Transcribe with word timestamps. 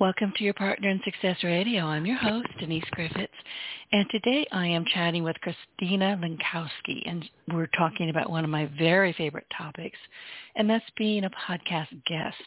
Welcome 0.00 0.32
to 0.38 0.44
your 0.44 0.54
Partner 0.54 0.88
in 0.88 1.02
Success 1.04 1.36
Radio. 1.44 1.84
I'm 1.84 2.06
your 2.06 2.16
host, 2.16 2.48
Denise 2.58 2.88
Griffiths, 2.92 3.34
and 3.92 4.08
today 4.08 4.46
I 4.50 4.66
am 4.66 4.86
chatting 4.94 5.22
with 5.22 5.36
Christina 5.42 6.18
Lenkowski, 6.18 7.02
and 7.06 7.22
we're 7.52 7.66
talking 7.76 8.08
about 8.08 8.30
one 8.30 8.42
of 8.42 8.48
my 8.48 8.70
very 8.78 9.12
favorite 9.12 9.46
topics, 9.54 9.98
and 10.56 10.70
that's 10.70 10.86
being 10.96 11.24
a 11.24 11.30
podcast 11.30 11.88
guest. 12.06 12.42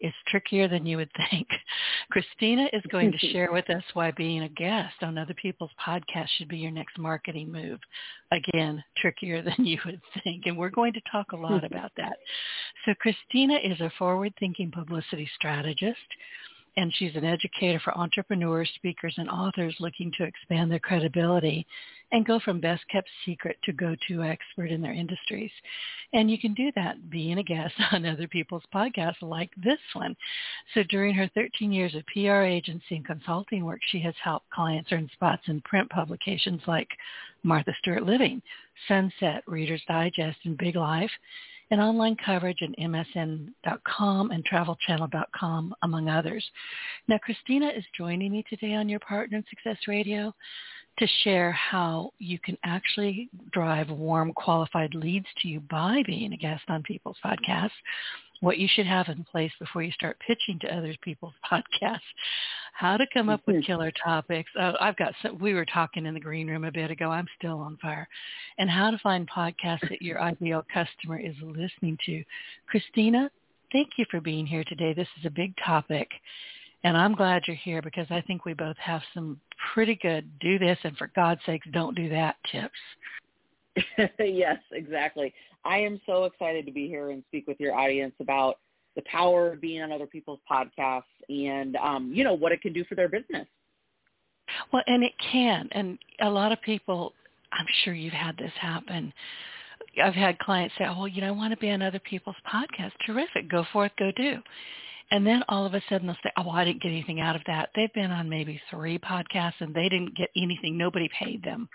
It's 0.00 0.16
trickier 0.26 0.66
than 0.66 0.84
you 0.84 0.96
would 0.96 1.12
think. 1.30 1.46
Christina 2.10 2.68
is 2.72 2.82
going 2.90 3.12
to 3.12 3.18
share 3.30 3.52
with 3.52 3.70
us 3.70 3.84
why 3.94 4.10
being 4.10 4.42
a 4.42 4.48
guest 4.48 4.96
on 5.00 5.16
other 5.16 5.34
people's 5.40 5.70
podcasts 5.80 6.30
should 6.36 6.48
be 6.48 6.58
your 6.58 6.72
next 6.72 6.98
marketing 6.98 7.52
move. 7.52 7.78
Again, 8.32 8.82
trickier 8.96 9.42
than 9.42 9.64
you 9.64 9.78
would 9.86 10.00
think. 10.24 10.46
And 10.46 10.58
we're 10.58 10.70
going 10.70 10.92
to 10.92 11.00
talk 11.12 11.30
a 11.30 11.36
lot 11.36 11.62
about 11.70 11.92
that. 11.98 12.16
So 12.84 12.94
Christina 12.98 13.58
is 13.62 13.80
a 13.80 13.92
forward-thinking 13.96 14.72
publicity 14.72 15.30
strategist 15.36 16.00
and 16.76 16.92
she's 16.94 17.16
an 17.16 17.24
educator 17.24 17.80
for 17.82 17.96
entrepreneurs, 17.96 18.70
speakers, 18.74 19.14
and 19.16 19.28
authors 19.30 19.74
looking 19.80 20.12
to 20.16 20.24
expand 20.24 20.70
their 20.70 20.78
credibility 20.78 21.66
and 22.12 22.26
go 22.26 22.38
from 22.38 22.60
best 22.60 22.82
kept 22.88 23.08
secret 23.24 23.56
to 23.64 23.72
go-to 23.72 24.22
expert 24.22 24.70
in 24.70 24.80
their 24.80 24.92
industries. 24.92 25.50
And 26.12 26.30
you 26.30 26.38
can 26.38 26.54
do 26.54 26.70
that 26.76 27.10
being 27.10 27.38
a 27.38 27.42
guest 27.42 27.74
on 27.92 28.04
other 28.04 28.28
people's 28.28 28.62
podcasts 28.74 29.22
like 29.22 29.50
this 29.56 29.78
one. 29.94 30.14
So 30.74 30.82
during 30.84 31.14
her 31.14 31.30
13 31.34 31.72
years 31.72 31.94
of 31.94 32.04
PR 32.06 32.42
agency 32.42 32.96
and 32.96 33.06
consulting 33.06 33.64
work, 33.64 33.80
she 33.88 34.00
has 34.00 34.14
helped 34.22 34.50
clients 34.50 34.92
earn 34.92 35.10
spots 35.14 35.42
in 35.46 35.60
print 35.62 35.88
publications 35.90 36.60
like 36.66 36.88
Martha 37.42 37.72
Stewart 37.80 38.04
Living, 38.04 38.42
Sunset, 38.86 39.42
Reader's 39.46 39.82
Digest, 39.88 40.38
and 40.44 40.58
Big 40.58 40.76
Life 40.76 41.10
and 41.70 41.80
online 41.80 42.16
coverage 42.24 42.62
at 42.62 42.78
MSN.com 42.78 44.30
and 44.30 44.44
TravelChannel.com, 44.48 45.74
among 45.82 46.08
others. 46.08 46.44
Now, 47.08 47.18
Christina 47.18 47.68
is 47.68 47.84
joining 47.96 48.32
me 48.32 48.44
today 48.48 48.74
on 48.74 48.88
your 48.88 49.00
Partner 49.00 49.38
in 49.38 49.44
Success 49.50 49.78
Radio 49.88 50.32
to 50.98 51.06
share 51.24 51.52
how 51.52 52.10
you 52.18 52.38
can 52.38 52.56
actually 52.64 53.28
drive 53.52 53.90
warm, 53.90 54.32
qualified 54.32 54.94
leads 54.94 55.26
to 55.42 55.48
you 55.48 55.60
by 55.60 56.02
being 56.06 56.32
a 56.32 56.36
guest 56.36 56.62
on 56.68 56.82
people's 56.82 57.18
podcasts, 57.24 57.70
what 58.40 58.58
you 58.58 58.68
should 58.70 58.86
have 58.86 59.08
in 59.08 59.24
place 59.24 59.52
before 59.58 59.82
you 59.82 59.92
start 59.92 60.18
pitching 60.26 60.58
to 60.60 60.74
other 60.74 60.94
people's 61.02 61.34
podcasts, 61.50 62.00
how 62.72 62.96
to 62.96 63.06
come 63.12 63.28
up 63.28 63.40
with 63.46 63.56
mm-hmm. 63.56 63.66
killer 63.66 63.92
topics. 64.02 64.50
Oh, 64.58 64.74
I've 64.80 64.96
got 64.96 65.14
some, 65.22 65.38
we 65.38 65.54
were 65.54 65.64
talking 65.64 66.06
in 66.06 66.14
the 66.14 66.20
green 66.20 66.48
room 66.48 66.64
a 66.64 66.72
bit 66.72 66.90
ago. 66.90 67.10
I'm 67.10 67.28
still 67.38 67.58
on 67.58 67.78
fire. 67.80 68.08
And 68.58 68.68
how 68.68 68.90
to 68.90 68.98
find 68.98 69.28
podcasts 69.28 69.88
that 69.88 70.02
your 70.02 70.20
ideal 70.20 70.64
customer 70.72 71.18
is 71.18 71.34
listening 71.42 71.98
to. 72.06 72.22
Christina, 72.68 73.30
thank 73.72 73.90
you 73.96 74.04
for 74.10 74.20
being 74.20 74.46
here 74.46 74.64
today. 74.64 74.92
This 74.92 75.08
is 75.18 75.26
a 75.26 75.30
big 75.30 75.54
topic. 75.64 76.08
And 76.84 76.96
I'm 76.96 77.14
glad 77.14 77.42
you're 77.46 77.56
here 77.56 77.82
because 77.82 78.06
I 78.10 78.20
think 78.20 78.44
we 78.44 78.52
both 78.52 78.76
have 78.76 79.02
some 79.14 79.40
pretty 79.74 79.98
good 80.00 80.30
do 80.38 80.58
this 80.58 80.78
and 80.84 80.96
for 80.96 81.10
God's 81.16 81.40
sakes 81.46 81.66
don't 81.72 81.96
do 81.96 82.08
that 82.10 82.36
tips. 82.52 82.78
yes, 84.18 84.58
exactly. 84.72 85.32
I 85.64 85.78
am 85.78 86.00
so 86.06 86.24
excited 86.24 86.66
to 86.66 86.72
be 86.72 86.88
here 86.88 87.10
and 87.10 87.22
speak 87.28 87.46
with 87.46 87.60
your 87.60 87.74
audience 87.74 88.14
about 88.20 88.58
the 88.94 89.02
power 89.02 89.52
of 89.52 89.60
being 89.60 89.82
on 89.82 89.92
other 89.92 90.06
people's 90.06 90.40
podcasts 90.50 91.02
and 91.28 91.76
um, 91.76 92.10
you 92.14 92.24
know 92.24 92.34
what 92.34 92.52
it 92.52 92.62
can 92.62 92.72
do 92.72 92.84
for 92.84 92.94
their 92.94 93.08
business. 93.08 93.46
Well, 94.72 94.82
and 94.86 95.02
it 95.02 95.12
can, 95.32 95.68
and 95.72 95.98
a 96.20 96.30
lot 96.30 96.52
of 96.52 96.60
people. 96.62 97.12
I'm 97.52 97.66
sure 97.84 97.94
you've 97.94 98.12
had 98.12 98.36
this 98.36 98.52
happen. 98.60 99.12
I've 100.02 100.14
had 100.14 100.38
clients 100.38 100.74
say, 100.78 100.84
"Oh, 100.88 101.06
you 101.06 101.20
know, 101.20 101.28
I 101.28 101.32
want 101.32 101.52
to 101.52 101.56
be 101.58 101.70
on 101.70 101.82
other 101.82 102.00
people's 102.00 102.36
podcasts. 102.52 102.92
Terrific, 103.06 103.48
go 103.50 103.64
forth, 103.72 103.92
go 103.98 104.10
do." 104.16 104.38
And 105.10 105.24
then 105.24 105.42
all 105.48 105.64
of 105.64 105.74
a 105.74 105.82
sudden 105.88 106.06
they'll 106.06 106.16
say, 106.22 106.32
"Oh, 106.36 106.50
I 106.50 106.64
didn't 106.64 106.82
get 106.82 106.90
anything 106.90 107.20
out 107.20 107.36
of 107.36 107.42
that." 107.46 107.70
They've 107.74 107.92
been 107.92 108.10
on 108.10 108.28
maybe 108.28 108.60
three 108.70 108.98
podcasts 108.98 109.60
and 109.60 109.74
they 109.74 109.88
didn't 109.88 110.16
get 110.16 110.30
anything. 110.36 110.76
Nobody 110.76 111.08
paid 111.18 111.42
them 111.42 111.68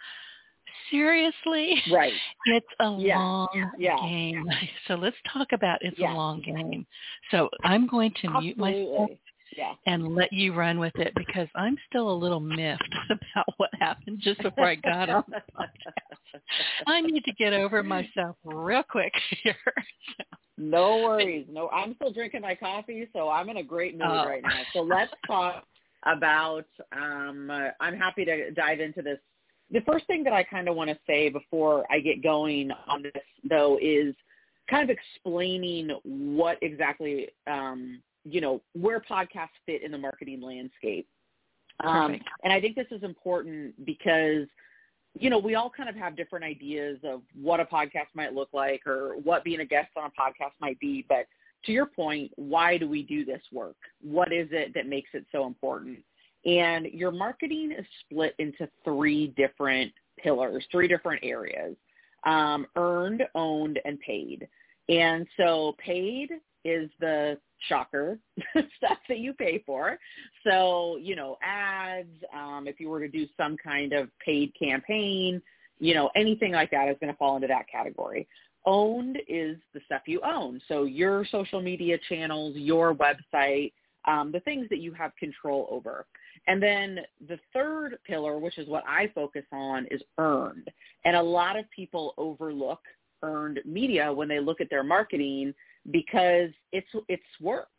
seriously? 0.89 1.81
Right. 1.91 2.13
It's 2.45 2.67
a 2.79 2.95
yeah. 2.97 3.17
long 3.17 3.71
yeah. 3.77 3.95
game. 4.01 4.45
So 4.87 4.95
let's 4.95 5.15
talk 5.31 5.49
about 5.53 5.77
it's 5.81 5.97
yeah. 5.97 6.13
a 6.13 6.15
long 6.15 6.41
game. 6.41 6.85
So 7.29 7.49
I'm 7.63 7.87
going 7.87 8.11
to 8.21 8.27
Absolutely. 8.27 8.41
mute 8.41 8.57
myself 8.57 9.09
yeah. 9.57 9.73
and 9.85 10.15
let 10.15 10.31
you 10.33 10.53
run 10.53 10.79
with 10.79 10.95
it 10.95 11.13
because 11.15 11.47
I'm 11.55 11.77
still 11.87 12.09
a 12.11 12.13
little 12.13 12.39
miffed 12.39 12.83
about 13.09 13.45
what 13.57 13.69
happened 13.79 14.19
just 14.21 14.41
before 14.41 14.65
I 14.65 14.75
got 14.75 15.09
on 15.09 15.23
the 15.27 15.41
podcast. 15.57 16.41
I 16.87 17.01
need 17.01 17.23
to 17.25 17.33
get 17.33 17.53
over 17.53 17.83
myself 17.83 18.37
real 18.43 18.83
quick 18.83 19.13
here. 19.43 19.55
no 20.57 20.97
worries. 20.97 21.45
No, 21.49 21.69
I'm 21.69 21.95
still 21.95 22.11
drinking 22.11 22.41
my 22.41 22.55
coffee, 22.55 23.07
so 23.13 23.29
I'm 23.29 23.49
in 23.49 23.57
a 23.57 23.63
great 23.63 23.93
mood 23.93 24.07
oh. 24.09 24.25
right 24.25 24.43
now. 24.43 24.61
So 24.73 24.81
let's 24.81 25.11
talk 25.27 25.63
about 26.05 26.65
um 26.93 27.51
uh, 27.51 27.67
I'm 27.79 27.95
happy 27.95 28.25
to 28.25 28.49
dive 28.51 28.79
into 28.79 29.03
this 29.03 29.19
the 29.71 29.81
first 29.81 30.05
thing 30.07 30.23
that 30.23 30.33
I 30.33 30.43
kind 30.43 30.67
of 30.67 30.75
want 30.75 30.89
to 30.89 30.97
say 31.07 31.29
before 31.29 31.85
I 31.89 31.99
get 31.99 32.21
going 32.21 32.71
on 32.87 33.03
this, 33.03 33.13
though, 33.49 33.77
is 33.81 34.13
kind 34.69 34.89
of 34.89 34.95
explaining 34.95 35.91
what 36.03 36.57
exactly, 36.61 37.29
um, 37.47 38.01
you 38.23 38.41
know, 38.41 38.61
where 38.73 38.99
podcasts 38.99 39.49
fit 39.65 39.81
in 39.83 39.91
the 39.91 39.97
marketing 39.97 40.41
landscape. 40.41 41.07
Um, 41.83 42.19
and 42.43 42.53
I 42.53 42.61
think 42.61 42.75
this 42.75 42.87
is 42.91 43.01
important 43.01 43.85
because, 43.85 44.47
you 45.19 45.29
know, 45.29 45.39
we 45.39 45.55
all 45.55 45.69
kind 45.69 45.89
of 45.89 45.95
have 45.95 46.15
different 46.15 46.45
ideas 46.45 46.99
of 47.03 47.21
what 47.33 47.59
a 47.59 47.65
podcast 47.65 48.07
might 48.13 48.33
look 48.33 48.49
like 48.53 48.85
or 48.85 49.15
what 49.23 49.43
being 49.43 49.61
a 49.61 49.65
guest 49.65 49.89
on 49.95 50.03
a 50.05 50.21
podcast 50.21 50.51
might 50.59 50.79
be. 50.79 51.05
But 51.09 51.25
to 51.65 51.71
your 51.71 51.87
point, 51.87 52.31
why 52.35 52.77
do 52.77 52.87
we 52.87 53.03
do 53.03 53.25
this 53.25 53.41
work? 53.51 53.77
What 54.01 54.31
is 54.31 54.47
it 54.51 54.73
that 54.75 54.87
makes 54.87 55.09
it 55.13 55.25
so 55.31 55.47
important? 55.47 55.99
And 56.45 56.87
your 56.87 57.11
marketing 57.11 57.71
is 57.77 57.85
split 58.05 58.35
into 58.39 58.67
three 58.83 59.27
different 59.37 59.91
pillars, 60.17 60.65
three 60.71 60.87
different 60.87 61.23
areas, 61.23 61.75
um, 62.25 62.65
earned, 62.75 63.23
owned, 63.35 63.79
and 63.85 63.99
paid. 63.99 64.47
And 64.89 65.27
so 65.37 65.75
paid 65.83 66.29
is 66.65 66.89
the 66.99 67.37
shocker 67.67 68.17
stuff 68.77 68.97
that 69.07 69.19
you 69.19 69.33
pay 69.33 69.63
for. 69.65 69.97
So, 70.45 70.97
you 70.97 71.15
know, 71.15 71.37
ads, 71.43 72.09
um, 72.35 72.67
if 72.67 72.79
you 72.79 72.89
were 72.89 72.99
to 72.99 73.07
do 73.07 73.27
some 73.37 73.55
kind 73.63 73.93
of 73.93 74.09
paid 74.23 74.51
campaign, 74.59 75.41
you 75.79 75.93
know, 75.93 76.09
anything 76.15 76.51
like 76.51 76.71
that 76.71 76.89
is 76.89 76.97
going 76.99 77.11
to 77.11 77.17
fall 77.17 77.35
into 77.35 77.47
that 77.47 77.67
category. 77.71 78.27
Owned 78.65 79.17
is 79.27 79.57
the 79.73 79.81
stuff 79.85 80.03
you 80.05 80.21
own. 80.23 80.61
So 80.67 80.83
your 80.83 81.25
social 81.25 81.61
media 81.61 81.97
channels, 82.07 82.55
your 82.55 82.93
website, 82.93 83.73
um, 84.05 84.31
the 84.31 84.39
things 84.41 84.67
that 84.69 84.79
you 84.79 84.93
have 84.93 85.15
control 85.15 85.67
over. 85.69 86.05
And 86.47 86.61
then 86.61 86.99
the 87.27 87.39
third 87.53 87.97
pillar, 88.05 88.39
which 88.39 88.57
is 88.57 88.67
what 88.67 88.83
I 88.87 89.11
focus 89.13 89.45
on, 89.51 89.85
is 89.91 90.01
earned. 90.17 90.69
And 91.05 91.15
a 91.15 91.21
lot 91.21 91.57
of 91.57 91.65
people 91.75 92.13
overlook 92.17 92.79
earned 93.23 93.59
media 93.65 94.11
when 94.11 94.27
they 94.27 94.39
look 94.39 94.61
at 94.61 94.69
their 94.69 94.83
marketing 94.83 95.53
because 95.91 96.49
it's 96.71 96.87
it's 97.07 97.23
work. 97.39 97.69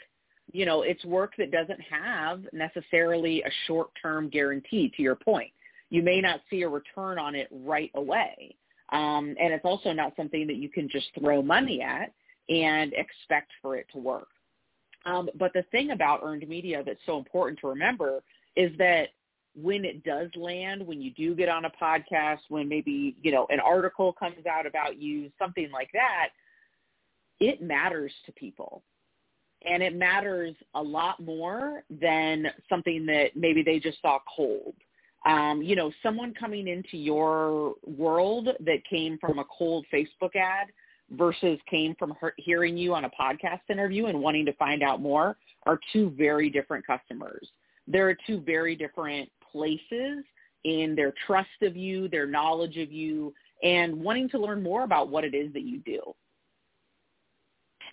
You 0.52 0.66
know, 0.66 0.82
it's 0.82 1.04
work 1.04 1.32
that 1.38 1.50
doesn't 1.50 1.80
have 1.80 2.42
necessarily 2.52 3.42
a 3.42 3.50
short-term 3.66 4.28
guarantee 4.28 4.92
to 4.96 5.02
your 5.02 5.14
point. 5.14 5.50
You 5.90 6.02
may 6.02 6.20
not 6.20 6.40
see 6.50 6.62
a 6.62 6.68
return 6.68 7.18
on 7.18 7.34
it 7.34 7.48
right 7.50 7.90
away. 7.94 8.54
Um, 8.92 9.34
and 9.40 9.52
it's 9.54 9.64
also 9.64 9.92
not 9.92 10.14
something 10.16 10.46
that 10.46 10.56
you 10.56 10.68
can 10.68 10.88
just 10.88 11.06
throw 11.18 11.42
money 11.42 11.80
at 11.80 12.12
and 12.48 12.92
expect 12.92 13.50
for 13.62 13.76
it 13.76 13.86
to 13.92 13.98
work. 13.98 14.28
Um, 15.04 15.28
but 15.38 15.52
the 15.52 15.64
thing 15.70 15.90
about 15.90 16.20
earned 16.22 16.48
media 16.48 16.82
that's 16.84 17.00
so 17.06 17.18
important 17.18 17.58
to 17.60 17.68
remember 17.68 18.22
is 18.56 18.70
that 18.78 19.08
when 19.54 19.84
it 19.84 20.02
does 20.04 20.30
land, 20.34 20.86
when 20.86 21.00
you 21.00 21.10
do 21.12 21.34
get 21.34 21.48
on 21.48 21.64
a 21.64 21.70
podcast, 21.70 22.38
when 22.48 22.68
maybe, 22.68 23.16
you 23.22 23.32
know, 23.32 23.46
an 23.50 23.60
article 23.60 24.12
comes 24.12 24.46
out 24.46 24.66
about 24.66 24.98
you, 25.00 25.30
something 25.38 25.70
like 25.70 25.90
that, 25.92 26.28
it 27.40 27.60
matters 27.60 28.12
to 28.26 28.32
people. 28.32 28.82
And 29.64 29.82
it 29.82 29.94
matters 29.94 30.54
a 30.74 30.82
lot 30.82 31.20
more 31.20 31.84
than 31.90 32.46
something 32.68 33.06
that 33.06 33.36
maybe 33.36 33.62
they 33.62 33.78
just 33.78 34.00
saw 34.00 34.18
cold. 34.34 34.74
Um, 35.24 35.62
you 35.62 35.76
know, 35.76 35.92
someone 36.02 36.34
coming 36.34 36.66
into 36.66 36.96
your 36.96 37.74
world 37.86 38.48
that 38.58 38.84
came 38.88 39.18
from 39.18 39.38
a 39.38 39.44
cold 39.56 39.86
Facebook 39.92 40.34
ad 40.34 40.68
versus 41.10 41.58
came 41.68 41.94
from 41.98 42.14
her- 42.20 42.34
hearing 42.38 42.76
you 42.76 42.94
on 42.94 43.04
a 43.04 43.10
podcast 43.10 43.60
interview 43.68 44.06
and 44.06 44.18
wanting 44.18 44.46
to 44.46 44.52
find 44.54 44.82
out 44.82 45.00
more 45.00 45.36
are 45.66 45.78
two 45.92 46.10
very 46.16 46.48
different 46.48 46.86
customers 46.86 47.48
there 47.86 48.08
are 48.08 48.16
two 48.26 48.40
very 48.40 48.76
different 48.76 49.28
places 49.50 50.24
in 50.64 50.94
their 50.94 51.12
trust 51.26 51.48
of 51.62 51.76
you, 51.76 52.08
their 52.08 52.26
knowledge 52.26 52.76
of 52.76 52.92
you, 52.92 53.34
and 53.62 53.94
wanting 53.94 54.28
to 54.30 54.38
learn 54.38 54.62
more 54.62 54.84
about 54.84 55.08
what 55.08 55.24
it 55.24 55.34
is 55.34 55.52
that 55.52 55.62
you 55.62 55.78
do. 55.80 56.00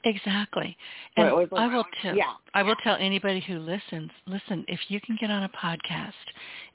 Exactly. 0.05 0.77
And 1.17 1.27
I 1.27 1.67
will 1.67 1.85
tell 2.01 2.15
yeah. 2.15 2.33
I 2.53 2.63
will 2.63 2.75
tell 2.83 2.95
anybody 2.95 3.41
who 3.41 3.59
listens, 3.59 4.09
listen, 4.25 4.63
if 4.67 4.79
you 4.87 5.01
can 5.01 5.17
get 5.19 5.29
on 5.29 5.43
a 5.43 5.49
podcast, 5.49 6.13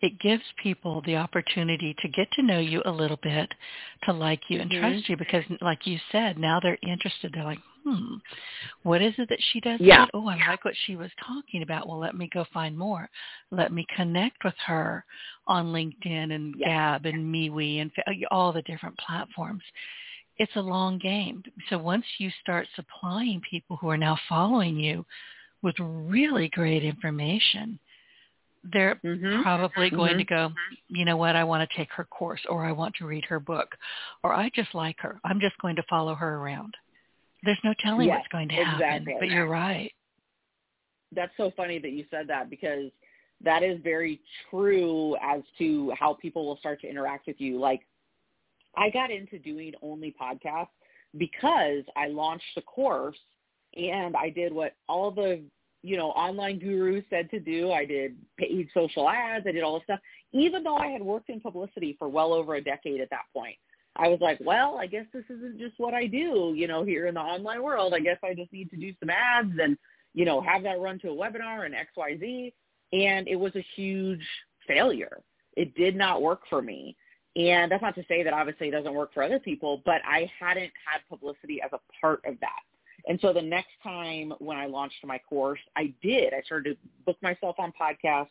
it 0.02 0.20
gives 0.20 0.42
people 0.62 1.02
the 1.06 1.16
opportunity 1.16 1.96
to 2.00 2.08
get 2.08 2.30
to 2.32 2.42
know 2.42 2.58
you 2.58 2.82
a 2.84 2.90
little 2.90 3.18
bit, 3.22 3.50
to 4.04 4.12
like 4.12 4.40
you 4.48 4.60
and 4.60 4.70
mm-hmm. 4.70 4.80
trust 4.80 5.08
you 5.08 5.16
because 5.16 5.44
like 5.62 5.86
you 5.86 5.98
said, 6.12 6.38
now 6.38 6.60
they're 6.60 6.78
interested. 6.82 7.32
They're 7.32 7.44
like, 7.44 7.60
hmm, 7.84 8.16
what 8.82 9.00
is 9.00 9.14
it 9.16 9.28
that 9.30 9.40
she 9.52 9.60
does? 9.60 9.80
Yeah. 9.80 10.06
Oh, 10.12 10.28
I 10.28 10.36
like 10.48 10.64
what 10.64 10.74
she 10.86 10.96
was 10.96 11.10
talking 11.26 11.62
about. 11.62 11.88
Well, 11.88 11.98
let 11.98 12.14
me 12.14 12.28
go 12.32 12.44
find 12.52 12.76
more. 12.76 13.08
Let 13.50 13.72
me 13.72 13.86
connect 13.96 14.44
with 14.44 14.54
her 14.66 15.04
on 15.46 15.66
LinkedIn 15.66 16.34
and 16.34 16.54
yeah. 16.58 16.98
Gab 16.98 17.06
and 17.06 17.34
MeWe 17.34 17.80
and 17.80 17.90
all 18.30 18.52
the 18.52 18.62
different 18.62 18.98
platforms 18.98 19.62
it's 20.36 20.54
a 20.56 20.60
long 20.60 20.98
game. 20.98 21.42
So 21.70 21.78
once 21.78 22.04
you 22.18 22.30
start 22.42 22.66
supplying 22.74 23.40
people 23.48 23.76
who 23.76 23.88
are 23.88 23.96
now 23.96 24.18
following 24.28 24.76
you 24.76 25.04
with 25.62 25.76
really 25.78 26.48
great 26.48 26.84
information, 26.84 27.78
they're 28.72 28.98
mm-hmm. 29.04 29.42
probably 29.42 29.90
going 29.90 30.12
mm-hmm. 30.12 30.18
to 30.18 30.24
go, 30.24 30.52
you 30.88 31.04
know 31.04 31.16
what, 31.16 31.36
I 31.36 31.44
want 31.44 31.68
to 31.68 31.76
take 31.76 31.90
her 31.92 32.04
course 32.04 32.40
or 32.48 32.64
I 32.64 32.72
want 32.72 32.94
to 32.96 33.06
read 33.06 33.24
her 33.26 33.38
book 33.38 33.76
or 34.22 34.32
I 34.32 34.50
just 34.54 34.74
like 34.74 34.96
her. 35.00 35.20
I'm 35.24 35.40
just 35.40 35.56
going 35.58 35.76
to 35.76 35.84
follow 35.88 36.14
her 36.14 36.36
around. 36.36 36.74
There's 37.44 37.58
no 37.62 37.74
telling 37.80 38.08
yes, 38.08 38.18
what's 38.18 38.28
going 38.28 38.48
to 38.48 38.54
exactly. 38.54 38.86
happen, 38.86 39.16
but 39.20 39.28
you're 39.28 39.48
right. 39.48 39.92
That's 41.12 41.32
so 41.36 41.52
funny 41.56 41.78
that 41.78 41.92
you 41.92 42.04
said 42.10 42.26
that 42.28 42.48
because 42.48 42.90
that 43.42 43.62
is 43.62 43.78
very 43.84 44.20
true 44.50 45.16
as 45.22 45.42
to 45.58 45.92
how 45.98 46.14
people 46.14 46.46
will 46.46 46.56
start 46.56 46.80
to 46.80 46.88
interact 46.88 47.26
with 47.26 47.36
you. 47.38 47.60
Like 47.60 47.82
I 48.76 48.90
got 48.90 49.10
into 49.10 49.38
doing 49.38 49.72
only 49.82 50.14
podcasts 50.20 50.68
because 51.16 51.84
I 51.96 52.08
launched 52.08 52.44
the 52.56 52.62
course 52.62 53.18
and 53.76 54.16
I 54.16 54.30
did 54.30 54.52
what 54.52 54.74
all 54.88 55.10
the, 55.10 55.42
you 55.82 55.96
know, 55.96 56.10
online 56.10 56.58
gurus 56.58 57.04
said 57.10 57.30
to 57.30 57.40
do. 57.40 57.72
I 57.72 57.84
did 57.84 58.16
paid 58.38 58.68
social 58.72 59.08
ads. 59.08 59.46
I 59.46 59.52
did 59.52 59.62
all 59.62 59.74
this 59.74 59.84
stuff, 59.84 60.00
even 60.32 60.62
though 60.62 60.76
I 60.76 60.88
had 60.88 61.02
worked 61.02 61.28
in 61.28 61.40
publicity 61.40 61.96
for 61.98 62.08
well 62.08 62.32
over 62.32 62.54
a 62.54 62.64
decade 62.64 63.00
at 63.00 63.10
that 63.10 63.26
point. 63.32 63.56
I 63.96 64.08
was 64.08 64.18
like, 64.20 64.38
well, 64.40 64.76
I 64.78 64.86
guess 64.86 65.06
this 65.12 65.24
isn't 65.30 65.58
just 65.58 65.74
what 65.78 65.94
I 65.94 66.06
do, 66.06 66.52
you 66.56 66.66
know, 66.66 66.84
here 66.84 67.06
in 67.06 67.14
the 67.14 67.20
online 67.20 67.62
world. 67.62 67.94
I 67.94 68.00
guess 68.00 68.18
I 68.24 68.34
just 68.34 68.52
need 68.52 68.70
to 68.70 68.76
do 68.76 68.92
some 68.98 69.10
ads 69.10 69.52
and, 69.60 69.78
you 70.14 70.24
know, 70.24 70.40
have 70.40 70.64
that 70.64 70.80
run 70.80 70.98
to 71.00 71.10
a 71.10 71.14
webinar 71.14 71.64
and 71.64 71.74
XYZ. 71.74 72.52
And 72.92 73.28
it 73.28 73.36
was 73.36 73.54
a 73.54 73.64
huge 73.76 74.24
failure. 74.66 75.20
It 75.56 75.76
did 75.76 75.94
not 75.94 76.22
work 76.22 76.40
for 76.50 76.60
me. 76.60 76.96
And 77.36 77.70
that's 77.70 77.82
not 77.82 77.94
to 77.96 78.04
say 78.06 78.22
that 78.22 78.32
obviously 78.32 78.68
it 78.68 78.72
doesn't 78.72 78.94
work 78.94 79.12
for 79.12 79.22
other 79.22 79.40
people, 79.40 79.82
but 79.84 80.00
I 80.08 80.30
hadn't 80.38 80.70
had 80.86 81.00
publicity 81.08 81.60
as 81.64 81.72
a 81.72 81.80
part 82.00 82.20
of 82.24 82.38
that. 82.40 82.60
And 83.06 83.18
so 83.20 83.32
the 83.32 83.42
next 83.42 83.72
time 83.82 84.32
when 84.38 84.56
I 84.56 84.66
launched 84.66 85.04
my 85.04 85.18
course, 85.18 85.60
I 85.76 85.92
did. 86.02 86.32
I 86.32 86.42
started 86.42 86.76
to 86.76 86.88
book 87.04 87.16
myself 87.22 87.56
on 87.58 87.72
podcasts, 87.78 88.28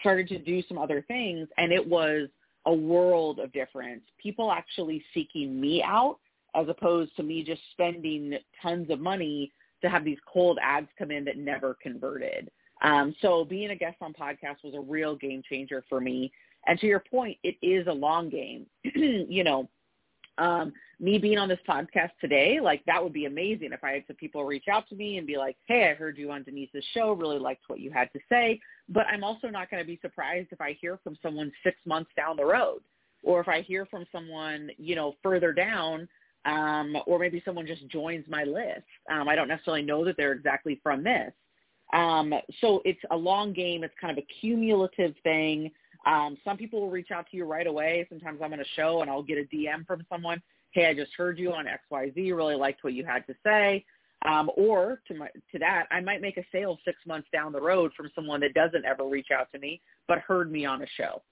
started 0.00 0.28
to 0.28 0.38
do 0.38 0.62
some 0.68 0.78
other 0.78 1.04
things, 1.06 1.48
and 1.58 1.72
it 1.72 1.86
was 1.86 2.28
a 2.66 2.72
world 2.72 3.38
of 3.40 3.52
difference. 3.52 4.02
People 4.22 4.50
actually 4.50 5.04
seeking 5.12 5.60
me 5.60 5.82
out 5.82 6.18
as 6.54 6.68
opposed 6.68 7.14
to 7.16 7.22
me 7.22 7.42
just 7.42 7.60
spending 7.72 8.34
tons 8.62 8.88
of 8.90 9.00
money 9.00 9.52
to 9.82 9.90
have 9.90 10.04
these 10.04 10.18
cold 10.32 10.58
ads 10.62 10.88
come 10.98 11.10
in 11.10 11.24
that 11.24 11.36
never 11.36 11.76
converted. 11.82 12.50
Um, 12.82 13.14
so 13.20 13.44
being 13.44 13.70
a 13.70 13.76
guest 13.76 13.96
on 14.00 14.14
podcasts 14.14 14.62
was 14.62 14.74
a 14.74 14.80
real 14.80 15.16
game 15.16 15.42
changer 15.48 15.84
for 15.88 16.00
me. 16.00 16.32
And 16.66 16.78
to 16.80 16.86
your 16.86 17.00
point, 17.00 17.38
it 17.42 17.56
is 17.62 17.86
a 17.86 17.92
long 17.92 18.28
game. 18.30 18.66
you 18.94 19.44
know, 19.44 19.68
um, 20.38 20.72
me 20.98 21.18
being 21.18 21.38
on 21.38 21.48
this 21.48 21.58
podcast 21.68 22.10
today, 22.20 22.58
like 22.60 22.84
that 22.86 23.02
would 23.02 23.12
be 23.12 23.26
amazing 23.26 23.72
if 23.72 23.84
I 23.84 23.92
had 23.92 24.04
some 24.06 24.16
people 24.16 24.44
reach 24.44 24.68
out 24.70 24.88
to 24.88 24.94
me 24.94 25.18
and 25.18 25.26
be 25.26 25.36
like, 25.36 25.56
hey, 25.66 25.90
I 25.90 25.94
heard 25.94 26.18
you 26.18 26.30
on 26.30 26.42
Denise's 26.42 26.84
show, 26.92 27.12
really 27.12 27.38
liked 27.38 27.64
what 27.68 27.80
you 27.80 27.90
had 27.90 28.12
to 28.12 28.20
say. 28.28 28.60
But 28.88 29.06
I'm 29.06 29.24
also 29.24 29.48
not 29.48 29.70
going 29.70 29.82
to 29.82 29.86
be 29.86 29.98
surprised 30.02 30.48
if 30.50 30.60
I 30.60 30.76
hear 30.80 30.98
from 31.04 31.16
someone 31.22 31.52
six 31.62 31.76
months 31.86 32.10
down 32.16 32.36
the 32.36 32.44
road 32.44 32.80
or 33.22 33.40
if 33.40 33.48
I 33.48 33.62
hear 33.62 33.86
from 33.86 34.06
someone, 34.12 34.70
you 34.78 34.94
know, 34.94 35.14
further 35.22 35.52
down 35.52 36.08
um, 36.44 36.96
or 37.06 37.18
maybe 37.18 37.42
someone 37.44 37.66
just 37.66 37.86
joins 37.88 38.24
my 38.28 38.44
list. 38.44 38.84
Um, 39.10 39.28
I 39.28 39.34
don't 39.34 39.48
necessarily 39.48 39.82
know 39.82 40.04
that 40.04 40.16
they're 40.16 40.32
exactly 40.32 40.80
from 40.82 41.02
this. 41.02 41.32
Um, 41.92 42.34
so 42.60 42.82
it's 42.84 43.00
a 43.10 43.16
long 43.16 43.52
game. 43.52 43.84
It's 43.84 43.94
kind 44.00 44.16
of 44.16 44.22
a 44.22 44.26
cumulative 44.40 45.14
thing. 45.22 45.70
Um, 46.06 46.36
some 46.44 46.56
people 46.56 46.80
will 46.80 46.90
reach 46.90 47.10
out 47.10 47.26
to 47.30 47.36
you 47.36 47.44
right 47.44 47.66
away. 47.66 48.06
Sometimes 48.08 48.40
I'm 48.42 48.52
on 48.52 48.60
a 48.60 48.64
show 48.76 49.00
and 49.00 49.10
I'll 49.10 49.22
get 49.22 49.38
a 49.38 49.54
DM 49.54 49.86
from 49.86 50.04
someone. 50.10 50.42
Hey, 50.72 50.86
I 50.86 50.94
just 50.94 51.12
heard 51.16 51.38
you 51.38 51.52
on 51.52 51.66
XYZ. 51.66 52.14
Really 52.34 52.56
liked 52.56 52.84
what 52.84 52.92
you 52.94 53.04
had 53.04 53.26
to 53.26 53.34
say. 53.44 53.84
Um, 54.26 54.50
or 54.56 55.00
to 55.08 55.14
my, 55.14 55.28
to 55.52 55.58
that, 55.58 55.84
I 55.90 56.00
might 56.00 56.22
make 56.22 56.38
a 56.38 56.44
sale 56.50 56.78
six 56.84 56.98
months 57.06 57.28
down 57.32 57.52
the 57.52 57.60
road 57.60 57.92
from 57.96 58.10
someone 58.14 58.40
that 58.40 58.54
doesn't 58.54 58.84
ever 58.84 59.04
reach 59.04 59.28
out 59.36 59.48
to 59.52 59.58
me, 59.58 59.80
but 60.08 60.18
heard 60.18 60.50
me 60.50 60.64
on 60.64 60.82
a 60.82 60.86
show. 60.96 61.22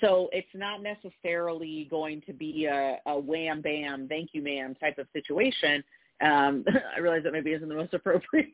So 0.00 0.30
it's 0.32 0.48
not 0.54 0.82
necessarily 0.82 1.86
going 1.90 2.22
to 2.26 2.32
be 2.32 2.64
a, 2.64 2.96
a 3.06 3.18
wham 3.18 3.60
bam, 3.60 4.08
thank 4.08 4.30
you 4.32 4.42
ma'am 4.42 4.74
type 4.80 4.96
of 4.98 5.06
situation 5.12 5.84
um, 6.20 6.64
I 6.96 7.00
realize 7.00 7.22
that 7.24 7.32
maybe 7.32 7.52
isn't 7.52 7.68
the 7.68 7.74
most 7.74 7.94
appropriate 7.94 8.48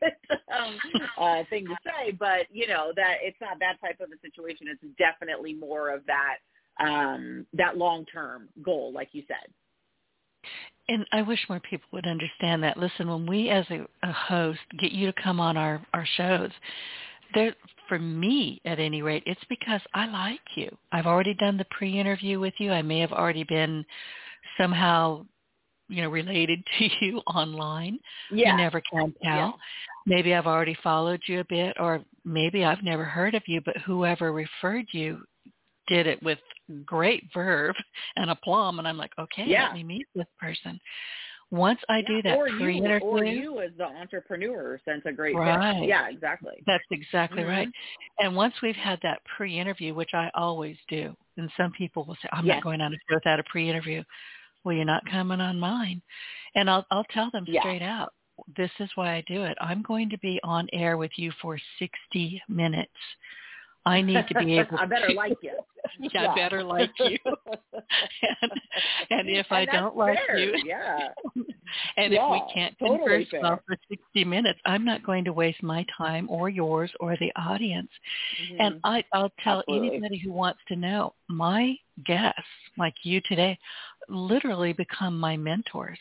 um, 0.55 0.77
uh, 1.19 1.43
thing 1.49 1.65
to 1.65 1.75
say, 1.83 2.11
but 2.11 2.47
you 2.51 2.67
know 2.67 2.91
that 2.95 3.17
it's 3.21 3.37
not 3.41 3.59
that 3.59 3.79
type 3.81 3.99
of 3.99 4.09
a 4.11 4.19
situation. 4.21 4.67
It's 4.69 4.83
definitely 4.97 5.53
more 5.53 5.89
of 5.89 6.01
that 6.07 6.37
um, 6.79 7.45
that 7.53 7.77
long 7.77 8.05
term 8.05 8.49
goal, 8.63 8.91
like 8.93 9.09
you 9.11 9.23
said. 9.27 9.51
And 10.89 11.05
I 11.11 11.21
wish 11.21 11.39
more 11.49 11.59
people 11.59 11.87
would 11.91 12.07
understand 12.07 12.63
that. 12.63 12.77
Listen, 12.77 13.09
when 13.09 13.25
we 13.25 13.49
as 13.49 13.65
a, 13.69 13.85
a 14.03 14.11
host 14.11 14.59
get 14.79 14.91
you 14.91 15.11
to 15.11 15.21
come 15.21 15.39
on 15.39 15.57
our 15.57 15.85
our 15.93 16.05
shows, 16.15 16.51
there 17.33 17.53
for 17.87 17.99
me 17.99 18.61
at 18.65 18.79
any 18.79 19.01
rate, 19.01 19.23
it's 19.25 19.43
because 19.49 19.81
I 19.93 20.07
like 20.07 20.39
you. 20.55 20.75
I've 20.91 21.05
already 21.05 21.33
done 21.33 21.57
the 21.57 21.65
pre-interview 21.71 22.39
with 22.39 22.53
you. 22.59 22.71
I 22.71 22.81
may 22.81 22.99
have 22.99 23.13
already 23.13 23.43
been 23.43 23.85
somehow 24.59 25.25
you 25.87 26.01
know 26.01 26.09
related 26.09 26.63
to 26.79 26.89
you 27.05 27.19
online. 27.27 27.99
Yeah. 28.31 28.51
You 28.51 28.57
never 28.57 28.81
can 28.81 29.13
tell. 29.23 29.33
Yeah. 29.33 29.51
Maybe 30.05 30.33
I've 30.33 30.47
already 30.47 30.77
followed 30.83 31.21
you 31.27 31.41
a 31.41 31.45
bit, 31.45 31.75
or 31.79 32.01
maybe 32.23 32.63
I've 32.63 32.83
never 32.83 33.03
heard 33.03 33.35
of 33.35 33.43
you, 33.45 33.61
but 33.65 33.75
whoever 33.85 34.31
referred 34.31 34.85
you 34.91 35.21
did 35.87 36.07
it 36.07 36.21
with 36.23 36.39
great 36.85 37.23
verve 37.33 37.75
and 38.15 38.29
aplomb, 38.29 38.79
and 38.79 38.87
I'm 38.87 38.97
like, 38.97 39.11
okay, 39.19 39.43
yeah. 39.45 39.67
let 39.67 39.75
me 39.75 39.83
meet 39.83 40.07
this 40.15 40.27
person. 40.39 40.79
Once 41.49 41.79
I 41.87 41.99
yeah, 41.99 42.07
do 42.07 42.21
that 42.23 42.37
or 42.37 42.47
pre-interview, 42.57 43.07
you, 43.07 43.11
or 43.11 43.25
you 43.25 43.59
as 43.61 43.71
the 43.77 43.85
entrepreneur 43.85 44.79
sense 44.83 45.03
a 45.05 45.13
great 45.13 45.33
right. 45.33 45.87
Yeah, 45.87 46.09
exactly. 46.09 46.61
That's 46.65 46.83
exactly 46.91 47.43
mm-hmm. 47.43 47.49
right. 47.49 47.67
And 48.19 48.35
once 48.35 48.53
we've 48.61 48.75
had 48.75 48.99
that 49.03 49.21
pre-interview, 49.37 49.93
which 49.93 50.09
I 50.13 50.29
always 50.35 50.75
do, 50.89 51.15
and 51.37 51.49
some 51.55 51.71
people 51.71 52.03
will 52.03 52.17
say, 52.21 52.27
I'm 52.33 52.45
yes. 52.45 52.55
not 52.55 52.63
going 52.63 52.81
on 52.81 52.93
a 52.93 52.97
show 53.09 53.15
without 53.15 53.39
a 53.39 53.43
pre-interview 53.43 54.03
well, 54.67 54.75
you're 54.75 54.83
not 54.83 55.09
coming 55.09 55.39
on 55.39 55.57
mine. 55.57 56.01
And 56.55 56.69
I'll, 56.69 56.85
I'll 56.91 57.05
tell 57.05 57.31
them 57.31 57.45
yeah. 57.47 57.61
straight 57.61 57.81
out, 57.81 58.11
this 58.57 58.69
is 58.81 58.89
why 58.95 59.15
I 59.15 59.23
do 59.25 59.43
it. 59.43 59.57
I'm 59.61 59.81
going 59.81 60.09
to 60.09 60.17
be 60.17 60.41
on 60.43 60.67
air 60.73 60.97
with 60.97 61.11
you 61.15 61.31
for 61.41 61.57
60 61.79 62.41
minutes. 62.49 62.91
I 63.87 64.01
need 64.01 64.25
to 64.27 64.39
be 64.39 64.59
able 64.59 64.77
to... 64.77 64.77
I 64.81 64.85
better 64.85 65.07
to, 65.07 65.13
like 65.13 65.37
you. 65.41 65.51
yeah, 65.99 66.09
yeah, 66.13 66.31
I 66.31 66.35
better 66.35 66.63
like 66.63 66.91
you. 66.99 67.17
and, 68.41 68.51
and 69.09 69.29
if 69.29 69.45
and 69.49 69.57
I 69.57 69.65
don't 69.65 69.95
like 69.95 70.19
you, 70.35 70.53
yeah. 70.65 71.09
and 71.95 72.13
yeah, 72.13 72.25
if 72.25 72.31
we 72.31 72.53
can't 72.53 72.77
totally 72.79 72.97
converse 72.99 73.27
fair. 73.31 73.41
well 73.41 73.59
for 73.65 73.77
60 73.89 74.25
minutes, 74.25 74.59
I'm 74.65 74.83
not 74.83 75.05
going 75.05 75.23
to 75.25 75.33
waste 75.33 75.63
my 75.63 75.85
time 75.97 76.29
or 76.29 76.49
yours 76.49 76.91
or 76.99 77.15
the 77.17 77.31
audience. 77.35 77.89
Mm-hmm. 78.43 78.61
And 78.61 78.79
I, 78.83 79.03
I'll 79.13 79.31
tell 79.43 79.59
Absolutely. 79.59 79.89
anybody 79.89 80.17
who 80.17 80.31
wants 80.31 80.59
to 80.67 80.75
know, 80.75 81.13
my 81.29 81.75
guests, 82.05 82.41
like 82.77 82.95
you 83.03 83.21
today, 83.27 83.57
literally 84.09 84.73
become 84.73 85.17
my 85.17 85.37
mentors. 85.37 85.99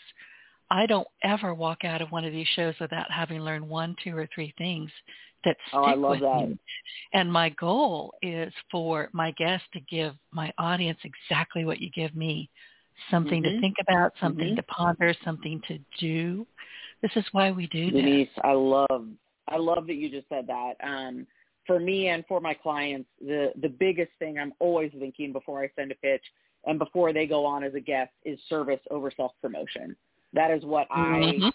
I 0.70 0.86
don't 0.86 1.06
ever 1.22 1.54
walk 1.54 1.84
out 1.84 2.02
of 2.02 2.10
one 2.10 2.24
of 2.24 2.32
these 2.32 2.48
shows 2.56 2.74
without 2.80 3.10
having 3.10 3.40
learned 3.40 3.68
one, 3.68 3.94
two, 4.02 4.16
or 4.16 4.28
three 4.34 4.52
things 4.58 4.90
that 5.46 5.56
stick 5.68 5.78
Oh, 5.78 5.84
I 5.84 5.94
love 5.94 6.10
with 6.10 6.20
that. 6.20 6.48
me. 6.48 6.58
And 7.14 7.32
my 7.32 7.48
goal 7.50 8.12
is 8.22 8.52
for 8.70 9.08
my 9.12 9.30
guests 9.32 9.66
to 9.72 9.80
give 9.80 10.14
my 10.32 10.52
audience 10.58 10.98
exactly 11.04 11.64
what 11.64 11.80
you 11.80 11.90
give 11.90 12.14
me. 12.14 12.50
Something 13.10 13.42
Mhm. 13.42 13.54
to 13.54 13.60
think 13.60 13.76
about, 13.80 14.12
something 14.20 14.52
Mhm. 14.52 14.56
to 14.56 14.62
ponder, 14.64 15.14
something 15.24 15.60
to 15.68 15.78
do. 15.98 16.46
This 17.02 17.16
is 17.16 17.24
why 17.32 17.50
we 17.50 17.66
do 17.68 17.90
this. 17.90 18.02
Denise, 18.02 18.28
I 18.42 18.52
love 18.52 19.08
I 19.48 19.58
love 19.58 19.86
that 19.86 19.94
you 19.94 20.10
just 20.10 20.28
said 20.28 20.46
that. 20.48 20.74
Um, 20.82 21.26
for 21.66 21.78
me 21.78 22.08
and 22.08 22.24
for 22.26 22.40
my 22.40 22.54
clients, 22.54 23.08
the 23.20 23.52
the 23.60 23.68
biggest 23.68 24.12
thing 24.18 24.38
I'm 24.38 24.52
always 24.58 24.92
thinking 24.98 25.32
before 25.32 25.62
I 25.62 25.70
send 25.76 25.92
a 25.92 25.94
pitch 25.96 26.24
and 26.64 26.78
before 26.78 27.12
they 27.12 27.26
go 27.26 27.44
on 27.44 27.62
as 27.62 27.74
a 27.74 27.80
guest 27.80 28.12
is 28.24 28.38
service 28.48 28.80
over 28.90 29.10
self 29.10 29.32
promotion. 29.40 29.96
That 30.32 30.50
is 30.50 30.64
what 30.64 30.88
Mhm. 30.90 31.52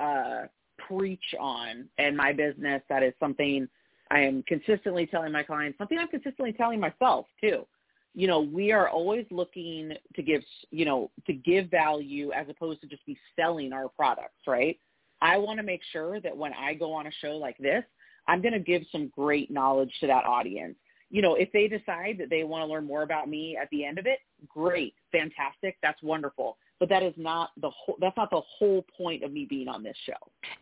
I 0.00 0.04
uh, 0.04 0.46
preach 0.88 1.34
on 1.38 1.88
in 1.98 2.16
my 2.16 2.32
business. 2.32 2.82
That 2.88 3.02
is 3.02 3.12
something 3.20 3.68
I 4.10 4.20
am 4.20 4.42
consistently 4.46 5.06
telling 5.06 5.32
my 5.32 5.42
clients 5.42 5.78
something 5.78 5.98
I'm 5.98 6.08
consistently 6.08 6.52
telling 6.52 6.80
myself 6.80 7.26
too. 7.40 7.66
You 8.14 8.28
know, 8.28 8.40
we 8.40 8.70
are 8.70 8.88
always 8.88 9.26
looking 9.30 9.92
to 10.14 10.22
give, 10.22 10.42
you 10.70 10.84
know, 10.84 11.10
to 11.26 11.32
give 11.32 11.68
value 11.70 12.30
as 12.32 12.46
opposed 12.48 12.80
to 12.82 12.86
just 12.86 13.04
be 13.06 13.18
selling 13.34 13.72
our 13.72 13.88
products, 13.88 14.46
right? 14.46 14.78
I 15.20 15.36
want 15.36 15.58
to 15.58 15.64
make 15.64 15.80
sure 15.92 16.20
that 16.20 16.36
when 16.36 16.52
I 16.52 16.74
go 16.74 16.92
on 16.92 17.06
a 17.06 17.10
show 17.20 17.36
like 17.36 17.58
this, 17.58 17.82
I'm 18.28 18.40
going 18.40 18.54
to 18.54 18.60
give 18.60 18.82
some 18.92 19.08
great 19.08 19.50
knowledge 19.50 19.92
to 20.00 20.06
that 20.06 20.24
audience. 20.24 20.76
You 21.10 21.22
know, 21.22 21.34
if 21.34 21.50
they 21.52 21.66
decide 21.66 22.16
that 22.18 22.30
they 22.30 22.44
want 22.44 22.62
to 22.62 22.72
learn 22.72 22.86
more 22.86 23.02
about 23.02 23.28
me 23.28 23.56
at 23.60 23.68
the 23.70 23.84
end 23.84 23.98
of 23.98 24.06
it, 24.06 24.20
great, 24.48 24.94
fantastic, 25.12 25.76
that's 25.82 26.02
wonderful 26.02 26.56
but 26.80 26.88
that 26.88 27.02
is 27.02 27.14
not 27.16 27.50
the 27.60 27.70
whole 27.70 27.96
that's 28.00 28.16
not 28.16 28.30
the 28.30 28.40
whole 28.58 28.84
point 28.96 29.22
of 29.22 29.32
me 29.32 29.46
being 29.48 29.68
on 29.68 29.82
this 29.82 29.96
show. 30.04 30.12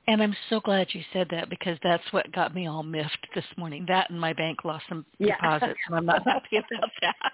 And 0.08 0.22
i'm 0.22 0.34
so 0.50 0.60
glad 0.60 0.88
you 0.92 1.02
said 1.12 1.28
that 1.30 1.50
because 1.50 1.78
that's 1.82 2.04
what 2.10 2.30
got 2.32 2.54
me 2.54 2.66
all 2.66 2.82
miffed 2.82 3.26
this 3.34 3.44
morning. 3.56 3.84
That 3.88 4.10
and 4.10 4.20
my 4.20 4.32
bank 4.32 4.64
lost 4.64 4.84
some 4.88 5.04
yeah. 5.18 5.36
deposits 5.36 5.78
and 5.86 5.96
i'm 5.96 6.06
not 6.06 6.22
happy 6.26 6.56
about 6.56 6.90
that. 7.00 7.14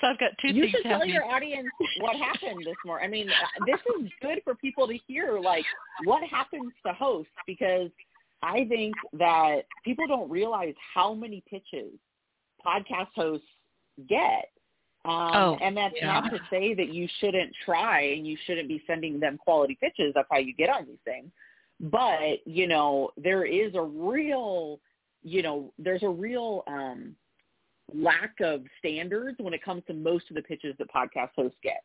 So 0.00 0.08
i've 0.08 0.18
got 0.18 0.32
two 0.44 0.52
you 0.52 0.62
things 0.64 0.72
should 0.72 0.82
tell 0.82 1.06
your 1.06 1.24
audience 1.24 1.68
what 2.00 2.16
happened 2.16 2.64
this 2.64 2.74
morning 2.84 3.06
i 3.06 3.08
mean 3.08 3.28
this 3.64 3.78
is 4.00 4.10
good 4.20 4.40
for 4.42 4.56
people 4.56 4.88
to 4.88 4.98
hear 5.06 5.38
like 5.38 5.64
what 6.02 6.24
happens 6.24 6.72
to 6.84 6.92
hosts 6.92 7.30
because 7.46 7.88
i 8.42 8.66
think 8.68 8.92
that 9.12 9.60
people 9.84 10.04
don't 10.08 10.28
realize 10.28 10.74
how 10.92 11.14
many 11.14 11.44
pitches 11.48 11.92
podcast 12.66 13.06
hosts 13.14 13.46
get 14.08 14.48
um, 15.04 15.30
oh, 15.34 15.58
and 15.60 15.76
that's 15.76 15.94
yeah. 15.96 16.20
not 16.20 16.30
to 16.30 16.38
say 16.48 16.74
that 16.74 16.92
you 16.92 17.08
shouldn't 17.18 17.52
try 17.64 18.00
and 18.00 18.26
you 18.26 18.36
shouldn't 18.46 18.68
be 18.68 18.82
sending 18.86 19.18
them 19.18 19.36
quality 19.36 19.76
pitches. 19.80 20.12
That's 20.14 20.28
how 20.30 20.38
you 20.38 20.54
get 20.54 20.70
on 20.70 20.86
these 20.86 20.98
things. 21.04 21.30
But, 21.80 22.46
you 22.46 22.68
know, 22.68 23.10
there 23.16 23.44
is 23.44 23.74
a 23.74 23.82
real, 23.82 24.78
you 25.24 25.42
know, 25.42 25.72
there's 25.78 26.04
a 26.04 26.08
real 26.08 26.62
um, 26.68 27.16
lack 27.92 28.34
of 28.40 28.62
standards 28.78 29.38
when 29.40 29.52
it 29.52 29.64
comes 29.64 29.82
to 29.88 29.94
most 29.94 30.26
of 30.30 30.36
the 30.36 30.42
pitches 30.42 30.76
that 30.78 30.86
podcast 30.94 31.30
hosts 31.34 31.58
get. 31.64 31.82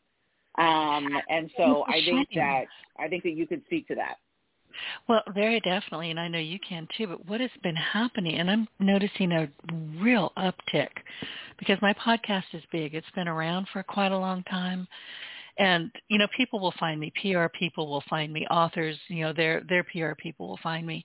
Um, 0.60 1.10
and 1.30 1.50
so 1.58 1.86
I 1.88 2.02
think 2.06 2.30
that 2.36 2.66
I 3.00 3.08
think 3.08 3.24
that 3.24 3.34
you 3.34 3.46
could 3.46 3.64
speak 3.66 3.88
to 3.90 3.96
that. 3.96 4.18
Well, 5.08 5.22
very 5.34 5.60
definitely, 5.62 6.12
and 6.12 6.20
I 6.20 6.28
know 6.28 6.40
you 6.40 6.60
can 6.60 6.88
too. 6.98 7.08
But 7.08 7.28
what 7.28 7.42
has 7.42 7.52
been 7.64 7.76
happening, 7.76 8.36
and 8.40 8.50
I'm 8.50 8.68
noticing 8.80 9.32
a 9.32 9.50
real 9.98 10.32
uptick 10.38 10.90
because 11.58 11.78
my 11.82 11.94
podcast 11.94 12.44
is 12.54 12.64
big. 12.72 12.94
It's 12.94 13.10
been 13.16 13.28
around 13.28 13.68
for 13.72 13.84
quite 13.84 14.12
a 14.12 14.18
long 14.18 14.44
time. 14.44 14.88
And, 15.60 15.92
you 16.08 16.20
know, 16.20 16.28
people 16.36 16.60
will 16.60 16.74
find 16.80 17.00
me. 17.00 17.12
PR 17.22 17.48
people 17.58 17.90
will 17.90 18.04
find 18.10 18.32
me. 18.32 18.46
Authors, 18.52 18.96
you 19.08 19.24
know, 19.24 19.34
their 19.34 19.64
their 19.68 19.84
PR 19.84 20.14
people 20.16 20.48
will 20.48 20.60
find 20.62 20.86
me. 20.86 21.04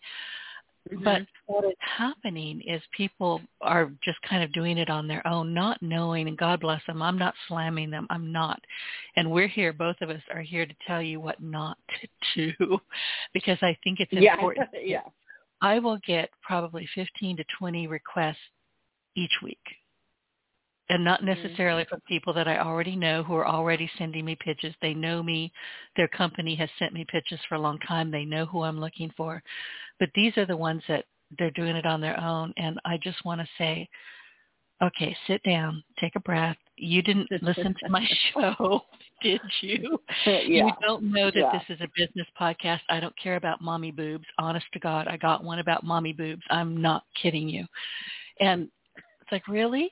Mm-hmm. 0.90 1.04
But 1.04 1.22
what 1.46 1.64
is 1.64 1.76
happening 1.78 2.60
is 2.66 2.82
people 2.96 3.40
are 3.60 3.92
just 4.02 4.18
kind 4.28 4.42
of 4.42 4.52
doing 4.52 4.78
it 4.78 4.90
on 4.90 5.06
their 5.06 5.24
own, 5.26 5.54
not 5.54 5.80
knowing, 5.80 6.28
and 6.28 6.36
God 6.36 6.60
bless 6.60 6.82
them, 6.86 7.02
I'm 7.02 7.18
not 7.18 7.34
slamming 7.48 7.90
them. 7.90 8.06
I'm 8.10 8.32
not. 8.32 8.60
And 9.16 9.30
we're 9.30 9.48
here, 9.48 9.72
both 9.72 9.96
of 10.00 10.10
us 10.10 10.22
are 10.34 10.42
here 10.42 10.66
to 10.66 10.74
tell 10.86 11.00
you 11.00 11.20
what 11.20 11.40
not 11.42 11.78
to 12.34 12.52
do 12.58 12.78
because 13.32 13.58
I 13.62 13.76
think 13.84 14.00
it's 14.00 14.12
important. 14.12 14.68
Yeah. 14.72 14.80
yeah. 14.84 15.10
I 15.60 15.78
will 15.78 15.98
get 16.04 16.30
probably 16.42 16.88
15 16.94 17.36
to 17.36 17.44
20 17.58 17.86
requests 17.86 18.36
each 19.14 19.32
week 19.42 19.60
and 20.92 21.02
not 21.02 21.22
mm-hmm. 21.22 21.42
necessarily 21.42 21.86
from 21.88 22.00
people 22.06 22.34
that 22.34 22.46
I 22.46 22.58
already 22.58 22.96
know 22.96 23.22
who 23.22 23.34
are 23.34 23.48
already 23.48 23.90
sending 23.96 24.26
me 24.26 24.36
pitches. 24.38 24.74
They 24.82 24.92
know 24.92 25.22
me. 25.22 25.50
Their 25.96 26.08
company 26.08 26.54
has 26.56 26.68
sent 26.78 26.92
me 26.92 27.06
pitches 27.10 27.40
for 27.48 27.54
a 27.54 27.60
long 27.60 27.78
time. 27.88 28.10
They 28.10 28.26
know 28.26 28.44
who 28.44 28.60
I'm 28.60 28.78
looking 28.78 29.10
for. 29.16 29.42
But 29.98 30.10
these 30.14 30.36
are 30.36 30.44
the 30.44 30.56
ones 30.56 30.82
that 30.88 31.06
they're 31.38 31.50
doing 31.52 31.76
it 31.76 31.86
on 31.86 32.02
their 32.02 32.20
own. 32.20 32.52
And 32.58 32.78
I 32.84 32.98
just 33.02 33.24
want 33.24 33.40
to 33.40 33.46
say, 33.56 33.88
okay, 34.82 35.16
sit 35.26 35.42
down, 35.44 35.82
take 35.98 36.14
a 36.14 36.20
breath. 36.20 36.58
You 36.76 37.00
didn't 37.00 37.28
listen 37.42 37.74
to 37.82 37.88
my 37.88 38.06
show, 38.34 38.82
did 39.22 39.40
you? 39.62 39.98
Yeah. 40.26 40.40
You 40.42 40.72
don't 40.82 41.04
know 41.04 41.30
that 41.30 41.34
yeah. 41.34 41.52
this 41.52 41.74
is 41.74 41.80
a 41.80 41.88
business 41.96 42.26
podcast. 42.38 42.80
I 42.90 43.00
don't 43.00 43.18
care 43.18 43.36
about 43.36 43.62
mommy 43.62 43.92
boobs. 43.92 44.26
Honest 44.38 44.66
to 44.74 44.78
God, 44.78 45.08
I 45.08 45.16
got 45.16 45.42
one 45.42 45.58
about 45.58 45.84
mommy 45.84 46.12
boobs. 46.12 46.42
I'm 46.50 46.82
not 46.82 47.04
kidding 47.22 47.48
you. 47.48 47.64
And 48.40 48.68
like, 49.32 49.48
really? 49.48 49.90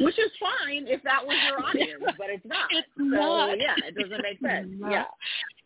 Which 0.00 0.18
is 0.18 0.30
fine 0.38 0.86
if 0.86 1.02
that 1.02 1.26
was 1.26 1.36
your 1.48 1.64
audience, 1.64 2.02
but 2.18 2.30
it's 2.30 2.44
not. 2.44 2.68
It's 2.70 2.86
so, 2.96 3.04
not. 3.04 3.58
yeah, 3.58 3.74
it 3.86 3.94
doesn't 3.94 4.22
make 4.22 4.40
sense. 4.44 4.70
Yeah. 4.88 5.04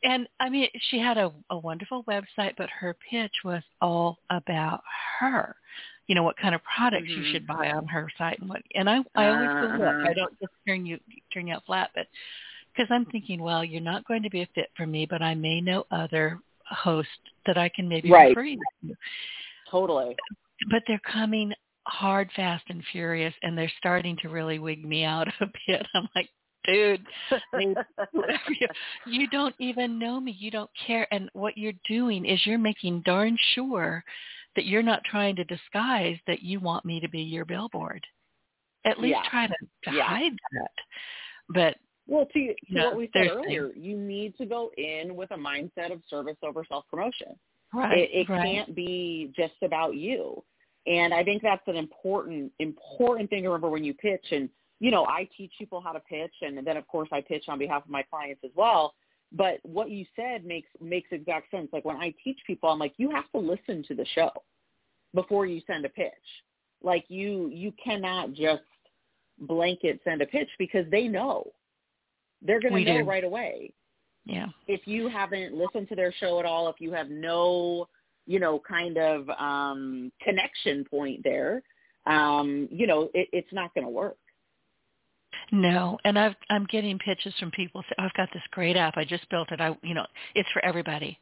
And 0.05 0.29
I 0.41 0.49
mean, 0.49 0.69
she 0.91 0.99
had 0.99 1.19
a, 1.19 1.33
a 1.51 1.59
wonderful 1.59 2.05
website, 2.05 2.53
but 2.57 2.71
her 2.71 2.97
pitch 3.11 3.33
was 3.45 3.63
all 3.81 4.19
about 4.31 4.83
her. 5.21 5.57
You 6.07 6.15
know 6.15 6.23
what 6.23 6.37
kind 6.37 6.55
of 6.55 6.61
products 6.63 7.09
mm-hmm. 7.09 7.23
you 7.23 7.33
should 7.33 7.47
buy 7.47 7.71
on 7.73 7.87
her 7.89 8.09
site 8.17 8.39
and 8.39 8.49
what. 8.49 8.63
And 8.75 8.89
I, 8.89 8.99
I 9.17 9.27
always 9.27 9.49
uh-huh. 9.49 9.77
go 9.77 9.85
look. 9.85 10.09
I 10.09 10.15
don't 10.15 10.39
just 10.39 10.53
turn 10.67 10.87
you 10.87 11.01
turn 11.35 11.49
you 11.49 11.55
out 11.55 11.67
flat, 11.67 11.91
but 11.97 12.07
because 12.77 12.89
I'm 12.93 13.07
thinking, 13.07 13.43
well, 13.43 13.65
you're 13.65 13.81
not 13.81 14.07
going 14.07 14.23
to 14.23 14.31
be 14.31 14.43
a 14.43 14.49
fit 14.55 14.71
for 14.77 14.87
me, 14.87 15.07
but 15.09 15.23
I 15.23 15.35
may 15.35 15.61
know 15.61 15.85
other 15.91 16.39
hosts 16.69 17.11
that 17.47 17.57
I 17.57 17.69
can 17.69 17.89
maybe 17.89 18.11
right. 18.11 18.29
refer 18.29 18.45
you 18.45 18.61
to. 18.85 18.95
Totally. 19.71 20.17
But 20.71 20.83
they're 20.87 21.01
coming 21.11 21.53
hard, 21.87 22.31
fast, 22.35 22.65
and 22.69 22.83
furious, 22.93 23.35
and 23.43 23.57
they're 23.57 23.73
starting 23.79 24.17
to 24.23 24.29
really 24.29 24.59
wig 24.59 24.85
me 24.85 25.05
out 25.05 25.29
a 25.41 25.47
bit. 25.67 25.87
I'm 25.95 26.09
like, 26.15 26.29
dude, 26.65 27.05
you 29.07 29.29
don't 29.29 29.55
even 29.59 29.99
know 29.99 30.21
me. 30.21 30.37
You 30.39 30.51
don't 30.51 30.71
care. 30.87 31.07
And 31.13 31.31
what 31.33 31.57
you're 31.57 31.73
doing 31.89 32.25
is 32.25 32.45
you're 32.45 32.59
making 32.59 33.03
darn 33.05 33.37
sure 33.55 34.05
that 34.57 34.67
you're 34.67 34.83
not 34.83 35.03
trying 35.05 35.37
to 35.37 35.45
disguise 35.45 36.17
that 36.27 36.43
you 36.43 36.61
want 36.61 36.85
me 36.85 37.01
to 37.01 37.09
be 37.09 37.21
your 37.21 37.45
billboard. 37.45 38.05
At 38.85 39.01
least 39.01 39.19
yeah. 39.23 39.31
try 39.31 39.47
to, 39.47 39.55
to 39.85 39.97
yeah. 39.97 40.05
hide 40.05 40.33
that. 40.53 40.71
But 41.49 41.77
well, 42.07 42.27
to, 42.27 42.33
to 42.33 42.55
you 42.67 42.83
what 42.83 42.97
we 42.97 43.11
said 43.13 43.29
earlier, 43.31 43.73
you 43.75 43.97
need 43.97 44.37
to 44.39 44.47
go 44.47 44.71
in 44.77 45.17
with 45.17 45.31
a 45.33 45.37
mindset 45.37 45.93
of 45.93 46.01
service 46.09 46.37
over 46.43 46.65
self-promotion. 46.69 47.37
Right. 47.75 47.99
It, 47.99 48.11
it 48.13 48.29
right. 48.29 48.45
can't 48.45 48.75
be 48.75 49.33
just 49.37 49.55
about 49.63 49.97
you. 49.97 50.43
And 50.87 51.13
I 51.13 51.25
think 51.25 51.43
that's 51.43 51.67
an 51.67 51.77
important, 51.77 52.53
important 52.59 53.31
thing 53.31 53.43
to 53.43 53.49
remember 53.49 53.71
when 53.71 53.85
you 53.85 53.95
pitch. 53.95 54.25
And, 54.31 54.49
you 54.79 54.91
know, 54.91 55.05
I 55.07 55.29
teach 55.37 55.53
people 55.59 55.81
how 55.81 55.93
to 55.93 56.01
pitch 56.01 56.33
and 56.43 56.65
then 56.65 56.77
of 56.77 56.87
course 56.87 57.09
I 57.13 57.21
pitch 57.21 57.45
on 57.49 57.59
behalf 57.59 57.85
of 57.85 57.91
my 57.91 58.03
clients 58.03 58.43
as 58.45 58.51
well. 58.55 58.95
But 59.33 59.59
what 59.63 59.91
you 59.91 60.07
said 60.15 60.45
makes, 60.45 60.69
makes 60.81 61.09
exact 61.11 61.51
sense. 61.51 61.69
Like 61.73 61.85
when 61.85 61.97
I 61.97 62.15
teach 62.23 62.39
people, 62.47 62.69
I'm 62.69 62.79
like, 62.79 62.95
you 62.97 63.11
have 63.11 63.31
to 63.33 63.39
listen 63.39 63.85
to 63.89 63.95
the 63.95 64.07
show 64.15 64.31
before 65.15 65.47
you 65.47 65.61
send 65.67 65.85
a 65.85 65.89
pitch. 65.89 66.13
Like 66.83 67.05
you, 67.09 67.51
you 67.53 67.73
cannot 67.83 68.33
just 68.33 68.63
blanket 69.41 70.01
send 70.05 70.23
a 70.23 70.27
pitch 70.27 70.49
because 70.59 70.85
they 70.91 71.09
know. 71.09 71.51
They're 72.43 72.61
going 72.61 72.85
to 72.85 72.93
know 72.93 73.03
do. 73.03 73.09
right 73.09 73.25
away. 73.25 73.73
Yeah. 74.25 74.47
If 74.67 74.83
you 74.87 75.09
haven't 75.09 75.55
listened 75.55 75.89
to 75.89 75.97
their 75.97 76.13
show 76.21 76.39
at 76.39 76.47
all, 76.47 76.69
if 76.69 76.77
you 76.81 76.93
have 76.93 77.09
no 77.09 77.89
you 78.27 78.41
know, 78.41 78.61
kind 78.69 78.99
of 78.99 79.29
um, 79.31 80.13
connection 80.23 80.85
point 80.85 81.21
there, 81.25 81.63
um, 82.07 82.69
you 82.71 82.87
know, 82.87 83.11
it, 83.15 83.29
it's 83.33 83.53
not 83.53 83.75
going 83.75 83.85
to 83.85 83.91
work. 83.91 84.17
No, 85.53 85.99
and 86.05 86.19
I've, 86.19 86.35
I'm 86.51 86.67
getting 86.67 86.99
pitches 86.99 87.35
from 87.39 87.51
people. 87.53 87.83
Say, 87.89 87.95
I've 87.99 88.15
got 88.15 88.29
this 88.33 88.43
great 88.51 88.77
app. 88.77 88.97
I 88.97 89.05
just 89.05 89.29
built 89.29 89.53
it. 89.53 89.61
I, 89.61 89.77
you 89.83 89.95
know, 89.95 90.07
it's 90.35 90.49
for 90.53 90.65
everybody. 90.65 91.19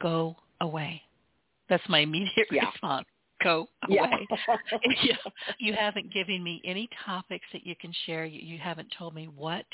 Go 0.00 0.36
away. 0.60 1.02
That's 1.68 1.82
my 1.88 1.98
immediate 2.00 2.48
yeah. 2.50 2.66
response 2.66 3.06
go 3.42 3.68
yeah. 3.88 4.06
away. 4.06 4.26
you, 5.02 5.14
you 5.58 5.72
haven't 5.72 6.12
given 6.12 6.42
me 6.42 6.60
any 6.64 6.88
topics 7.04 7.46
that 7.52 7.66
you 7.66 7.74
can 7.80 7.92
share. 8.06 8.24
You, 8.24 8.40
you 8.40 8.58
haven't 8.58 8.88
told 8.96 9.14
me 9.14 9.28
what 9.34 9.64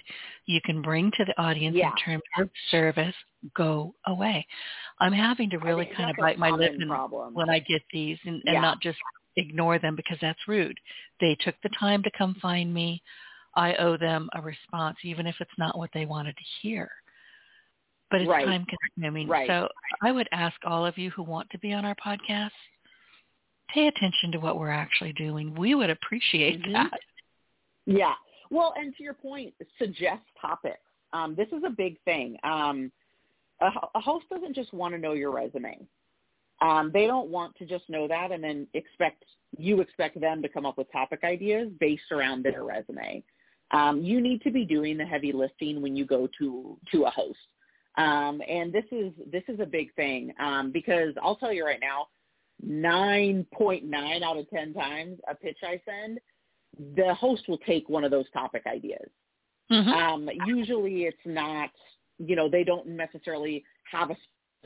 you 0.46 0.60
can 0.64 0.82
bring 0.82 1.10
to 1.16 1.24
the 1.24 1.40
audience 1.40 1.76
yeah. 1.76 1.90
in 1.90 1.96
terms 1.96 2.22
of 2.38 2.50
service. 2.70 3.14
Go 3.56 3.94
away. 4.06 4.46
I'm 5.00 5.12
having 5.12 5.50
to 5.50 5.58
really 5.58 5.88
kind 5.96 6.10
of 6.10 6.16
bite 6.16 6.38
my 6.38 6.50
lip 6.50 6.72
problem. 6.88 7.34
when 7.34 7.48
I 7.48 7.60
get 7.60 7.82
these 7.92 8.18
and, 8.24 8.42
and 8.46 8.54
yeah. 8.54 8.60
not 8.60 8.80
just 8.80 8.98
ignore 9.36 9.78
them 9.78 9.96
because 9.96 10.18
that's 10.20 10.38
rude. 10.48 10.78
They 11.20 11.36
took 11.40 11.54
the 11.62 11.70
time 11.78 12.02
to 12.02 12.10
come 12.16 12.34
find 12.42 12.72
me. 12.72 13.02
I 13.54 13.74
owe 13.76 13.96
them 13.96 14.28
a 14.34 14.42
response, 14.42 14.98
even 15.04 15.26
if 15.26 15.36
it's 15.40 15.50
not 15.58 15.78
what 15.78 15.90
they 15.94 16.06
wanted 16.06 16.36
to 16.36 16.44
hear. 16.60 16.90
But 18.10 18.22
it's 18.22 18.28
right. 18.28 18.46
time 18.46 18.66
consuming. 18.96 19.28
Right. 19.28 19.48
So 19.48 19.68
I 20.02 20.12
would 20.12 20.28
ask 20.32 20.56
all 20.64 20.86
of 20.86 20.96
you 20.96 21.10
who 21.10 21.22
want 21.22 21.48
to 21.50 21.58
be 21.58 21.72
on 21.72 21.84
our 21.84 21.96
podcast, 21.96 22.50
pay 23.72 23.88
attention 23.88 24.32
to 24.32 24.38
what 24.38 24.58
we're 24.58 24.70
actually 24.70 25.12
doing. 25.12 25.54
We 25.54 25.74
would 25.74 25.90
appreciate 25.90 26.62
mm-hmm. 26.62 26.72
that. 26.72 26.98
Yeah. 27.86 28.14
Well, 28.50 28.74
and 28.76 28.94
to 28.96 29.02
your 29.02 29.14
point, 29.14 29.54
suggest 29.78 30.22
topics. 30.40 30.78
Um, 31.12 31.34
this 31.34 31.48
is 31.48 31.62
a 31.66 31.70
big 31.70 31.98
thing. 32.04 32.36
Um, 32.44 32.92
a, 33.60 33.70
a, 33.94 34.00
host 34.00 34.26
doesn't 34.30 34.54
just 34.54 34.72
want 34.72 34.94
to 34.94 35.00
know 35.00 35.12
your 35.12 35.30
resume. 35.30 35.78
Um, 36.60 36.90
they 36.92 37.06
don't 37.06 37.28
want 37.28 37.56
to 37.56 37.66
just 37.66 37.88
know 37.88 38.08
that 38.08 38.32
and 38.32 38.42
then 38.42 38.66
expect 38.74 39.24
you 39.56 39.80
expect 39.80 40.20
them 40.20 40.42
to 40.42 40.48
come 40.48 40.66
up 40.66 40.76
with 40.76 40.90
topic 40.92 41.20
ideas 41.24 41.68
based 41.80 42.10
around 42.12 42.44
their 42.44 42.64
resume. 42.64 43.22
Um, 43.70 44.02
you 44.02 44.20
need 44.20 44.42
to 44.42 44.50
be 44.50 44.64
doing 44.64 44.96
the 44.96 45.04
heavy 45.04 45.32
lifting 45.32 45.80
when 45.80 45.96
you 45.96 46.04
go 46.04 46.28
to 46.38 46.76
to 46.92 47.04
a 47.04 47.10
host. 47.10 47.38
Um, 47.96 48.40
and 48.48 48.72
this 48.72 48.84
is 48.92 49.12
this 49.30 49.42
is 49.48 49.60
a 49.60 49.66
big 49.66 49.94
thing 49.94 50.32
um, 50.40 50.70
because 50.70 51.14
I'll 51.22 51.36
tell 51.36 51.52
you 51.52 51.64
right 51.64 51.80
now, 51.80 52.08
9.9 52.66 54.22
out 54.22 54.36
of 54.36 54.50
10 54.50 54.74
times 54.74 55.18
a 55.30 55.34
pitch 55.34 55.58
I 55.62 55.80
send, 55.84 56.18
the 56.96 57.14
host 57.14 57.48
will 57.48 57.58
take 57.58 57.88
one 57.88 58.04
of 58.04 58.10
those 58.10 58.30
topic 58.32 58.62
ideas. 58.66 59.08
Mm-hmm. 59.70 59.90
Um, 59.90 60.30
usually 60.46 61.02
it's 61.02 61.16
not, 61.24 61.70
you 62.18 62.36
know, 62.36 62.48
they 62.48 62.64
don't 62.64 62.86
necessarily 62.86 63.64
have 63.90 64.10
a 64.10 64.16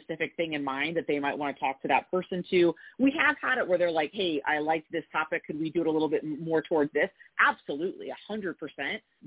specific 0.01 0.35
thing 0.37 0.55
in 0.55 0.65
mind 0.65 0.97
that 0.97 1.07
they 1.07 1.19
might 1.19 1.37
want 1.37 1.55
to 1.55 1.61
talk 1.61 1.81
to 1.83 1.89
that 1.89 2.11
person 2.11 2.45
to. 2.51 2.75
We 2.99 3.15
have 3.19 3.37
had 3.41 3.59
it 3.59 3.67
where 3.67 3.79
they're 3.79 3.91
like, 3.91 4.11
hey, 4.13 4.41
I 4.47 4.59
liked 4.59 4.91
this 4.91 5.05
topic. 5.13 5.45
Could 5.47 5.61
we 5.61 5.71
do 5.71 5.83
it 5.83 5.87
a 5.87 5.91
little 5.91 6.09
bit 6.09 6.23
more 6.25 6.63
towards 6.63 6.93
this? 6.93 7.09
Absolutely, 7.47 8.09
a 8.11 8.33
100%. 8.33 8.55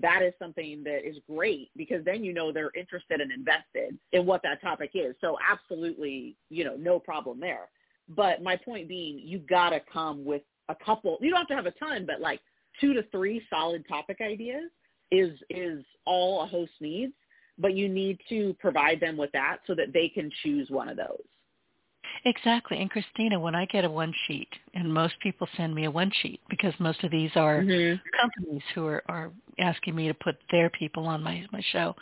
That 0.01 0.22
is 0.24 0.34
something 0.39 0.84
that 0.84 1.07
is 1.07 1.17
great 1.29 1.69
because 1.75 2.03
then 2.03 2.24
you 2.24 2.34
know 2.34 2.51
they're 2.51 2.72
interested 2.75 3.22
and 3.22 3.31
invested 3.31 3.98
in 4.12 4.25
what 4.25 4.41
that 4.43 4.62
topic 4.62 4.91
is. 4.93 5.15
So 5.22 5.38
absolutely, 5.50 6.36
you 6.50 6.63
know, 6.63 6.75
no 6.75 7.00
problem 7.00 7.39
there. 7.39 7.69
But 8.09 8.43
my 8.43 8.55
point 8.55 8.88
being, 8.88 9.19
you 9.19 9.39
got 9.39 9.71
to 9.71 9.81
come 9.91 10.24
with 10.25 10.43
a 10.69 10.75
couple. 10.75 11.17
You 11.21 11.31
don't 11.31 11.39
have 11.39 11.47
to 11.47 11.55
have 11.55 11.65
a 11.65 11.71
ton, 11.71 12.05
but 12.05 12.21
like 12.21 12.39
two 12.79 12.93
to 12.93 13.03
three 13.12 13.41
solid 13.50 13.83
topic 13.88 14.17
ideas 14.21 14.69
is 15.12 15.31
is 15.50 15.83
all 16.05 16.43
a 16.43 16.47
host 16.47 16.71
needs 16.81 17.13
but 17.57 17.75
you 17.75 17.89
need 17.89 18.19
to 18.29 18.55
provide 18.59 19.00
them 19.00 19.17
with 19.17 19.31
that 19.31 19.57
so 19.65 19.75
that 19.75 19.93
they 19.93 20.09
can 20.09 20.29
choose 20.43 20.69
one 20.69 20.89
of 20.89 20.97
those. 20.97 21.24
Exactly. 22.25 22.82
And 22.82 22.89
Christina, 22.89 23.39
when 23.39 23.53
I 23.53 23.65
get 23.65 23.86
a 23.86 23.89
one 23.89 24.12
sheet, 24.27 24.50
and 24.74 24.91
most 24.91 25.13
people 25.22 25.48
send 25.55 25.75
me 25.75 25.86
a 25.86 25.91
one 25.91 26.12
sheet 26.22 26.41
because 26.50 26.74
most 26.79 27.03
of 27.03 27.12
these 27.12 27.29
are 27.36 27.62
mm-hmm. 27.62 28.01
companies 28.20 28.63
who 28.74 28.88
are, 28.88 29.03
are 29.08 29.32
asking 29.60 29.96
me 29.96 30.08
to 30.08 30.13
put 30.15 30.36
their 30.50 30.72
people 30.72 31.05
on 31.05 31.22
my, 31.22 31.46
my 31.51 31.62
show, 31.72 31.96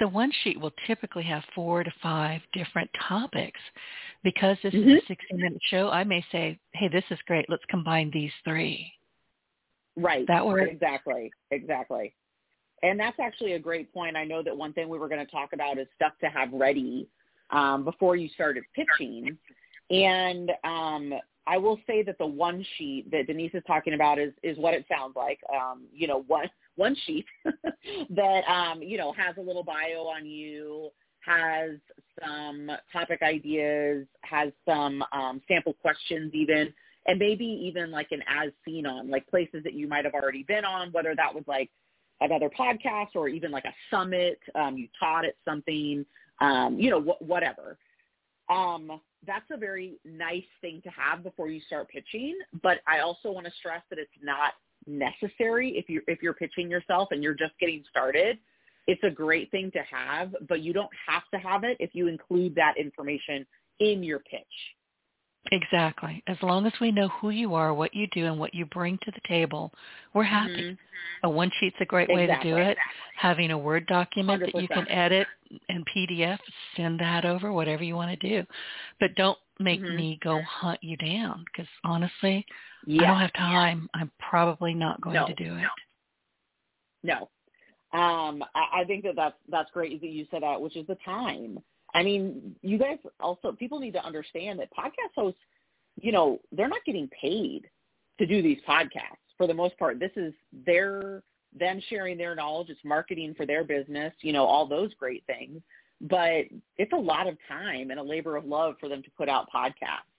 the 0.00 0.08
one 0.08 0.30
sheet 0.42 0.60
will 0.60 0.72
typically 0.86 1.22
have 1.22 1.42
four 1.54 1.82
to 1.82 1.90
five 2.02 2.42
different 2.52 2.90
topics. 3.08 3.58
Because 4.22 4.58
this 4.62 4.74
mm-hmm. 4.74 4.90
is 4.90 5.02
a 5.02 5.06
60 5.06 5.34
minute 5.34 5.60
show, 5.70 5.88
I 5.88 6.04
may 6.04 6.22
say, 6.30 6.58
hey, 6.74 6.88
this 6.88 7.04
is 7.10 7.18
great. 7.26 7.46
Let's 7.48 7.64
combine 7.70 8.10
these 8.12 8.32
three. 8.44 8.92
Right. 9.96 10.26
That 10.26 10.44
works. 10.44 10.70
Exactly. 10.70 11.30
Exactly. 11.50 12.14
And 12.82 13.00
that's 13.00 13.18
actually 13.18 13.52
a 13.54 13.58
great 13.58 13.92
point. 13.94 14.14
I 14.14 14.24
know 14.24 14.42
that 14.42 14.54
one 14.54 14.74
thing 14.74 14.90
we 14.90 14.98
were 14.98 15.08
going 15.08 15.24
to 15.24 15.32
talk 15.32 15.54
about 15.54 15.78
is 15.78 15.86
stuff 15.96 16.12
to 16.20 16.28
have 16.28 16.52
ready 16.52 17.08
um, 17.54 17.84
before 17.84 18.16
you 18.16 18.28
started 18.34 18.64
pitching. 18.74 19.38
And 19.90 20.50
um, 20.64 21.14
I 21.46 21.58
will 21.58 21.78
say 21.86 22.02
that 22.02 22.18
the 22.18 22.26
one 22.26 22.64
sheet 22.76 23.10
that 23.10 23.26
Denise 23.26 23.52
is 23.54 23.62
talking 23.66 23.94
about 23.94 24.18
is 24.18 24.32
is 24.42 24.58
what 24.58 24.74
it 24.74 24.84
sounds 24.90 25.14
like. 25.16 25.38
Um, 25.54 25.84
you 25.92 26.06
know, 26.06 26.24
one 26.26 26.48
one 26.76 26.96
sheet 27.06 27.26
that 28.10 28.42
um, 28.48 28.82
you 28.82 28.98
know 28.98 29.12
has 29.12 29.36
a 29.38 29.42
little 29.42 29.62
bio 29.62 30.06
on 30.06 30.26
you, 30.26 30.90
has 31.20 31.72
some 32.24 32.70
topic 32.92 33.20
ideas, 33.22 34.06
has 34.22 34.52
some 34.66 35.04
um, 35.12 35.40
sample 35.48 35.74
questions 35.74 36.32
even, 36.34 36.72
and 37.06 37.18
maybe 37.18 37.44
even 37.44 37.90
like 37.90 38.08
an 38.10 38.22
as 38.26 38.50
seen 38.64 38.86
on, 38.86 39.10
like 39.10 39.26
places 39.28 39.62
that 39.64 39.74
you 39.74 39.86
might 39.86 40.04
have 40.04 40.14
already 40.14 40.44
been 40.44 40.64
on, 40.64 40.90
whether 40.92 41.14
that 41.14 41.34
was 41.34 41.44
like 41.46 41.70
another 42.20 42.50
podcast 42.58 43.08
or 43.14 43.28
even 43.28 43.50
like 43.50 43.64
a 43.64 43.74
summit, 43.90 44.38
um, 44.54 44.78
you 44.78 44.88
taught 44.98 45.24
at 45.26 45.34
something, 45.44 46.06
um, 46.40 46.78
you 46.78 46.90
know, 46.90 47.00
wh- 47.00 47.22
whatever. 47.22 47.78
Um, 48.48 49.00
that's 49.26 49.46
a 49.50 49.56
very 49.56 49.98
nice 50.04 50.44
thing 50.60 50.82
to 50.84 50.90
have 50.90 51.22
before 51.22 51.48
you 51.48 51.60
start 51.66 51.88
pitching. 51.88 52.36
But 52.62 52.80
I 52.86 53.00
also 53.00 53.30
want 53.30 53.46
to 53.46 53.52
stress 53.58 53.82
that 53.90 53.98
it's 53.98 54.10
not 54.22 54.52
necessary 54.86 55.70
if 55.76 55.88
you're 55.88 56.02
if 56.06 56.22
you're 56.22 56.34
pitching 56.34 56.70
yourself 56.70 57.08
and 57.10 57.22
you're 57.22 57.34
just 57.34 57.58
getting 57.58 57.82
started. 57.88 58.38
It's 58.86 59.02
a 59.02 59.10
great 59.10 59.50
thing 59.50 59.70
to 59.70 59.78
have, 59.90 60.36
but 60.46 60.60
you 60.60 60.74
don't 60.74 60.90
have 61.08 61.22
to 61.32 61.38
have 61.38 61.64
it 61.64 61.78
if 61.80 61.94
you 61.94 62.06
include 62.06 62.54
that 62.56 62.74
information 62.78 63.46
in 63.80 64.02
your 64.02 64.18
pitch. 64.18 64.42
Exactly. 65.52 66.22
As 66.26 66.36
long 66.42 66.66
as 66.66 66.72
we 66.80 66.90
know 66.90 67.08
who 67.08 67.30
you 67.30 67.54
are, 67.54 67.74
what 67.74 67.94
you 67.94 68.06
do, 68.12 68.26
and 68.26 68.38
what 68.38 68.54
you 68.54 68.64
bring 68.66 68.98
to 69.02 69.10
the 69.10 69.20
table, 69.28 69.72
we're 70.14 70.22
happy. 70.22 70.52
Mm-hmm. 70.52 71.26
A 71.26 71.30
one 71.30 71.50
sheet's 71.60 71.76
a 71.80 71.84
great 71.84 72.08
exactly. 72.08 72.52
way 72.52 72.58
to 72.58 72.64
do 72.64 72.70
it. 72.70 72.78
Having 73.16 73.50
a 73.50 73.58
Word 73.58 73.86
document 73.86 74.42
100%. 74.42 74.52
that 74.52 74.62
you 74.62 74.68
can 74.68 74.90
edit 74.90 75.26
and 75.68 75.86
PDF, 75.94 76.38
send 76.76 76.98
that 77.00 77.24
over, 77.24 77.52
whatever 77.52 77.84
you 77.84 77.94
want 77.94 78.18
to 78.18 78.28
do. 78.28 78.46
But 79.00 79.14
don't 79.16 79.38
make 79.60 79.80
mm-hmm. 79.80 79.96
me 79.96 80.18
go 80.22 80.40
hunt 80.42 80.82
you 80.82 80.96
down 80.96 81.44
because 81.52 81.68
honestly, 81.84 82.44
yeah. 82.86 83.02
I 83.02 83.06
don't 83.06 83.20
have 83.20 83.32
time. 83.34 83.88
I'm 83.94 84.10
probably 84.18 84.74
not 84.74 85.00
going 85.00 85.14
no. 85.14 85.26
to 85.26 85.34
do 85.34 85.56
it. 85.56 85.64
No. 87.02 87.28
Um, 87.92 88.42
I, 88.54 88.80
I 88.80 88.84
think 88.86 89.04
that 89.04 89.14
that's, 89.14 89.36
that's 89.50 89.70
great 89.70 90.00
that 90.00 90.08
you 90.08 90.26
said 90.30 90.42
that, 90.42 90.60
which 90.60 90.76
is 90.76 90.86
the 90.86 90.96
time. 91.04 91.58
I 91.94 92.02
mean, 92.02 92.56
you 92.62 92.78
guys 92.78 92.98
also 93.20 93.52
people 93.52 93.78
need 93.78 93.92
to 93.92 94.04
understand 94.04 94.58
that 94.60 94.68
podcast 94.76 95.14
hosts, 95.14 95.40
you 96.00 96.12
know, 96.12 96.40
they're 96.52 96.68
not 96.68 96.84
getting 96.84 97.08
paid 97.08 97.68
to 98.18 98.26
do 98.26 98.42
these 98.42 98.58
podcasts 98.68 99.22
for 99.36 99.46
the 99.46 99.54
most 99.54 99.78
part. 99.78 100.00
This 100.00 100.10
is 100.16 100.32
their 100.66 101.22
them 101.58 101.80
sharing 101.88 102.18
their 102.18 102.34
knowledge. 102.34 102.68
It's 102.68 102.80
marketing 102.84 103.34
for 103.36 103.46
their 103.46 103.62
business. 103.62 104.12
You 104.22 104.32
know, 104.32 104.44
all 104.44 104.66
those 104.66 104.92
great 104.94 105.24
things. 105.26 105.62
But 106.00 106.46
it's 106.76 106.92
a 106.92 106.96
lot 106.96 107.28
of 107.28 107.36
time 107.48 107.90
and 107.90 108.00
a 108.00 108.02
labor 108.02 108.36
of 108.36 108.44
love 108.44 108.74
for 108.80 108.88
them 108.88 109.02
to 109.02 109.10
put 109.16 109.28
out 109.28 109.46
podcasts. 109.54 110.10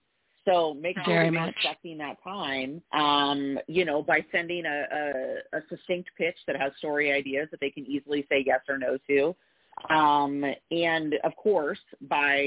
So 0.45 0.75
make 0.75 0.95
sure 1.03 1.15
Very 1.15 1.31
you're 1.31 1.45
respecting 1.45 1.97
that 1.97 2.23
time, 2.23 2.81
um, 2.93 3.57
you 3.67 3.83
know, 3.83 4.03
by 4.03 4.23
sending 4.31 4.65
a, 4.65 4.85
a, 4.91 5.57
a 5.57 5.61
succinct 5.69 6.11
pitch 6.17 6.37
that 6.45 6.55
has 6.55 6.71
story 6.77 7.11
ideas 7.11 7.47
that 7.49 7.59
they 7.59 7.71
can 7.71 7.85
easily 7.87 8.25
say 8.29 8.43
yes 8.45 8.61
or 8.69 8.77
no 8.77 8.97
to 9.07 9.35
um, 9.89 10.43
and 10.71 11.15
of 11.23 11.35
course 11.35 11.79
by 12.09 12.39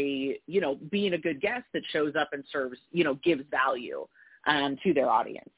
you 0.46 0.60
know 0.60 0.78
being 0.90 1.12
a 1.14 1.18
good 1.18 1.40
guest 1.40 1.64
that 1.72 1.82
shows 1.92 2.14
up 2.18 2.30
and 2.32 2.44
serves 2.50 2.78
you 2.90 3.04
know 3.04 3.14
gives 3.24 3.44
value 3.50 4.06
um, 4.46 4.76
to 4.82 4.94
their 4.94 5.08
audience. 5.08 5.50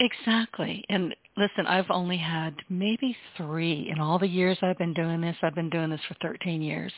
Exactly. 0.00 0.84
And 0.88 1.14
listen 1.36 1.66
i've 1.66 1.90
only 1.90 2.16
had 2.16 2.54
maybe 2.68 3.16
three 3.36 3.88
in 3.92 4.00
all 4.00 4.18
the 4.18 4.26
years 4.26 4.58
i've 4.62 4.78
been 4.78 4.94
doing 4.94 5.20
this. 5.20 5.36
I've 5.42 5.54
been 5.54 5.70
doing 5.70 5.90
this 5.90 6.00
for 6.08 6.16
13 6.22 6.62
years. 6.62 6.92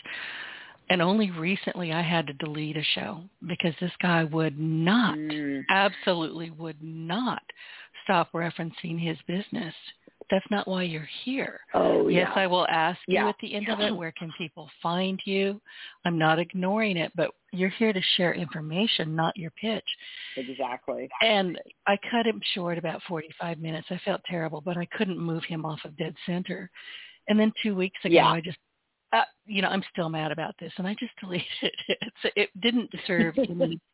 And 0.88 1.00
only 1.00 1.30
recently 1.30 1.92
i 1.92 2.02
had 2.02 2.26
to 2.26 2.32
delete 2.34 2.76
a 2.76 2.84
show 2.94 3.22
because 3.46 3.74
this 3.80 3.92
guy 4.02 4.24
would 4.24 4.58
not 4.58 5.16
mm. 5.16 5.62
absolutely 5.70 6.50
would 6.50 6.82
not 6.82 7.42
stop 8.04 8.32
referencing 8.32 8.98
his 8.98 9.16
business 9.26 9.74
that's 10.30 10.46
not 10.50 10.68
why 10.68 10.82
you're 10.82 11.08
here. 11.24 11.60
Oh, 11.74 12.08
yes, 12.08 12.28
yeah. 12.34 12.42
I 12.42 12.46
will 12.46 12.66
ask 12.68 12.98
yeah. 13.08 13.22
you 13.22 13.28
at 13.28 13.36
the 13.40 13.54
end 13.54 13.68
of 13.68 13.80
it, 13.80 13.94
where 13.94 14.12
can 14.12 14.32
people 14.36 14.68
find 14.82 15.20
you? 15.24 15.60
I'm 16.04 16.18
not 16.18 16.38
ignoring 16.38 16.96
it, 16.96 17.12
but 17.14 17.30
you're 17.52 17.70
here 17.70 17.92
to 17.92 18.00
share 18.16 18.34
information, 18.34 19.16
not 19.16 19.36
your 19.36 19.50
pitch. 19.52 19.84
Exactly. 20.36 21.08
And 21.22 21.58
I 21.86 21.96
cut 22.10 22.26
him 22.26 22.40
short 22.54 22.78
about 22.78 23.02
45 23.08 23.58
minutes. 23.58 23.88
I 23.90 24.00
felt 24.04 24.20
terrible, 24.24 24.60
but 24.60 24.76
I 24.76 24.86
couldn't 24.96 25.18
move 25.18 25.44
him 25.44 25.64
off 25.64 25.80
of 25.84 25.96
dead 25.96 26.14
center. 26.26 26.70
And 27.28 27.38
then 27.38 27.52
two 27.62 27.74
weeks 27.74 27.98
ago, 28.04 28.14
yeah. 28.14 28.28
I 28.28 28.40
just 28.40 28.58
uh, 29.12 29.22
you 29.44 29.60
know, 29.60 29.68
I'm 29.68 29.82
still 29.90 30.08
mad 30.08 30.30
about 30.30 30.54
this, 30.60 30.72
and 30.76 30.86
I 30.86 30.94
just 30.98 31.12
deleted 31.20 31.46
it. 31.62 31.98
It's, 32.00 32.34
it 32.36 32.60
didn't 32.60 32.90
serve 33.06 33.36
any 33.38 33.80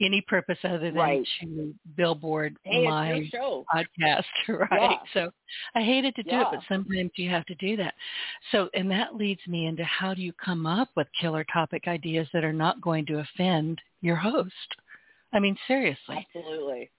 any 0.00 0.20
purpose 0.28 0.58
other 0.64 0.78
than 0.78 0.94
right. 0.94 1.26
to 1.40 1.74
billboard 1.96 2.56
hey, 2.64 2.84
my 2.84 3.28
podcast, 3.74 4.24
right? 4.48 4.68
Yeah. 4.70 4.96
So 5.14 5.30
I 5.74 5.82
hated 5.82 6.14
to 6.16 6.22
do 6.22 6.30
yeah. 6.30 6.42
it, 6.42 6.46
but 6.52 6.60
sometimes 6.68 7.10
you 7.16 7.30
have 7.30 7.46
to 7.46 7.54
do 7.54 7.76
that. 7.78 7.94
So, 8.52 8.68
and 8.74 8.90
that 8.90 9.14
leads 9.14 9.40
me 9.46 9.66
into 9.66 9.84
how 9.84 10.14
do 10.14 10.22
you 10.22 10.32
come 10.34 10.66
up 10.66 10.88
with 10.96 11.06
killer 11.20 11.44
topic 11.52 11.84
ideas 11.86 12.28
that 12.32 12.44
are 12.44 12.52
not 12.52 12.80
going 12.80 13.06
to 13.06 13.20
offend 13.20 13.80
your 14.02 14.16
host? 14.16 14.52
I 15.32 15.40
mean, 15.40 15.56
seriously. 15.66 16.26
Absolutely. 16.34 16.90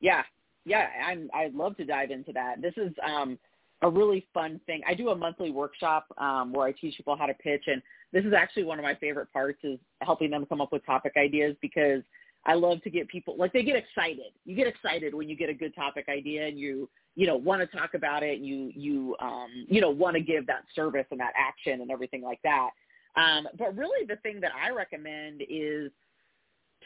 Yeah. 0.00 0.22
Yeah. 0.64 0.86
I'm, 1.04 1.30
I'd 1.34 1.54
love 1.54 1.76
to 1.78 1.84
dive 1.84 2.10
into 2.10 2.32
that. 2.32 2.62
This 2.62 2.74
is, 2.76 2.92
um, 3.04 3.38
a 3.82 3.90
really 3.90 4.26
fun 4.32 4.60
thing. 4.66 4.80
I 4.88 4.94
do 4.94 5.10
a 5.10 5.16
monthly 5.16 5.50
workshop 5.50 6.06
um, 6.18 6.52
where 6.52 6.66
I 6.66 6.72
teach 6.72 6.96
people 6.96 7.16
how 7.16 7.26
to 7.26 7.34
pitch, 7.34 7.64
and 7.66 7.82
this 8.12 8.24
is 8.24 8.32
actually 8.32 8.64
one 8.64 8.78
of 8.78 8.82
my 8.82 8.94
favorite 8.94 9.30
parts 9.32 9.58
is 9.64 9.78
helping 10.00 10.30
them 10.30 10.46
come 10.46 10.60
up 10.60 10.72
with 10.72 10.84
topic 10.86 11.12
ideas 11.16 11.54
because 11.60 12.02
I 12.46 12.54
love 12.54 12.80
to 12.82 12.90
get 12.90 13.08
people 13.08 13.36
like 13.36 13.52
they 13.52 13.64
get 13.64 13.76
excited. 13.76 14.32
You 14.44 14.54
get 14.54 14.68
excited 14.68 15.14
when 15.14 15.28
you 15.28 15.36
get 15.36 15.50
a 15.50 15.54
good 15.54 15.74
topic 15.74 16.06
idea 16.08 16.46
and 16.46 16.58
you 16.58 16.88
you 17.16 17.26
know 17.26 17.36
want 17.36 17.60
to 17.60 17.76
talk 17.76 17.94
about 17.94 18.22
it 18.22 18.38
and 18.38 18.46
you 18.46 18.70
you 18.74 19.16
um 19.20 19.66
you 19.68 19.80
know 19.80 19.90
want 19.90 20.14
to 20.14 20.22
give 20.22 20.46
that 20.46 20.64
service 20.74 21.06
and 21.10 21.18
that 21.18 21.32
action 21.36 21.80
and 21.80 21.90
everything 21.90 22.22
like 22.22 22.40
that. 22.44 22.70
Um, 23.16 23.48
but 23.58 23.76
really 23.76 24.06
the 24.06 24.16
thing 24.16 24.40
that 24.40 24.52
I 24.54 24.70
recommend 24.70 25.42
is 25.48 25.90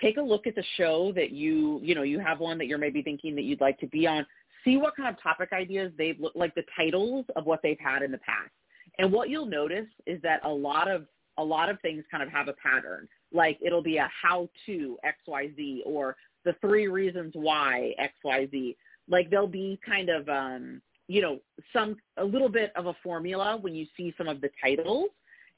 take 0.01 0.16
a 0.16 0.23
look 0.23 0.46
at 0.46 0.55
the 0.55 0.64
show 0.77 1.12
that 1.14 1.31
you 1.31 1.79
you 1.83 1.94
know 1.94 2.03
you 2.03 2.18
have 2.18 2.40
one 2.40 2.57
that 2.59 2.66
you're 2.66 2.79
maybe 2.79 3.03
thinking 3.03 3.37
that 3.37 3.42
you'd 3.42 3.61
like 3.61 3.79
to 3.81 3.87
be 3.88 4.07
on. 4.07 4.27
See 4.64 4.79
what 4.79 4.96
kind 4.96 5.09
of 5.09 5.23
topic 5.23 5.51
ideas 5.53 5.92
they've 5.99 6.18
looked 6.18 6.37
like 6.37 6.55
the 6.55 6.64
titles 6.77 7.27
of 7.37 7.44
what 7.44 7.61
they've 7.62 7.79
had 7.79 8.03
in 8.03 8.11
the 8.11 8.18
past. 8.18 8.51
And 8.99 9.12
what 9.12 9.31
you'll 9.31 9.46
notice 9.46 9.87
is 10.07 10.20
that 10.23 10.40
a 10.44 10.49
lot 10.49 10.90
of 10.90 11.07
a 11.37 11.44
lot 11.44 11.68
of 11.68 11.81
things 11.81 12.05
kind 12.11 12.23
of 12.23 12.31
have 12.31 12.49
a 12.49 12.55
pattern 12.55 13.09
like 13.33 13.59
it'll 13.61 13.83
be 13.83 13.99
a 13.99 14.09
how 14.23 14.49
to 14.66 14.99
XYZ 15.05 15.81
or 15.85 16.16
the 16.45 16.55
three 16.61 16.88
reasons 16.88 17.33
why 17.35 17.95
XYZ. 18.25 18.77
Like 19.09 19.31
there'll 19.31 19.47
be 19.47 19.79
kind 19.87 20.09
of 20.09 20.29
um 20.29 20.83
you 21.09 21.23
know 21.23 21.40
some 21.73 21.97
a 22.16 22.25
little 22.25 22.49
bit 22.49 22.73
of 22.77 22.87
a 22.87 22.95
formula 23.03 23.59
when 23.61 23.75
you 23.75 23.87
see 23.97 24.14
some 24.16 24.29
of 24.29 24.40
the 24.40 24.51
titles 24.62 25.11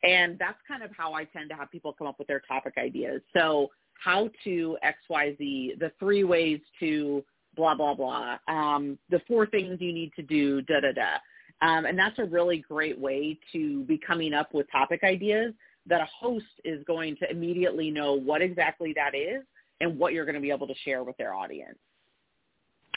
and 0.02 0.38
that's 0.38 0.58
kind 0.66 0.82
of 0.82 0.90
how 0.96 1.14
I 1.14 1.24
tend 1.24 1.50
to 1.50 1.56
have 1.56 1.70
people 1.70 1.92
come 1.92 2.06
up 2.06 2.18
with 2.18 2.28
their 2.28 2.40
topic 2.40 2.74
ideas. 2.76 3.22
So 3.34 3.70
how 4.02 4.30
to 4.44 4.76
XYZ, 4.84 5.78
the 5.78 5.92
three 5.98 6.24
ways 6.24 6.60
to 6.80 7.24
blah, 7.54 7.74
blah, 7.74 7.94
blah, 7.94 8.38
um, 8.48 8.98
the 9.10 9.20
four 9.28 9.46
things 9.46 9.80
you 9.80 9.92
need 9.92 10.12
to 10.16 10.22
do, 10.22 10.62
da, 10.62 10.80
da, 10.80 10.92
da. 10.92 11.66
Um, 11.66 11.84
and 11.84 11.96
that's 11.96 12.18
a 12.18 12.24
really 12.24 12.64
great 12.68 12.98
way 12.98 13.38
to 13.52 13.84
be 13.84 13.98
coming 13.98 14.34
up 14.34 14.52
with 14.52 14.66
topic 14.72 15.04
ideas 15.04 15.52
that 15.86 16.00
a 16.00 16.08
host 16.18 16.46
is 16.64 16.82
going 16.86 17.16
to 17.16 17.30
immediately 17.30 17.90
know 17.90 18.14
what 18.14 18.42
exactly 18.42 18.92
that 18.94 19.14
is 19.14 19.42
and 19.80 19.98
what 19.98 20.12
you're 20.12 20.24
going 20.24 20.36
to 20.36 20.40
be 20.40 20.50
able 20.50 20.66
to 20.66 20.74
share 20.84 21.02
with 21.02 21.16
their 21.16 21.34
audience. 21.34 21.78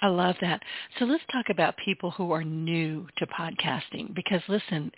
I 0.01 0.07
love 0.07 0.35
that. 0.41 0.61
So 0.99 1.05
let's 1.05 1.23
talk 1.31 1.45
about 1.49 1.75
people 1.83 2.11
who 2.11 2.31
are 2.31 2.43
new 2.43 3.07
to 3.17 3.25
podcasting 3.27 4.13
because 4.13 4.41
listen, 4.47 4.91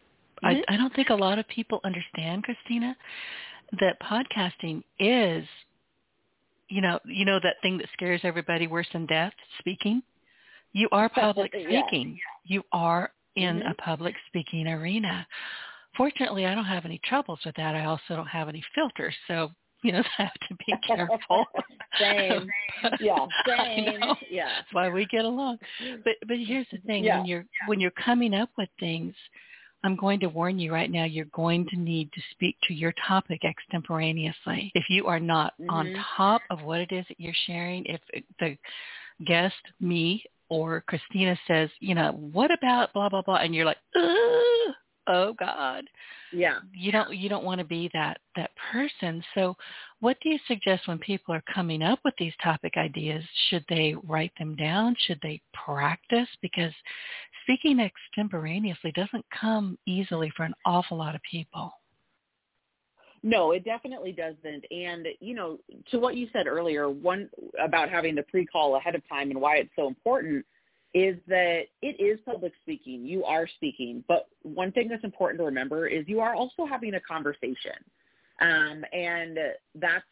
mm-hmm. 0.43 0.45
I, 0.45 0.63
I 0.67 0.77
don't 0.77 0.93
think 0.95 1.09
a 1.09 1.15
lot 1.15 1.39
of 1.39 1.47
people 1.47 1.79
understand, 1.83 2.43
Christina, 2.43 2.95
that 3.79 3.97
podcasting 4.01 4.83
is, 4.99 5.45
you 6.69 6.81
know, 6.81 6.99
you 7.05 7.25
know 7.25 7.39
that 7.41 7.55
thing 7.61 7.77
that 7.77 7.87
scares 7.93 8.21
everybody 8.23 8.67
worse 8.67 8.87
than 8.91 9.05
death, 9.05 9.33
speaking. 9.59 10.01
You 10.73 10.89
are 10.91 11.09
public 11.09 11.51
speaking. 11.53 12.19
Yeah. 12.19 12.55
You 12.55 12.63
are 12.71 13.11
in 13.35 13.59
mm-hmm. 13.59 13.67
a 13.69 13.73
public 13.75 14.15
speaking 14.27 14.67
arena. 14.67 15.25
Fortunately, 15.97 16.45
I 16.45 16.55
don't 16.55 16.65
have 16.65 16.85
any 16.85 17.01
troubles 17.03 17.39
with 17.45 17.55
that. 17.55 17.75
I 17.75 17.85
also 17.85 18.15
don't 18.15 18.27
have 18.27 18.47
any 18.47 18.63
filters, 18.75 19.15
so 19.27 19.49
you 19.83 19.91
know, 19.91 20.03
I 20.19 20.23
have 20.23 20.33
to 20.49 20.55
be 20.55 20.73
careful. 20.87 21.45
same. 21.99 22.47
Yeah, 22.99 23.25
same. 23.47 23.99
Yeah. 24.29 24.49
That's 24.57 24.71
why 24.71 24.87
we 24.89 25.07
get 25.07 25.25
along. 25.25 25.57
But 26.03 26.13
but 26.27 26.37
here's 26.37 26.67
the 26.71 26.77
thing, 26.85 27.03
yeah. 27.03 27.17
when 27.17 27.25
you're 27.25 27.45
when 27.65 27.79
you're 27.79 27.91
coming 27.91 28.35
up 28.35 28.49
with 28.55 28.69
things, 28.79 29.15
I'm 29.83 29.95
going 29.95 30.19
to 30.19 30.27
warn 30.27 30.59
you 30.59 30.71
right 30.71 30.91
now, 30.91 31.05
you're 31.05 31.25
going 31.25 31.65
to 31.69 31.75
need 31.75 32.11
to 32.13 32.21
speak 32.31 32.55
to 32.67 32.73
your 32.73 32.93
topic 33.07 33.41
extemporaneously. 33.43 34.71
If 34.75 34.85
you 34.89 35.07
are 35.07 35.19
not 35.19 35.53
mm-hmm. 35.59 35.69
on 35.71 35.95
top 36.15 36.41
of 36.51 36.61
what 36.61 36.81
it 36.81 36.91
is 36.91 37.05
that 37.07 37.19
you're 37.19 37.33
sharing, 37.47 37.85
if 37.85 38.01
the 38.39 38.57
guest, 39.25 39.55
me, 39.79 40.23
or 40.49 40.81
Christina 40.81 41.37
says, 41.47 41.69
you 41.79 41.95
know, 41.95 42.11
what 42.11 42.51
about 42.51 42.93
blah, 42.93 43.09
blah, 43.09 43.23
blah, 43.23 43.37
and 43.37 43.55
you're 43.55 43.65
like, 43.65 43.77
Ugh! 43.95 44.73
Oh 45.07 45.33
God. 45.33 45.85
Yeah. 46.31 46.59
You 46.73 46.91
don't 46.91 47.15
you 47.15 47.29
don't 47.29 47.43
want 47.43 47.59
to 47.59 47.65
be 47.65 47.89
that 47.93 48.19
that 48.35 48.51
person. 48.71 49.23
So 49.33 49.55
what 49.99 50.17
do 50.21 50.29
you 50.29 50.39
suggest 50.47 50.87
when 50.87 50.99
people 50.99 51.33
are 51.33 51.43
coming 51.53 51.81
up 51.81 51.99
with 52.05 52.13
these 52.19 52.33
topic 52.43 52.73
ideas? 52.77 53.23
Should 53.49 53.65
they 53.69 53.95
write 54.07 54.33
them 54.37 54.55
down? 54.55 54.95
Should 55.07 55.19
they 55.23 55.41
practice? 55.53 56.27
Because 56.41 56.73
speaking 57.43 57.79
extemporaneously 57.79 58.91
doesn't 58.91 59.25
come 59.39 59.77
easily 59.85 60.31
for 60.35 60.43
an 60.43 60.53
awful 60.65 60.97
lot 60.97 61.15
of 61.15 61.21
people. 61.29 61.71
No, 63.23 63.51
it 63.51 63.65
definitely 63.65 64.11
doesn't. 64.11 64.63
And, 64.69 65.07
you 65.19 65.33
know, 65.33 65.57
to 65.91 65.99
what 65.99 66.15
you 66.15 66.27
said 66.31 66.45
earlier, 66.45 66.89
one 66.89 67.29
about 67.59 67.89
having 67.89 68.13
the 68.13 68.23
pre-call 68.23 68.75
ahead 68.75 68.93
of 68.93 69.01
time 69.09 69.31
and 69.31 69.41
why 69.41 69.57
it's 69.57 69.71
so 69.75 69.87
important– 69.87 70.45
is 70.93 71.17
that 71.27 71.63
it 71.81 72.01
is 72.01 72.19
public 72.25 72.53
speaking. 72.61 73.05
You 73.05 73.23
are 73.23 73.47
speaking. 73.47 74.03
But 74.07 74.27
one 74.43 74.71
thing 74.71 74.87
that's 74.87 75.03
important 75.03 75.39
to 75.39 75.45
remember 75.45 75.87
is 75.87 76.05
you 76.07 76.19
are 76.19 76.33
also 76.33 76.65
having 76.65 76.95
a 76.95 77.01
conversation. 77.01 77.77
Um, 78.41 78.83
and 78.93 79.37
that's 79.75 80.05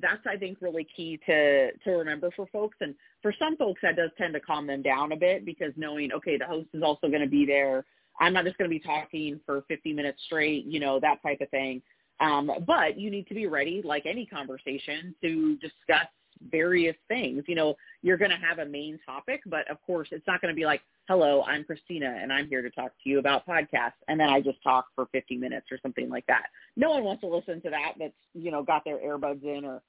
that's 0.00 0.26
I 0.26 0.36
think 0.36 0.58
really 0.60 0.86
key 0.96 1.20
to 1.26 1.72
to 1.72 1.90
remember 1.90 2.30
for 2.34 2.46
folks. 2.46 2.76
And 2.80 2.94
for 3.20 3.34
some 3.38 3.56
folks 3.56 3.80
that 3.82 3.96
does 3.96 4.10
tend 4.16 4.34
to 4.34 4.40
calm 4.40 4.66
them 4.66 4.82
down 4.82 5.12
a 5.12 5.16
bit 5.16 5.44
because 5.44 5.72
knowing, 5.76 6.12
okay, 6.12 6.38
the 6.38 6.46
host 6.46 6.68
is 6.72 6.82
also 6.82 7.08
going 7.08 7.22
to 7.22 7.28
be 7.28 7.44
there. 7.44 7.84
I'm 8.20 8.32
not 8.32 8.44
just 8.44 8.58
going 8.58 8.70
to 8.70 8.74
be 8.74 8.80
talking 8.80 9.40
for 9.44 9.64
50 9.68 9.92
minutes 9.92 10.22
straight, 10.26 10.64
you 10.66 10.80
know, 10.80 11.00
that 11.00 11.22
type 11.22 11.40
of 11.40 11.48
thing. 11.50 11.82
Um, 12.20 12.50
but 12.66 12.98
you 12.98 13.10
need 13.10 13.26
to 13.28 13.34
be 13.34 13.46
ready, 13.46 13.82
like 13.84 14.06
any 14.06 14.26
conversation, 14.26 15.14
to 15.22 15.56
discuss 15.56 16.06
various 16.50 16.96
things. 17.08 17.44
You 17.46 17.54
know, 17.54 17.76
you're 18.02 18.16
going 18.16 18.30
to 18.30 18.36
have 18.36 18.58
a 18.58 18.66
main 18.66 18.98
topic, 19.04 19.42
but 19.46 19.70
of 19.70 19.80
course 19.82 20.08
it's 20.10 20.26
not 20.26 20.40
going 20.40 20.54
to 20.54 20.58
be 20.58 20.64
like, 20.64 20.82
hello, 21.08 21.42
I'm 21.42 21.64
Christina 21.64 22.18
and 22.20 22.32
I'm 22.32 22.48
here 22.48 22.62
to 22.62 22.70
talk 22.70 22.92
to 23.02 23.10
you 23.10 23.18
about 23.18 23.46
podcasts. 23.46 23.92
And 24.08 24.18
then 24.18 24.28
I 24.28 24.40
just 24.40 24.62
talk 24.62 24.86
for 24.94 25.06
50 25.12 25.36
minutes 25.36 25.66
or 25.70 25.78
something 25.82 26.08
like 26.08 26.26
that. 26.26 26.46
No 26.76 26.90
one 26.90 27.04
wants 27.04 27.22
to 27.22 27.28
listen 27.28 27.60
to 27.62 27.70
that 27.70 27.94
that's, 27.98 28.12
you 28.34 28.50
know, 28.50 28.62
got 28.62 28.84
their 28.84 28.98
earbuds 28.98 29.42
in 29.42 29.64
or, 29.64 29.82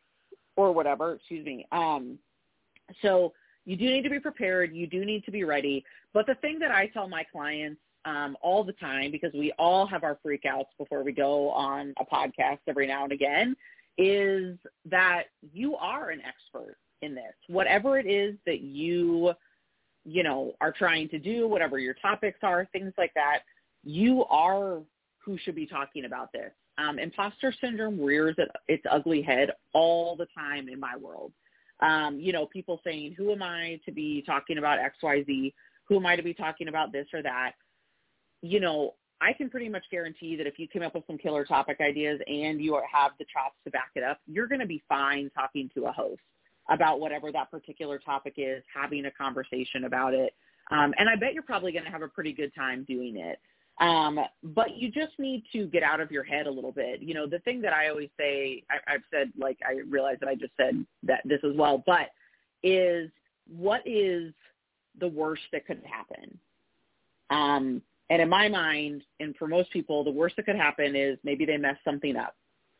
or 0.55 0.71
whatever, 0.71 1.13
excuse 1.13 1.45
me. 1.45 1.65
Um, 1.71 2.17
so 3.01 3.33
you 3.65 3.77
do 3.77 3.85
need 3.85 4.03
to 4.03 4.09
be 4.09 4.19
prepared. 4.19 4.73
You 4.73 4.87
do 4.87 5.05
need 5.05 5.23
to 5.25 5.31
be 5.31 5.43
ready. 5.43 5.85
But 6.13 6.25
the 6.25 6.35
thing 6.35 6.59
that 6.59 6.71
I 6.71 6.87
tell 6.87 7.07
my 7.07 7.23
clients 7.31 7.79
um, 8.05 8.35
all 8.41 8.63
the 8.63 8.73
time, 8.73 9.11
because 9.11 9.31
we 9.33 9.53
all 9.57 9.85
have 9.87 10.03
our 10.03 10.17
freakouts 10.25 10.67
before 10.77 11.03
we 11.03 11.11
go 11.11 11.49
on 11.49 11.93
a 11.99 12.05
podcast 12.05 12.59
every 12.67 12.87
now 12.87 13.03
and 13.03 13.13
again, 13.13 13.55
is 13.97 14.57
that 14.89 15.23
you 15.53 15.75
are 15.75 16.09
an 16.09 16.21
expert 16.21 16.77
in 17.01 17.13
this. 17.13 17.33
Whatever 17.47 17.97
it 17.99 18.07
is 18.07 18.35
that 18.45 18.61
you, 18.61 19.33
you 20.05 20.23
know, 20.23 20.53
are 20.61 20.71
trying 20.71 21.09
to 21.09 21.19
do, 21.19 21.47
whatever 21.47 21.77
your 21.77 21.93
topics 21.95 22.39
are, 22.43 22.67
things 22.71 22.93
like 22.97 23.13
that, 23.15 23.39
you 23.83 24.25
are 24.25 24.81
who 25.23 25.37
should 25.37 25.55
be 25.55 25.67
talking 25.67 26.05
about 26.05 26.31
this. 26.33 26.51
Um, 26.77 26.97
imposter 26.97 27.53
syndrome 27.61 27.99
rears 28.01 28.35
its 28.67 28.83
ugly 28.89 29.21
head 29.21 29.51
all 29.73 30.15
the 30.15 30.27
time 30.35 30.67
in 30.69 30.79
my 30.79 30.95
world. 30.97 31.31
Um, 31.81 32.19
you 32.19 32.33
know, 32.33 32.45
people 32.45 32.81
saying, 32.83 33.13
who 33.17 33.31
am 33.31 33.43
I 33.43 33.79
to 33.85 33.91
be 33.91 34.23
talking 34.25 34.57
about 34.57 34.79
X, 34.79 34.97
Y, 35.03 35.23
Z? 35.25 35.53
Who 35.87 35.97
am 35.97 36.05
I 36.05 36.15
to 36.15 36.23
be 36.23 36.33
talking 36.33 36.67
about 36.67 36.91
this 36.91 37.07
or 37.13 37.21
that? 37.21 37.51
You 38.41 38.59
know, 38.59 38.95
I 39.23 39.31
can 39.31 39.49
pretty 39.49 39.69
much 39.69 39.83
guarantee 39.89 40.35
that 40.35 40.47
if 40.47 40.59
you 40.59 40.67
came 40.67 40.81
up 40.81 40.95
with 40.95 41.05
some 41.07 41.17
killer 41.17 41.45
topic 41.45 41.77
ideas 41.79 42.19
and 42.27 42.59
you 42.59 42.73
have 42.91 43.11
the 43.19 43.25
chops 43.31 43.55
to 43.63 43.71
back 43.71 43.91
it 43.95 44.03
up, 44.03 44.19
you're 44.27 44.47
going 44.47 44.59
to 44.59 44.67
be 44.67 44.83
fine 44.89 45.31
talking 45.33 45.69
to 45.75 45.85
a 45.85 45.91
host 45.91 46.21
about 46.69 46.99
whatever 46.99 47.31
that 47.31 47.49
particular 47.49 47.99
topic 47.99 48.33
is, 48.37 48.63
having 48.73 49.05
a 49.05 49.11
conversation 49.11 49.85
about 49.85 50.13
it. 50.13 50.33
Um, 50.71 50.93
and 50.97 51.09
I 51.09 51.15
bet 51.15 51.33
you're 51.33 51.43
probably 51.43 51.71
going 51.71 51.85
to 51.85 51.91
have 51.91 52.01
a 52.01 52.07
pretty 52.07 52.33
good 52.33 52.53
time 52.53 52.85
doing 52.87 53.17
it. 53.17 53.39
Um, 53.79 54.19
but 54.43 54.75
you 54.75 54.91
just 54.91 55.17
need 55.17 55.43
to 55.53 55.67
get 55.67 55.83
out 55.83 55.99
of 55.99 56.11
your 56.11 56.23
head 56.23 56.45
a 56.45 56.51
little 56.51 56.71
bit. 56.71 57.01
You 57.01 57.13
know, 57.13 57.25
the 57.25 57.39
thing 57.39 57.61
that 57.61 57.73
I 57.73 57.89
always 57.89 58.09
say, 58.19 58.63
I, 58.69 58.93
I've 58.93 59.03
said, 59.09 59.31
like, 59.37 59.57
I 59.65 59.79
realize 59.89 60.17
that 60.19 60.29
I 60.29 60.35
just 60.35 60.53
said 60.57 60.85
that 61.03 61.21
this 61.25 61.39
as 61.43 61.55
well, 61.55 61.81
but 61.85 62.09
is 62.61 63.09
what 63.47 63.81
is 63.85 64.33
the 64.99 65.07
worst 65.07 65.43
that 65.53 65.65
could 65.65 65.81
happen? 65.85 66.37
Um, 67.29 67.81
and 68.13 68.21
in 68.21 68.29
my 68.29 68.47
mind, 68.47 69.01
and 69.19 69.35
for 69.37 69.47
most 69.47 69.71
people, 69.71 70.03
the 70.03 70.11
worst 70.11 70.35
that 70.35 70.45
could 70.45 70.55
happen 70.55 70.95
is 70.95 71.17
maybe 71.23 71.45
they 71.45 71.57
mess 71.57 71.77
something 71.83 72.15
up. 72.15 72.35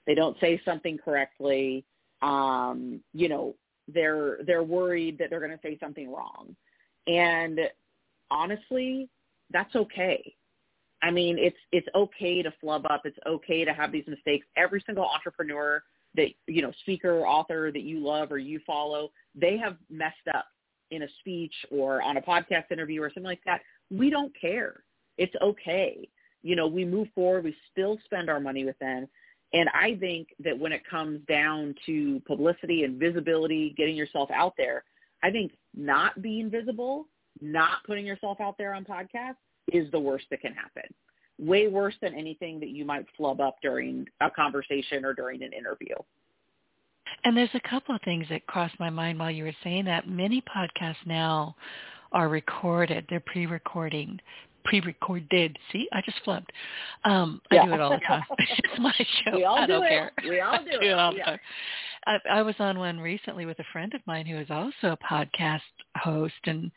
They 0.06 0.14
don't 0.14 0.40
say 0.40 0.62
something 0.64 1.00
correctly. 1.04 1.86
Um, 2.22 3.00
you 3.16 3.30
know, 3.30 3.56
they're 3.88 4.38
they're 4.46 4.62
worried 4.62 5.18
that 5.18 5.32
they're 5.32 5.40
going 5.40 5.50
to 5.50 5.60
say 5.64 5.76
something 5.80 6.12
wrong. 6.14 6.56
And 7.08 7.62
honestly, 8.30 9.10
that's 9.50 9.76
okay. 9.76 10.36
I 11.02 11.10
mean, 11.10 11.40
it's 11.40 11.58
it's 11.72 11.88
okay 11.96 12.44
to 12.44 12.54
flub 12.62 12.86
up. 12.92 13.02
It's 13.04 13.18
okay 13.26 13.66
to 13.66 13.74
have 13.74 13.92
these 13.92 14.06
mistakes. 14.06 14.46
Every 14.56 14.84
single 14.86 15.06
entrepreneur 15.06 15.82
that 16.14 16.28
you 16.46 16.62
know, 16.62 16.72
speaker, 16.82 17.26
author 17.26 17.72
that 17.72 17.82
you 17.82 18.06
love 18.06 18.32
or 18.32 18.38
you 18.38 18.60
follow, 18.68 19.10
they 19.34 19.58
have 19.58 19.78
messed 19.90 20.28
up 20.36 20.46
in 20.92 21.02
a 21.02 21.08
speech 21.22 21.56
or 21.72 22.04
on 22.04 22.18
a 22.18 22.22
podcast 22.22 22.70
interview 22.70 23.02
or 23.02 23.10
something 23.10 23.24
like 23.24 23.42
that. 23.48 23.62
We 23.90 24.12
don't 24.12 24.32
care. 24.40 24.84
It's 25.18 25.34
okay. 25.42 26.08
You 26.42 26.56
know, 26.56 26.68
we 26.68 26.86
move 26.86 27.08
forward. 27.16 27.46
We 27.46 27.56
still 27.72 27.98
spend 28.06 28.30
our 28.30 28.40
money 28.40 28.66
with 28.66 28.78
them. 28.80 29.08
And 29.54 29.70
I 29.70 29.96
think 30.00 30.30
that 30.44 30.58
when 30.58 30.72
it 30.72 30.82
comes 30.90 31.22
down 31.28 31.76
to 31.86 32.22
publicity 32.26 32.84
and 32.84 33.00
visibility, 33.00 33.74
getting 33.78 33.96
yourself 33.96 34.30
out 34.32 34.54
there, 34.58 34.84
I 35.22 35.30
think 35.30 35.52
not 35.76 36.22
being 36.22 36.50
visible, 36.50 37.08
not 37.40 37.84
putting 37.86 38.06
yourself 38.06 38.42
out 38.42 38.58
there 38.58 38.74
on 38.74 38.84
podcasts 38.84 39.36
is 39.72 39.90
the 39.92 40.00
worst 40.00 40.26
that 40.32 40.42
can 40.42 40.54
happen. 40.54 40.84
Way 41.40 41.68
worse 41.68 41.96
than 42.02 42.14
anything 42.14 42.60
that 42.60 42.70
you 42.70 42.84
might 42.84 43.06
flub 43.16 43.42
up 43.42 43.58
during 43.62 44.08
a 44.22 44.30
conversation 44.30 45.06
or 45.06 45.14
during 45.14 45.44
an 45.44 45.54
interview. 45.54 45.96
And 47.24 47.38
there's 47.38 47.50
a 47.54 47.70
couple 47.70 47.96
of 47.96 48.02
things 48.02 48.26
that 48.30 48.46
crossed 48.48 48.80
my 48.80 48.90
mind 48.90 49.20
while 49.20 49.32
you 49.32 49.46
were 49.46 49.56
saying 49.64 49.86
that. 49.86 50.08
Many 50.08 50.42
podcasts 50.42 51.06
now 51.06 51.56
are 52.12 52.28
recorded. 52.28 53.06
They're 53.10 53.20
pre-recording 53.20 54.20
pre-recorded. 54.66 55.58
See, 55.72 55.88
I 55.92 56.02
just 56.02 56.18
flubbed. 56.26 56.50
Um, 57.06 57.42
I 57.52 57.56
yeah. 57.56 57.66
do 57.66 57.74
it 57.74 57.82
all 57.82 57.92
the 57.92 58.00
time. 58.00 58.24
it's 58.40 58.80
my 58.80 58.94
show. 58.98 59.36
We 59.36 59.44
all 59.46 59.58
I 59.58 59.66
do 59.66 59.74
don't 59.74 59.84
it. 59.86 59.90
care. 59.90 60.12
We 60.24 60.40
all 60.42 60.58
do, 60.64 60.72
do 60.72 60.88
it. 60.88 60.94
all 60.94 61.14
the 61.14 61.20
time. 61.20 61.40
I, 62.06 62.18
I 62.30 62.42
was 62.42 62.56
on 62.60 62.80
one 62.80 63.00
recently 63.00 63.46
with 63.46 63.60
a 63.60 63.66
friend 63.72 63.94
of 63.94 64.02
mine 64.06 64.26
who 64.26 64.38
is 64.38 64.50
also 64.50 64.74
a 64.94 64.98
podcast 64.98 65.62
host, 65.98 66.34
and 66.46 66.72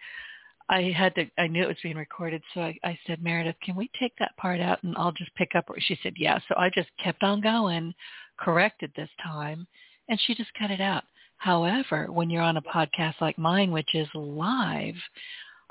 I 0.68 0.94
had 0.96 1.14
to. 1.16 1.27
I 1.38 1.46
knew 1.46 1.62
it 1.62 1.68
was 1.68 1.77
being 1.83 1.96
recorded, 1.96 2.42
so 2.55 2.61
I, 2.61 2.77
I 2.85 2.99
said, 3.07 3.22
Meredith, 3.22 3.57
can 3.62 3.77
we 3.77 3.90
take 3.99 4.12
that 4.18 4.37
part 4.37 4.61
out 4.61 4.83
and 4.83 4.94
I'll 4.96 5.12
just 5.12 5.35
pick 5.35 5.51
up? 5.57 5.66
She 5.79 5.99
said, 6.03 6.14
Yeah. 6.16 6.38
So 6.49 6.55
I 6.57 6.70
just 6.75 6.88
kept 7.03 7.22
on 7.22 7.40
going, 7.40 7.94
corrected 8.38 8.92
this 8.96 9.11
time, 9.22 9.66
and 10.09 10.20
she 10.27 10.35
just 10.35 10.51
cut 10.59 10.70
it 10.70 10.81
out. 10.81 11.05
However, 11.38 12.07
when 12.11 12.31
you're 12.31 12.42
on 12.42 12.57
a 12.57 12.62
podcast 12.62 13.20
like 13.20 13.38
mine, 13.38 13.70
which 13.70 13.94
is 13.94 14.09
live, 14.14 14.94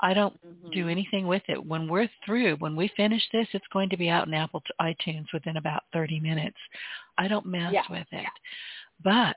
I 0.00 0.14
don't 0.14 0.34
mm-hmm. 0.44 0.70
do 0.70 0.88
anything 0.88 1.26
with 1.26 1.42
it. 1.48 1.64
When 1.64 1.88
we're 1.88 2.08
through, 2.24 2.56
when 2.56 2.76
we 2.76 2.90
finish 2.96 3.22
this, 3.32 3.46
it's 3.52 3.66
going 3.72 3.88
to 3.90 3.96
be 3.96 4.08
out 4.08 4.26
in 4.26 4.34
Apple 4.34 4.62
iTunes 4.80 5.26
within 5.32 5.56
about 5.56 5.84
30 5.92 6.20
minutes. 6.20 6.58
I 7.16 7.28
don't 7.28 7.46
mess 7.46 7.72
yeah. 7.72 7.82
with 7.88 8.06
it. 8.12 8.26
But 9.02 9.36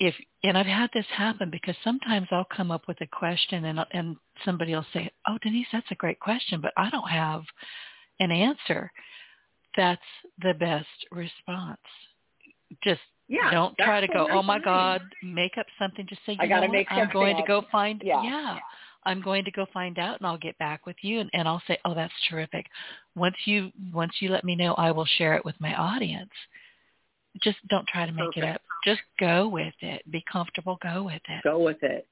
if 0.00 0.14
and 0.42 0.58
I've 0.58 0.66
had 0.66 0.90
this 0.92 1.06
happen 1.14 1.50
because 1.50 1.76
sometimes 1.84 2.26
I'll 2.30 2.46
come 2.54 2.70
up 2.70 2.82
with 2.88 3.00
a 3.00 3.06
question 3.06 3.64
and 3.66 3.80
and 3.92 4.16
somebody 4.44 4.74
will 4.74 4.86
say, 4.92 5.10
"Oh, 5.28 5.38
Denise, 5.42 5.68
that's 5.72 5.90
a 5.90 5.96
great 5.96 6.18
question, 6.20 6.60
but 6.60 6.72
I 6.76 6.90
don't 6.90 7.08
have 7.08 7.42
an 8.20 8.30
answer." 8.30 8.90
That's 9.76 10.02
the 10.42 10.54
best 10.54 10.86
response. 11.10 11.80
Just 12.82 13.00
yeah, 13.28 13.50
don't 13.50 13.76
try 13.78 14.00
to 14.00 14.08
go, 14.08 14.28
"Oh 14.30 14.42
my 14.42 14.58
God," 14.58 15.02
make 15.22 15.56
up 15.58 15.66
something. 15.78 16.06
Just 16.08 16.22
say, 16.26 16.32
"You 16.32 16.38
I 16.40 16.46
gotta 16.46 16.66
know 16.66 16.72
make? 16.72 16.88
I'm 16.90 17.10
going 17.12 17.36
to 17.36 17.42
go 17.46 17.64
find." 17.70 18.02
Yeah. 18.04 18.22
yeah. 18.22 18.58
I'm 19.06 19.20
going 19.20 19.44
to 19.44 19.50
go 19.50 19.66
find 19.72 19.98
out 19.98 20.18
and 20.18 20.26
I'll 20.26 20.38
get 20.38 20.58
back 20.58 20.86
with 20.86 20.96
you 21.02 21.20
and, 21.20 21.30
and 21.32 21.46
I'll 21.46 21.62
say, 21.66 21.78
oh, 21.84 21.94
that's 21.94 22.12
terrific. 22.30 22.66
Once 23.14 23.36
you 23.44 23.70
once 23.92 24.12
you 24.20 24.30
let 24.30 24.44
me 24.44 24.56
know, 24.56 24.74
I 24.74 24.90
will 24.90 25.06
share 25.18 25.34
it 25.34 25.44
with 25.44 25.54
my 25.60 25.74
audience. 25.74 26.30
Just 27.42 27.58
don't 27.68 27.86
try 27.86 28.06
to 28.06 28.12
make 28.12 28.34
Perfect. 28.34 28.38
it 28.38 28.54
up. 28.54 28.60
Just 28.84 29.00
go 29.18 29.48
with 29.48 29.74
it. 29.80 30.02
Be 30.10 30.24
comfortable. 30.30 30.78
Go 30.82 31.04
with 31.04 31.22
it. 31.28 31.42
Go 31.42 31.58
with 31.60 31.82
it. 31.82 32.06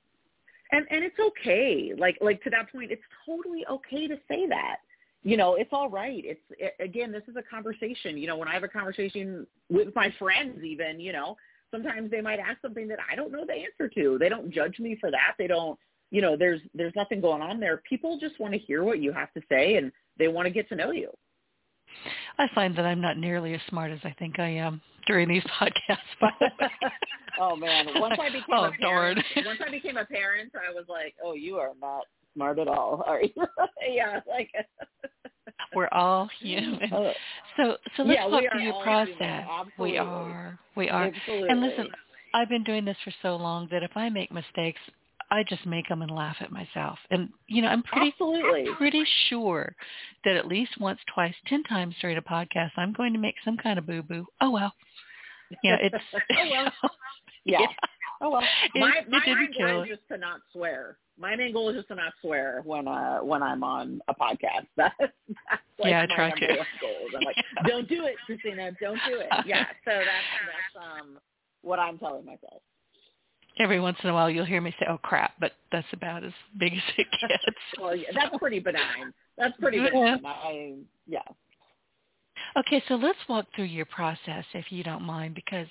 And 0.72 0.87
and 0.90 1.05
it's 1.05 1.18
okay. 1.18 1.92
Like 1.96 2.18
like 2.20 2.42
to 2.44 2.50
that 2.50 2.72
point, 2.72 2.90
it's 2.90 3.02
totally 3.26 3.64
okay 3.70 4.09
to 4.09 4.16
say 4.28 4.46
that. 4.48 4.76
You 5.24 5.37
know, 5.37 5.55
it's 5.55 5.70
all 5.72 5.88
right. 5.88 6.22
It's 6.24 6.40
it, 6.59 6.74
again, 6.81 7.12
this 7.12 7.22
is 7.28 7.37
a 7.37 7.42
conversation. 7.42 8.16
You 8.18 8.26
know, 8.26 8.37
when 8.37 8.48
I 8.48 8.55
have 8.55 8.64
a 8.64 8.68
conversation 8.68 9.46
with 9.70 9.94
my 9.94 10.12
friends, 10.18 10.64
even 10.64 10.98
you 10.98 11.12
know, 11.12 11.37
sometimes 11.70 12.11
they 12.11 12.20
might 12.20 12.38
ask 12.38 12.61
something 12.61 12.88
that 12.88 12.98
I 13.11 13.14
don't 13.14 13.31
know 13.33 13.44
the 13.46 13.52
answer 13.52 13.88
to. 13.94 14.18
They 14.18 14.28
don't 14.28 14.50
judge 14.50 14.78
me 14.78 14.96
for 15.00 15.11
that. 15.11 15.35
They 15.38 15.46
don't 15.46 15.78
you 16.12 16.20
know, 16.20 16.37
there's 16.37 16.61
there's 16.75 16.92
nothing 16.94 17.20
going 17.22 17.40
on 17.40 17.59
there. 17.59 17.79
People 17.88 18.18
just 18.20 18.38
want 18.38 18.53
to 18.53 18.59
hear 18.61 18.85
what 18.85 19.01
you 19.01 19.12
have 19.12 19.33
to 19.33 19.40
say 19.48 19.77
and 19.77 19.90
they 20.18 20.29
want 20.29 20.46
to 20.46 20.53
get 20.53 20.68
to 20.68 20.77
know 20.77 20.92
you. 20.92 21.09
I 22.38 22.46
find 22.55 22.77
that 22.77 22.85
I'm 22.85 23.01
not 23.01 23.16
nearly 23.16 23.55
as 23.55 23.61
smart 23.68 23.90
as 23.90 23.98
I 24.05 24.14
think 24.18 24.38
I 24.38 24.48
am 24.48 24.81
during 25.07 25.27
these 25.27 25.42
podcasts. 25.59 25.96
By 26.20 26.31
the 26.40 26.68
oh 27.40 27.57
man, 27.57 27.87
once 27.96 28.18
I 28.20 28.29
became 28.29 28.44
oh, 28.53 28.64
a 28.64 28.72
parent, 28.72 29.18
once 29.44 29.59
I 29.66 29.70
became 29.70 29.96
a 29.96 30.05
parent, 30.05 30.53
I 30.55 30.72
was 30.72 30.85
like, 30.87 31.14
oh, 31.25 31.33
you 31.33 31.57
are 31.57 31.72
not 31.81 32.05
smart 32.35 32.59
at 32.59 32.68
all. 32.68 33.03
Are 33.07 33.22
you? 33.22 33.33
yeah, 33.90 34.20
like 34.29 34.51
we're 35.75 35.88
all 35.92 36.29
human. 36.40 36.92
Uh, 36.92 37.12
So 37.57 37.77
so 37.96 38.03
let's 38.03 38.18
yeah, 38.18 38.27
walk 38.27 38.42
we 38.42 38.48
through 38.51 38.62
your 38.64 38.83
process. 38.83 39.46
We 39.79 39.96
are. 39.96 40.59
We 40.77 40.90
are. 40.90 41.05
Absolutely. 41.05 41.48
And 41.48 41.61
listen, 41.62 41.88
I've 42.35 42.51
been 42.51 42.64
doing 42.64 42.85
this 42.85 42.96
for 43.03 43.12
so 43.22 43.37
long 43.37 43.66
that 43.70 43.83
if 43.83 43.96
I 43.96 44.11
make 44.11 44.31
mistakes, 44.31 44.81
I 45.33 45.42
just 45.49 45.64
make 45.64 45.88
them 45.88 46.03
and 46.03 46.11
laugh 46.11 46.37
at 46.40 46.53
myself. 46.53 46.99
And 47.11 47.31
you 47.47 47.62
know, 47.62 47.68
I'm 47.68 47.83
pretty 47.83 48.09
Absolutely. 48.09 48.68
I'm 48.68 48.77
pretty 48.77 49.03
sure 49.31 49.75
that 50.27 50.37
at 50.37 50.47
least 50.47 50.73
once, 50.79 51.01
twice, 51.12 51.35
ten 51.47 51.62
times 51.64 51.95
during 52.03 52.18
a 52.18 52.23
podcast, 52.23 52.73
I'm 52.77 52.92
going 52.92 53.14
to 53.14 53.18
make 53.18 53.37
some 53.42 53.57
kind 53.57 53.79
of 53.79 53.87
boo 53.87 54.03
boo. 54.03 54.27
Oh 54.42 54.51
well. 54.51 54.75
Yeah, 55.64 55.77
it's 55.81 55.95
oh 56.14 56.51
well. 56.51 56.73
Yeah. 57.45 57.61
yeah. 57.62 57.66
Oh 58.21 58.31
well. 58.31 58.42
It- 58.75 58.79
My 58.79 58.92
it 58.99 59.09
my 59.09 59.23
main 59.27 59.51
goal 59.59 59.83
is 59.83 59.88
just 59.88 60.07
to 60.09 60.18
not 60.18 60.40
swear. 60.53 60.99
My 61.18 61.35
main 61.35 61.53
goal 61.53 61.71
is 61.71 61.77
just 61.77 61.88
to 61.88 61.95
not 61.95 62.12
swear 62.21 62.61
when 62.66 62.87
uh 62.87 63.21
when 63.21 63.42
I'm 63.42 63.64
on 63.64 64.01
a 64.09 64.14
podcast. 64.14 64.66
That's, 64.77 64.95
that's 64.99 65.62
like 65.79 65.90
Yeah, 65.90 66.03
I 66.03 66.07
my 66.07 66.14
try 66.14 66.31
to. 66.31 66.53
I'm 66.53 67.25
like, 67.25 67.37
don't 67.66 67.88
do 67.88 68.05
it, 68.05 68.16
Christina. 68.27 68.71
Don't 68.81 69.01
do 69.09 69.18
it. 69.18 69.29
Yeah. 69.47 69.64
So 69.85 69.90
that's 69.90 70.07
that's 70.47 70.87
um 71.01 71.18
what 71.62 71.79
I'm 71.79 71.99
telling 71.99 72.27
myself. 72.27 72.62
Every 73.59 73.81
once 73.81 73.99
in 74.03 74.11
a 74.11 74.15
while, 74.15 74.31
you'll 74.31 74.47
hear 74.47 74.61
me 74.61 74.75
say, 74.81 74.87
"Oh 74.88 74.99
crap," 74.99 75.35
but 75.38 75.53
that's 75.71 75.87
about 75.93 76.25
as 76.25 76.33
big 76.59 76.73
as 76.73 76.83
it 76.97 77.07
gets. 77.21 77.57
Well, 77.81 77.95
yeah, 77.95 78.09
that's 78.15 78.37
pretty 78.38 78.61
benign. 78.61 79.12
That's 79.37 79.57
pretty 79.59 79.79
Yeah. 79.79 79.91
benign. 79.91 80.27
I 80.27 80.75
yeah. 81.07 81.23
Okay, 82.57 82.83
so 82.88 82.95
let's 82.97 83.19
walk 83.29 83.47
through 83.55 83.65
your 83.67 83.87
process 83.87 84.45
if 84.55 84.71
you 84.71 84.83
don't 84.83 85.03
mind, 85.03 85.35
because 85.35 85.69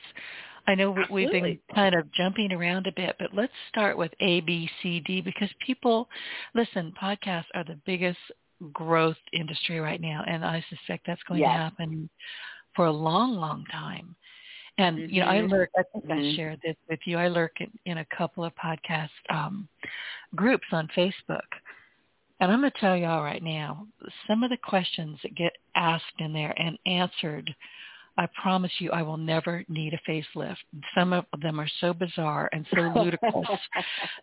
I 0.67 0.75
know 0.75 0.91
we, 0.91 1.05
we've 1.11 1.31
been 1.31 1.59
kind 1.73 1.95
of 1.95 2.11
jumping 2.13 2.51
around 2.51 2.87
a 2.87 2.91
bit, 2.91 3.15
but 3.19 3.33
let's 3.33 3.53
start 3.69 3.97
with 3.97 4.11
A, 4.19 4.41
B, 4.41 4.69
C, 4.81 4.99
D, 4.99 5.21
because 5.21 5.49
people, 5.65 6.07
listen, 6.55 6.93
podcasts 7.01 7.45
are 7.53 7.63
the 7.63 7.79
biggest 7.85 8.19
growth 8.73 9.17
industry 9.33 9.79
right 9.79 10.01
now, 10.01 10.23
and 10.27 10.45
I 10.45 10.63
suspect 10.69 11.05
that's 11.07 11.23
going 11.23 11.43
to 11.43 11.49
happen 11.49 12.09
for 12.75 12.85
a 12.85 12.91
long, 12.91 13.35
long 13.35 13.65
time. 13.71 14.15
And 14.81 15.11
you 15.11 15.21
know, 15.21 15.27
I 15.27 15.41
lurk. 15.41 15.69
I 15.77 15.83
think 15.91 16.05
I 16.09 16.15
Mhm. 16.15 16.35
shared 16.35 16.61
this 16.61 16.75
with 16.89 16.99
you. 17.05 17.17
I 17.17 17.27
lurk 17.27 17.61
in, 17.61 17.71
in 17.85 17.99
a 17.99 18.05
couple 18.05 18.43
of 18.43 18.53
podcast 18.55 19.09
um, 19.29 19.67
groups 20.35 20.67
on 20.71 20.87
Facebook, 20.89 21.47
and 22.39 22.51
I'm 22.51 22.59
going 22.61 22.71
to 22.71 22.79
tell 22.79 22.97
y'all 22.97 23.23
right 23.23 23.43
now, 23.43 23.87
some 24.27 24.43
of 24.43 24.49
the 24.49 24.57
questions 24.57 25.19
that 25.21 25.35
get 25.35 25.55
asked 25.75 26.19
in 26.19 26.33
there 26.33 26.53
and 26.59 26.77
answered, 26.85 27.53
I 28.21 28.27
promise 28.39 28.71
you 28.79 28.91
I 28.91 29.01
will 29.01 29.17
never 29.17 29.63
need 29.67 29.93
a 29.95 29.99
facelift. 30.09 30.57
Some 30.95 31.11
of 31.11 31.25
them 31.41 31.59
are 31.59 31.67
so 31.79 31.91
bizarre 31.91 32.49
and 32.53 32.65
so 32.75 32.81
ludicrous 32.95 33.47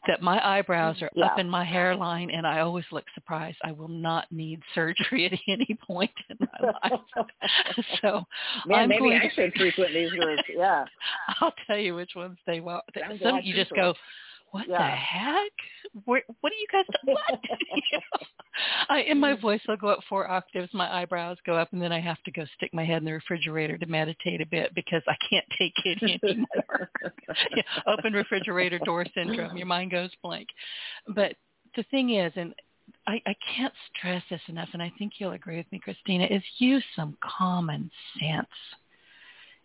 that 0.07 0.23
my 0.23 0.39
eyebrows 0.47 1.03
are 1.03 1.11
Yeah. 1.17 1.27
up 1.27 1.39
in 1.41 1.51
my 1.51 1.65
hairline 1.65 2.31
and 2.31 2.47
I 2.47 2.61
always 2.61 2.85
look 2.93 3.05
surprised. 3.15 3.59
I 3.65 3.73
will 3.73 3.89
not 3.89 4.31
need 4.31 4.61
surgery 4.75 5.27
at 5.33 5.39
any 5.49 5.77
point 5.85 6.13
in 6.31 6.37
my 6.41 6.71
life. 6.91 7.01
so 8.01 8.25
Man, 8.67 8.79
I'm 8.85 8.89
maybe 8.89 9.01
going 9.01 9.19
I 9.21 9.29
to- 9.29 9.35
should 9.35 9.53
frequent 9.55 9.93
these 9.93 10.11
groups. 10.13 10.43
Yeah. 10.49 10.85
I'll 11.41 11.55
tell 11.67 11.79
you 11.79 11.97
which 11.97 12.13
ones 12.15 12.39
they 12.47 12.61
will. 12.61 12.81
A 12.95 13.19
Some 13.23 13.41
you 13.43 13.55
just 13.55 13.73
go, 13.75 13.95
what 14.51 14.67
the 14.67 14.77
heck? 14.79 15.53
Where, 16.05 16.23
what 16.41 16.53
are 16.53 16.57
you 16.57 16.67
guys? 16.73 16.85
What? 17.05 17.41
You 17.43 17.99
know? 17.99 18.27
I, 18.89 19.01
and 19.03 19.21
my 19.21 19.35
voice 19.35 19.61
I'll 19.69 19.77
go 19.77 19.89
up 19.89 20.01
four 20.09 20.29
octaves. 20.29 20.71
My 20.75 20.93
eyebrows 21.03 21.37
go 21.47 21.55
up, 21.57 21.73
and 21.73 21.81
then 21.81 21.93
I 21.93 22.01
have 22.01 22.21
to 22.25 22.31
go 22.33 22.45
stick 22.57 22.75
my 22.75 22.85
head 22.85 22.99
in 22.99 23.05
the 23.05 23.13
refrigerator 23.13 23.79
to 23.79 23.87
meditate 23.87 24.41
a 24.41 24.47
bit 24.47 24.75
because 24.75 25.03
I 25.07 25.15
can't 25.31 25.45
take 25.59 25.75
it 25.85 26.21
anymore. 26.25 26.91
yeah, 27.55 27.63
open 27.87 28.13
refrigerator 28.13 28.79
door 28.81 29.05
syndrome. 29.15 29.57
Your 29.57 29.67
mind 29.67 29.91
goes 29.93 30.11
blank. 30.23 30.49
But 31.07 31.35
the 31.77 31.85
thing 31.85 32.15
is, 32.15 32.33
and 32.37 32.53
I, 33.07 33.23
I 33.27 33.35
can't 33.57 33.73
stress 33.97 34.23
this 34.31 34.41
enough, 34.49 34.71
and 34.73 34.83
I 34.83 34.93
think 34.99 35.15
you'll 35.19 35.33
agree 35.33 35.59
with 35.59 35.71
me, 35.71 35.79
Christina, 35.79 36.25
is 36.25 36.43
use 36.59 36.85
some 36.97 37.17
common 37.23 37.91
sense. 38.19 38.47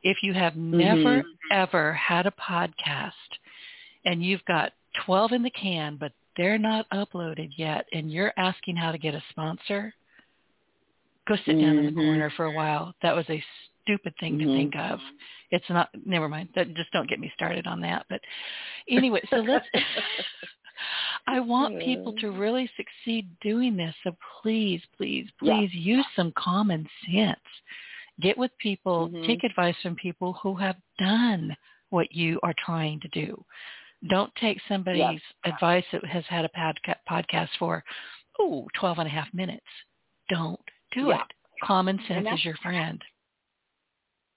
If 0.04 0.18
you 0.22 0.34
have 0.34 0.56
never, 0.56 1.24
Mhm. 1.24 1.24
ever 1.52 1.94
had 1.94 2.28
a 2.28 2.32
podcast 2.32 3.12
and 4.06 4.24
you've 4.24 4.44
got 4.46 4.74
12 5.06 5.32
in 5.34 5.44
the 5.44 5.50
can, 5.52 5.98
but 5.98 6.12
they're 6.38 6.58
not 6.58 6.90
uploaded 6.92 7.52
yet, 7.58 7.86
and 7.94 8.12
you're 8.12 8.34
asking 8.38 8.76
how 8.76 8.92
to 8.92 8.98
get 8.98 9.14
a 9.14 9.24
sponsor, 9.30 9.94
go 11.28 11.36
sit 11.46 11.60
down 11.60 11.78
in 11.78 11.86
the 11.86 11.92
Mhm. 11.92 12.06
corner 12.06 12.30
for 12.32 12.46
a 12.46 12.52
while. 12.52 12.94
That 13.02 13.16
was 13.16 13.30
a 13.30 13.44
stupid 13.84 14.14
thing 14.20 14.40
to 14.40 14.46
Mhm. 14.46 14.54
think 14.56 14.76
of. 14.76 15.02
It's 15.52 15.70
not, 15.70 15.90
never 16.06 16.28
mind. 16.28 16.50
That, 16.56 16.74
just 16.74 16.92
don't 16.92 17.08
get 17.10 17.20
me 17.20 17.32
started 17.36 17.68
on 17.68 17.80
that. 17.82 18.06
But 18.10 18.22
anyway, 18.88 19.22
so 19.30 19.38
let's, 19.38 19.68
I 21.28 21.40
want 21.40 21.80
people 21.80 22.14
to 22.14 22.32
really 22.32 22.70
succeed 22.76 23.30
doing 23.40 23.76
this. 23.76 23.96
So 24.04 24.16
please, 24.42 24.82
please, 24.98 25.30
Yeah. 25.42 25.54
please 25.54 25.74
use 25.74 26.06
some 26.16 26.32
common 26.34 26.90
sense. 27.06 27.40
Get 28.20 28.38
with 28.38 28.56
people, 28.58 29.10
Mhm. 29.10 29.26
take 29.26 29.44
advice 29.44 29.80
from 29.82 29.96
people 29.96 30.34
who 30.34 30.56
have 30.56 30.78
done 30.98 31.56
what 31.90 32.12
you 32.12 32.40
are 32.44 32.54
trying 32.58 33.00
to 33.02 33.08
do. 33.10 33.46
Don't 34.10 34.34
take 34.36 34.60
somebody's 34.68 35.22
advice 35.46 35.86
that 35.92 36.06
has 36.06 36.24
had 36.28 36.46
a 36.46 36.50
podca- 36.50 36.96
podcast 37.10 37.50
for, 37.58 37.84
oh, 38.40 38.68
12 38.80 39.00
and 39.00 39.08
a 39.08 39.12
half 39.12 39.28
minutes. 39.34 39.66
Don't 40.30 40.60
do 40.92 41.08
Yeah. 41.08 41.22
it. 41.22 41.34
Common 41.64 42.00
sense 42.08 42.28
is 42.34 42.44
your 42.44 42.58
friend. 42.58 43.02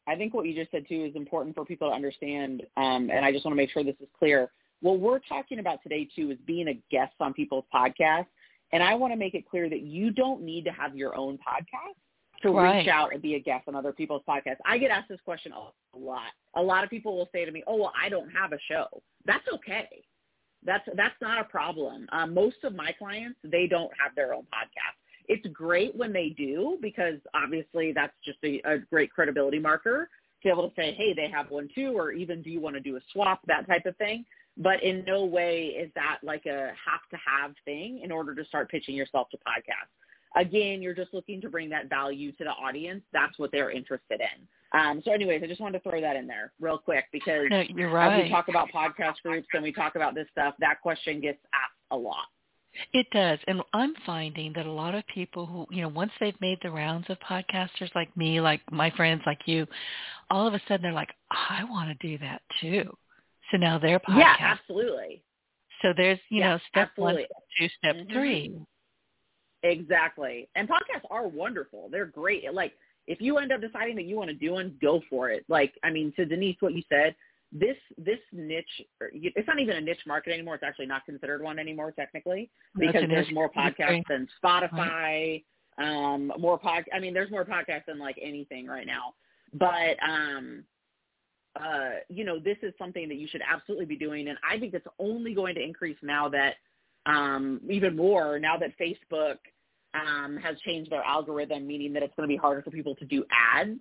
I 0.07 0.15
think 0.15 0.35
what 0.35 0.47
you 0.47 0.55
just 0.55 0.71
said 0.71 0.87
too 0.89 1.05
is 1.05 1.17
important 1.17 1.55
for 1.57 1.65
people 1.65 1.89
to 1.89 1.95
understand, 1.95 2.63
um, 2.77 3.11
and 3.11 3.25
I 3.25 3.33
just 3.33 3.45
want 3.45 3.53
to 3.53 3.57
make 3.57 3.71
sure 3.71 3.83
this 3.83 4.01
is 4.01 4.09
clear. 4.17 4.53
What 4.81 5.01
we're 5.01 5.19
talking 5.19 5.59
about 5.59 5.83
today 5.83 6.05
too 6.15 6.31
is 6.31 6.39
being 6.47 6.69
a 6.69 6.75
guest 6.91 7.15
on 7.19 7.35
people's 7.35 7.65
podcasts, 7.75 8.29
and 8.73 8.83
I 8.83 8.95
want 8.95 9.13
to 9.13 9.17
make 9.17 9.35
it 9.35 9.49
clear 9.49 9.69
that 9.69 9.81
you 9.81 10.13
don't 10.13 10.43
need 10.43 10.65
to 10.67 10.71
have 10.71 10.97
your 10.97 11.17
own 11.17 11.39
podcast 11.39 11.97
to 12.43 12.51
Right. 12.51 12.79
reach 12.79 12.89
out 12.89 13.13
and 13.13 13.23
be 13.23 13.35
a 13.35 13.41
guest 13.41 13.69
on 13.69 13.75
other 13.75 13.93
people's 13.93 14.23
podcasts. 14.29 14.59
I 14.65 14.79
get 14.79 14.91
asked 14.91 15.09
this 15.09 15.21
question 15.23 15.53
a 15.53 15.99
lot. 15.99 16.33
A 16.55 16.63
lot 16.63 16.85
of 16.85 16.91
people 16.91 17.17
will 17.17 17.29
say 17.33 17.45
to 17.45 17.51
me, 17.51 17.63
"Oh, 17.67 17.77
well, 17.77 17.93
I 18.01 18.09
don't 18.09 18.31
have 18.31 18.53
a 18.53 18.59
show." 18.61 19.03
That's 19.25 19.47
okay. 19.49 20.05
That's 20.63 20.87
that's 20.95 21.19
not 21.21 21.39
a 21.39 21.45
problem. 21.45 22.07
Um, 22.11 22.35
most 22.35 22.65
of 22.65 22.75
my 22.75 22.93
clients 22.93 23.39
they 23.45 23.67
don't 23.67 23.93
have 23.99 24.15
their 24.15 24.35
own 24.35 24.45
podcast. 24.45 24.97
It's 25.29 25.47
great 25.49 25.95
when 25.97 26.13
they 26.13 26.31
do 26.31 26.79
because 26.81 27.19
obviously 27.35 27.93
that's 27.93 28.15
just 28.25 28.39
a, 28.45 28.61
a 28.65 28.79
great 28.79 29.11
credibility 29.11 29.59
marker 29.59 30.09
to 30.43 30.49
be 30.49 30.51
able 30.51 30.69
to 30.69 30.75
say, 30.77 30.93
hey, 30.95 31.15
they 31.15 31.29
have 31.29 31.51
one 31.51 31.69
too, 31.75 31.93
or 31.97 32.13
even 32.13 32.43
do 32.43 32.51
you 32.51 32.61
want 32.61 32.77
to 32.77 32.81
do 32.81 32.97
a 32.97 33.01
swap, 33.13 33.41
that 33.47 33.67
type 33.67 33.87
of 33.87 33.97
thing. 33.97 34.25
But 34.57 34.83
in 34.83 35.05
no 35.05 35.25
way 35.25 35.67
is 35.67 35.91
that 35.95 36.19
like 36.23 36.47
a 36.47 36.73
have 36.73 37.09
to 37.11 37.17
have 37.17 37.55
thing 37.65 38.01
in 38.03 38.11
order 38.11 38.35
to 38.35 38.45
start 38.45 38.71
pitching 38.71 38.95
yourself 38.95 39.29
to 39.31 39.37
podcasts. 39.39 39.93
Again, 40.37 40.83
you're 40.83 40.95
just 40.95 41.13
looking 41.15 41.41
to 41.41 41.49
bring 41.49 41.69
that 41.71 41.89
value 41.89 42.31
to 42.33 42.45
the 42.45 42.51
audience. 42.51 43.03
That's 43.13 43.39
what 43.39 43.51
they're 43.53 43.71
interested 43.71 44.21
in. 44.21 44.47
Um, 44.79 45.01
so 45.05 45.13
anyways, 45.13 45.43
I 45.43 45.47
just 45.47 45.61
wanted 45.61 45.83
to 45.83 45.89
throw 45.89 46.01
that 46.01 46.17
in 46.17 46.27
there 46.27 46.53
real 46.61 46.79
quick 46.79 47.05
because 47.13 47.47
No, 47.51 47.63
you're 47.75 47.99
as 47.99 48.25
we 48.25 48.31
talk 48.31 48.49
about 48.49 48.69
podcast 48.73 49.15
groups 49.23 49.47
and 49.55 49.63
we 49.63 49.73
talk 49.73 49.97
about 49.97 50.15
this 50.15 50.27
stuff, 50.33 50.55
that 50.61 50.81
question 50.83 51.21
gets 51.21 51.39
asked 51.55 51.73
a 51.91 51.97
lot. 51.97 52.27
It 52.93 53.07
does. 53.11 53.39
And 53.47 53.63
I'm 53.73 53.95
finding 54.05 54.53
that 54.55 54.67
a 54.67 54.71
lot 54.71 54.95
of 54.95 55.07
people 55.07 55.47
who, 55.47 55.67
you 55.71 55.83
know, 55.83 55.89
once 55.89 56.13
they've 56.21 56.39
made 56.41 56.59
the 56.63 56.71
rounds 56.71 57.07
of 57.09 57.19
podcasters 57.21 57.95
like 57.95 58.15
me, 58.17 58.41
like 58.41 58.61
my 58.71 58.91
friends 58.91 59.23
like 59.25 59.41
you, 59.47 59.67
all 60.31 60.47
of 60.47 60.53
a 60.55 60.61
sudden 60.69 60.83
they're 60.83 60.93
like, 60.93 61.15
I 61.31 61.65
want 61.65 61.99
to 61.99 62.07
do 62.07 62.19
that 62.19 62.43
too. 62.61 62.95
So 63.51 63.57
now 63.57 63.79
their 63.79 64.01
podcast. 64.01 64.19
Yeah, 64.19 64.37
absolutely. 64.41 65.23
So 65.83 65.93
there's, 65.97 66.19
you 66.31 66.41
yeah, 66.41 66.51
know, 66.51 66.59
step 66.71 66.89
absolutely. 66.91 67.23
one, 67.23 67.25
step 67.25 67.43
two, 67.59 67.69
step 67.79 67.97
Mhm. 67.97 68.13
three. 68.13 68.55
Exactly. 69.67 70.49
And 70.55 70.69
podcasts 70.69 71.07
are 71.11 71.27
wonderful. 71.27 71.89
They're 71.91 72.07
great. 72.07 72.53
Like 72.53 72.73
if 73.07 73.21
you 73.21 73.39
end 73.39 73.53
up 73.53 73.61
deciding 73.61 73.97
that 73.97 74.05
you 74.05 74.17
want 74.17 74.29
to 74.29 74.35
do 74.35 74.53
one, 74.53 74.77
go 74.81 75.03
for 75.09 75.31
it. 75.31 75.45
Like 75.49 75.75
I 75.83 75.91
mean, 75.91 76.13
to 76.17 76.25
Denise, 76.25 76.57
what 76.61 76.75
you 76.75 76.83
said, 76.89 77.15
this 77.53 77.77
this 77.97 78.19
niche, 78.33 78.65
it's 79.01 79.49
not 79.49 79.61
even 79.61 79.77
a 79.77 79.81
niche 79.81 80.01
market 80.07 80.33
anymore. 80.33 80.55
It's 80.57 80.65
actually 80.65 80.87
not 80.87 81.05
considered 81.05 81.43
one 81.43 81.59
anymore 81.59 81.93
technically 81.93 82.51
because 82.79 83.05
there's 83.09 83.33
more 83.33 83.51
podcasts 83.51 84.05
than 84.09 84.29
Spotify. 84.43 85.43
Um, 85.79 86.33
more 86.39 86.59
pod. 86.59 86.85
I 86.95 87.01
mean, 87.01 87.13
there's 87.13 87.31
more 87.31 87.45
podcasts 87.45 87.85
than 87.87 87.99
like 87.99 88.19
anything 88.23 88.67
right 88.67 88.87
now. 88.87 89.15
But 89.53 89.97
um, 90.03 90.65
uh, 91.55 91.91
you 92.09 92.25
know, 92.25 92.39
this 92.39 92.57
is 92.63 92.73
something 92.79 93.09
that 93.09 93.17
you 93.17 93.29
should 93.29 93.43
absolutely 93.49 93.87
be 93.87 93.97
doing, 93.97 94.29
and 94.29 94.39
I 94.49 94.59
think 94.59 94.75
it's 94.75 94.87
only 94.99 95.35
going 95.35 95.55
to 95.55 95.63
increase 95.63 95.99
now 96.03 96.29
that 96.31 96.55
um, 97.07 97.61
even 97.71 97.97
more 97.97 98.39
now 98.39 98.57
that 98.57 98.73
Facebook 98.79 99.37
um, 99.97 100.37
has 100.37 100.57
changed 100.61 100.91
their 100.91 101.03
algorithm, 101.03 101.67
meaning 101.67 101.93
that 101.95 102.03
it's 102.03 102.15
going 102.17 102.29
to 102.29 102.33
be 102.33 102.37
harder 102.37 102.63
for 102.63 102.71
people 102.71 102.95
to 102.97 103.05
do 103.05 103.25
ads. 103.31 103.79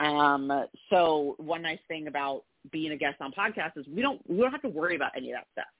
Um, 0.00 0.66
so 0.88 1.34
one 1.38 1.62
nice 1.62 1.78
thing 1.88 2.06
about 2.06 2.44
being 2.72 2.92
a 2.92 2.96
guest 2.96 3.16
on 3.20 3.32
podcasts 3.32 3.76
is 3.76 3.86
we 3.88 4.02
don't 4.02 4.20
we 4.28 4.38
don't 4.38 4.50
have 4.50 4.62
to 4.62 4.68
worry 4.68 4.96
about 4.96 5.12
any 5.16 5.30
of 5.32 5.38
that 5.38 5.46
stuff. 5.52 5.72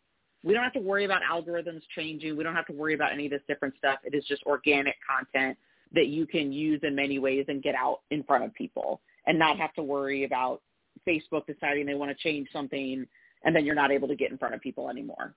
We 0.42 0.54
don't 0.54 0.62
have 0.62 0.72
to 0.74 0.80
worry 0.80 1.04
about 1.04 1.22
algorithms 1.22 1.82
changing. 1.94 2.36
We 2.36 2.44
don't 2.44 2.54
have 2.54 2.66
to 2.66 2.72
worry 2.72 2.94
about 2.94 3.12
any 3.12 3.26
of 3.26 3.30
this 3.30 3.42
different 3.46 3.74
stuff. 3.76 3.98
It 4.04 4.14
is 4.14 4.24
just 4.24 4.42
organic 4.44 4.96
content 5.08 5.58
that 5.92 6.06
you 6.06 6.26
can 6.26 6.52
use 6.52 6.80
in 6.82 6.94
many 6.94 7.18
ways 7.18 7.46
and 7.48 7.62
get 7.62 7.74
out 7.74 8.00
in 8.10 8.22
front 8.22 8.44
of 8.44 8.54
people 8.54 9.00
and 9.26 9.38
not 9.38 9.58
have 9.58 9.74
to 9.74 9.82
worry 9.82 10.24
about 10.24 10.62
Facebook 11.06 11.46
deciding 11.46 11.84
they 11.84 11.94
want 11.94 12.10
to 12.10 12.22
change 12.22 12.48
something 12.52 13.06
and 13.44 13.56
then 13.56 13.64
you're 13.64 13.74
not 13.74 13.90
able 13.90 14.08
to 14.08 14.14
get 14.14 14.30
in 14.30 14.38
front 14.38 14.54
of 14.54 14.60
people 14.60 14.88
anymore. 14.88 15.34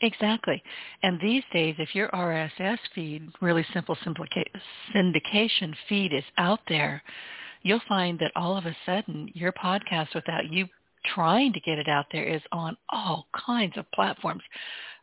Exactly. 0.00 0.62
And 1.02 1.20
these 1.20 1.42
days, 1.52 1.74
if 1.78 1.94
your 1.94 2.08
RSS 2.08 2.78
feed, 2.94 3.28
really 3.40 3.66
simple 3.72 3.96
syndication 4.94 5.74
feed 5.88 6.12
is 6.12 6.24
out 6.36 6.60
there, 6.68 7.02
you'll 7.62 7.80
find 7.88 8.18
that 8.20 8.32
all 8.36 8.56
of 8.56 8.66
a 8.66 8.76
sudden 8.86 9.28
your 9.34 9.52
podcast, 9.52 10.14
without 10.14 10.52
you 10.52 10.66
trying 11.04 11.52
to 11.52 11.60
get 11.60 11.78
it 11.78 11.88
out 11.88 12.06
there, 12.12 12.24
is 12.24 12.42
on 12.52 12.76
all 12.90 13.26
kinds 13.32 13.76
of 13.76 13.90
platforms. 13.92 14.42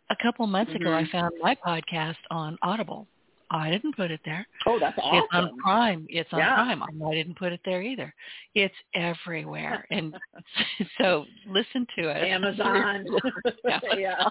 A 0.09 0.15
couple 0.21 0.47
months 0.47 0.73
ago, 0.75 0.93
I 0.93 1.03
Mhm. 1.03 1.11
found 1.11 1.33
my 1.41 1.55
podcast 1.55 2.17
on 2.29 2.57
Audible. 2.61 3.07
I 3.51 3.69
didn't 3.69 3.95
put 3.95 4.11
it 4.11 4.19
there. 4.25 4.47
Oh, 4.65 4.79
that's 4.79 4.97
awesome. 5.01 5.17
It's 5.19 5.27
on 5.33 5.57
Prime. 5.57 6.05
It's 6.09 6.29
on 6.33 6.39
Yeah. 6.39 6.55
Prime. 6.55 6.83
I 6.83 7.13
didn't 7.13 7.37
put 7.37 7.53
it 7.53 7.59
there 7.63 7.81
either. 7.81 8.13
It's 8.55 8.73
everywhere. 8.93 9.85
And 9.91 10.15
so 10.97 11.25
listen 11.47 11.85
to 11.97 12.09
it. 12.09 12.23
Amazon. 12.23 13.05
Yeah. 13.63 13.79
yeah. 13.97 14.29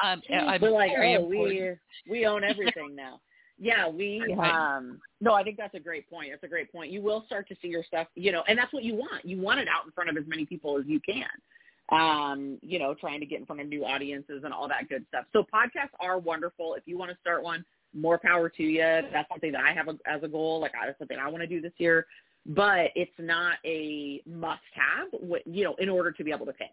I'm, 0.00 0.20
I'm 0.32 0.60
We're 0.60 0.70
like, 0.70 0.92
oh, 0.96 1.02
important. 1.02 1.78
we 2.06 2.10
we 2.10 2.26
own 2.26 2.44
everything 2.44 2.94
now. 2.94 3.20
Yeah, 3.58 3.88
we 3.88 4.22
um 4.38 5.00
no, 5.20 5.32
I 5.32 5.42
think 5.42 5.56
that's 5.56 5.74
a 5.74 5.80
great 5.80 6.08
point. 6.10 6.28
That's 6.30 6.44
a 6.44 6.48
great 6.48 6.70
point. 6.70 6.90
You 6.90 7.00
will 7.02 7.24
start 7.26 7.48
to 7.48 7.56
see 7.62 7.68
your 7.68 7.82
stuff, 7.84 8.06
you 8.14 8.30
know, 8.32 8.42
and 8.48 8.58
that's 8.58 8.72
what 8.72 8.84
you 8.84 8.94
want. 8.94 9.24
You 9.24 9.40
want 9.40 9.60
it 9.60 9.68
out 9.68 9.86
in 9.86 9.92
front 9.92 10.10
of 10.10 10.16
as 10.16 10.24
many 10.26 10.44
people 10.44 10.78
as 10.78 10.84
you 10.86 11.00
can. 11.00 11.26
Um, 11.90 12.58
you 12.62 12.78
know, 12.78 12.94
trying 12.94 13.20
to 13.20 13.26
get 13.26 13.38
in 13.38 13.46
front 13.46 13.60
of 13.62 13.68
new 13.68 13.84
audiences 13.84 14.42
and 14.44 14.52
all 14.52 14.68
that 14.68 14.88
good 14.88 15.06
stuff. 15.08 15.24
So 15.32 15.44
podcasts 15.54 15.94
are 16.00 16.18
wonderful. 16.18 16.74
If 16.74 16.82
you 16.86 16.98
want 16.98 17.12
to 17.12 17.16
start 17.20 17.44
one, 17.44 17.64
more 17.94 18.18
power 18.18 18.48
to 18.48 18.62
you. 18.62 18.80
That's 18.80 19.28
something 19.28 19.52
that 19.52 19.60
I 19.62 19.72
have 19.72 19.88
a, 19.88 19.96
as 20.06 20.22
a 20.22 20.28
goal. 20.28 20.60
Like 20.60 20.72
I 20.80 20.86
that's 20.86 20.98
something 20.98 21.18
I 21.18 21.28
want 21.28 21.42
to 21.42 21.46
do 21.46 21.60
this 21.60 21.72
year. 21.78 22.06
But 22.48 22.90
it's 22.94 23.10
not 23.18 23.54
a 23.64 24.22
must-have, 24.24 25.08
you 25.46 25.64
know, 25.64 25.74
in 25.80 25.88
order 25.88 26.12
to 26.12 26.22
be 26.24 26.30
able 26.30 26.46
to 26.46 26.52
pitch. 26.52 26.68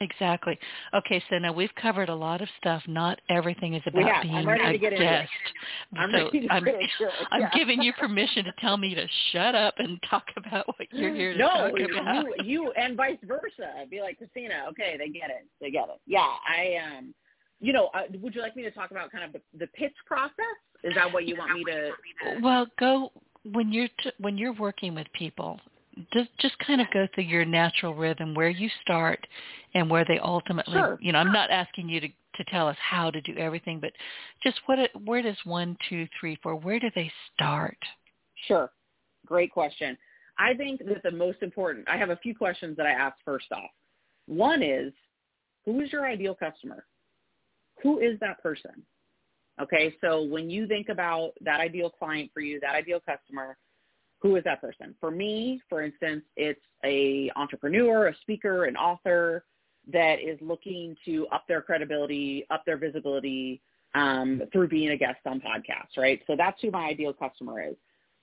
Exactly. 0.00 0.58
Okay, 0.92 1.22
so 1.30 1.38
now 1.38 1.52
we've 1.52 1.74
covered 1.80 2.08
a 2.08 2.14
lot 2.14 2.40
of 2.40 2.48
stuff. 2.58 2.82
Not 2.88 3.20
everything 3.30 3.74
is 3.74 3.82
about 3.86 4.22
being 4.22 4.34
a 4.34 4.72
to 4.72 4.78
get 4.78 4.92
into 4.92 5.04
it. 5.04 5.08
guest. 5.08 5.30
I'm 5.96 6.10
so 6.10 6.24
ready 6.24 6.40
to 6.40 6.52
I'm, 6.52 6.64
get 6.64 6.74
into. 6.74 7.12
I'm 7.30 7.40
Yeah. 7.42 7.50
giving 7.54 7.80
you 7.80 7.92
permission 7.92 8.44
to 8.44 8.52
tell 8.60 8.76
me 8.76 8.94
to 8.94 9.06
shut 9.32 9.54
up 9.54 9.74
and 9.78 10.00
talk 10.10 10.24
about 10.36 10.66
what 10.66 10.88
you're 10.92 11.14
here 11.14 11.32
to 11.32 11.38
no, 11.38 11.48
talk 11.48 11.78
about. 12.00 12.24
you, 12.44 12.44
you, 12.44 12.72
and 12.72 12.96
vice 12.96 13.18
versa. 13.22 13.86
Be 13.88 14.00
like 14.00 14.18
Christina. 14.18 14.64
Okay, 14.70 14.96
they 14.98 15.08
get 15.08 15.30
it. 15.30 15.46
They 15.60 15.70
get 15.70 15.88
it. 15.88 16.00
Yeah, 16.06 16.26
I 16.48 16.76
um, 16.98 17.14
you 17.64 17.72
know, 17.72 17.88
uh, 17.94 18.02
would 18.20 18.34
you 18.34 18.42
like 18.42 18.54
me 18.56 18.62
to 18.62 18.70
talk 18.70 18.90
about 18.90 19.10
kind 19.10 19.24
of 19.24 19.32
the, 19.32 19.40
the 19.58 19.66
pitch 19.68 19.94
process? 20.06 20.34
Is 20.82 20.94
that 20.94 21.10
what 21.10 21.26
you 21.26 21.36
want 21.36 21.54
me 21.54 21.64
to? 21.64 21.90
Well, 22.42 22.66
go 22.78 23.10
when 23.52 23.72
you're 23.72 23.88
t- 24.02 24.12
when 24.18 24.36
you're 24.36 24.52
working 24.52 24.94
with 24.94 25.06
people. 25.14 25.58
Just 26.12 26.28
just 26.40 26.58
kind 26.58 26.80
of 26.80 26.88
go 26.92 27.06
through 27.14 27.24
your 27.24 27.44
natural 27.44 27.94
rhythm, 27.94 28.34
where 28.34 28.50
you 28.50 28.68
start, 28.82 29.26
and 29.74 29.88
where 29.88 30.04
they 30.06 30.18
ultimately. 30.18 30.74
Sure. 30.74 30.98
You 31.00 31.12
know, 31.12 31.20
I'm 31.20 31.32
not 31.32 31.50
asking 31.50 31.88
you 31.88 32.00
to 32.00 32.08
to 32.08 32.44
tell 32.48 32.68
us 32.68 32.76
how 32.80 33.10
to 33.10 33.20
do 33.22 33.34
everything, 33.38 33.80
but 33.80 33.92
just 34.42 34.60
what 34.66 34.78
where 35.04 35.22
does 35.22 35.36
one, 35.44 35.76
two, 35.88 36.06
three, 36.20 36.36
four? 36.42 36.56
Where 36.56 36.78
do 36.78 36.90
they 36.94 37.10
start? 37.32 37.78
Sure. 38.46 38.70
Great 39.24 39.50
question. 39.52 39.96
I 40.38 40.52
think 40.52 40.84
that 40.84 41.02
the 41.02 41.12
most 41.12 41.38
important. 41.42 41.88
I 41.88 41.96
have 41.96 42.10
a 42.10 42.16
few 42.16 42.34
questions 42.34 42.76
that 42.76 42.84
I 42.86 42.90
ask 42.90 43.16
first 43.24 43.46
off. 43.52 43.70
One 44.26 44.62
is, 44.62 44.92
who 45.64 45.80
is 45.80 45.92
your 45.92 46.04
ideal 46.04 46.34
customer? 46.34 46.84
Who 47.84 48.00
is 48.00 48.18
that 48.20 48.42
person? 48.42 48.82
Okay, 49.62 49.94
so 50.00 50.22
when 50.22 50.50
you 50.50 50.66
think 50.66 50.88
about 50.88 51.32
that 51.42 51.60
ideal 51.60 51.90
client 51.90 52.30
for 52.34 52.40
you, 52.40 52.58
that 52.60 52.74
ideal 52.74 52.98
customer, 52.98 53.56
who 54.20 54.34
is 54.34 54.44
that 54.44 54.60
person? 54.60 54.96
For 54.98 55.12
me, 55.12 55.60
for 55.68 55.82
instance, 55.82 56.24
it's 56.36 56.60
a 56.84 57.30
entrepreneur, 57.36 58.08
a 58.08 58.16
speaker, 58.22 58.64
an 58.64 58.76
author 58.76 59.44
that 59.92 60.16
is 60.18 60.38
looking 60.40 60.96
to 61.04 61.26
up 61.30 61.44
their 61.46 61.60
credibility, 61.60 62.46
up 62.50 62.64
their 62.64 62.78
visibility 62.78 63.60
um, 63.94 64.42
through 64.50 64.68
being 64.68 64.90
a 64.90 64.96
guest 64.96 65.20
on 65.26 65.40
podcasts, 65.40 65.96
right? 65.96 66.20
So 66.26 66.34
that's 66.36 66.60
who 66.62 66.70
my 66.70 66.86
ideal 66.86 67.12
customer 67.12 67.62
is. 67.62 67.76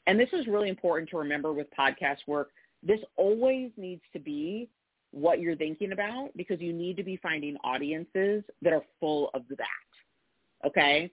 And 0.08 0.19
this 0.19 0.30
is 0.34 0.47
really 0.47 0.69
important 0.69 1.10
to 1.12 1.17
remember 1.17 1.54
with 1.54 1.67
podcast 1.78 2.17
work. 2.28 2.50
This 2.84 3.00
always 3.15 3.69
needs 3.78 4.02
to 4.13 4.19
be 4.19 4.69
what 5.12 5.39
you're 5.39 5.56
thinking 5.56 5.91
about 5.91 6.30
because 6.36 6.60
you 6.60 6.74
need 6.74 6.97
to 6.97 7.04
be 7.04 7.17
finding 7.17 7.58
audiences 7.63 8.43
that 8.62 8.74
are 8.74 8.84
full 9.00 9.30
of 9.34 9.43
that. 9.50 10.67
Okay? 10.67 11.12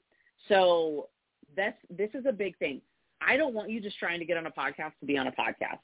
So 0.49 1.09
that's 1.57 1.79
this 1.91 2.11
is 2.15 2.25
a 2.27 2.33
big 2.33 2.57
thing. 2.59 2.81
I 3.21 3.37
don't 3.37 3.55
want 3.55 3.71
you 3.71 3.81
just 3.81 3.99
trying 3.99 4.21
to 4.21 4.25
get 4.25 4.37
on 4.37 4.47
a 4.47 4.51
podcast 4.51 4.93
to 5.01 5.07
be 5.07 5.19
on 5.19 5.27
a 5.27 5.33
podcast. 5.33 5.81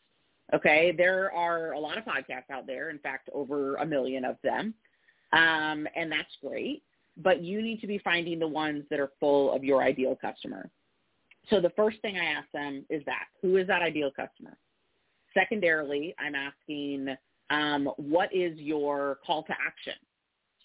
Okay? 0.54 0.94
There 0.96 1.32
are 1.32 1.72
a 1.72 1.78
lot 1.78 1.98
of 1.98 2.04
podcasts 2.04 2.50
out 2.52 2.66
there, 2.66 2.90
in 2.90 2.98
fact 2.98 3.28
over 3.32 3.76
a 3.76 3.86
million 3.86 4.24
of 4.24 4.36
them. 4.42 4.74
Um, 5.32 5.88
and 5.96 6.10
that's 6.10 6.36
great. 6.40 6.82
But 7.16 7.42
you 7.42 7.62
need 7.62 7.80
to 7.80 7.86
be 7.86 7.98
finding 7.98 8.38
the 8.38 8.48
ones 8.48 8.84
that 8.90 9.00
are 9.00 9.10
full 9.20 9.52
of 9.52 9.64
your 9.64 9.82
ideal 9.82 10.16
customer. 10.20 10.70
So 11.50 11.60
the 11.60 11.70
first 11.70 12.00
thing 12.00 12.16
I 12.16 12.24
ask 12.24 12.50
them 12.52 12.84
is 12.88 13.02
that 13.06 13.26
who 13.42 13.56
is 13.56 13.66
that 13.66 13.82
ideal 13.82 14.10
customer? 14.10 14.56
Secondarily, 15.32 16.14
I'm 16.18 16.34
asking 16.34 17.16
um, 17.50 17.90
what 17.96 18.34
is 18.34 18.58
your 18.58 19.18
call 19.24 19.42
to 19.44 19.52
action? 19.52 19.94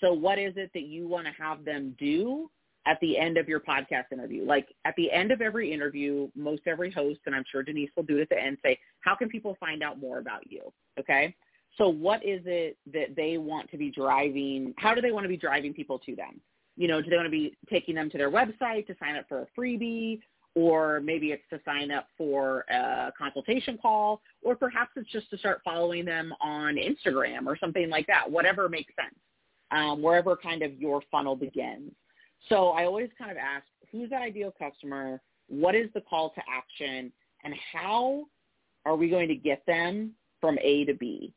So 0.01 0.13
what 0.13 0.39
is 0.39 0.53
it 0.55 0.71
that 0.73 0.83
you 0.83 1.07
want 1.07 1.27
to 1.27 1.33
have 1.41 1.65
them 1.65 1.95
do 1.99 2.49
at 2.87 2.97
the 3.01 3.17
end 3.17 3.37
of 3.37 3.49
your 3.49 3.59
podcast 3.59 4.11
interview? 4.11 4.45
Like 4.45 4.67
at 4.85 4.95
the 4.95 5.11
end 5.11 5.31
of 5.31 5.41
every 5.41 5.71
interview, 5.71 6.29
most 6.35 6.61
every 6.65 6.91
host, 6.91 7.19
and 7.25 7.35
I'm 7.35 7.43
sure 7.51 7.63
Denise 7.63 7.89
will 7.95 8.03
do 8.03 8.17
it 8.17 8.23
at 8.23 8.29
the 8.29 8.41
end, 8.41 8.57
say, 8.63 8.79
how 9.01 9.15
can 9.15 9.29
people 9.29 9.57
find 9.59 9.83
out 9.83 9.99
more 9.99 10.19
about 10.19 10.49
you? 10.49 10.71
Okay. 10.99 11.35
So 11.77 11.87
what 11.87 12.25
is 12.25 12.41
it 12.45 12.77
that 12.93 13.15
they 13.15 13.37
want 13.37 13.69
to 13.71 13.77
be 13.77 13.91
driving? 13.91 14.73
How 14.77 14.95
do 14.95 15.01
they 15.01 15.11
want 15.11 15.25
to 15.25 15.29
be 15.29 15.37
driving 15.37 15.73
people 15.73 15.99
to 15.99 16.15
them? 16.15 16.41
You 16.77 16.87
know, 16.87 17.01
do 17.01 17.09
they 17.09 17.15
want 17.15 17.25
to 17.25 17.31
be 17.31 17.57
taking 17.69 17.95
them 17.95 18.09
to 18.09 18.17
their 18.17 18.31
website 18.31 18.87
to 18.87 18.95
sign 18.99 19.17
up 19.17 19.25
for 19.27 19.41
a 19.41 19.47
freebie? 19.59 20.21
Or 20.59 20.99
maybe 20.99 21.27
it's 21.31 21.47
to 21.51 21.59
sign 21.63 21.89
up 21.89 22.07
for 22.17 22.65
a 22.69 23.13
consultation 23.17 23.77
call, 23.81 24.21
or 24.41 24.55
perhaps 24.55 24.91
it's 24.97 25.09
just 25.09 25.29
to 25.29 25.37
start 25.37 25.61
following 25.63 26.03
them 26.03 26.33
on 26.41 26.75
Instagram 26.75 27.45
or 27.45 27.55
something 27.57 27.89
like 27.89 28.07
that, 28.07 28.29
whatever 28.29 28.67
makes 28.67 28.93
sense, 29.01 29.19
um, 29.71 30.01
wherever 30.01 30.35
kind 30.35 30.61
of 30.61 30.71
your 30.85 31.01
funnel 31.11 31.35
begins. 31.37 31.91
So 32.49 32.57
I 32.69 32.81
always 32.85 33.09
kind 33.17 33.31
of 33.31 33.37
ask, 33.37 33.65
who's 33.89 34.09
that 34.09 34.21
ideal 34.21 34.53
customer? 34.65 35.21
What 35.47 35.75
is 35.75 35.87
the 35.93 36.01
call 36.01 36.31
to 36.31 36.41
action? 36.61 37.11
And 37.45 37.53
how 37.71 38.25
are 38.85 38.97
we 38.97 39.09
going 39.09 39.29
to 39.29 39.35
get 39.35 39.65
them 39.65 40.11
from 40.41 40.57
A 40.61 40.85
to 40.85 40.93
B? 40.93 41.33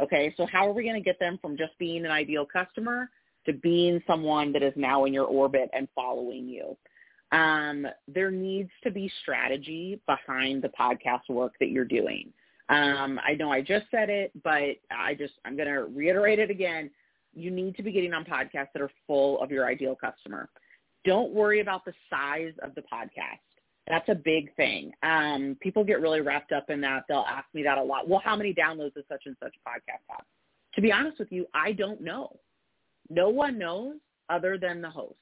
Okay, 0.00 0.32
so 0.36 0.46
how 0.46 0.68
are 0.68 0.72
we 0.72 0.84
going 0.84 1.02
to 1.02 1.04
get 1.10 1.18
them 1.18 1.38
from 1.42 1.56
just 1.56 1.76
being 1.78 2.04
an 2.04 2.10
ideal 2.10 2.46
customer 2.46 3.10
to 3.46 3.52
being 3.52 4.00
someone 4.06 4.52
that 4.52 4.62
is 4.62 4.72
now 4.76 5.06
in 5.06 5.12
your 5.12 5.26
orbit 5.26 5.70
and 5.72 5.88
following 5.94 6.48
you? 6.48 6.76
Um, 7.32 7.86
there 8.08 8.30
needs 8.30 8.70
to 8.82 8.90
be 8.90 9.10
strategy 9.22 10.00
behind 10.06 10.62
the 10.62 10.70
podcast 10.70 11.28
work 11.28 11.54
that 11.60 11.70
you're 11.70 11.84
doing. 11.84 12.32
Um, 12.68 13.20
I 13.26 13.34
know 13.34 13.52
I 13.52 13.60
just 13.60 13.86
said 13.90 14.10
it, 14.10 14.32
but 14.42 14.76
I 14.90 15.14
just 15.18 15.34
I'm 15.44 15.56
going 15.56 15.68
to 15.68 15.84
reiterate 15.84 16.38
it 16.38 16.50
again. 16.50 16.90
You 17.34 17.50
need 17.50 17.76
to 17.76 17.82
be 17.82 17.92
getting 17.92 18.12
on 18.12 18.24
podcasts 18.24 18.68
that 18.74 18.82
are 18.82 18.90
full 19.06 19.40
of 19.42 19.50
your 19.50 19.66
ideal 19.66 19.96
customer. 19.96 20.48
Don't 21.04 21.32
worry 21.32 21.60
about 21.60 21.84
the 21.84 21.92
size 22.08 22.52
of 22.62 22.74
the 22.74 22.82
podcast. 22.82 23.40
That's 23.88 24.08
a 24.08 24.14
big 24.14 24.54
thing. 24.56 24.92
Um, 25.02 25.56
people 25.60 25.82
get 25.82 26.00
really 26.00 26.20
wrapped 26.20 26.52
up 26.52 26.70
in 26.70 26.80
that. 26.82 27.04
They'll 27.08 27.24
ask 27.28 27.46
me 27.54 27.62
that 27.64 27.78
a 27.78 27.82
lot. 27.82 28.08
Well, 28.08 28.20
how 28.24 28.36
many 28.36 28.54
downloads 28.54 28.94
does 28.94 29.04
such 29.08 29.22
and 29.26 29.36
such 29.42 29.54
podcast 29.66 30.02
have? 30.08 30.24
To 30.74 30.80
be 30.80 30.92
honest 30.92 31.18
with 31.18 31.32
you, 31.32 31.46
I 31.54 31.72
don't 31.72 32.00
know. 32.00 32.38
No 33.08 33.30
one 33.30 33.58
knows 33.58 33.96
other 34.28 34.58
than 34.58 34.80
the 34.80 34.90
host. 34.90 35.16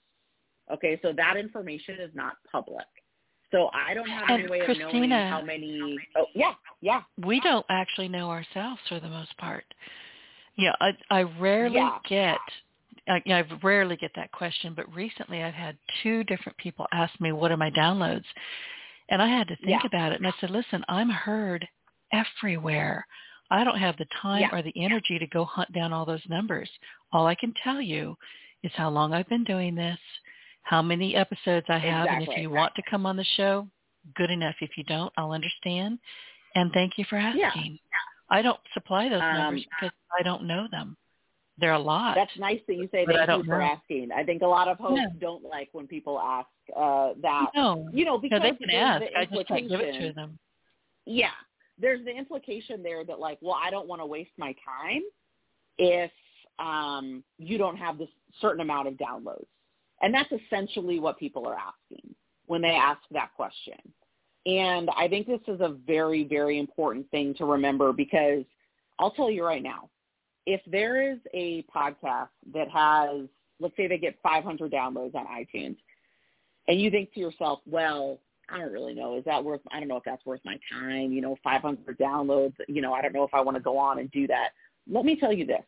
Okay, 0.72 0.98
so 1.02 1.12
that 1.16 1.36
information 1.36 1.96
is 2.00 2.10
not 2.14 2.34
public. 2.50 2.84
So 3.50 3.70
I 3.72 3.94
don't 3.94 4.08
have 4.08 4.24
and 4.28 4.42
any 4.42 4.50
way 4.50 4.64
Christina, 4.64 4.86
of 4.88 4.94
knowing 4.94 5.10
how 5.10 5.40
many. 5.40 5.96
Oh, 6.16 6.26
yeah, 6.34 6.52
yeah. 6.80 7.02
We 7.24 7.40
don't 7.40 7.64
actually 7.70 8.08
know 8.08 8.30
ourselves 8.30 8.80
for 8.88 9.00
the 9.00 9.08
most 9.08 9.36
part. 9.38 9.64
Yeah, 10.56 10.72
I, 10.80 10.90
I 11.10 11.22
rarely 11.22 11.76
Yeah. 11.76 11.98
get. 12.08 12.38
I, 13.08 13.22
I 13.26 13.44
rarely 13.62 13.96
get 13.96 14.10
that 14.16 14.30
question, 14.32 14.74
but 14.76 14.92
recently 14.94 15.42
I've 15.42 15.54
had 15.54 15.78
two 16.02 16.24
different 16.24 16.58
people 16.58 16.86
ask 16.92 17.18
me, 17.20 17.32
"What 17.32 17.50
are 17.50 17.56
my 17.56 17.70
downloads?" 17.70 18.26
And 19.08 19.22
I 19.22 19.28
had 19.28 19.48
to 19.48 19.56
think 19.56 19.82
Yeah. 19.82 19.86
about 19.86 20.12
it, 20.12 20.18
and 20.18 20.26
I 20.26 20.32
said, 20.40 20.50
"Listen, 20.50 20.84
I'm 20.88 21.08
heard 21.08 21.66
everywhere. 22.12 23.06
I 23.50 23.64
don't 23.64 23.78
have 23.78 23.96
the 23.96 24.04
time 24.20 24.42
Yeah. 24.42 24.54
or 24.54 24.60
the 24.62 24.74
energy 24.76 25.18
to 25.18 25.26
go 25.26 25.44
hunt 25.44 25.72
down 25.72 25.92
all 25.92 26.04
those 26.04 26.26
numbers. 26.28 26.70
All 27.12 27.26
I 27.26 27.34
can 27.34 27.54
tell 27.64 27.80
you 27.80 28.18
is 28.62 28.72
how 28.74 28.90
long 28.90 29.14
I've 29.14 29.28
been 29.28 29.44
doing 29.44 29.74
this, 29.74 29.98
how 30.68 30.82
many 30.82 31.16
episodes 31.16 31.64
I 31.70 31.78
have, 31.78 32.08
and 32.08 32.16
if 32.22 32.28
Exactly. 32.28 32.42
you 32.42 32.50
want 32.50 32.74
to 32.74 32.82
come 32.90 33.06
on 33.06 33.16
the 33.16 33.24
show, 33.38 33.66
good 34.16 34.30
enough. 34.30 34.54
If 34.60 34.76
you 34.76 34.84
don't, 34.84 35.10
I'll 35.16 35.32
understand. 35.32 35.98
And 36.54 36.70
thank 36.72 36.98
you 36.98 37.06
for 37.08 37.16
asking. 37.16 37.72
Yeah. 37.72 38.36
I 38.36 38.42
don't 38.42 38.60
supply 38.74 39.08
those 39.08 39.22
Um, 39.22 39.34
numbers 39.34 39.64
because 39.64 39.96
I 40.18 40.22
don't 40.22 40.44
know 40.44 40.68
them. 40.70 40.94
They're 41.56 41.72
a 41.72 41.78
lot. 41.78 42.16
That's 42.16 42.36
nice 42.38 42.60
that 42.68 42.74
you 42.74 42.86
say 42.92 43.06
thank 43.06 43.28
you 43.28 43.44
for 43.44 43.58
know. 43.58 43.64
asking. 43.64 44.12
I 44.12 44.22
think 44.24 44.42
a 44.42 44.46
lot 44.46 44.68
of 44.68 44.78
hosts 44.78 45.00
Yeah. 45.00 45.18
don't 45.18 45.42
like 45.42 45.70
when 45.72 45.86
people 45.86 46.20
ask 46.20 46.48
uh, 46.76 47.14
that. 47.22 47.46
no, 47.54 47.88
You 47.90 48.04
know, 48.04 48.12
no, 48.16 48.18
because 48.18 48.42
they 48.42 48.52
can 48.52 48.68
ask. 48.70 49.04
the 49.04 49.18
I 49.18 49.24
just 49.24 49.48
can't 49.48 49.68
give 49.70 49.80
it 49.80 49.98
to 50.00 50.12
them. 50.12 50.38
Yeah, 51.06 51.30
there's 51.78 52.04
the 52.04 52.14
implication 52.14 52.82
there 52.82 53.04
that 53.06 53.18
like, 53.18 53.38
well, 53.40 53.58
I 53.60 53.70
don't 53.70 53.88
want 53.88 54.02
to 54.02 54.06
waste 54.06 54.32
my 54.36 54.54
time 54.62 55.02
if 55.78 56.10
um, 56.58 57.24
you 57.38 57.56
don't 57.56 57.78
have 57.78 57.96
this 57.96 58.10
certain 58.42 58.60
amount 58.60 58.88
of 58.88 58.94
downloads, 58.94 59.46
and 60.02 60.12
that's 60.14 60.30
essentially 60.32 61.00
what 61.00 61.18
people 61.18 61.46
are 61.46 61.56
asking 61.56 62.14
when 62.46 62.62
they 62.62 62.68
ask 62.68 63.00
that 63.10 63.30
question. 63.36 63.76
And 64.46 64.88
I 64.96 65.08
think 65.08 65.26
this 65.26 65.40
is 65.46 65.60
a 65.60 65.76
very, 65.86 66.24
very 66.24 66.58
important 66.58 67.10
thing 67.10 67.34
to 67.34 67.44
remember 67.44 67.92
because 67.92 68.44
I'll 68.98 69.10
tell 69.10 69.30
you 69.30 69.44
right 69.44 69.62
now, 69.62 69.90
if 70.46 70.60
there 70.66 71.12
is 71.12 71.18
a 71.34 71.64
podcast 71.64 72.30
that 72.54 72.70
has, 72.70 73.28
let's 73.60 73.76
say 73.76 73.86
they 73.86 73.98
get 73.98 74.18
500 74.22 74.72
downloads 74.72 75.14
on 75.14 75.26
iTunes, 75.26 75.76
and 76.68 76.80
you 76.80 76.90
think 76.90 77.12
to 77.14 77.20
yourself, 77.20 77.60
well, 77.66 78.18
I 78.50 78.58
don't 78.58 78.72
really 78.72 78.94
know. 78.94 79.16
Is 79.18 79.24
that 79.24 79.44
worth? 79.44 79.60
I 79.72 79.78
don't 79.78 79.88
know 79.88 79.96
if 79.96 80.04
that's 80.04 80.24
worth 80.24 80.40
my 80.44 80.58
time. 80.72 81.12
You 81.12 81.20
know, 81.20 81.36
500 81.44 81.98
downloads. 81.98 82.54
You 82.66 82.80
know, 82.80 82.94
I 82.94 83.02
don't 83.02 83.12
know 83.12 83.24
if 83.24 83.34
I 83.34 83.42
want 83.42 83.56
to 83.56 83.62
go 83.62 83.76
on 83.76 83.98
and 83.98 84.10
do 84.10 84.26
that. 84.28 84.50
Let 84.90 85.04
me 85.04 85.16
tell 85.16 85.32
you 85.32 85.44
this: 85.44 85.64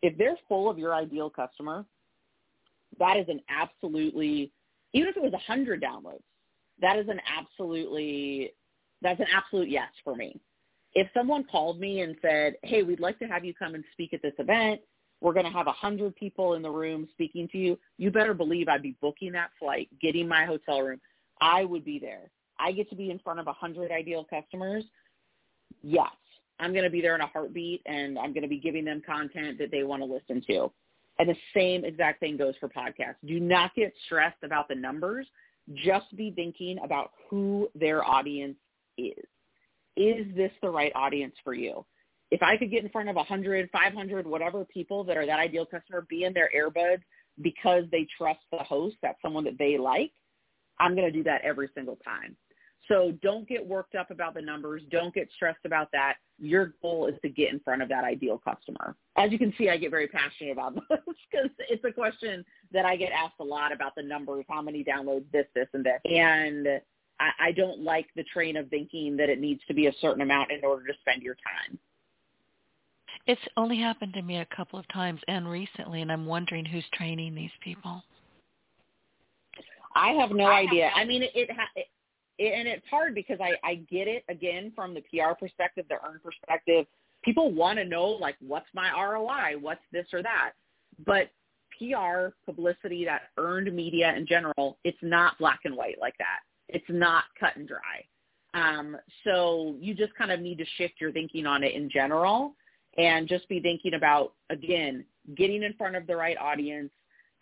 if 0.00 0.16
they're 0.16 0.38
full 0.48 0.70
of 0.70 0.78
your 0.78 0.94
ideal 0.94 1.28
customer, 1.28 1.84
that 2.98 3.16
is 3.16 3.26
an 3.28 3.40
absolutely. 3.48 4.52
Even 4.92 5.08
if 5.08 5.16
it 5.16 5.22
was 5.22 5.32
100 5.32 5.82
downloads, 5.82 6.22
that 6.80 6.98
is 6.98 7.08
an 7.08 7.20
absolutely. 7.38 8.52
That's 9.02 9.20
an 9.20 9.26
absolute 9.34 9.68
yes 9.68 9.88
for 10.02 10.14
me. 10.14 10.40
If 10.94 11.08
someone 11.12 11.44
called 11.44 11.80
me 11.80 12.00
and 12.00 12.16
said, 12.22 12.56
"Hey, 12.62 12.82
we'd 12.82 13.00
like 13.00 13.18
to 13.18 13.26
have 13.26 13.44
you 13.44 13.54
come 13.54 13.74
and 13.74 13.84
speak 13.92 14.14
at 14.14 14.22
this 14.22 14.34
event," 14.38 14.80
we're 15.20 15.32
going 15.32 15.46
to 15.46 15.52
have 15.52 15.66
a 15.66 15.72
hundred 15.72 16.14
people 16.16 16.54
in 16.54 16.62
the 16.62 16.70
room 16.70 17.08
speaking 17.12 17.48
to 17.48 17.58
you. 17.58 17.78
You 17.96 18.10
better 18.10 18.34
believe 18.34 18.68
I'd 18.68 18.82
be 18.82 18.96
booking 19.00 19.32
that 19.32 19.50
flight, 19.58 19.88
getting 20.00 20.28
my 20.28 20.44
hotel 20.44 20.82
room. 20.82 21.00
I 21.40 21.64
would 21.64 21.84
be 21.84 21.98
there. 21.98 22.30
I 22.58 22.72
get 22.72 22.88
to 22.90 22.96
be 22.96 23.10
in 23.10 23.18
front 23.18 23.40
of 23.40 23.46
a 23.46 23.52
hundred 23.52 23.90
ideal 23.90 24.24
customers. 24.28 24.84
Yes, 25.82 26.10
I'm 26.60 26.72
going 26.72 26.84
to 26.84 26.90
be 26.90 27.00
there 27.00 27.14
in 27.14 27.20
a 27.20 27.26
heartbeat, 27.26 27.82
and 27.86 28.18
I'm 28.18 28.32
going 28.32 28.42
to 28.42 28.48
be 28.48 28.60
giving 28.60 28.84
them 28.84 29.02
content 29.04 29.58
that 29.58 29.70
they 29.70 29.82
want 29.82 30.02
to 30.02 30.06
listen 30.06 30.42
to. 30.48 30.70
And 31.18 31.28
the 31.28 31.36
same 31.54 31.84
exact 31.84 32.20
thing 32.20 32.36
goes 32.36 32.54
for 32.58 32.68
podcasts. 32.68 33.16
Do 33.24 33.38
not 33.38 33.74
get 33.74 33.92
stressed 34.06 34.42
about 34.42 34.68
the 34.68 34.74
numbers. 34.74 35.26
Just 35.74 36.14
be 36.16 36.32
thinking 36.32 36.78
about 36.84 37.12
who 37.30 37.68
their 37.74 38.04
audience 38.04 38.56
is. 38.98 39.24
Is 39.96 40.26
this 40.34 40.50
the 40.60 40.68
right 40.68 40.92
audience 40.94 41.34
for 41.44 41.54
you? 41.54 41.84
if 42.34 42.42
I 42.42 42.56
could 42.56 42.70
get 42.70 42.82
in 42.82 42.90
front 42.90 43.08
of 43.08 43.14
100, 43.14 43.70
500, 43.70 44.26
whatever 44.26 44.64
people 44.64 45.04
that 45.04 45.16
are 45.16 45.24
that 45.24 45.38
ideal 45.38 45.64
customer, 45.64 46.04
be 46.08 46.24
in 46.24 46.32
their 46.32 46.50
earbuds 46.56 47.02
because 47.40 47.84
they 47.92 48.08
trust 48.18 48.40
the 48.50 48.58
host, 48.58 48.96
that's 49.02 49.22
someone 49.22 49.44
that 49.44 49.56
they 49.56 49.78
like, 49.78 50.10
I'm 50.80 50.96
going 50.96 51.06
to 51.06 51.16
do 51.16 51.22
that 51.22 51.42
every 51.42 51.68
single 51.76 51.96
time. 52.04 52.36
So 52.88 53.12
don't 53.22 53.48
get 53.48 53.66
worked 53.66 53.94
up 53.94 54.10
about 54.10 54.34
the 54.34 54.42
numbers. 54.42 54.82
Don't 54.90 55.14
get 55.14 55.28
stressed 55.34 55.64
about 55.64 55.90
that. 55.92 56.14
Your 56.38 56.74
goal 56.82 57.06
is 57.06 57.14
to 57.22 57.28
get 57.28 57.52
in 57.52 57.60
front 57.60 57.80
of 57.80 57.88
that 57.88 58.04
ideal 58.04 58.38
customer. 58.38 58.94
As 59.16 59.32
you 59.32 59.38
can 59.38 59.54
see, 59.56 59.70
I 59.70 59.76
get 59.76 59.90
very 59.90 60.06
passionate 60.06 60.52
about 60.52 60.74
this 60.90 60.98
because 61.30 61.50
it's 61.70 61.84
a 61.84 61.92
question 61.92 62.44
that 62.72 62.84
I 62.84 62.96
get 62.96 63.12
asked 63.12 63.36
a 63.40 63.44
lot 63.44 63.72
about 63.72 63.94
the 63.94 64.02
numbers, 64.02 64.44
how 64.48 64.60
many 64.60 64.84
downloads, 64.84 65.24
this, 65.32 65.46
this, 65.54 65.68
and 65.72 65.84
this. 65.84 66.00
And 66.04 66.80
I, 67.20 67.30
I 67.40 67.52
don't 67.52 67.80
like 67.80 68.08
the 68.16 68.24
train 68.24 68.56
of 68.56 68.68
thinking 68.68 69.16
that 69.16 69.30
it 69.30 69.40
needs 69.40 69.62
to 69.68 69.74
be 69.74 69.86
a 69.86 69.92
certain 70.00 70.20
amount 70.20 70.50
in 70.50 70.64
order 70.64 70.86
to 70.86 70.92
spend 71.00 71.22
your 71.22 71.36
time. 71.36 71.78
It's 73.26 73.40
only 73.56 73.78
happened 73.78 74.12
to 74.14 74.22
me 74.22 74.38
a 74.38 74.46
couple 74.54 74.78
of 74.78 74.86
times 74.88 75.20
and 75.28 75.48
recently, 75.48 76.02
and 76.02 76.12
I'm 76.12 76.26
wondering 76.26 76.66
who's 76.66 76.84
training 76.92 77.34
these 77.34 77.50
people. 77.62 78.02
I 79.96 80.10
have 80.10 80.32
no 80.32 80.46
idea. 80.46 80.90
I 80.94 81.04
mean, 81.04 81.22
it, 81.22 81.30
it, 81.34 81.50
ha- 81.50 81.70
it 81.76 81.86
and 82.38 82.68
it's 82.68 82.86
hard 82.90 83.14
because 83.14 83.38
I 83.40 83.52
I 83.62 83.76
get 83.90 84.08
it 84.08 84.24
again 84.28 84.72
from 84.74 84.94
the 84.94 85.02
PR 85.02 85.34
perspective, 85.38 85.86
the 85.88 85.96
earn 86.06 86.20
perspective. 86.22 86.86
People 87.22 87.52
want 87.52 87.78
to 87.78 87.84
know 87.84 88.04
like 88.04 88.36
what's 88.40 88.66
my 88.74 88.90
ROI, 88.90 89.58
what's 89.60 89.80
this 89.92 90.06
or 90.12 90.22
that, 90.22 90.52
but 91.06 91.30
PR 91.78 92.28
publicity, 92.44 93.04
that 93.04 93.22
earned 93.38 93.74
media 93.74 94.14
in 94.16 94.26
general, 94.26 94.78
it's 94.84 94.98
not 95.02 95.38
black 95.38 95.60
and 95.64 95.76
white 95.76 95.96
like 96.00 96.16
that. 96.18 96.40
It's 96.68 96.84
not 96.88 97.24
cut 97.38 97.56
and 97.56 97.68
dry. 97.68 98.04
Um, 98.54 98.96
so 99.24 99.74
you 99.80 99.94
just 99.94 100.14
kind 100.14 100.30
of 100.30 100.40
need 100.40 100.58
to 100.58 100.64
shift 100.78 100.94
your 101.00 101.12
thinking 101.12 101.46
on 101.46 101.64
it 101.64 101.74
in 101.74 101.90
general 101.90 102.54
and 102.96 103.28
just 103.28 103.48
be 103.48 103.60
thinking 103.60 103.94
about, 103.94 104.34
again, 104.50 105.04
getting 105.36 105.64
in 105.64 105.74
front 105.74 105.96
of 105.96 106.06
the 106.06 106.14
right 106.14 106.36
audience, 106.38 106.90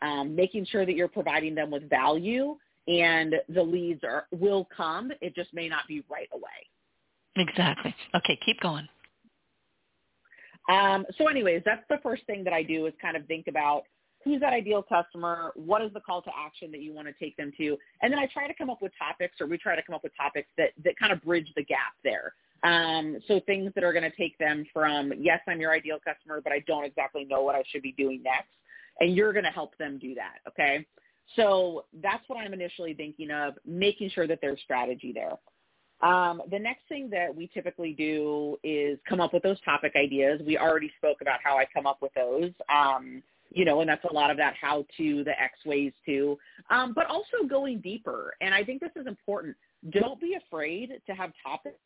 um, 0.00 0.34
making 0.34 0.64
sure 0.66 0.86
that 0.86 0.94
you're 0.94 1.08
providing 1.08 1.54
them 1.54 1.70
with 1.70 1.88
value 1.90 2.56
and 2.88 3.34
the 3.48 3.62
leads 3.62 4.02
are 4.04 4.26
will 4.32 4.68
come. 4.74 5.12
It 5.20 5.34
just 5.34 5.52
may 5.54 5.68
not 5.68 5.86
be 5.88 6.04
right 6.10 6.28
away. 6.32 6.42
Exactly. 7.36 7.94
Okay, 8.14 8.38
keep 8.44 8.60
going. 8.60 8.88
Um, 10.68 11.04
so 11.18 11.28
anyways, 11.28 11.62
that's 11.64 11.84
the 11.88 11.98
first 12.02 12.24
thing 12.26 12.44
that 12.44 12.52
I 12.52 12.62
do 12.62 12.86
is 12.86 12.92
kind 13.00 13.16
of 13.16 13.26
think 13.26 13.46
about 13.48 13.82
who's 14.24 14.40
that 14.40 14.52
ideal 14.52 14.82
customer, 14.82 15.52
what 15.56 15.82
is 15.82 15.92
the 15.92 16.00
call 16.00 16.22
to 16.22 16.30
action 16.38 16.70
that 16.70 16.80
you 16.80 16.94
want 16.94 17.08
to 17.08 17.14
take 17.14 17.36
them 17.36 17.52
to, 17.58 17.76
and 18.02 18.12
then 18.12 18.18
I 18.20 18.26
try 18.26 18.46
to 18.46 18.54
come 18.54 18.70
up 18.70 18.80
with 18.80 18.92
topics 18.96 19.40
or 19.40 19.46
we 19.46 19.58
try 19.58 19.74
to 19.74 19.82
come 19.82 19.94
up 19.94 20.04
with 20.04 20.12
topics 20.16 20.48
that, 20.58 20.70
that 20.84 20.96
kind 20.98 21.12
of 21.12 21.20
bridge 21.22 21.48
the 21.56 21.64
gap 21.64 21.94
there. 22.04 22.34
Um, 22.62 23.18
so 23.26 23.40
things 23.40 23.72
that 23.74 23.82
are 23.82 23.92
going 23.92 24.08
to 24.08 24.16
take 24.16 24.38
them 24.38 24.64
from, 24.72 25.12
yes, 25.18 25.40
I'm 25.48 25.60
your 25.60 25.72
ideal 25.72 25.98
customer, 26.04 26.40
but 26.40 26.52
I 26.52 26.60
don't 26.68 26.84
exactly 26.84 27.24
know 27.24 27.42
what 27.42 27.56
I 27.56 27.64
should 27.68 27.82
be 27.82 27.92
doing 27.98 28.22
next. 28.22 28.50
And 29.00 29.16
you're 29.16 29.32
going 29.32 29.44
to 29.44 29.50
help 29.50 29.76
them 29.78 29.98
do 29.98 30.14
that. 30.14 30.36
Okay. 30.48 30.86
So 31.36 31.84
that's 32.02 32.22
what 32.28 32.38
I'm 32.38 32.52
initially 32.52 32.94
thinking 32.94 33.30
of, 33.30 33.54
making 33.66 34.10
sure 34.10 34.26
that 34.26 34.38
there's 34.40 34.60
strategy 34.60 35.12
there. 35.12 35.36
Um, 36.02 36.42
the 36.50 36.58
next 36.58 36.82
thing 36.88 37.08
that 37.10 37.34
we 37.34 37.48
typically 37.54 37.92
do 37.92 38.56
is 38.64 38.98
come 39.08 39.20
up 39.20 39.32
with 39.32 39.42
those 39.42 39.60
topic 39.60 39.92
ideas. 39.94 40.40
We 40.44 40.58
already 40.58 40.90
spoke 40.98 41.18
about 41.20 41.38
how 41.44 41.56
I 41.56 41.66
come 41.72 41.86
up 41.86 41.98
with 42.02 42.12
those. 42.14 42.50
Um, 42.68 43.22
you 43.54 43.64
know, 43.64 43.80
and 43.80 43.88
that's 43.88 44.04
a 44.10 44.12
lot 44.12 44.30
of 44.30 44.36
that 44.38 44.54
how 44.60 44.84
to, 44.96 45.24
the 45.24 45.40
X 45.40 45.58
ways 45.64 45.92
to, 46.06 46.38
um, 46.70 46.92
but 46.94 47.06
also 47.06 47.46
going 47.48 47.80
deeper. 47.80 48.34
And 48.40 48.54
I 48.54 48.64
think 48.64 48.80
this 48.80 48.92
is 48.96 49.06
important. 49.06 49.56
Don't 49.90 50.20
be 50.20 50.34
afraid 50.34 50.92
to 51.06 51.12
have 51.12 51.32
topics 51.42 51.76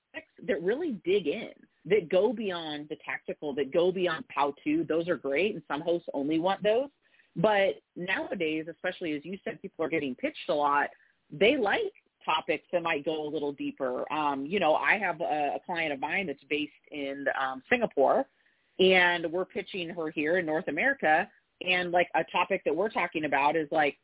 that 0.47 0.63
really 0.63 0.93
dig 1.05 1.27
in, 1.27 1.51
that 1.87 2.09
go 2.09 2.33
beyond 2.33 2.89
the 2.89 2.97
tactical, 3.05 3.55
that 3.55 3.73
go 3.73 3.91
beyond 3.91 4.25
how 4.29 4.55
to. 4.65 4.85
Those 4.89 5.09
are 5.09 5.17
great, 5.17 5.55
and 5.55 5.63
some 5.67 5.81
hosts 5.81 6.09
only 6.15 6.39
want 6.39 6.63
those. 6.63 6.89
But 7.37 7.83
nowadays, 7.97 8.67
especially 8.71 9.13
as 9.15 9.25
you 9.25 9.39
said, 9.45 9.61
people 9.61 9.85
are 9.85 9.91
getting 9.91 10.15
pitched 10.15 10.49
a 10.49 10.55
lot. 10.55 10.89
They 11.31 11.57
like 11.57 11.93
topics 12.25 12.65
that 12.73 12.83
might 12.83 13.05
go 13.05 13.27
a 13.27 13.29
little 13.29 13.53
deeper. 13.53 14.11
Um, 14.13 14.47
you 14.47 14.59
know, 14.59 14.75
I 14.75 14.99
have 14.99 15.21
a, 15.21 15.57
a 15.57 15.59
client 15.65 15.93
of 15.93 16.01
mine 16.01 16.27
that's 16.27 16.43
based 16.49 16.73
in 16.91 17.27
um, 17.41 17.63
Singapore, 17.71 18.27
and 18.79 19.31
we're 19.31 19.45
pitching 19.45 19.89
her 19.91 20.11
here 20.11 20.39
in 20.39 20.47
North 20.47 20.69
America. 20.69 21.29
And 21.67 21.91
like 21.91 22.09
a 22.15 22.25
topic 22.25 22.63
that 22.65 22.75
we're 22.75 22.91
talking 22.91 23.25
about 23.25 23.57
is 23.57 23.69
like 23.71 23.97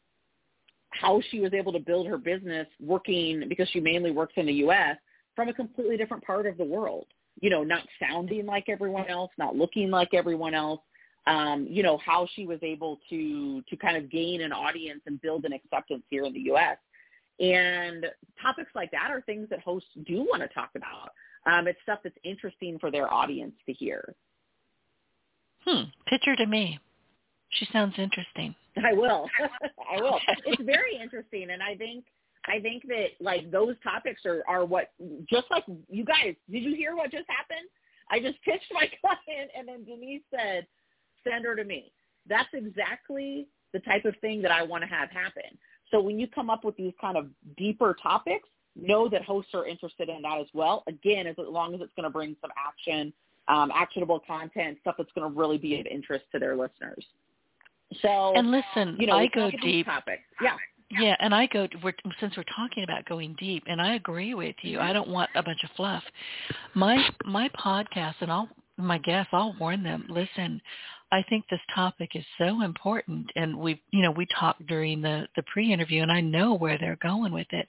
how 0.90 1.20
she 1.30 1.40
was 1.40 1.52
able 1.52 1.72
to 1.72 1.78
build 1.78 2.06
her 2.06 2.18
business 2.18 2.66
working 2.80 3.44
because 3.48 3.68
she 3.70 3.80
mainly 3.80 4.10
works 4.10 4.34
in 4.36 4.46
the 4.46 4.52
U.S. 4.54 4.96
from 5.34 5.48
a 5.48 5.54
completely 5.54 5.96
different 5.96 6.24
part 6.24 6.46
of 6.46 6.56
the 6.56 6.64
world. 6.64 7.06
You 7.40 7.50
know, 7.50 7.64
not 7.64 7.86
sounding 7.98 8.46
like 8.46 8.68
everyone 8.68 9.08
else, 9.08 9.30
not 9.38 9.56
looking 9.56 9.90
like 9.90 10.14
everyone 10.14 10.54
else. 10.54 10.80
Um, 11.26 11.66
you 11.70 11.84
know, 11.84 11.98
how 11.98 12.26
she 12.34 12.46
was 12.46 12.58
able 12.62 12.98
to 13.10 13.62
to 13.62 13.76
kind 13.76 13.96
of 13.96 14.10
gain 14.10 14.40
an 14.42 14.52
audience 14.52 15.02
and 15.06 15.20
build 15.20 15.44
an 15.44 15.52
acceptance 15.52 16.02
here 16.10 16.24
in 16.24 16.32
the 16.32 16.40
U.S. 16.40 16.78
And 17.38 18.06
topics 18.40 18.70
like 18.74 18.90
that 18.90 19.10
are 19.10 19.20
things 19.22 19.48
that 19.50 19.60
hosts 19.60 19.88
do 20.06 20.18
want 20.28 20.42
to 20.42 20.48
talk 20.48 20.70
about. 20.74 21.10
Um, 21.46 21.66
it's 21.66 21.78
stuff 21.82 22.00
that's 22.02 22.16
interesting 22.24 22.78
for 22.78 22.90
their 22.90 23.12
audience 23.12 23.54
to 23.66 23.72
hear. 23.72 24.14
Hmm. 25.64 25.84
Her 26.06 26.36
to 26.36 26.46
me. 26.46 26.78
She 27.50 27.66
sounds 27.72 27.94
interesting. 27.98 28.54
I 28.82 28.92
will. 28.92 29.28
I 29.92 30.00
will. 30.00 30.18
It's 30.46 30.62
very 30.62 30.96
interesting, 31.00 31.50
and 31.50 31.62
I 31.62 31.76
think 31.76 32.04
I 32.46 32.60
think 32.60 32.84
that 32.88 33.08
like 33.20 33.50
those 33.50 33.76
topics 33.82 34.22
are 34.26 34.42
are 34.48 34.64
what 34.64 34.92
just 35.30 35.46
like 35.50 35.64
you 35.88 36.04
guys. 36.04 36.34
Did 36.50 36.62
you 36.62 36.74
hear 36.74 36.96
what 36.96 37.10
just 37.10 37.26
happened? 37.28 37.68
I 38.10 38.20
just 38.20 38.42
pitched 38.44 38.72
my 38.72 38.88
client, 39.00 39.50
and 39.56 39.68
then 39.68 39.84
Denise 39.84 40.22
said, 40.30 40.66
"Send 41.28 41.44
her 41.44 41.56
to 41.56 41.64
me." 41.64 41.92
That's 42.28 42.48
exactly 42.52 43.48
the 43.72 43.80
type 43.80 44.04
of 44.04 44.14
thing 44.20 44.42
that 44.42 44.50
I 44.50 44.62
want 44.62 44.82
to 44.82 44.88
have 44.88 45.10
happen. 45.10 45.58
So 45.90 46.00
when 46.00 46.18
you 46.18 46.26
come 46.26 46.50
up 46.50 46.64
with 46.64 46.76
these 46.76 46.92
kind 47.00 47.16
of 47.16 47.28
deeper 47.56 47.96
topics, 48.02 48.48
know 48.74 49.08
that 49.08 49.22
hosts 49.24 49.50
are 49.54 49.66
interested 49.66 50.08
in 50.08 50.22
that 50.22 50.40
as 50.40 50.46
well. 50.54 50.82
Again, 50.86 51.26
as 51.26 51.36
long 51.38 51.74
as 51.74 51.80
it's 51.80 51.92
going 51.94 52.04
to 52.04 52.10
bring 52.10 52.36
some 52.40 52.50
action, 52.56 53.12
um, 53.48 53.70
actionable 53.74 54.20
content, 54.26 54.78
stuff 54.80 54.94
that's 54.98 55.10
going 55.14 55.30
to 55.30 55.38
really 55.38 55.58
be 55.58 55.78
of 55.78 55.86
interest 55.86 56.24
to 56.32 56.38
their 56.38 56.56
listeners. 56.56 57.04
So 58.00 58.32
and 58.34 58.50
listen, 58.50 58.96
you 58.98 59.06
know, 59.06 59.16
I 59.16 59.26
go 59.26 59.50
deep. 59.62 59.86
Topics. 59.86 60.22
Yeah. 60.40 60.56
Yeah, 60.90 61.16
and 61.20 61.34
I 61.34 61.46
go 61.46 61.66
we're, 61.82 61.94
since 62.20 62.36
we're 62.36 62.44
talking 62.54 62.84
about 62.84 63.06
going 63.06 63.34
deep, 63.38 63.62
and 63.66 63.80
I 63.80 63.94
agree 63.94 64.34
with 64.34 64.56
you. 64.60 64.78
I 64.78 64.92
don't 64.92 65.08
want 65.08 65.30
a 65.34 65.42
bunch 65.42 65.60
of 65.64 65.70
fluff. 65.74 66.02
My 66.74 67.02
my 67.24 67.48
podcast, 67.58 68.16
and 68.20 68.30
I'll 68.30 68.50
my 68.76 68.98
guests, 68.98 69.30
I'll 69.32 69.56
warn 69.58 69.82
them. 69.82 70.04
Listen, 70.10 70.60
I 71.12 71.22
think 71.28 71.44
this 71.48 71.60
topic 71.74 72.16
is 72.16 72.24
so 72.38 72.62
important, 72.62 73.30
and 73.36 73.56
we 73.56 73.80
you 73.92 74.02
know 74.02 74.10
we 74.10 74.26
talked 74.38 74.66
during 74.66 75.02
the 75.02 75.28
the 75.36 75.42
pre-interview, 75.44 76.02
and 76.02 76.10
I 76.10 76.20
know 76.20 76.54
where 76.54 76.78
they're 76.78 76.98
going 77.02 77.32
with 77.32 77.46
it. 77.50 77.66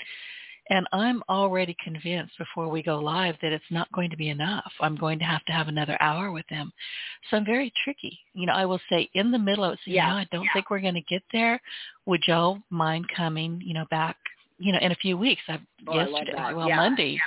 And 0.70 0.88
I'm 0.94 1.22
already 1.28 1.76
convinced 1.84 2.38
before 2.38 2.70
we 2.70 2.82
go 2.82 2.98
live 2.98 3.36
that 3.42 3.52
it's 3.52 3.64
not 3.70 3.92
going 3.92 4.10
to 4.12 4.16
be 4.16 4.30
enough. 4.30 4.72
I'm 4.80 4.96
going 4.96 5.20
to 5.20 5.26
have 5.26 5.44
to 5.46 5.52
have 5.52 5.68
another 5.68 5.98
hour 6.00 6.32
with 6.32 6.48
them. 6.50 6.72
So 7.30 7.36
I'm 7.36 7.46
very 7.46 7.72
tricky. 7.84 8.18
You 8.34 8.48
know, 8.48 8.54
I 8.54 8.66
will 8.66 8.80
say 8.90 9.10
in 9.14 9.30
the 9.30 9.40
middle 9.40 9.66
of 9.66 9.74
it, 9.74 9.80
yeah. 9.86 10.04
you 10.04 10.10
know, 10.10 10.16
I 10.16 10.28
don't 10.32 10.44
yeah. 10.46 10.54
think 10.54 10.70
we're 10.70 10.80
going 10.80 10.94
to 10.94 11.02
get 11.02 11.22
there. 11.34 11.60
Would 12.06 12.22
y'all 12.28 12.60
mind 12.70 13.08
coming, 13.14 13.62
you 13.62 13.74
know, 13.74 13.86
back, 13.92 14.16
you 14.58 14.72
know, 14.72 14.80
in 14.80 14.94
a 14.94 14.96
few 14.96 15.18
weeks? 15.18 15.42
I, 15.50 15.60
oh, 15.88 15.96
yesterday, 15.96 16.38
I 16.38 16.54
well, 16.54 16.70
yeah. 16.70 16.78
Monday, 16.78 17.20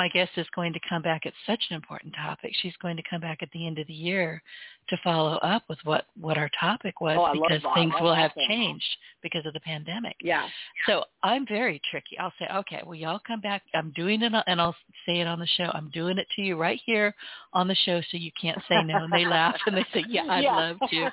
my 0.00 0.08
guest 0.08 0.30
is 0.38 0.46
going 0.56 0.72
to 0.72 0.80
come 0.88 1.02
back 1.02 1.26
at 1.26 1.34
such 1.46 1.62
an 1.68 1.76
important 1.76 2.14
topic. 2.14 2.52
She's 2.62 2.72
going 2.80 2.96
to 2.96 3.02
come 3.10 3.20
back 3.20 3.42
at 3.42 3.50
the 3.52 3.66
end 3.66 3.78
of 3.78 3.86
the 3.86 3.92
year 3.92 4.42
to 4.88 4.96
follow 5.04 5.34
up 5.42 5.62
with 5.68 5.78
what 5.84 6.06
what 6.18 6.38
our 6.38 6.48
topic 6.58 7.02
was 7.02 7.18
oh, 7.20 7.38
because 7.38 7.60
things 7.74 7.92
will 8.00 8.14
have 8.14 8.30
changed 8.48 8.82
because 9.22 9.44
of 9.44 9.52
the 9.52 9.60
pandemic. 9.60 10.16
Yeah. 10.22 10.46
So 10.86 11.04
I'm 11.22 11.46
very 11.46 11.82
tricky. 11.90 12.16
I'll 12.18 12.32
say, 12.38 12.46
okay, 12.60 12.80
well, 12.82 12.94
y'all 12.94 13.20
come 13.26 13.42
back. 13.42 13.60
I'm 13.74 13.92
doing 13.94 14.22
it, 14.22 14.32
and 14.46 14.58
I'll 14.58 14.74
say 15.04 15.20
it 15.20 15.26
on 15.26 15.38
the 15.38 15.46
show. 15.58 15.70
I'm 15.74 15.90
doing 15.90 16.16
it 16.16 16.26
to 16.36 16.40
you 16.40 16.56
right 16.56 16.80
here 16.86 17.14
on 17.52 17.68
the 17.68 17.76
show, 17.84 18.00
so 18.10 18.16
you 18.16 18.30
can't 18.40 18.58
say 18.70 18.82
no. 18.82 19.04
And 19.04 19.12
they 19.12 19.26
laugh 19.26 19.56
and 19.66 19.76
they 19.76 19.84
say, 19.92 20.06
yeah, 20.08 20.24
I'd 20.30 20.40
yeah. 20.44 20.56
love 20.56 20.78
to. 20.88 20.96
yeah, 20.96 21.10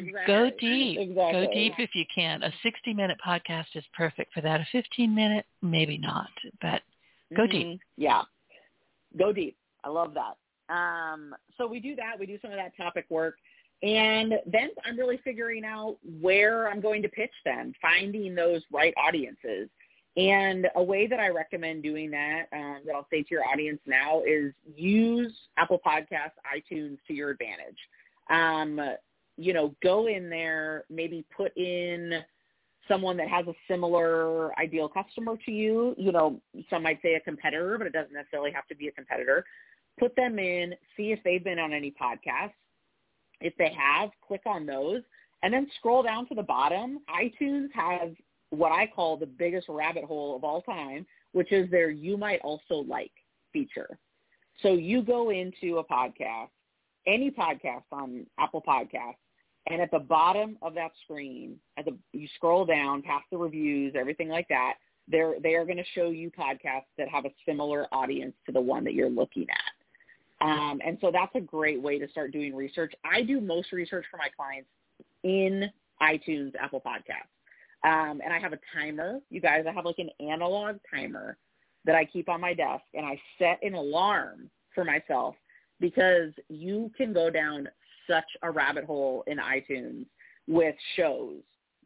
exactly. 0.00 0.26
Go 0.26 0.50
deep. 0.58 0.98
Exactly. 0.98 1.46
Go 1.46 1.52
deep 1.54 1.74
if 1.78 1.90
you 1.94 2.04
can. 2.12 2.42
A 2.42 2.52
60 2.64 2.92
minute 2.92 3.18
podcast 3.24 3.66
is 3.76 3.84
perfect 3.96 4.34
for 4.34 4.40
that. 4.40 4.60
A 4.60 4.66
15 4.72 5.14
minute, 5.14 5.46
maybe 5.62 5.96
not, 5.96 6.30
but 6.60 6.82
go 7.34 7.42
mm-hmm. 7.42 7.52
deep. 7.52 7.80
Yeah 7.96 8.22
go 9.16 9.32
deep. 9.32 9.56
I 9.84 9.88
love 9.88 10.14
that. 10.14 10.36
Um, 10.72 11.34
so 11.56 11.66
we 11.66 11.80
do 11.80 11.94
that. 11.96 12.18
We 12.18 12.26
do 12.26 12.38
some 12.42 12.50
of 12.50 12.56
that 12.56 12.76
topic 12.76 13.06
work. 13.08 13.36
And 13.82 14.34
then 14.46 14.70
I'm 14.84 14.96
really 14.98 15.20
figuring 15.22 15.64
out 15.64 15.98
where 16.20 16.68
I'm 16.68 16.80
going 16.80 17.02
to 17.02 17.08
pitch 17.08 17.32
them, 17.44 17.72
finding 17.80 18.34
those 18.34 18.62
right 18.72 18.94
audiences. 18.96 19.68
And 20.16 20.66
a 20.76 20.82
way 20.82 21.06
that 21.06 21.20
I 21.20 21.28
recommend 21.28 21.82
doing 21.82 22.10
that, 22.12 22.46
um, 22.52 22.78
that 22.86 22.94
I'll 22.94 23.06
say 23.10 23.22
to 23.22 23.28
your 23.30 23.46
audience 23.46 23.80
now, 23.86 24.22
is 24.26 24.54
use 24.74 25.32
Apple 25.58 25.80
Podcasts, 25.86 26.32
iTunes 26.50 26.96
to 27.06 27.12
your 27.12 27.30
advantage. 27.30 27.76
Um, 28.30 28.80
you 29.36 29.52
know, 29.52 29.74
go 29.82 30.06
in 30.06 30.30
there, 30.30 30.84
maybe 30.88 31.26
put 31.36 31.54
in 31.58 32.24
someone 32.88 33.16
that 33.16 33.28
has 33.28 33.46
a 33.46 33.54
similar 33.68 34.56
ideal 34.58 34.88
customer 34.88 35.36
to 35.44 35.52
you, 35.52 35.94
you 35.98 36.12
know, 36.12 36.40
some 36.70 36.82
might 36.82 37.00
say 37.02 37.14
a 37.14 37.20
competitor, 37.20 37.76
but 37.78 37.86
it 37.86 37.92
doesn't 37.92 38.12
necessarily 38.12 38.50
have 38.50 38.66
to 38.68 38.74
be 38.74 38.88
a 38.88 38.92
competitor. 38.92 39.44
Put 39.98 40.14
them 40.16 40.38
in, 40.38 40.74
see 40.96 41.12
if 41.12 41.20
they've 41.24 41.42
been 41.42 41.58
on 41.58 41.72
any 41.72 41.90
podcasts. 41.90 42.52
If 43.40 43.54
they 43.58 43.74
have, 43.76 44.10
click 44.26 44.42
on 44.46 44.66
those 44.66 45.02
and 45.42 45.52
then 45.52 45.66
scroll 45.78 46.02
down 46.02 46.26
to 46.28 46.34
the 46.34 46.42
bottom. 46.42 47.00
iTunes 47.10 47.68
has 47.74 48.10
what 48.50 48.72
I 48.72 48.86
call 48.86 49.16
the 49.16 49.26
biggest 49.26 49.68
rabbit 49.68 50.04
hole 50.04 50.36
of 50.36 50.44
all 50.44 50.62
time, 50.62 51.06
which 51.32 51.52
is 51.52 51.70
their 51.70 51.90
you 51.90 52.16
might 52.16 52.40
also 52.42 52.84
like 52.88 53.12
feature. 53.52 53.98
So 54.62 54.72
you 54.72 55.02
go 55.02 55.30
into 55.30 55.78
a 55.78 55.84
podcast, 55.84 56.48
any 57.06 57.30
podcast 57.30 57.84
on 57.92 58.26
Apple 58.38 58.62
Podcasts, 58.66 59.16
and 59.66 59.80
at 59.82 59.90
the 59.90 59.98
bottom 59.98 60.56
of 60.62 60.74
that 60.74 60.92
screen, 61.04 61.56
at 61.76 61.84
the 61.84 61.96
you 62.12 62.28
scroll 62.36 62.64
down 62.64 63.02
past 63.02 63.24
the 63.30 63.36
reviews, 63.36 63.94
everything 63.98 64.28
like 64.28 64.48
that, 64.48 64.74
they're 65.08 65.34
they 65.42 65.54
are 65.54 65.64
going 65.64 65.76
to 65.76 65.84
show 65.94 66.10
you 66.10 66.30
podcasts 66.30 66.86
that 66.98 67.08
have 67.08 67.24
a 67.24 67.30
similar 67.46 67.86
audience 67.92 68.34
to 68.46 68.52
the 68.52 68.60
one 68.60 68.84
that 68.84 68.94
you're 68.94 69.10
looking 69.10 69.46
at. 69.50 70.46
Um, 70.46 70.80
and 70.84 70.98
so 71.00 71.10
that's 71.10 71.34
a 71.34 71.40
great 71.40 71.80
way 71.80 71.98
to 71.98 72.08
start 72.10 72.32
doing 72.32 72.54
research. 72.54 72.92
I 73.04 73.22
do 73.22 73.40
most 73.40 73.72
research 73.72 74.04
for 74.10 74.18
my 74.18 74.28
clients 74.36 74.68
in 75.22 75.70
iTunes, 76.02 76.52
Apple 76.60 76.82
Podcasts. 76.84 77.32
Um, 77.84 78.20
and 78.22 78.32
I 78.32 78.38
have 78.38 78.52
a 78.52 78.58
timer. 78.74 79.20
You 79.30 79.40
guys, 79.40 79.64
I 79.66 79.72
have 79.72 79.84
like 79.84 79.98
an 79.98 80.10
analog 80.20 80.76
timer 80.92 81.38
that 81.84 81.94
I 81.94 82.04
keep 82.04 82.28
on 82.28 82.40
my 82.40 82.52
desk, 82.52 82.84
and 82.94 83.06
I 83.06 83.20
set 83.38 83.58
an 83.62 83.74
alarm 83.74 84.50
for 84.74 84.84
myself 84.84 85.36
because 85.80 86.32
you 86.48 86.90
can 86.96 87.12
go 87.12 87.30
down 87.30 87.68
such 88.08 88.24
a 88.42 88.50
rabbit 88.50 88.84
hole 88.84 89.24
in 89.26 89.38
iTunes 89.38 90.06
with 90.46 90.74
shows 90.96 91.34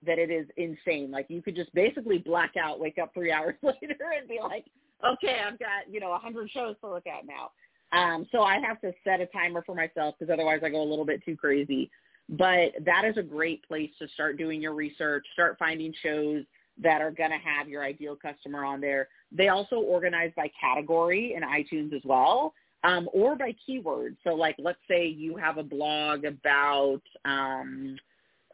that 0.04 0.18
it 0.18 0.30
is 0.30 0.46
insane. 0.56 1.10
Like 1.10 1.26
you 1.28 1.42
could 1.42 1.56
just 1.56 1.72
basically 1.74 2.18
black 2.18 2.54
out, 2.62 2.80
wake 2.80 2.98
up 2.98 3.12
three 3.14 3.32
hours 3.32 3.54
later 3.62 3.96
and 4.18 4.28
be 4.28 4.38
like, 4.42 4.66
okay, 5.06 5.40
I've 5.46 5.58
got, 5.58 5.90
you 5.90 6.00
know, 6.00 6.12
a 6.12 6.18
hundred 6.18 6.50
shows 6.50 6.76
to 6.80 6.90
look 6.90 7.06
at 7.06 7.26
now. 7.26 7.50
Um, 7.92 8.26
so 8.30 8.42
I 8.42 8.58
have 8.60 8.80
to 8.82 8.92
set 9.02 9.20
a 9.20 9.26
timer 9.26 9.62
for 9.64 9.74
myself 9.74 10.14
because 10.18 10.32
otherwise 10.32 10.60
I 10.64 10.68
go 10.68 10.82
a 10.82 10.88
little 10.88 11.04
bit 11.04 11.24
too 11.24 11.36
crazy. 11.36 11.90
But 12.28 12.72
that 12.84 13.04
is 13.04 13.16
a 13.16 13.22
great 13.22 13.66
place 13.66 13.90
to 13.98 14.06
start 14.14 14.38
doing 14.38 14.62
your 14.62 14.74
research, 14.74 15.26
start 15.32 15.56
finding 15.58 15.92
shows 16.00 16.44
that 16.80 17.02
are 17.02 17.10
going 17.10 17.30
to 17.30 17.38
have 17.38 17.68
your 17.68 17.82
ideal 17.82 18.16
customer 18.16 18.64
on 18.64 18.80
there. 18.80 19.08
They 19.32 19.48
also 19.48 19.76
organize 19.76 20.30
by 20.36 20.50
category 20.58 21.34
in 21.34 21.42
iTunes 21.42 21.92
as 21.92 22.02
well 22.04 22.54
um, 22.84 23.08
or 23.12 23.36
by 23.36 23.54
keywords. 23.68 24.16
So 24.24 24.34
like, 24.34 24.56
let's 24.58 24.78
say 24.88 25.06
you 25.06 25.36
have 25.36 25.58
a 25.58 25.62
blog 25.62 26.24
about, 26.24 27.02
um, 27.24 27.96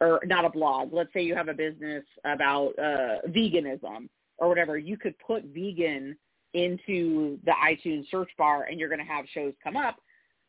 or 0.01 0.19
not 0.25 0.45
a 0.45 0.49
blog, 0.49 0.93
let's 0.93 1.11
say 1.13 1.21
you 1.21 1.35
have 1.35 1.47
a 1.47 1.53
business 1.53 2.03
about 2.23 2.77
uh, 2.77 3.27
veganism 3.29 4.09
or 4.37 4.47
whatever. 4.47 4.77
You 4.77 4.97
could 4.97 5.17
put 5.19 5.43
vegan 5.45 6.17
into 6.53 7.39
the 7.45 7.51
iTunes 7.51 8.09
search 8.09 8.29
bar 8.37 8.63
and 8.63 8.79
you're 8.79 8.89
going 8.89 8.99
to 8.99 9.05
have 9.05 9.25
shows 9.33 9.53
come 9.63 9.77
up. 9.77 9.97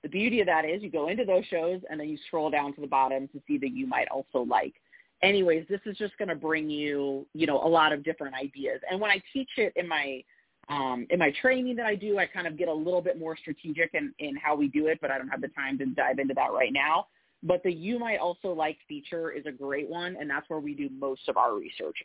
The 0.03 0.09
beauty 0.09 0.41
of 0.41 0.47
that 0.47 0.64
is 0.64 0.83
you 0.83 0.91
go 0.91 1.09
into 1.09 1.24
those 1.24 1.45
shows 1.47 1.81
and 1.91 1.99
then 1.99 2.09
you 2.09 2.18
scroll 2.26 2.51
down 2.51 2.74
to 2.74 2.81
the 2.81 2.87
bottom 2.87 3.29
to 3.29 3.43
see 3.47 3.59
that 3.59 3.72
you 3.72 3.87
might 3.87 4.09
also 4.09 4.41
like. 4.41 4.74
Anyways, 5.22 5.66
this 5.68 5.81
is 5.87 5.97
just 5.97 6.16
going 6.18 6.29
to 6.29 6.37
bring 6.37 6.70
you, 6.70 7.26
you 7.35 7.47
know, 7.47 7.61
a 7.61 7.66
lot 7.66 7.93
of 7.93 8.05
different 8.05 8.37
ideas. 8.37 8.81
And 8.89 9.01
when 9.01 9.11
I 9.11 9.20
teach 9.33 9.51
it 9.57 9.72
in 9.74 9.89
my 9.89 10.22
um, 10.69 11.07
in 11.11 11.19
my 11.19 11.33
training 11.41 11.77
that 11.77 11.87
I 11.87 11.95
do, 11.95 12.19
I 12.19 12.27
kind 12.27 12.47
of 12.47 12.59
get 12.59 12.69
a 12.69 12.73
little 12.73 13.01
bit 13.01 13.19
more 13.19 13.37
strategic 13.37 13.95
in, 13.95 14.12
in 14.19 14.37
how 14.37 14.55
we 14.55 14.69
do 14.69 14.89
it, 14.89 14.99
but 15.01 15.11
I 15.11 15.19
don't 15.19 15.29
have 15.29 15.41
the 15.41 15.49
time 15.49 15.79
to 15.79 15.87
dive 15.87 16.19
into 16.19 16.35
that 16.35 16.53
right 16.53 16.73
now. 16.73 17.07
But 17.43 17.62
the 17.62 17.73
you 17.73 17.99
might 17.99 18.19
also 18.19 18.49
like 18.49 18.77
feature 18.89 19.31
is 19.31 19.47
a 19.47 19.53
great 19.53 19.89
one, 19.89 20.16
and 20.21 20.29
that's 20.29 20.49
where 20.51 20.59
we 20.59 20.75
do 20.75 20.91
most 20.99 21.29
of 21.29 21.37
our 21.37 21.57
research. 21.57 21.97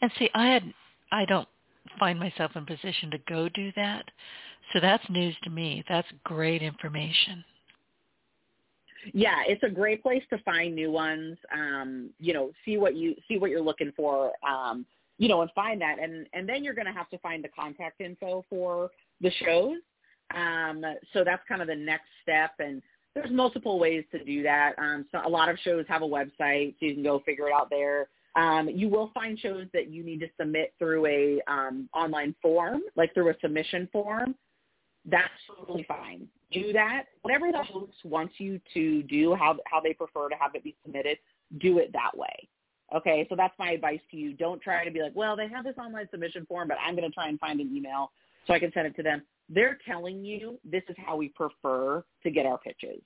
And 0.00 0.10
see, 0.18 0.30
I 0.34 0.46
had 0.46 0.62
I 1.10 1.24
don't 1.24 1.48
find 1.98 2.18
myself 2.18 2.52
in 2.54 2.64
position 2.64 3.10
to 3.10 3.18
go 3.28 3.48
do 3.48 3.72
that, 3.76 4.04
so 4.72 4.80
that's 4.80 5.04
news 5.10 5.36
to 5.42 5.50
me. 5.50 5.84
That's 5.88 6.08
great 6.22 6.62
information. 6.62 7.44
Yeah, 9.12 9.42
it's 9.46 9.62
a 9.62 9.68
great 9.68 10.02
place 10.02 10.22
to 10.30 10.38
find 10.38 10.74
new 10.74 10.90
ones. 10.90 11.36
Um, 11.52 12.10
you 12.18 12.32
know, 12.32 12.52
see 12.64 12.78
what 12.78 12.94
you 12.94 13.14
see 13.28 13.38
what 13.38 13.50
you're 13.50 13.60
looking 13.60 13.92
for. 13.96 14.32
Um, 14.48 14.86
you 15.18 15.28
know, 15.28 15.42
and 15.42 15.50
find 15.54 15.80
that. 15.80 15.98
And, 16.00 16.26
and 16.32 16.48
then 16.48 16.64
you're 16.64 16.74
going 16.74 16.86
to 16.86 16.92
have 16.92 17.10
to 17.10 17.18
find 17.18 17.42
the 17.42 17.48
contact 17.48 18.00
info 18.00 18.44
for 18.48 18.90
the 19.20 19.30
shows. 19.44 19.76
Um, 20.34 20.84
so 21.12 21.22
that's 21.24 21.42
kind 21.48 21.62
of 21.62 21.68
the 21.68 21.76
next 21.76 22.08
step. 22.22 22.52
And 22.58 22.82
there's 23.14 23.30
multiple 23.30 23.78
ways 23.78 24.04
to 24.12 24.24
do 24.24 24.42
that. 24.42 24.72
Um, 24.78 25.06
so 25.12 25.20
a 25.24 25.28
lot 25.28 25.48
of 25.48 25.58
shows 25.60 25.84
have 25.88 26.02
a 26.02 26.06
website, 26.06 26.74
so 26.80 26.86
you 26.86 26.94
can 26.94 27.02
go 27.02 27.22
figure 27.24 27.48
it 27.48 27.52
out 27.52 27.70
there. 27.70 28.08
Um, 28.36 28.68
you 28.68 28.88
will 28.88 29.12
find 29.14 29.38
shows 29.38 29.66
that 29.72 29.90
you 29.90 30.02
need 30.02 30.18
to 30.20 30.26
submit 30.38 30.74
through 30.78 31.06
a 31.06 31.40
um, 31.46 31.88
online 31.94 32.34
form, 32.42 32.80
like 32.96 33.14
through 33.14 33.30
a 33.30 33.34
submission 33.40 33.88
form. 33.92 34.34
That's 35.04 35.28
totally 35.56 35.84
fine. 35.86 36.26
Do 36.50 36.72
that. 36.72 37.04
Whatever 37.22 37.52
the 37.52 37.62
host 37.62 37.92
wants 38.04 38.34
you 38.38 38.60
to 38.72 39.02
do, 39.04 39.34
how 39.34 39.56
how 39.66 39.80
they 39.80 39.92
prefer 39.92 40.28
to 40.28 40.34
have 40.36 40.54
it 40.54 40.64
be 40.64 40.74
submitted, 40.84 41.18
do 41.60 41.78
it 41.78 41.92
that 41.92 42.16
way. 42.16 42.48
Okay, 42.94 43.26
so 43.28 43.34
that's 43.34 43.54
my 43.58 43.70
advice 43.72 44.00
to 44.12 44.16
you. 44.16 44.34
Don't 44.34 44.62
try 44.62 44.84
to 44.84 44.90
be 44.90 45.02
like, 45.02 45.12
well, 45.14 45.36
they 45.36 45.48
have 45.48 45.64
this 45.64 45.74
online 45.78 46.08
submission 46.10 46.46
form, 46.46 46.68
but 46.68 46.76
I'm 46.84 46.94
going 46.94 47.08
to 47.08 47.14
try 47.14 47.28
and 47.28 47.40
find 47.40 47.60
an 47.60 47.74
email 47.74 48.12
so 48.46 48.54
I 48.54 48.58
can 48.58 48.72
send 48.72 48.86
it 48.86 48.94
to 48.96 49.02
them. 49.02 49.22
They're 49.48 49.78
telling 49.86 50.24
you 50.24 50.58
this 50.64 50.82
is 50.88 50.96
how 51.04 51.16
we 51.16 51.28
prefer 51.28 52.04
to 52.22 52.30
get 52.30 52.46
our 52.46 52.58
pitches. 52.58 53.02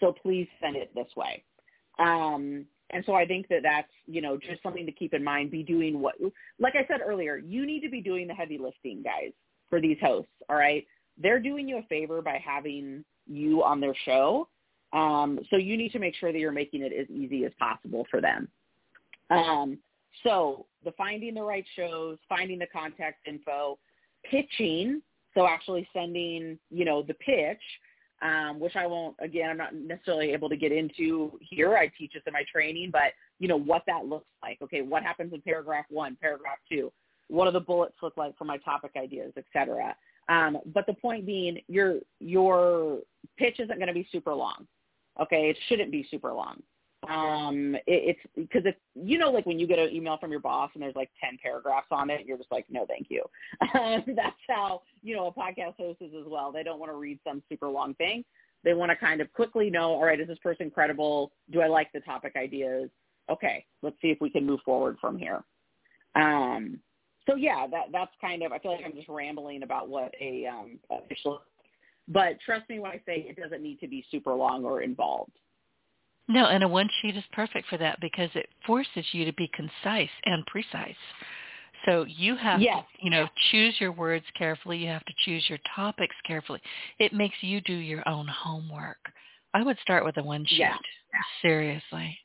So 0.00 0.12
please 0.22 0.46
send 0.60 0.76
it 0.76 0.94
this 0.94 1.08
way. 1.16 1.42
Um, 1.98 2.66
and 2.90 3.02
so 3.06 3.14
I 3.14 3.26
think 3.26 3.48
that 3.48 3.62
that's, 3.62 3.88
you 4.06 4.20
know, 4.20 4.36
just 4.36 4.62
something 4.62 4.84
to 4.84 4.92
keep 4.92 5.14
in 5.14 5.24
mind. 5.24 5.50
Be 5.50 5.62
doing 5.62 6.00
what, 6.00 6.16
like 6.58 6.74
I 6.76 6.86
said 6.86 7.00
earlier, 7.04 7.38
you 7.38 7.64
need 7.64 7.80
to 7.80 7.90
be 7.90 8.02
doing 8.02 8.28
the 8.28 8.34
heavy 8.34 8.58
lifting, 8.58 9.02
guys, 9.02 9.32
for 9.70 9.80
these 9.80 9.96
hosts. 10.02 10.30
All 10.50 10.56
right. 10.56 10.86
They're 11.16 11.40
doing 11.40 11.68
you 11.68 11.78
a 11.78 11.82
favor 11.84 12.20
by 12.20 12.42
having 12.44 13.04
you 13.26 13.62
on 13.62 13.80
their 13.80 13.94
show. 14.04 14.48
Um, 14.92 15.40
so 15.48 15.56
you 15.56 15.78
need 15.78 15.92
to 15.92 15.98
make 15.98 16.14
sure 16.16 16.32
that 16.32 16.38
you're 16.38 16.52
making 16.52 16.82
it 16.82 16.92
as 16.92 17.08
easy 17.08 17.46
as 17.46 17.52
possible 17.58 18.06
for 18.10 18.20
them. 18.20 18.48
Um, 19.32 19.78
so 20.24 20.66
the 20.84 20.92
finding 20.92 21.34
the 21.34 21.42
right 21.42 21.64
shows, 21.76 22.18
finding 22.28 22.58
the 22.58 22.66
contact 22.66 23.26
info, 23.26 23.78
pitching. 24.24 25.02
So 25.34 25.46
actually 25.46 25.88
sending, 25.94 26.58
you 26.70 26.84
know, 26.84 27.02
the 27.02 27.14
pitch 27.14 27.62
um, 28.22 28.60
which 28.60 28.76
I 28.76 28.86
won't, 28.86 29.16
again, 29.18 29.50
I'm 29.50 29.56
not 29.56 29.74
necessarily 29.74 30.30
able 30.30 30.48
to 30.48 30.56
get 30.56 30.70
into 30.70 31.32
here. 31.40 31.76
I 31.76 31.90
teach 31.98 32.12
this 32.14 32.22
in 32.26 32.32
my 32.32 32.44
training, 32.50 32.90
but, 32.92 33.12
you 33.40 33.48
know, 33.48 33.58
what 33.58 33.82
that 33.88 34.06
looks 34.06 34.28
like. 34.42 34.58
Okay, 34.62 34.80
what 34.80 35.02
happens 35.02 35.32
in 35.32 35.42
paragraph 35.42 35.86
one, 35.90 36.16
paragraph 36.20 36.58
two? 36.70 36.92
What 37.28 37.46
do 37.46 37.50
the 37.50 37.60
bullets 37.60 37.96
look 38.00 38.16
like 38.16 38.38
for 38.38 38.44
my 38.44 38.58
topic 38.58 38.92
ideas, 38.96 39.32
et 39.36 39.44
cetera? 39.52 39.96
Um, 40.28 40.58
but 40.72 40.86
the 40.86 40.94
point 40.94 41.26
being, 41.26 41.58
your, 41.66 41.96
your 42.20 43.00
pitch 43.38 43.58
isn't 43.58 43.76
going 43.76 43.88
to 43.88 43.92
be 43.92 44.06
super 44.12 44.32
long. 44.32 44.68
Okay, 45.20 45.50
it 45.50 45.58
shouldn't 45.68 45.90
be 45.90 46.06
super 46.10 46.32
long 46.32 46.62
um 47.08 47.74
it, 47.86 48.16
it's 48.16 48.20
because 48.36 48.62
if 48.64 48.76
you 48.94 49.18
know 49.18 49.30
like 49.30 49.44
when 49.44 49.58
you 49.58 49.66
get 49.66 49.78
an 49.78 49.92
email 49.92 50.16
from 50.18 50.30
your 50.30 50.40
boss 50.40 50.70
and 50.74 50.82
there's 50.82 50.94
like 50.94 51.10
10 51.22 51.38
paragraphs 51.42 51.88
on 51.90 52.10
it 52.10 52.24
you're 52.24 52.38
just 52.38 52.52
like 52.52 52.64
no 52.70 52.86
thank 52.86 53.08
you. 53.10 53.24
That's 54.14 54.36
how 54.48 54.82
you 55.02 55.16
know 55.16 55.26
a 55.26 55.32
podcast 55.32 55.76
host 55.78 56.00
is 56.00 56.12
as 56.18 56.26
well. 56.26 56.52
They 56.52 56.62
don't 56.62 56.78
want 56.78 56.92
to 56.92 56.96
read 56.96 57.18
some 57.26 57.42
super 57.48 57.68
long 57.68 57.94
thing. 57.94 58.24
They 58.64 58.74
want 58.74 58.90
to 58.90 58.96
kind 58.96 59.20
of 59.20 59.32
quickly 59.32 59.68
know 59.68 59.90
all 59.90 60.04
right 60.04 60.20
is 60.20 60.28
this 60.28 60.38
person 60.38 60.70
credible? 60.70 61.32
Do 61.50 61.60
i 61.60 61.66
like 61.66 61.90
the 61.92 62.00
topic 62.00 62.34
ideas? 62.36 62.88
Okay 63.30 63.64
let's 63.82 63.96
see 64.00 64.08
if 64.08 64.18
we 64.20 64.30
can 64.30 64.46
move 64.46 64.60
forward 64.64 64.96
from 65.00 65.18
here. 65.18 65.42
Um 66.14 66.78
so 67.28 67.36
yeah 67.36 67.66
that 67.70 67.86
that's 67.92 68.12
kind 68.20 68.42
of 68.42 68.52
i 68.52 68.58
feel 68.58 68.72
like 68.72 68.84
i'm 68.84 68.94
just 68.94 69.08
rambling 69.08 69.62
about 69.62 69.88
what 69.88 70.12
a 70.20 70.46
um 70.46 70.78
official 70.90 71.40
but 72.08 72.40
trust 72.44 72.68
me 72.68 72.80
when 72.80 72.90
i 72.90 72.96
say 73.06 73.26
it 73.28 73.36
doesn't 73.36 73.62
need 73.62 73.78
to 73.80 73.88
be 73.88 74.04
super 74.10 74.34
long 74.34 74.64
or 74.64 74.82
involved 74.82 75.32
no, 76.28 76.46
and 76.46 76.62
a 76.62 76.68
one 76.68 76.88
sheet 77.00 77.16
is 77.16 77.24
perfect 77.32 77.68
for 77.68 77.78
that 77.78 78.00
because 78.00 78.30
it 78.34 78.48
forces 78.66 79.04
you 79.12 79.24
to 79.24 79.32
be 79.32 79.50
concise 79.54 80.10
and 80.24 80.46
precise. 80.46 80.96
So 81.84 82.04
you 82.04 82.36
have 82.36 82.60
yes. 82.60 82.78
to, 82.78 83.04
you 83.04 83.10
know, 83.10 83.26
choose 83.50 83.74
your 83.80 83.92
words 83.92 84.24
carefully. 84.38 84.78
You 84.78 84.88
have 84.88 85.04
to 85.04 85.12
choose 85.24 85.44
your 85.48 85.58
topics 85.74 86.14
carefully. 86.24 86.60
It 87.00 87.12
makes 87.12 87.34
you 87.40 87.60
do 87.62 87.74
your 87.74 88.08
own 88.08 88.28
homework. 88.28 88.98
I 89.52 89.62
would 89.62 89.78
start 89.82 90.04
with 90.04 90.16
a 90.16 90.22
one 90.22 90.44
sheet. 90.46 90.60
Yeah. 90.60 90.76
Seriously. 91.42 92.16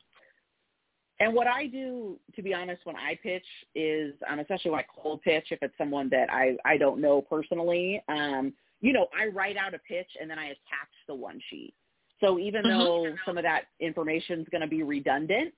And 1.19 1.33
what 1.33 1.47
I 1.47 1.65
do, 1.65 2.19
to 2.35 2.41
be 2.43 2.53
honest, 2.53 2.81
when 2.85 2.95
I 2.95 3.17
pitch 3.21 3.45
is, 3.73 4.13
um, 4.29 4.39
especially 4.39 4.71
when 4.71 4.81
I 4.81 4.85
cold 5.01 5.21
pitch, 5.23 5.47
if 5.49 5.59
it's 5.63 5.73
someone 5.77 6.09
that 6.09 6.31
I, 6.31 6.55
I 6.63 6.77
don't 6.77 7.01
know 7.01 7.21
personally, 7.21 8.01
um, 8.07 8.53
you 8.81 8.93
know, 8.93 9.07
I 9.17 9.25
write 9.25 9.57
out 9.57 9.73
a 9.73 9.79
pitch 9.79 10.09
and 10.21 10.29
then 10.29 10.37
I 10.37 10.45
attach 10.45 10.91
the 11.07 11.15
one 11.15 11.41
sheet. 11.49 11.73
So 12.19 12.39
even 12.39 12.63
mm-hmm. 12.63 12.79
though 12.79 13.15
some 13.25 13.37
of 13.37 13.43
that 13.43 13.63
information 13.79 14.41
is 14.41 14.47
going 14.51 14.61
to 14.61 14.67
be 14.67 14.83
redundant, 14.83 15.53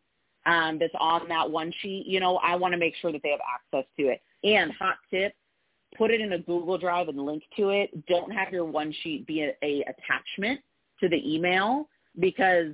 um, 0.46 0.80
that's 0.80 0.94
on 1.00 1.28
that 1.30 1.50
one 1.50 1.72
sheet, 1.82 2.06
you 2.08 2.20
know, 2.20 2.38
I 2.38 2.56
want 2.56 2.74
to 2.74 2.78
make 2.78 2.96
sure 3.02 3.12
that 3.12 3.22
they 3.24 3.30
have 3.30 3.40
access 3.54 3.90
to 4.00 4.08
it. 4.08 4.22
And 4.44 4.72
hot 4.80 4.96
tip, 5.12 5.34
put 5.98 6.12
it 6.12 6.22
in 6.22 6.34
a 6.34 6.40
Google 6.40 6.78
Drive 6.78 7.10
and 7.10 7.20
link 7.20 7.44
to 7.58 7.70
it. 7.70 8.08
Don't 8.08 8.32
have 8.32 8.52
your 8.52 8.66
one 8.66 8.94
sheet 9.04 9.28
be 9.28 9.44
a, 9.44 9.56
a 9.64 9.82
attachment 9.82 10.62
to 11.02 11.10
the 11.10 11.22
email 11.26 11.88
because 12.20 12.74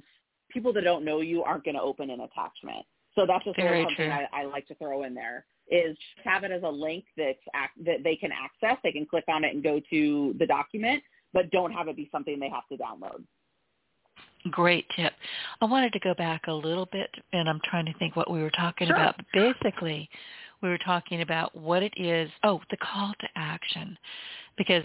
people 0.51 0.71
that 0.73 0.83
don't 0.83 1.03
know 1.03 1.21
you 1.21 1.43
aren't 1.43 1.63
going 1.63 1.75
to 1.75 1.81
open 1.81 2.09
an 2.09 2.21
attachment. 2.21 2.85
So 3.15 3.25
that's 3.25 3.43
just 3.45 3.55
Very 3.55 3.83
something 3.83 4.11
I, 4.11 4.27
I 4.31 4.43
like 4.45 4.67
to 4.67 4.75
throw 4.75 5.03
in 5.03 5.13
there 5.13 5.45
is 5.69 5.97
have 6.23 6.43
it 6.43 6.51
as 6.51 6.61
a 6.63 6.69
link 6.69 7.05
that's 7.17 7.39
that 7.85 8.03
they 8.03 8.15
can 8.15 8.29
access. 8.31 8.77
They 8.83 8.91
can 8.91 9.05
click 9.05 9.23
on 9.27 9.43
it 9.43 9.53
and 9.53 9.63
go 9.63 9.81
to 9.89 10.35
the 10.37 10.45
document, 10.45 11.01
but 11.33 11.49
don't 11.49 11.71
have 11.71 11.87
it 11.87 11.95
be 11.95 12.09
something 12.11 12.39
they 12.39 12.49
have 12.49 12.67
to 12.71 12.77
download. 12.77 13.23
Great 14.51 14.85
tip. 14.95 15.13
I 15.61 15.65
wanted 15.65 15.91
to 15.93 15.99
go 15.99 16.13
back 16.13 16.47
a 16.47 16.53
little 16.53 16.87
bit, 16.91 17.09
and 17.33 17.49
I'm 17.49 17.59
trying 17.63 17.85
to 17.85 17.93
think 17.97 18.15
what 18.15 18.29
we 18.29 18.41
were 18.41 18.51
talking 18.51 18.87
sure. 18.87 18.95
about. 18.95 19.19
Basically, 19.33 20.09
we 20.61 20.69
were 20.69 20.77
talking 20.77 21.21
about 21.21 21.55
what 21.55 21.81
it 21.81 21.93
is. 21.97 22.29
Oh, 22.43 22.61
the 22.69 22.77
call 22.77 23.13
to 23.19 23.27
action, 23.35 23.97
because 24.57 24.83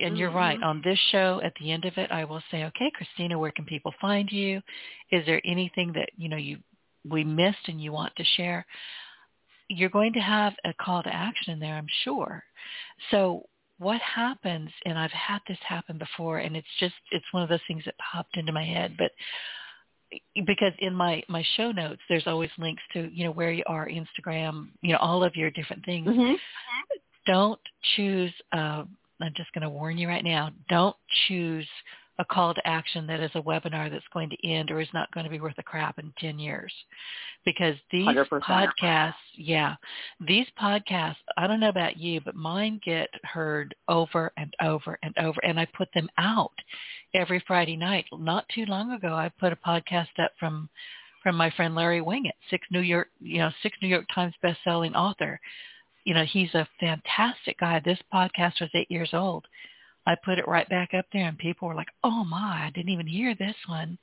and 0.00 0.18
you're 0.18 0.30
right. 0.30 0.56
Mm-hmm. 0.58 0.68
On 0.68 0.82
this 0.84 0.98
show, 1.10 1.40
at 1.42 1.54
the 1.60 1.72
end 1.72 1.84
of 1.84 1.96
it, 1.96 2.10
I 2.10 2.24
will 2.24 2.42
say, 2.50 2.64
okay, 2.64 2.90
Christina, 2.94 3.38
where 3.38 3.50
can 3.50 3.64
people 3.64 3.94
find 4.00 4.30
you? 4.30 4.60
Is 5.10 5.24
there 5.26 5.40
anything 5.44 5.92
that 5.94 6.10
you 6.16 6.28
know 6.28 6.36
you 6.36 6.58
we 7.08 7.24
missed 7.24 7.66
and 7.68 7.80
you 7.80 7.92
want 7.92 8.14
to 8.16 8.24
share? 8.36 8.66
You're 9.68 9.90
going 9.90 10.12
to 10.14 10.20
have 10.20 10.54
a 10.64 10.72
call 10.74 11.02
to 11.02 11.14
action 11.14 11.52
in 11.52 11.60
there, 11.60 11.74
I'm 11.74 11.88
sure. 12.04 12.42
So 13.10 13.46
what 13.78 14.00
happens, 14.00 14.70
and 14.84 14.98
I've 14.98 15.10
had 15.12 15.38
this 15.46 15.58
happen 15.66 15.98
before, 15.98 16.38
and 16.38 16.56
it's 16.56 16.66
just, 16.80 16.94
it's 17.10 17.24
one 17.32 17.42
of 17.42 17.48
those 17.48 17.60
things 17.68 17.84
that 17.84 17.94
popped 18.12 18.36
into 18.36 18.52
my 18.52 18.64
head, 18.64 18.96
but 18.98 19.12
because 20.46 20.72
in 20.78 20.94
my, 20.94 21.22
my 21.28 21.44
show 21.56 21.70
notes, 21.70 22.00
there's 22.08 22.26
always 22.26 22.50
links 22.58 22.82
to, 22.94 23.10
you 23.12 23.24
know, 23.24 23.30
where 23.30 23.52
you 23.52 23.62
are, 23.66 23.88
Instagram, 23.88 24.68
you 24.80 24.92
know, 24.92 24.98
all 24.98 25.22
of 25.22 25.36
your 25.36 25.50
different 25.50 25.84
things. 25.84 26.08
Mm-hmm. 26.08 26.34
Don't 27.26 27.60
choose, 27.94 28.32
uh, 28.52 28.84
I'm 29.20 29.34
just 29.36 29.52
going 29.52 29.62
to 29.62 29.68
warn 29.68 29.98
you 29.98 30.08
right 30.08 30.24
now, 30.24 30.50
don't 30.68 30.96
choose 31.26 31.68
a 32.18 32.24
call 32.24 32.52
to 32.52 32.66
action 32.66 33.06
that 33.06 33.20
is 33.20 33.30
a 33.34 33.42
webinar 33.42 33.90
that's 33.90 34.04
going 34.12 34.28
to 34.30 34.48
end 34.48 34.70
or 34.70 34.80
is 34.80 34.88
not 34.92 35.10
going 35.12 35.24
to 35.24 35.30
be 35.30 35.40
worth 35.40 35.58
a 35.58 35.62
crap 35.62 35.98
in 35.98 36.12
10 36.18 36.38
years. 36.38 36.72
Because 37.44 37.76
these 37.92 38.06
100%. 38.06 38.26
podcasts, 38.42 39.14
yeah, 39.36 39.76
these 40.26 40.46
podcasts, 40.60 41.16
I 41.36 41.46
don't 41.46 41.60
know 41.60 41.68
about 41.68 41.96
you, 41.96 42.20
but 42.20 42.34
mine 42.34 42.80
get 42.84 43.08
heard 43.22 43.74
over 43.88 44.32
and 44.36 44.52
over 44.60 44.98
and 45.02 45.16
over. 45.18 45.38
And 45.44 45.60
I 45.60 45.66
put 45.76 45.88
them 45.94 46.08
out 46.18 46.52
every 47.14 47.42
Friday 47.46 47.76
night. 47.76 48.06
Not 48.12 48.44
too 48.52 48.64
long 48.66 48.92
ago, 48.92 49.14
I 49.14 49.30
put 49.38 49.52
a 49.52 49.56
podcast 49.56 50.08
up 50.22 50.32
from 50.38 50.68
from 51.22 51.34
my 51.36 51.50
friend 51.50 51.74
Larry 51.74 52.00
Winget, 52.00 52.30
six 52.48 52.64
New 52.70 52.80
York, 52.80 53.08
you 53.20 53.38
know, 53.38 53.50
six 53.62 53.76
New 53.82 53.88
York 53.88 54.06
Times 54.14 54.34
best-selling 54.40 54.94
author. 54.94 55.40
You 56.04 56.14
know, 56.14 56.24
he's 56.24 56.54
a 56.54 56.66
fantastic 56.78 57.58
guy. 57.58 57.82
This 57.84 57.98
podcast 58.12 58.60
was 58.60 58.70
eight 58.74 58.90
years 58.90 59.10
old 59.12 59.44
I 60.08 60.16
put 60.24 60.38
it 60.38 60.48
right 60.48 60.68
back 60.70 60.94
up 60.94 61.04
there, 61.12 61.28
and 61.28 61.36
people 61.36 61.68
were 61.68 61.74
like, 61.74 61.90
"Oh 62.02 62.24
my, 62.24 62.64
I 62.66 62.72
didn't 62.74 62.90
even 62.90 63.06
hear 63.06 63.34
this 63.34 63.54
one." 63.68 63.98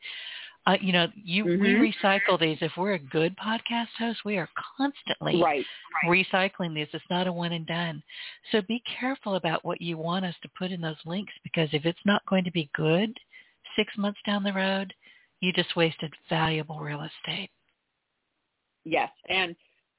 Uh, 0.68 0.78
you 0.80 0.94
know, 0.94 1.08
you 1.16 1.44
mm-hmm. 1.44 1.62
we 1.62 1.94
recycle 2.04 2.40
these. 2.40 2.58
If 2.62 2.72
we're 2.78 2.94
a 2.94 3.00
good 3.00 3.36
podcast 3.38 3.88
host, 3.98 4.20
we 4.24 4.38
are 4.38 4.50
constantly 4.78 5.42
right, 5.42 5.66
right. 6.04 6.26
recycling 6.32 6.76
these. 6.76 6.88
It's 6.94 7.04
not 7.10 7.26
a 7.28 7.34
one 7.34 7.54
and 7.54 7.66
done. 7.66 8.04
So 8.52 8.62
be 8.68 8.84
careful 9.00 9.36
about 9.36 9.66
what 9.66 9.82
you 9.82 9.98
want 9.98 10.26
us 10.26 10.36
to 10.44 10.50
put 10.58 10.72
in 10.72 10.80
those 10.80 10.96
links 11.06 11.34
because 11.44 11.70
if 11.72 11.86
it's 11.86 12.00
not 12.06 12.26
going 12.28 12.44
to 12.44 12.52
be 12.52 12.70
good 12.76 13.12
six 13.76 13.92
months 13.98 14.20
down 14.28 14.44
the 14.44 14.54
road, 14.54 14.94
you 15.40 15.52
just 15.54 15.76
wasted 15.76 16.14
valuable 16.30 16.80
real 16.80 17.02
estate. 17.02 17.50
Yes, 18.84 19.10
and 19.28 19.56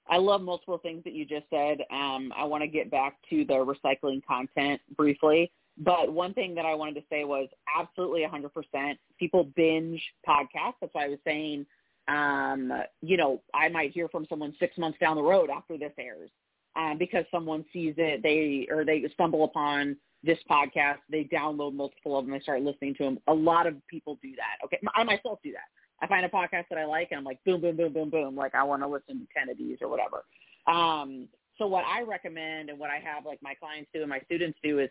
I 0.09 0.19
love 0.19 0.41
multiple 0.41 0.79
things 0.79 1.03
that 1.03 1.15
you 1.15 1.25
just 1.25 1.47
said. 1.51 1.79
Um, 1.91 2.33
I 2.37 2.45
want 2.45 2.63
to 2.63 2.69
get 2.69 2.93
back 2.93 3.17
to 3.31 3.45
the 3.45 3.55
recycling 3.55 4.25
content 4.25 4.81
briefly. 4.97 5.51
But 5.79 6.13
one 6.13 6.33
thing 6.33 6.55
that 6.55 6.65
I 6.65 6.75
wanted 6.75 6.95
to 6.95 7.03
say 7.11 7.25
was 7.25 7.49
absolutely 7.79 8.23
100%. 8.23 8.97
People 9.19 9.45
binge 9.57 10.03
podcasts. 10.27 10.75
That's 10.81 10.95
why 10.95 11.05
I 11.05 11.09
was 11.09 11.19
saying, 11.25 11.67
um, 12.09 12.73
you 13.03 13.17
know, 13.17 13.43
I 13.53 13.69
might 13.69 13.93
hear 13.93 14.09
from 14.09 14.27
someone 14.29 14.55
six 14.59 14.79
months 14.79 14.99
down 14.99 15.17
the 15.17 15.23
road 15.23 15.51
after 15.51 15.77
this 15.77 15.93
airs 15.99 16.31
um, 16.77 16.97
because 16.99 17.25
someone 17.31 17.65
sees 17.73 17.95
it, 17.99 18.23
they 18.23 18.69
or 18.73 18.85
they 18.85 19.05
stumble 19.13 19.45
upon 19.45 19.97
this 20.23 20.39
podcast, 20.51 20.99
they 21.11 21.25
download 21.25 21.75
multiple 21.75 22.19
of 22.19 22.25
them, 22.25 22.33
they 22.33 22.41
start 22.41 22.63
listening 22.63 22.95
to 22.95 23.05
them. 23.05 23.19
A 23.29 23.35
lot 23.35 23.67
of 23.67 23.75
people 23.89 24.19
do 24.23 24.33
that. 24.37 24.65
Okay, 24.65 24.81
I 24.95 25.05
myself 25.05 25.41
do 25.43 25.53
that. 25.53 25.69
I 26.01 26.07
find 26.07 26.27
a 26.27 26.29
podcast 26.29 26.65
that 26.71 26.79
I 26.79 26.85
like, 26.85 27.09
and 27.11 27.19
I'm 27.19 27.25
like, 27.25 27.43
boom, 27.45 27.61
boom, 27.61 27.77
boom, 27.77 27.93
boom, 27.93 28.11
boom. 28.11 28.37
Like 28.37 28.55
I 28.55 28.63
want 28.63 28.83
to 28.83 28.89
listen 28.89 29.21
to 29.21 29.27
ten 29.37 29.49
of 29.49 29.59
these 29.59 29.79
or 29.81 29.89
whatever. 29.89 30.25
Um, 30.67 31.29
so 31.59 31.67
what 31.67 31.85
I 31.85 32.03
recommend 32.03 32.69
and 32.69 32.79
what 32.79 32.91
I 32.91 32.99
have 32.99 33.25
like 33.25 33.43
my 33.43 33.55
clients 33.55 33.91
do 33.95 34.01
and 34.01 34.11
my 34.11 34.21
students 34.21 34.59
do 34.63 34.79
is 34.79 34.91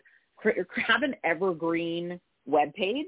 have 0.86 1.02
an 1.02 1.14
evergreen 1.24 2.20
web 2.46 2.72
page 2.74 3.06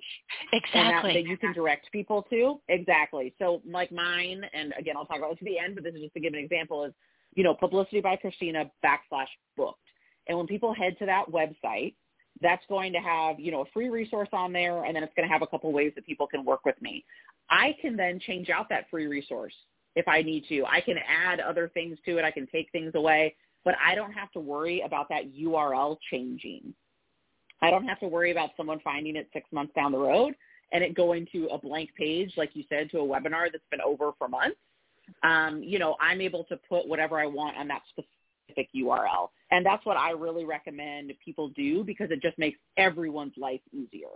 exactly 0.53 1.12
that, 1.12 1.14
that 1.14 1.29
you 1.29 1.37
can 1.37 1.53
direct 1.53 1.91
people 1.93 2.26
to. 2.29 2.61
Exactly. 2.68 3.35
So 3.39 3.62
like 3.66 3.91
mine 3.93 4.43
and 4.53 4.74
again 4.79 4.97
i'll 4.97 5.07
talk 5.07 5.18
about 5.18 5.31
this 5.31 5.39
at 5.41 5.47
the 5.47 5.59
end 5.59 5.74
but 5.74 5.85
this 5.85 5.95
is 5.95 6.03
just 6.03 6.14
to 6.14 6.20
give 6.20 6.35
an 6.35 6.41
example 6.41 6.85
is 6.85 6.93
you 7.35 7.45
know 7.45 7.55
publicity 7.55 8.01
by 8.01 8.16
christina 8.16 8.70
backslash 8.85 9.29
booked. 9.57 9.79
And 10.26 10.37
when 10.37 10.47
people 10.47 10.74
head 10.74 10.99
to 10.99 11.07
that 11.07 11.26
website 11.31 11.95
that's 12.41 12.64
going 12.68 12.93
to 12.93 12.99
have 12.99 13.39
you 13.39 13.53
know 13.53 13.62
a 13.62 13.70
free 13.72 13.89
resource 13.89 14.29
on 14.33 14.53
there 14.53 14.85
and 14.85 14.95
then 14.95 15.03
it's 15.03 15.14
going 15.14 15.26
to 15.26 15.33
have 15.33 15.43
a 15.43 15.47
couple 15.47 15.72
ways 15.72 15.93
that 15.95 16.05
people 16.05 16.26
can 16.26 16.45
work 16.45 16.64
with 16.64 16.81
me. 16.83 17.05
I 17.49 17.76
can 17.81 17.97
then 17.97 18.20
change 18.20 18.51
out 18.51 18.68
that 18.68 18.91
free 18.91 19.07
resource 19.07 19.55
if 19.95 20.07
i 20.09 20.20
need 20.20 20.45
to. 20.49 20.64
I 20.66 20.81
can 20.81 20.97
add 20.99 21.41
other 21.41 21.70
things 21.72 21.99
to 22.07 22.18
it. 22.18 22.24
I 22.24 22.31
can 22.31 22.47
take 22.49 22.70
things 22.72 22.93
away. 22.97 23.37
But 23.64 23.74
i 23.85 23.95
don't 23.95 24.12
have 24.12 24.33
to 24.33 24.41
worry 24.41 24.83
about 24.85 25.09
that 25.11 25.33
url 25.35 25.97
changing 26.11 26.74
I 27.63 27.71
don't 27.71 27.87
have 27.87 28.01
to 28.01 28.09
worry 28.09 28.31
about 28.31 28.51
someone 28.57 28.81
finding 28.81 29.17
it 29.17 29.29
six 29.33 29.47
months 29.53 29.73
down 29.75 29.93
the 29.93 29.99
road 29.99 30.35
and 30.73 30.85
it 30.85 30.95
going 30.95 31.27
to 31.33 31.49
a 31.49 31.59
blank 31.59 31.91
page, 31.97 32.33
like 32.37 32.51
you 32.55 32.65
said, 32.69 32.91
to 32.91 32.99
a 32.99 33.03
webinar 33.03 33.51
that's 33.51 33.65
been 33.71 33.81
over 33.81 34.13
for 34.19 34.29
months, 34.29 34.57
um, 35.23 35.63
you 35.63 35.79
know, 35.79 35.97
I'm 36.01 36.21
able 36.21 36.45
to 36.45 36.59
put 36.69 36.87
whatever 36.87 37.19
I 37.19 37.27
want 37.27 37.57
on 37.57 37.69
that 37.69 37.83
specific 37.91 38.69
URL. 38.77 39.29
And 39.51 39.65
that's 39.65 39.85
what 39.87 39.97
I 39.97 40.11
really 40.11 40.45
recommend 40.45 41.13
people 41.25 41.49
do 41.51 41.85
because 41.85 42.11
it 42.11 42.21
just 42.21 42.39
makes 42.39 42.59
everyone's 42.77 43.33
life 43.37 43.61
easier. 43.73 44.09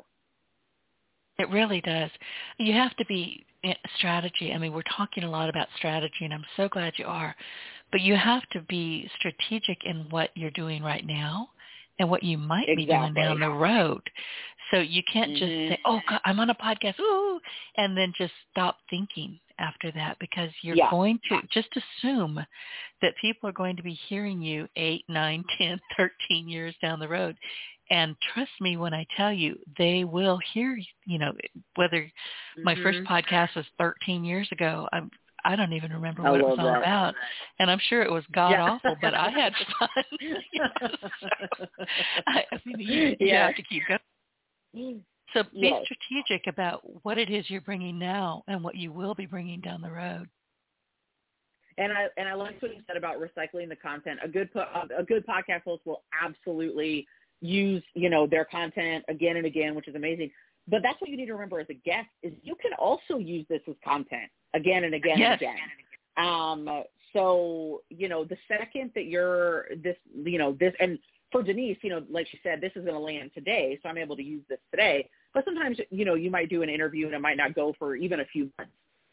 It 1.39 1.49
really 1.49 1.81
does. 1.81 2.11
You 2.59 2.75
have 2.75 2.95
to 2.97 3.07
be 3.07 3.45
eh, 3.65 3.73
strategy. 3.97 4.53
I 4.53 4.59
mean, 4.59 4.73
we're 4.73 4.83
talking 4.97 5.25
a 5.25 5.31
lot 5.31 5.49
about 5.49 5.69
strategy, 5.79 6.25
and 6.25 6.35
I'm 6.35 6.45
so 6.57 6.69
glad 6.69 6.93
you 6.99 7.07
are. 7.07 7.35
But 7.91 8.03
you 8.03 8.17
have 8.17 8.43
to 8.53 8.61
be 8.69 9.11
strategic 9.19 9.79
in 9.85 10.07
what 10.11 10.31
you're 10.35 10.51
doing 10.51 10.83
right 10.83 11.07
now 11.07 11.49
and 11.99 12.11
what 12.11 12.23
you 12.23 12.39
might 12.39 12.69
exactly. 12.69 12.87
be 12.87 12.93
doing 12.93 13.15
down 13.15 13.41
the 13.41 13.51
road. 13.51 14.03
So 14.71 14.81
you 14.81 15.03
can't 15.13 15.33
just 15.33 15.43
mm-hmm. 15.43 15.73
say, 15.73 15.79
"Oh, 15.85 16.01
God, 16.09 16.21
I'm 16.25 16.41
on 16.41 16.51
a 16.51 16.55
podcast," 16.55 16.99
ooh, 16.99 17.41
and 17.77 17.97
then 17.97 18.13
just 18.17 18.33
stop 18.51 18.79
thinking 18.89 19.39
after 19.59 19.93
that 19.93 20.17
because 20.19 20.51
you're 20.63 20.77
yeah. 20.77 20.91
going 20.91 21.21
to 21.29 21.41
just 21.53 21.69
assume 21.77 22.45
that 23.03 23.15
people 23.21 23.49
are 23.49 23.53
going 23.53 23.77
to 23.77 23.83
be 23.83 23.99
hearing 24.09 24.41
you 24.41 24.67
eight, 24.77 25.05
nine, 25.09 25.45
ten, 25.59 25.79
thirteen 25.97 26.49
years 26.49 26.75
down 26.81 27.01
the 27.01 27.09
road. 27.09 27.37
And 27.91 28.17
trust 28.33 28.53
me 28.61 28.79
when 28.79 28.95
I 28.95 29.07
tell 29.19 29.33
you, 29.33 29.59
they 29.77 30.05
will 30.05 30.39
hear, 30.55 30.79
you 31.05 31.19
know, 31.19 31.33
whether 31.75 31.99
mm-hmm. 31.99 32.65
my 32.65 32.75
first 32.77 33.01
Mm-hmm. 33.01 33.13
podcast 33.13 33.55
was 33.55 33.67
13 33.79 34.25
years 34.25 34.49
ago, 34.51 34.89
I'm, 34.93 35.11
I 35.45 35.57
don't 35.57 35.73
even 35.73 35.93
remember 35.93 36.23
what 36.23 36.41
it 36.41 36.47
was 36.47 36.59
all 36.59 36.77
about. 36.77 37.15
And 37.59 37.71
I'm 37.71 37.81
sure 37.89 38.03
it 38.03 38.11
was 38.11 38.25
god 38.33 38.51
yeah. 38.51 38.63
awful, 38.63 38.97
but 39.01 39.15
I 39.15 39.31
had 39.31 39.53
fun. 39.79 40.05
so, 41.21 41.67
I, 42.27 42.45
I 42.53 42.61
mean, 42.65 42.79
you, 42.79 43.03
you 43.09 43.17
yeah. 43.21 43.47
have 43.47 43.57
to 43.57 43.63
keep 43.63 43.83
going. 43.89 45.03
So 45.35 45.43
be 45.45 45.69
yes. 45.69 45.85
strategic 45.85 46.47
about 46.47 46.83
what 47.05 47.19
it 47.19 47.31
is 47.31 47.49
you're 47.49 47.61
bringing 47.61 47.99
now 47.99 48.43
and 48.49 48.63
what 48.63 48.77
you 48.77 48.93
will 48.93 49.15
be 49.15 49.27
bringing 49.27 49.61
down 49.61 49.81
the 49.81 49.91
road. 49.91 50.29
And 51.79 51.93
I 51.93 52.09
and 52.19 52.29
I 52.29 52.35
like 52.35 52.61
what 52.61 52.75
you 52.75 52.83
said 52.87 52.97
about 52.99 53.17
recycling 53.17 53.69
the 53.69 53.77
content. 53.77 54.21
A 54.23 54.29
good 54.29 54.53
po- 54.53 54.67
a 54.97 55.03
good 55.03 55.27
podcast 55.27 55.63
host 55.65 55.83
will 55.87 56.03
absolutely 56.23 57.07
use 57.41 57.83
you 57.95 58.11
know 58.11 58.27
their 58.27 58.45
content 58.45 59.05
again 59.09 59.37
and 59.37 59.47
again, 59.47 59.75
which 59.75 59.89
is 59.89 59.95
amazing. 59.95 60.31
But 60.69 60.83
that's 60.83 61.01
what 61.01 61.11
you 61.11 61.17
need 61.17 61.27
to 61.27 61.33
remember 61.33 61.61
as 61.61 61.67
a 61.71 61.75
guest 61.75 62.09
is 62.23 62.33
you 62.43 62.55
can 62.55 62.73
also 62.79 63.19
use 63.19 63.45
this 63.49 63.61
as 63.69 63.75
content 63.85 64.31
again 64.55 64.85
and 64.85 64.95
again 64.95 65.19
yes. 65.19 65.41
and 65.41 65.51
again. 65.51 66.27
Um, 66.27 66.85
so 67.13 67.83
you 67.91 68.09
know 68.09 68.25
the 68.25 68.37
second 68.49 68.93
that 68.95 69.07
you're 69.07 69.67
this 69.83 69.97
you 70.15 70.39
know 70.39 70.57
this 70.59 70.73
and 70.81 70.99
for 71.33 71.43
Denise, 71.43 71.79
you 71.81 71.91
know, 71.91 72.03
like 72.11 72.29
she 72.31 72.39
said, 72.43 72.61
this 72.61 72.73
is 72.77 72.85
going 72.85 72.95
to 72.95 73.01
land 73.01 73.31
today, 73.35 73.81
so 73.83 73.89
I'm 73.89 73.97
able 73.97 74.17
to 74.17 74.23
use 74.23 74.43
this 74.49 74.59
today. 74.71 75.09
But 75.33 75.47
sometimes, 75.47 75.79
you 75.91 76.05
know, 76.05 76.15
you 76.15 76.31
might 76.31 76.51
do 76.51 76.63
an 76.63 76.69
interview 76.69 77.07
and 77.07 77.15
it 77.15 77.21
might 77.21 77.39
not 77.39 77.55
go 77.55 77.75
for 77.79 77.97
even 77.97 78.21
a 78.21 78.25
few 78.27 78.51
months. 78.59 78.73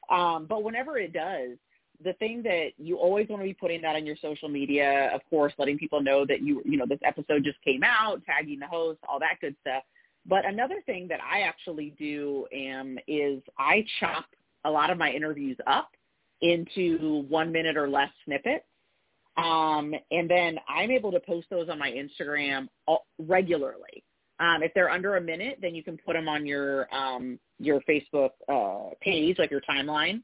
Um, 0.10 0.46
but 0.48 0.62
whenever 0.62 0.98
it 0.98 1.14
does, 1.14 1.58
the 2.04 2.14
thing 2.14 2.44
that 2.44 2.72
you 2.78 2.98
always 2.98 3.28
want 3.30 3.42
to 3.42 3.46
be 3.46 3.54
putting 3.54 3.82
that 3.82 3.96
on 3.96 4.06
your 4.06 4.16
social 4.22 4.50
media, 4.50 5.10
of 5.14 5.22
course, 5.30 5.54
letting 5.58 5.78
people 5.78 6.02
know 6.02 6.26
that 6.26 6.42
you, 6.42 6.62
you 6.66 6.78
know, 6.78 6.86
this 6.86 7.00
episode 7.04 7.44
just 7.44 7.62
came 7.64 7.84
out, 7.84 8.22
tagging 8.26 8.60
the 8.60 8.68
host, 8.68 9.00
all 9.08 9.20
that 9.20 9.38
good 9.42 9.56
stuff. 9.62 9.84
But 10.26 10.46
another 10.46 10.82
thing 10.86 11.08
that 11.08 11.20
I 11.22 11.42
actually 11.42 11.94
do 11.98 12.46
um, 12.54 12.98
is 13.08 13.42
I 13.58 13.86
chop 14.00 14.26
a 14.66 14.70
lot 14.70 14.90
of 14.90 14.98
my 14.98 15.12
interviews 15.12 15.58
up 15.68 15.90
into 16.42 17.26
one 17.30 17.52
minute 17.52 17.78
or 17.78 17.90
less 17.90 18.10
snippets. 18.26 18.66
Um, 19.38 19.94
and 20.12 20.30
then 20.30 20.58
I'm 20.68 20.92
able 20.92 21.12
to 21.12 21.20
post 21.20 21.48
those 21.50 21.70
on 21.70 21.80
my 21.80 21.92
Instagram 21.92 22.68
regularly. 23.18 24.04
Um, 24.40 24.64
if 24.64 24.74
they're 24.74 24.90
under 24.90 25.18
a 25.18 25.22
minute, 25.22 25.60
then 25.62 25.76
you 25.76 25.84
can 25.84 25.98
put 25.98 26.14
them 26.14 26.28
on 26.28 26.46
your 26.46 26.94
um, 26.94 27.40
your 27.60 27.82
Facebook 27.82 28.32
uh, 28.48 28.94
page, 29.02 29.38
like 29.38 29.52
your 29.52 29.62
timeline 29.62 30.22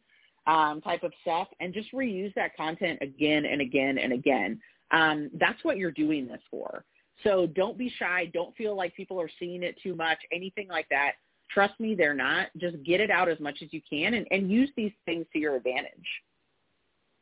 um, 0.47 0.81
type 0.81 1.03
of 1.03 1.11
stuff, 1.21 1.47
and 1.59 1.73
just 1.73 1.91
reuse 1.93 2.33
that 2.35 2.55
content 2.55 2.99
again 3.01 3.45
and 3.45 3.61
again 3.61 3.97
and 3.97 4.13
again. 4.13 4.59
Um, 4.91 5.29
that's 5.33 5.63
what 5.63 5.77
you're 5.77 5.91
doing 5.91 6.27
this 6.27 6.41
for. 6.49 6.85
So 7.25 7.47
don't 7.47 7.77
be 7.77 7.91
shy. 7.97 8.29
Don't 8.33 8.55
feel 8.55 8.75
like 8.75 8.95
people 8.95 9.19
are 9.19 9.29
seeing 9.39 9.63
it 9.63 9.75
too 9.81 9.95
much, 9.95 10.19
anything 10.31 10.67
like 10.67 10.87
that. 10.89 11.13
Trust 11.49 11.79
me, 11.79 11.95
they're 11.95 12.13
not. 12.13 12.47
Just 12.57 12.81
get 12.83 13.01
it 13.01 13.09
out 13.09 13.29
as 13.29 13.39
much 13.39 13.57
as 13.61 13.69
you 13.71 13.81
can 13.89 14.13
and, 14.15 14.27
and 14.31 14.49
use 14.49 14.69
these 14.75 14.91
things 15.05 15.25
to 15.33 15.39
your 15.39 15.55
advantage. 15.55 15.89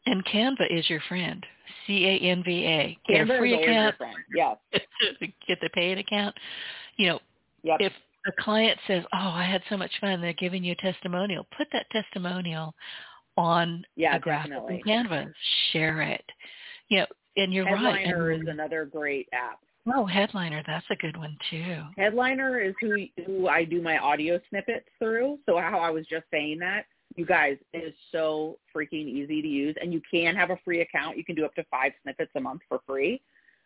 And 0.05 0.23
Canva 0.25 0.65
is 0.69 0.89
your 0.89 1.01
friend. 1.07 1.45
C 1.87 2.05
A 2.05 2.19
N 2.29 2.43
V 2.43 2.65
A. 2.65 2.97
Get 3.07 3.29
a 3.29 3.37
free 3.37 3.53
account. 3.53 3.95
Yes. 4.35 4.57
Get 5.47 5.59
the 5.61 5.69
paid 5.73 5.97
account. 5.97 6.35
You 6.97 7.07
know, 7.07 7.19
yep. 7.63 7.77
if 7.79 7.93
a 8.27 8.43
client 8.43 8.77
says, 8.85 9.03
"Oh, 9.13 9.17
I 9.29 9.45
had 9.45 9.61
so 9.69 9.77
much 9.77 9.91
fun," 10.01 10.19
they're 10.19 10.33
giving 10.33 10.63
you 10.63 10.73
a 10.73 10.75
testimonial. 10.75 11.47
Put 11.57 11.67
that 11.71 11.85
testimonial 11.91 12.73
on 13.37 13.85
yeah, 13.95 14.17
a 14.17 14.19
graphic 14.19 14.51
definitely. 14.51 14.83
Canva. 14.85 15.33
Share 15.71 16.01
it. 16.01 16.25
You 16.89 16.99
know, 16.99 17.05
and 17.37 17.53
you're 17.53 17.65
Headliner 17.65 17.87
right. 17.87 18.05
Headliner 18.05 18.31
is 18.31 18.47
another 18.47 18.85
great 18.85 19.29
app. 19.31 19.59
Oh, 19.93 20.05
Headliner, 20.05 20.63
that's 20.65 20.85
a 20.89 20.95
good 20.95 21.17
one 21.17 21.37
too. 21.49 21.83
Headliner 21.97 22.61
is 22.61 22.73
who 22.79 23.05
who 23.25 23.47
I 23.47 23.65
do 23.65 23.81
my 23.81 23.97
audio 23.97 24.39
snippets 24.49 24.85
through. 24.97 25.39
So 25.45 25.57
how 25.57 25.79
I 25.79 25.89
was 25.89 26.05
just 26.07 26.23
saying 26.31 26.59
that, 26.59 26.85
you 27.15 27.25
guys, 27.25 27.57
it 27.73 27.79
is 27.79 27.93
so 28.11 28.57
freaking 28.75 29.07
easy 29.07 29.41
to 29.41 29.47
use, 29.47 29.75
and 29.81 29.91
you 29.91 30.01
can 30.09 30.35
have 30.35 30.51
a 30.51 30.59
free 30.63 30.81
account. 30.81 31.17
You 31.17 31.25
can 31.25 31.35
do 31.35 31.43
up 31.43 31.53
to 31.55 31.65
five 31.69 31.91
snippets 32.01 32.31
a 32.35 32.39
month 32.39 32.61
for 32.69 32.79
free, 32.87 33.21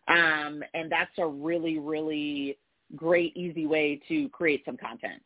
um, 0.07 0.63
and 0.73 0.91
that's 0.91 1.11
a 1.19 1.27
really 1.27 1.77
really 1.77 2.57
great 2.95 3.35
easy 3.37 3.67
way 3.67 4.01
to 4.07 4.27
create 4.29 4.63
some 4.65 4.77
content. 4.77 5.21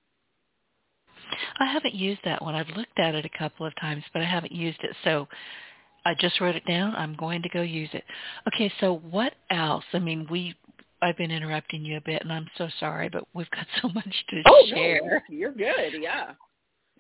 I 1.60 1.72
haven't 1.72 1.94
used 1.94 2.22
that 2.26 2.42
one. 2.42 2.56
I've 2.56 2.76
looked 2.76 3.00
at 3.00 3.16
it 3.16 3.26
a 3.26 3.38
couple 3.38 3.66
of 3.66 3.74
times, 3.80 4.04
but 4.12 4.22
I 4.22 4.26
haven't 4.26 4.52
used 4.52 4.80
it. 4.84 4.96
So 5.04 5.28
I 6.06 6.16
just 6.20 6.42
wrote 6.42 6.56
it 6.56 6.66
down. 6.66 6.96
I'm 6.96 7.16
going 7.16 7.42
to 7.44 7.50
go 7.50 7.62
use 7.62 7.89
it. 7.94 8.04
Okay, 8.48 8.72
so 8.80 8.98
what 9.10 9.34
else? 9.52 9.86
I 9.94 10.00
mean, 10.00 10.28
we 10.30 10.56
I've 11.02 11.18
been 11.18 11.32
interrupting 11.32 11.84
you 11.84 11.97
a 11.97 12.02
bit, 12.02 12.22
and 12.22 12.32
I'm 12.32 12.47
so 12.58 12.68
sorry, 12.80 13.10
but 13.10 13.24
we've 13.34 13.49
got 13.52 13.66
so 13.82 13.89
much 13.89 14.26
to 14.30 14.43
oh, 14.45 14.66
share. 14.70 15.02
No, 15.04 15.20
you're 15.36 15.52
good. 15.52 15.93
Yeah. 15.99 16.34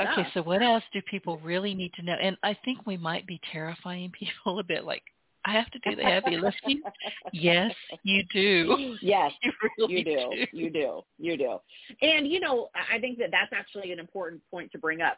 Okay, 0.01 0.11
yeah. 0.17 0.27
so 0.33 0.41
what 0.41 0.61
else 0.63 0.83
do 0.93 1.01
people 1.09 1.37
really 1.39 1.75
need 1.75 1.93
to 1.93 2.01
know? 2.01 2.15
And 2.21 2.37
I 2.43 2.57
think 2.65 2.85
we 2.85 2.97
might 2.97 3.27
be 3.27 3.39
terrifying 3.51 4.11
people 4.19 4.59
a 4.59 4.63
bit. 4.63 4.85
Like, 4.85 5.03
I 5.45 5.53
have 5.53 5.69
to 5.71 5.79
do 5.79 5.95
the 5.95 6.03
heavy 6.03 6.37
lifting. 6.37 6.81
yes, 7.33 7.73
you 8.03 8.23
do. 8.31 8.95
Yes, 9.01 9.31
you, 9.41 9.51
really 9.77 9.97
you 9.97 10.03
do. 10.03 10.11
do. 10.13 10.57
You 10.57 10.69
do. 10.69 11.01
You 11.17 11.37
do. 11.37 11.57
And 12.01 12.27
you 12.27 12.39
know, 12.39 12.69
I 12.75 12.99
think 12.99 13.17
that 13.19 13.29
that's 13.31 13.51
actually 13.51 13.91
an 13.91 13.99
important 13.99 14.41
point 14.51 14.71
to 14.73 14.77
bring 14.77 15.01
up. 15.01 15.17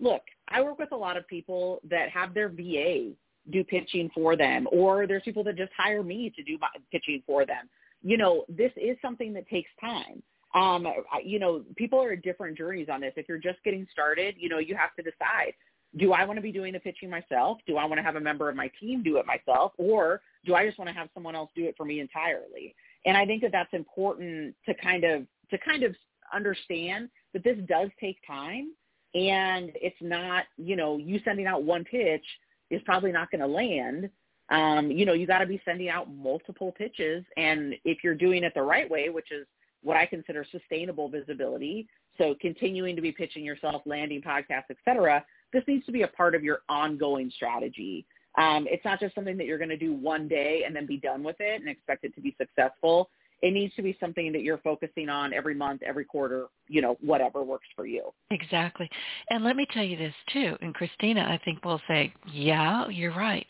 Look, 0.00 0.22
I 0.48 0.60
work 0.62 0.78
with 0.78 0.92
a 0.92 0.96
lot 0.96 1.16
of 1.16 1.26
people 1.26 1.80
that 1.90 2.08
have 2.10 2.34
their 2.34 2.48
VA 2.48 3.12
do 3.50 3.64
pitching 3.64 4.10
for 4.14 4.36
them, 4.36 4.68
or 4.70 5.06
there's 5.06 5.22
people 5.24 5.44
that 5.44 5.56
just 5.56 5.72
hire 5.76 6.02
me 6.02 6.32
to 6.36 6.42
do 6.42 6.56
my 6.60 6.68
pitching 6.92 7.22
for 7.26 7.44
them. 7.44 7.68
You 8.04 8.16
know, 8.16 8.44
this 8.48 8.70
is 8.76 8.96
something 9.02 9.32
that 9.32 9.48
takes 9.48 9.70
time. 9.80 10.22
Um, 10.54 10.86
you 11.24 11.40
know, 11.40 11.64
people 11.74 12.00
are 12.00 12.12
at 12.12 12.22
different 12.22 12.56
journeys 12.56 12.88
on 12.88 13.00
this. 13.00 13.12
If 13.16 13.28
you're 13.28 13.38
just 13.38 13.58
getting 13.64 13.88
started, 13.90 14.36
you 14.38 14.48
know, 14.48 14.58
you 14.58 14.76
have 14.76 14.94
to 14.94 15.02
decide, 15.02 15.52
do 15.96 16.12
I 16.12 16.24
want 16.24 16.36
to 16.36 16.42
be 16.42 16.52
doing 16.52 16.72
the 16.72 16.78
pitching 16.78 17.10
myself? 17.10 17.58
Do 17.66 17.76
I 17.76 17.84
want 17.84 17.98
to 17.98 18.02
have 18.02 18.14
a 18.14 18.20
member 18.20 18.48
of 18.48 18.54
my 18.54 18.70
team 18.80 19.02
do 19.02 19.16
it 19.16 19.26
myself? 19.26 19.72
Or 19.78 20.20
do 20.44 20.54
I 20.54 20.64
just 20.64 20.78
want 20.78 20.88
to 20.88 20.94
have 20.94 21.08
someone 21.12 21.34
else 21.34 21.50
do 21.56 21.64
it 21.64 21.74
for 21.76 21.84
me 21.84 21.98
entirely? 21.98 22.74
And 23.04 23.16
I 23.16 23.26
think 23.26 23.42
that 23.42 23.52
that's 23.52 23.72
important 23.72 24.54
to 24.66 24.74
kind 24.74 25.02
of, 25.02 25.26
to 25.50 25.58
kind 25.58 25.82
of 25.82 25.94
understand 26.32 27.08
that 27.32 27.42
this 27.42 27.56
does 27.66 27.90
take 28.00 28.18
time 28.26 28.72
and 29.14 29.70
it's 29.74 29.96
not, 30.00 30.44
you 30.56 30.76
know, 30.76 30.98
you 30.98 31.20
sending 31.24 31.46
out 31.46 31.62
one 31.62 31.84
pitch 31.84 32.24
is 32.70 32.82
probably 32.84 33.12
not 33.12 33.30
going 33.30 33.40
to 33.40 33.46
land. 33.46 34.10
Um, 34.50 34.90
you 34.90 35.06
know, 35.06 35.14
you 35.14 35.26
got 35.26 35.38
to 35.38 35.46
be 35.46 35.60
sending 35.64 35.88
out 35.88 36.12
multiple 36.12 36.72
pitches. 36.72 37.24
And 37.36 37.74
if 37.84 38.04
you're 38.04 38.14
doing 38.14 38.44
it 38.44 38.52
the 38.54 38.62
right 38.62 38.90
way, 38.90 39.08
which 39.08 39.30
is 39.30 39.46
what 39.82 39.96
I 39.96 40.06
consider 40.06 40.44
sustainable 40.50 41.08
visibility, 41.08 41.86
so 42.18 42.34
continuing 42.40 42.94
to 42.96 43.02
be 43.02 43.10
pitching 43.12 43.44
yourself, 43.44 43.82
landing 43.86 44.22
podcasts, 44.22 44.70
et 44.70 44.76
cetera, 44.84 45.24
this 45.52 45.64
needs 45.66 45.84
to 45.86 45.92
be 45.92 46.02
a 46.02 46.08
part 46.08 46.34
of 46.34 46.44
your 46.44 46.60
ongoing 46.68 47.30
strategy. 47.34 48.06
Um, 48.36 48.66
it's 48.68 48.84
not 48.84 49.00
just 49.00 49.14
something 49.14 49.36
that 49.36 49.46
you're 49.46 49.58
going 49.58 49.70
to 49.70 49.76
do 49.76 49.94
one 49.94 50.28
day 50.28 50.64
and 50.66 50.74
then 50.74 50.86
be 50.86 50.96
done 50.96 51.22
with 51.22 51.36
it 51.38 51.60
and 51.60 51.68
expect 51.68 52.04
it 52.04 52.14
to 52.16 52.20
be 52.20 52.34
successful. 52.38 53.10
It 53.42 53.52
needs 53.52 53.74
to 53.74 53.82
be 53.82 53.96
something 54.00 54.32
that 54.32 54.42
you're 54.42 54.58
focusing 54.58 55.08
on 55.08 55.34
every 55.34 55.54
month, 55.54 55.82
every 55.82 56.04
quarter, 56.04 56.46
you 56.68 56.80
know, 56.80 56.96
whatever 57.00 57.42
works 57.42 57.66
for 57.76 57.86
you. 57.86 58.12
Exactly. 58.30 58.88
And 59.30 59.44
let 59.44 59.54
me 59.54 59.66
tell 59.72 59.84
you 59.84 59.96
this 59.96 60.14
too, 60.32 60.56
and 60.62 60.74
Christina 60.74 61.20
I 61.20 61.38
think 61.44 61.64
will 61.64 61.80
say, 61.86 62.12
yeah, 62.32 62.88
you're 62.88 63.14
right. 63.14 63.46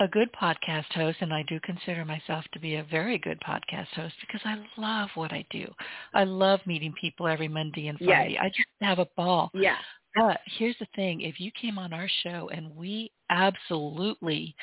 A 0.00 0.06
good 0.06 0.30
podcast 0.32 0.92
host, 0.92 1.18
and 1.20 1.34
I 1.34 1.42
do 1.48 1.58
consider 1.60 2.04
myself 2.04 2.44
to 2.52 2.60
be 2.60 2.76
a 2.76 2.84
very 2.84 3.18
good 3.18 3.40
podcast 3.40 3.88
host 3.88 4.14
because 4.20 4.40
I 4.44 4.56
love 4.76 5.08
what 5.16 5.32
I 5.32 5.44
do. 5.50 5.66
I 6.14 6.22
love 6.22 6.60
meeting 6.66 6.94
people 7.00 7.26
every 7.26 7.48
Monday 7.48 7.88
and 7.88 7.98
Friday. 7.98 8.34
Yes. 8.34 8.42
I 8.44 8.48
just 8.48 8.68
have 8.80 9.00
a 9.00 9.08
ball. 9.16 9.50
Yeah. 9.54 9.76
But 10.14 10.38
here's 10.46 10.78
the 10.78 10.86
thing. 10.94 11.22
If 11.22 11.40
you 11.40 11.50
came 11.60 11.78
on 11.78 11.92
our 11.92 12.08
show 12.22 12.48
and 12.52 12.74
we 12.76 13.10
absolutely 13.28 14.54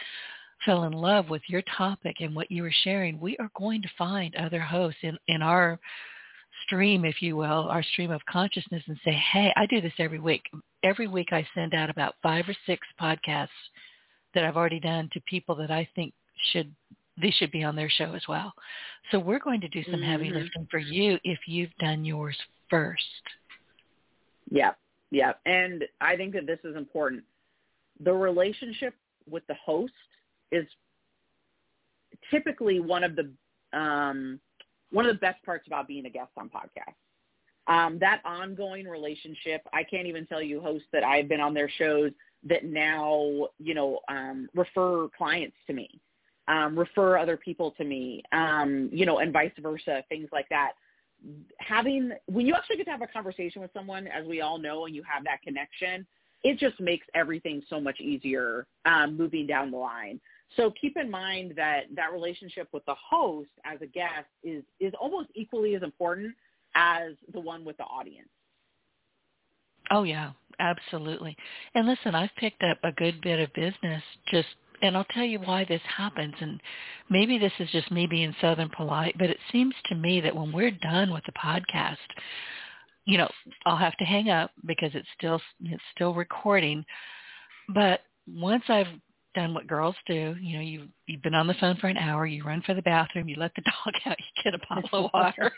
fell 0.65 0.85
in 0.85 0.93
love 0.93 1.29
with 1.29 1.41
your 1.47 1.63
topic 1.77 2.17
and 2.21 2.33
what 2.33 2.49
you 2.49 2.63
were 2.63 2.73
sharing, 2.83 3.19
we 3.19 3.35
are 3.37 3.51
going 3.57 3.81
to 3.81 3.89
find 3.97 4.33
other 4.35 4.61
hosts 4.61 4.99
in, 5.03 5.17
in 5.27 5.41
our 5.41 5.79
stream, 6.65 7.03
if 7.03 7.21
you 7.21 7.35
will, 7.35 7.67
our 7.69 7.83
stream 7.83 8.11
of 8.11 8.21
consciousness 8.29 8.83
and 8.87 8.97
say, 9.03 9.11
hey, 9.33 9.53
I 9.57 9.65
do 9.65 9.81
this 9.81 9.93
every 9.99 10.19
week. 10.19 10.43
Every 10.83 11.07
week 11.07 11.29
I 11.31 11.45
send 11.53 11.73
out 11.73 11.89
about 11.89 12.15
five 12.23 12.45
or 12.47 12.55
six 12.65 12.87
podcasts 13.01 13.49
that 14.35 14.43
I've 14.43 14.57
already 14.57 14.79
done 14.79 15.09
to 15.13 15.19
people 15.21 15.55
that 15.55 15.71
I 15.71 15.87
think 15.95 16.13
should 16.51 16.71
they 17.19 17.31
should 17.31 17.51
be 17.51 17.63
on 17.63 17.75
their 17.75 17.89
show 17.89 18.13
as 18.13 18.23
well. 18.27 18.53
So 19.11 19.19
we're 19.19 19.39
going 19.39 19.61
to 19.61 19.69
do 19.69 19.83
some 19.85 19.95
mm-hmm. 19.95 20.11
heavy 20.11 20.29
lifting 20.29 20.67
for 20.69 20.79
you 20.79 21.17
if 21.23 21.39
you've 21.47 21.75
done 21.79 22.03
yours 22.03 22.37
first. 22.69 23.03
Yeah, 24.51 24.71
yeah. 25.11 25.33
And 25.45 25.85
I 26.01 26.15
think 26.15 26.33
that 26.33 26.45
this 26.45 26.59
is 26.63 26.75
important. 26.75 27.23
The 28.03 28.13
relationship 28.13 28.93
with 29.29 29.47
the 29.47 29.55
host 29.65 29.93
is 30.51 30.65
typically 32.29 32.79
one 32.79 33.03
of 33.03 33.15
the 33.15 33.31
um, 33.77 34.39
one 34.91 35.05
of 35.05 35.15
the 35.15 35.19
best 35.19 35.43
parts 35.43 35.67
about 35.67 35.87
being 35.87 36.05
a 36.05 36.09
guest 36.09 36.31
on 36.37 36.49
podcasts. 36.49 36.95
Um, 37.67 37.97
that 37.99 38.21
ongoing 38.23 38.85
relationship, 38.85 39.61
I 39.73 39.83
can't 39.83 40.05
even 40.05 40.25
tell 40.27 40.41
you 40.41 40.61
hosts 40.61 40.87
that 40.93 41.03
I've 41.03 41.27
been 41.27 41.41
on 41.41 41.53
their 41.53 41.69
shows 41.69 42.11
that 42.45 42.63
now, 42.63 43.47
you 43.59 43.73
know, 43.73 43.99
um, 44.07 44.47
refer 44.55 45.07
clients 45.17 45.57
to 45.67 45.73
me, 45.73 45.99
um, 46.47 46.77
refer 46.77 47.17
other 47.17 47.37
people 47.37 47.71
to 47.71 47.83
me, 47.83 48.23
um, 48.31 48.89
you 48.91 49.05
know, 49.05 49.17
and 49.17 49.33
vice 49.33 49.51
versa, 49.59 50.03
things 50.09 50.29
like 50.31 50.47
that. 50.49 50.73
Having, 51.59 52.11
when 52.27 52.45
you 52.45 52.53
actually 52.53 52.77
get 52.77 52.85
to 52.85 52.91
have 52.91 53.01
a 53.01 53.07
conversation 53.07 53.61
with 53.61 53.71
someone, 53.73 54.07
as 54.07 54.25
we 54.27 54.41
all 54.41 54.59
know, 54.59 54.85
and 54.85 54.95
you 54.95 55.01
have 55.03 55.23
that 55.23 55.41
connection, 55.41 56.05
it 56.43 56.59
just 56.59 56.79
makes 56.79 57.07
everything 57.15 57.63
so 57.67 57.81
much 57.81 57.99
easier 57.99 58.67
um, 58.85 59.17
moving 59.17 59.47
down 59.47 59.71
the 59.71 59.77
line. 59.77 60.19
So 60.55 60.71
keep 60.79 60.95
in 60.97 61.09
mind 61.09 61.53
that 61.55 61.85
that 61.95 62.13
relationship 62.13 62.67
with 62.71 62.85
the 62.85 62.93
host 62.93 63.49
as 63.65 63.81
a 63.81 63.87
guest 63.87 64.27
is, 64.43 64.63
is 64.79 64.93
almost 65.01 65.29
equally 65.33 65.73
as 65.73 65.81
important 65.81 66.35
as 66.75 67.13
the 67.33 67.39
one 67.39 67.65
with 67.65 67.77
the 67.77 67.83
audience. 67.85 68.29
Oh 69.91 70.03
yeah, 70.03 70.31
absolutely. 70.59 71.35
And 71.73 71.87
listen, 71.87 72.15
I've 72.15 72.35
picked 72.37 72.63
up 72.63 72.77
a 72.83 72.91
good 72.91 73.21
bit 73.21 73.39
of 73.39 73.53
business 73.53 74.03
just 74.31 74.47
and 74.81 74.97
I'll 74.97 75.05
tell 75.05 75.23
you 75.23 75.39
why 75.39 75.65
this 75.65 75.81
happens 75.97 76.35
and 76.41 76.61
maybe 77.09 77.37
this 77.37 77.53
is 77.59 77.69
just 77.71 77.91
me 77.91 78.07
being 78.07 78.35
southern 78.41 78.69
polite, 78.69 79.15
but 79.17 79.29
it 79.29 79.37
seems 79.51 79.73
to 79.85 79.95
me 79.95 80.19
that 80.21 80.35
when 80.35 80.51
we're 80.51 80.71
done 80.71 81.13
with 81.13 81.23
the 81.25 81.31
podcast, 81.31 81.95
you 83.05 83.17
know, 83.17 83.29
I'll 83.65 83.77
have 83.77 83.95
to 83.97 84.05
hang 84.05 84.29
up 84.29 84.51
because 84.65 84.91
it's 84.93 85.07
still 85.17 85.39
it's 85.63 85.83
still 85.93 86.13
recording. 86.13 86.83
But 87.73 88.01
once 88.27 88.63
I've 88.67 88.87
done 89.35 89.53
what 89.53 89.67
girls 89.67 89.95
do. 90.07 90.35
You 90.39 90.57
know, 90.57 90.63
you 90.63 90.87
you've 91.05 91.21
been 91.21 91.35
on 91.35 91.47
the 91.47 91.53
phone 91.55 91.77
for 91.77 91.87
an 91.87 91.97
hour, 91.97 92.25
you 92.25 92.43
run 92.43 92.63
for 92.65 92.73
the 92.73 92.81
bathroom, 92.81 93.29
you 93.29 93.35
let 93.37 93.53
the 93.55 93.61
dog 93.85 93.93
out, 94.05 94.17
you 94.17 94.43
get 94.43 94.55
a 94.55 94.67
bottle 94.67 95.05
of 95.05 95.11
water. 95.13 95.51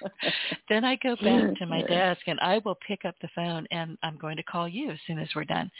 then 0.69 0.83
I 0.83 0.97
go 0.97 1.15
back 1.15 1.55
to 1.57 1.65
my 1.65 1.81
desk 1.83 2.21
and 2.27 2.39
I 2.41 2.59
will 2.65 2.77
pick 2.85 3.05
up 3.05 3.15
the 3.21 3.29
phone 3.35 3.65
and 3.71 3.97
I'm 4.03 4.17
going 4.17 4.37
to 4.37 4.43
call 4.43 4.67
you 4.67 4.91
as 4.91 4.99
soon 5.07 5.19
as 5.19 5.29
we're 5.35 5.45
done. 5.45 5.71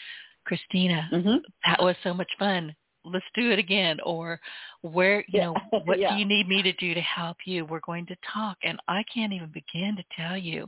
Christina, 0.46 1.10
mm-hmm. 1.12 1.38
that 1.66 1.82
was 1.82 1.96
so 2.04 2.14
much 2.14 2.30
fun. 2.40 2.74
Let's 3.04 3.26
do 3.36 3.52
it 3.52 3.60
again. 3.60 3.98
Or 4.06 4.40
where, 4.82 5.26
you 5.28 5.42
know, 5.42 5.56
what 5.86 6.00
yeah. 6.00 6.14
do 6.14 6.20
you 6.20 6.26
need 6.26 6.48
me 6.48 6.62
to 6.62 6.74
do 6.74 6.94
to 6.94 7.02
help 7.02 7.38
you? 7.46 7.66
We're 7.66 7.82
going 7.86 8.06
to 8.08 8.16
talk. 8.34 8.58
And 8.64 8.80
I 8.88 9.04
can't 9.14 9.34
even 9.34 9.52
begin 9.54 9.98
to 9.98 10.04
tell 10.16 10.38
you 10.38 10.68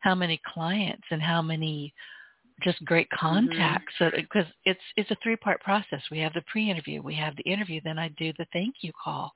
how 0.00 0.14
many 0.14 0.40
clients 0.52 1.04
and 1.10 1.22
how 1.22 1.40
many 1.40 1.94
just 2.62 2.84
great 2.84 3.08
mm-hmm. 3.10 3.26
contacts 3.26 3.92
mm-hmm. 4.00 4.16
so 4.16 4.22
because 4.22 4.46
it's 4.64 4.80
it's 4.96 5.10
a 5.10 5.16
three 5.22 5.36
part 5.36 5.60
process. 5.60 6.00
We 6.10 6.18
have 6.20 6.32
the 6.34 6.42
pre 6.42 6.70
interview 6.70 7.02
we 7.02 7.14
have 7.16 7.36
the 7.36 7.50
interview 7.50 7.80
then 7.84 7.98
i 7.98 8.08
do 8.18 8.32
the 8.38 8.46
thank 8.52 8.76
you 8.80 8.92
call. 9.02 9.32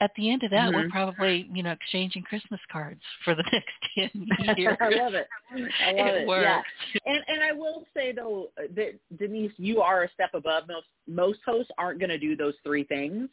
At 0.00 0.10
the 0.16 0.32
end 0.32 0.42
of 0.42 0.50
that 0.50 0.70
mm-hmm. 0.70 0.76
we're 0.76 0.90
probably 0.90 1.48
you 1.52 1.62
know 1.62 1.70
exchanging 1.72 2.22
christmas 2.22 2.60
cards 2.70 3.00
for 3.24 3.34
the 3.34 3.44
next 3.52 4.12
10 4.14 4.56
years. 4.56 4.76
i 4.80 4.88
love 4.88 5.14
it. 5.14 5.28
I 5.50 5.54
love 5.92 6.14
it, 6.14 6.28
it 6.28 6.42
yeah 6.42 6.62
and 7.06 7.22
and 7.28 7.42
i 7.42 7.52
will 7.52 7.84
say 7.94 8.12
though 8.12 8.48
that 8.74 8.98
denise 9.18 9.52
you 9.56 9.80
are 9.80 10.04
a 10.04 10.10
step 10.10 10.30
above 10.34 10.64
most 10.68 10.86
most 11.06 11.38
hosts 11.46 11.70
aren't 11.78 11.98
going 11.98 12.10
to 12.10 12.18
do 12.18 12.36
those 12.36 12.54
three 12.64 12.84
things. 12.84 13.28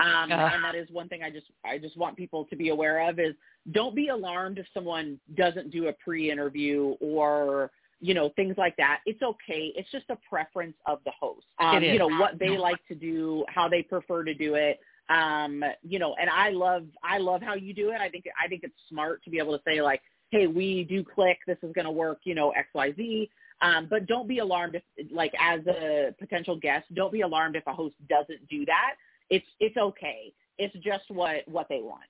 Um, 0.00 0.32
uh, 0.32 0.48
and 0.54 0.64
that 0.64 0.74
is 0.74 0.88
one 0.90 1.08
thing 1.08 1.22
I 1.22 1.30
just 1.30 1.46
I 1.64 1.76
just 1.76 1.98
want 1.98 2.16
people 2.16 2.46
to 2.46 2.56
be 2.56 2.70
aware 2.70 3.06
of 3.08 3.18
is 3.18 3.34
don't 3.72 3.94
be 3.94 4.08
alarmed 4.08 4.58
if 4.58 4.66
someone 4.72 5.20
doesn't 5.36 5.70
do 5.70 5.88
a 5.88 5.92
pre-interview 5.92 6.96
or 7.00 7.70
you 8.02 8.14
know, 8.14 8.30
things 8.34 8.56
like 8.58 8.76
that. 8.76 8.98
It's 9.06 9.22
okay. 9.22 9.72
It's 9.76 9.90
just 9.92 10.06
a 10.10 10.18
preference 10.28 10.74
of 10.86 10.98
the 11.04 11.12
host. 11.18 11.46
Um, 11.60 11.82
you 11.82 11.98
know, 12.00 12.08
what 12.08 12.36
they 12.38 12.58
like 12.58 12.84
to 12.88 12.96
do, 12.96 13.44
how 13.48 13.68
they 13.68 13.80
prefer 13.80 14.24
to 14.24 14.34
do 14.34 14.56
it. 14.56 14.80
Um, 15.08 15.62
you 15.82 16.00
know, 16.00 16.16
and 16.20 16.28
I 16.28 16.50
love 16.50 16.84
I 17.04 17.18
love 17.18 17.42
how 17.42 17.54
you 17.54 17.72
do 17.72 17.90
it. 17.90 18.00
I 18.00 18.08
think 18.08 18.24
I 18.42 18.48
think 18.48 18.64
it's 18.64 18.74
smart 18.88 19.22
to 19.24 19.30
be 19.30 19.38
able 19.38 19.56
to 19.56 19.62
say 19.64 19.80
like, 19.80 20.02
hey, 20.30 20.48
we 20.48 20.84
do 20.84 21.04
click, 21.04 21.38
this 21.46 21.58
is 21.62 21.72
gonna 21.74 21.92
work, 21.92 22.18
you 22.24 22.34
know, 22.34 22.52
XYZ. 22.74 23.30
Um, 23.60 23.86
but 23.88 24.06
don't 24.06 24.26
be 24.26 24.38
alarmed 24.38 24.74
if 24.74 25.12
like 25.12 25.32
as 25.38 25.60
a 25.68 26.12
potential 26.18 26.56
guest, 26.56 26.86
don't 26.94 27.12
be 27.12 27.20
alarmed 27.20 27.54
if 27.54 27.64
a 27.68 27.72
host 27.72 27.94
doesn't 28.08 28.48
do 28.48 28.64
that. 28.66 28.94
It's 29.30 29.46
it's 29.60 29.76
okay. 29.76 30.32
It's 30.58 30.74
just 30.84 31.04
what 31.08 31.46
what 31.46 31.68
they 31.68 31.80
want. 31.80 32.02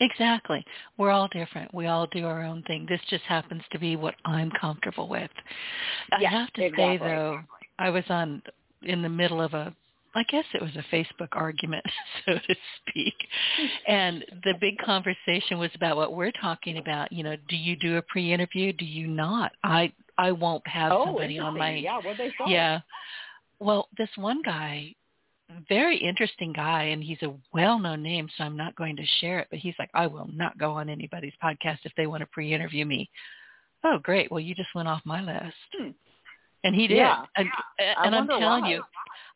Exactly. 0.00 0.64
We're 0.98 1.10
all 1.10 1.28
different. 1.28 1.72
We 1.72 1.86
all 1.86 2.06
do 2.06 2.26
our 2.26 2.42
own 2.42 2.62
thing. 2.64 2.86
This 2.88 3.00
just 3.08 3.24
happens 3.24 3.62
to 3.72 3.78
be 3.78 3.96
what 3.96 4.14
I'm 4.24 4.50
comfortable 4.60 5.08
with. 5.08 5.30
I 6.12 6.22
have 6.24 6.52
to 6.54 6.64
exactly. 6.64 6.98
say 6.98 6.98
though, 6.98 7.40
I 7.78 7.90
was 7.90 8.04
on 8.08 8.42
in 8.82 9.02
the 9.02 9.08
middle 9.08 9.40
of 9.40 9.54
a 9.54 9.74
I 10.14 10.22
guess 10.30 10.44
it 10.54 10.62
was 10.62 10.74
a 10.76 10.94
Facebook 10.94 11.28
argument, 11.32 11.84
so 12.26 12.32
to 12.32 12.54
speak. 12.80 13.14
And 13.86 14.24
the 14.44 14.54
big 14.58 14.78
conversation 14.78 15.58
was 15.58 15.70
about 15.74 15.96
what 15.96 16.14
we're 16.14 16.32
talking 16.32 16.78
about. 16.78 17.12
You 17.12 17.22
know, 17.22 17.36
do 17.50 17.56
you 17.56 17.76
do 17.76 17.98
a 17.98 18.02
pre-interview? 18.02 18.72
Do 18.72 18.86
you 18.86 19.06
not? 19.06 19.52
I 19.62 19.92
I 20.16 20.32
won't 20.32 20.66
have 20.66 20.92
oh, 20.92 21.04
somebody 21.04 21.38
on 21.38 21.58
my 21.58 21.74
yeah. 21.74 21.98
What 21.98 22.16
they. 22.16 22.32
Yeah. 22.46 22.80
Well, 23.58 23.88
this 23.98 24.08
one 24.16 24.40
guy 24.42 24.94
very 25.68 25.96
interesting 25.96 26.52
guy 26.52 26.84
and 26.84 27.02
he's 27.02 27.22
a 27.22 27.34
well-known 27.52 28.02
name 28.02 28.28
so 28.36 28.44
i'm 28.44 28.56
not 28.56 28.74
going 28.76 28.96
to 28.96 29.04
share 29.20 29.40
it 29.40 29.48
but 29.50 29.58
he's 29.58 29.74
like 29.78 29.90
i 29.94 30.06
will 30.06 30.28
not 30.32 30.58
go 30.58 30.72
on 30.72 30.88
anybody's 30.88 31.32
podcast 31.42 31.78
if 31.84 31.92
they 31.96 32.06
want 32.06 32.20
to 32.20 32.26
pre-interview 32.26 32.84
me. 32.84 33.08
Oh 33.84 33.98
great. 34.02 34.30
Well 34.30 34.40
you 34.40 34.54
just 34.54 34.74
went 34.74 34.88
off 34.88 35.02
my 35.04 35.20
list. 35.20 35.54
Hmm. 35.78 35.90
and 36.64 36.74
he 36.74 36.86
did. 36.88 36.96
Yeah. 36.96 37.24
and, 37.36 37.48
and 37.78 38.14
i'm 38.14 38.26
telling 38.26 38.62
why. 38.62 38.70
you 38.70 38.82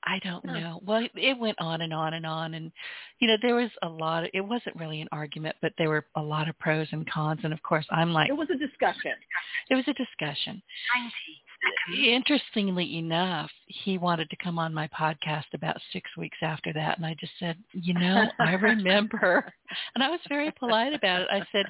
i 0.05 0.19
don't 0.25 0.45
know. 0.45 0.81
Well 0.85 1.07
it 1.15 1.39
went 1.39 1.61
on 1.61 1.83
and 1.83 1.95
on 1.95 2.15
and 2.15 2.27
on 2.27 2.55
and 2.55 2.73
you 3.21 3.29
know 3.29 3.37
there 3.41 3.55
was 3.55 3.71
a 3.83 3.89
lot 3.89 4.25
of, 4.25 4.31
it 4.35 4.41
wasn't 4.41 4.77
really 4.77 5.01
an 5.01 5.09
argument 5.13 5.57
but 5.63 5.73
there 5.79 5.89
were 5.89 6.07
a 6.17 6.23
lot 6.23 6.49
of 6.49 6.59
pros 6.59 6.89
and 6.91 7.09
cons 7.09 7.41
and 7.45 7.53
of 7.53 7.63
course 7.63 7.87
i'm 7.91 8.13
like 8.13 8.31
it 8.31 8.37
was 8.37 8.49
a 8.51 8.59
discussion. 8.59 9.13
It 9.69 9.75
was 9.77 9.85
a 9.87 9.95
discussion 9.95 10.61
Interestingly 11.99 12.99
enough, 12.99 13.51
he 13.67 13.99
wanted 13.99 14.31
to 14.31 14.37
come 14.37 14.59
on 14.59 14.73
my 14.73 14.89
podcast 14.89 15.45
about 15.53 15.81
six 15.93 16.09
weeks 16.17 16.39
after 16.43 16.73
that, 16.73 16.97
and 16.97 17.07
I 17.07 17.15
just 17.19 17.33
said, 17.39 17.57
you 17.73 17.95
know, 17.95 18.27
I 18.39 18.53
remember, 18.53 19.53
and 19.95 20.03
I 20.05 20.09
was 20.09 20.21
very 20.29 20.53
polite 20.53 20.95
about 20.95 21.23
it. 21.23 21.29
I 21.31 21.45
said, 21.53 21.67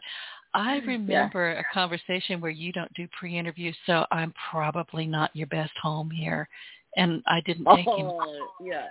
I 0.54 0.76
remember 0.78 1.52
yeah. 1.52 1.60
a 1.60 1.74
conversation 1.74 2.40
where 2.40 2.50
you 2.50 2.72
don't 2.72 2.92
do 2.94 3.08
pre-interviews, 3.18 3.76
so 3.86 4.04
I'm 4.10 4.34
probably 4.50 5.06
not 5.06 5.34
your 5.34 5.46
best 5.46 5.72
home 5.80 6.10
here, 6.10 6.48
and 6.96 7.22
I 7.26 7.40
didn't 7.46 7.66
take 7.76 7.86
oh, 7.88 7.96
him. 7.96 8.66
Yeah, 8.66 8.86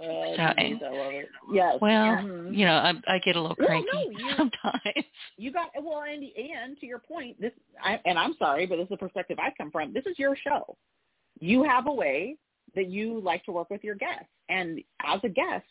uh, 0.00 0.36
so, 0.36 0.42
I 0.42 0.78
love 0.80 1.12
it. 1.12 1.28
Yes. 1.52 1.76
Well, 1.80 2.16
mm-hmm. 2.16 2.54
you 2.54 2.64
know, 2.64 2.74
I, 2.74 2.94
I 3.06 3.18
get 3.18 3.36
a 3.36 3.40
little 3.40 3.56
cranky 3.56 3.86
well, 3.92 4.10
no, 4.10 4.18
you, 4.18 4.34
sometimes. 4.36 5.06
You 5.36 5.52
got 5.52 5.70
well, 5.82 6.02
and 6.02 6.22
and 6.22 6.78
to 6.80 6.86
your 6.86 6.98
point, 6.98 7.40
this 7.40 7.52
I, 7.82 8.00
and 8.06 8.18
I'm 8.18 8.34
sorry, 8.38 8.66
but 8.66 8.76
this 8.76 8.84
is 8.84 8.90
the 8.90 8.96
perspective 8.96 9.38
I 9.38 9.52
come 9.56 9.70
from. 9.70 9.92
This 9.92 10.06
is 10.06 10.18
your 10.18 10.36
show. 10.36 10.76
You 11.38 11.64
have 11.64 11.86
a 11.86 11.92
way 11.92 12.36
that 12.74 12.88
you 12.88 13.20
like 13.20 13.44
to 13.44 13.52
work 13.52 13.68
with 13.68 13.84
your 13.84 13.94
guests, 13.94 14.28
and 14.48 14.80
as 15.04 15.20
a 15.22 15.28
guest, 15.28 15.66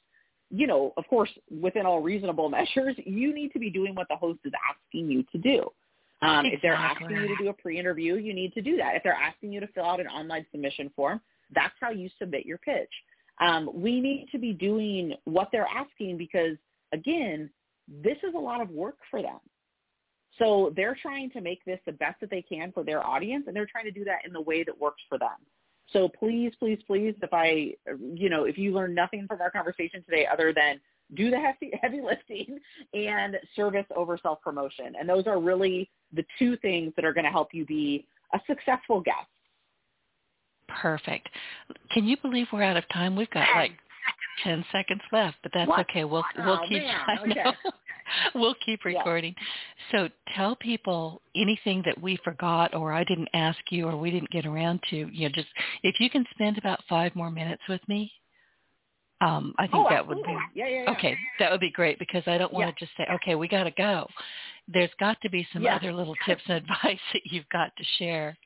you 0.51 0.67
know, 0.67 0.93
of 0.97 1.07
course, 1.07 1.29
within 1.49 1.85
all 1.85 2.01
reasonable 2.01 2.49
measures, 2.59 2.95
you 2.97 3.33
need 3.33 3.51
to 3.53 3.59
be 3.59 3.69
doing 3.69 3.95
what 3.95 4.07
the 4.09 4.15
host 4.15 4.39
is 4.45 4.53
asking 4.69 5.09
you 5.09 5.23
to 5.31 5.37
do. 5.37 5.69
Um, 6.21 6.45
exactly. 6.45 6.51
If 6.53 6.61
they're 6.61 6.73
asking 6.73 7.09
you 7.11 7.27
to 7.29 7.43
do 7.43 7.49
a 7.49 7.53
pre-interview, 7.53 8.15
you 8.15 8.33
need 8.33 8.53
to 8.53 8.61
do 8.61 8.75
that. 8.77 8.95
If 8.95 9.03
they're 9.03 9.13
asking 9.13 9.53
you 9.53 9.61
to 9.61 9.67
fill 9.67 9.85
out 9.85 10.01
an 10.01 10.07
online 10.07 10.45
submission 10.51 10.91
form, 10.95 11.21
that's 11.55 11.73
how 11.79 11.91
you 11.91 12.09
submit 12.19 12.45
your 12.45 12.57
pitch. 12.57 12.89
Um, 13.39 13.69
we 13.73 13.99
need 13.99 14.27
to 14.31 14.37
be 14.37 14.53
doing 14.53 15.13
what 15.25 15.49
they're 15.51 15.67
asking 15.67 16.17
because, 16.17 16.57
again, 16.93 17.49
this 17.87 18.17
is 18.23 18.33
a 18.35 18.39
lot 18.39 18.61
of 18.61 18.69
work 18.69 18.97
for 19.09 19.21
them. 19.21 19.39
So 20.37 20.73
they're 20.75 20.97
trying 21.01 21.31
to 21.31 21.41
make 21.41 21.63
this 21.65 21.79
the 21.85 21.91
best 21.91 22.19
that 22.21 22.29
they 22.29 22.41
can 22.41 22.71
for 22.71 22.83
their 22.83 23.05
audience, 23.05 23.45
and 23.47 23.55
they're 23.55 23.67
trying 23.69 23.85
to 23.85 23.91
do 23.91 24.05
that 24.05 24.25
in 24.25 24.33
the 24.33 24.41
way 24.41 24.63
that 24.63 24.79
works 24.79 25.01
for 25.09 25.17
them. 25.17 25.29
So 25.91 26.07
please, 26.07 26.53
please, 26.59 26.79
please, 26.85 27.15
if 27.21 27.33
I, 27.33 27.73
you 28.13 28.29
know, 28.29 28.43
if 28.43 28.57
you 28.57 28.73
learn 28.73 28.93
nothing 28.93 29.25
from 29.27 29.41
our 29.41 29.51
conversation 29.51 30.03
today 30.03 30.27
other 30.31 30.53
than 30.53 30.79
do 31.15 31.31
the 31.31 31.37
heavy, 31.37 31.71
heavy 31.81 32.01
lifting 32.01 32.59
and 32.93 33.37
service 33.55 33.85
over 33.95 34.17
self-promotion. 34.21 34.93
And 34.99 35.09
those 35.09 35.27
are 35.27 35.39
really 35.39 35.89
the 36.13 36.25
two 36.37 36.57
things 36.57 36.93
that 36.95 37.05
are 37.05 37.13
going 37.13 37.25
to 37.25 37.31
help 37.31 37.49
you 37.53 37.65
be 37.65 38.05
a 38.33 38.39
successful 38.47 39.01
guest 39.01 39.27
Perfect. 40.81 41.29
Can 41.91 42.05
you 42.05 42.17
believe 42.21 42.47
we're 42.51 42.63
out 42.63 42.77
of 42.77 42.83
time? 42.93 43.15
We've 43.15 43.29
got 43.31 43.47
like 43.55 43.71
ten 44.43 44.63
seconds 44.71 45.01
left, 45.11 45.37
but 45.43 45.51
that's 45.53 45.69
what? 45.69 45.81
okay. 45.81 46.03
We'll 46.03 46.23
oh, 46.37 46.45
we'll 46.45 46.67
keep. 46.67 46.83
I 46.83 47.17
okay. 47.21 47.43
we'll 48.35 48.55
keep 48.65 48.85
recording. 48.85 49.35
Yeah. 49.37 50.07
So 50.07 50.09
tell 50.35 50.55
people 50.55 51.21
anything 51.35 51.81
that 51.85 51.99
we 52.01 52.17
forgot 52.23 52.73
or 52.73 52.93
I 52.93 53.03
didn't 53.03 53.29
ask 53.33 53.59
you 53.69 53.87
or 53.87 53.97
we 53.97 54.11
didn't 54.11 54.29
get 54.31 54.45
around 54.45 54.81
to. 54.89 54.95
You 54.95 55.29
know, 55.29 55.33
just 55.33 55.47
if 55.83 55.99
you 55.99 56.09
can 56.09 56.25
spend 56.31 56.57
about 56.57 56.79
five 56.87 57.15
more 57.15 57.31
minutes 57.31 57.61
with 57.67 57.81
me, 57.87 58.11
um, 59.21 59.53
I 59.57 59.63
think 59.63 59.85
oh, 59.85 59.87
that 59.89 60.07
would 60.07 60.23
be 60.23 60.37
yeah, 60.55 60.67
yeah, 60.67 60.83
yeah. 60.83 60.91
okay. 60.91 61.17
That 61.39 61.51
would 61.51 61.59
be 61.59 61.71
great 61.71 61.99
because 61.99 62.23
I 62.25 62.37
don't 62.37 62.53
want 62.53 62.75
to 62.75 62.85
just 62.85 62.95
say, 62.97 63.05
okay, 63.15 63.35
we 63.35 63.47
got 63.47 63.63
to 63.63 63.71
go. 63.71 64.07
There's 64.67 64.91
got 64.99 65.19
to 65.21 65.29
be 65.29 65.45
some 65.51 65.65
other 65.65 65.91
little 65.91 66.15
tips 66.25 66.43
and 66.47 66.57
advice 66.63 66.99
that 67.13 67.21
you've 67.25 67.49
got 67.49 67.75
to 67.75 67.83
share. 67.97 68.37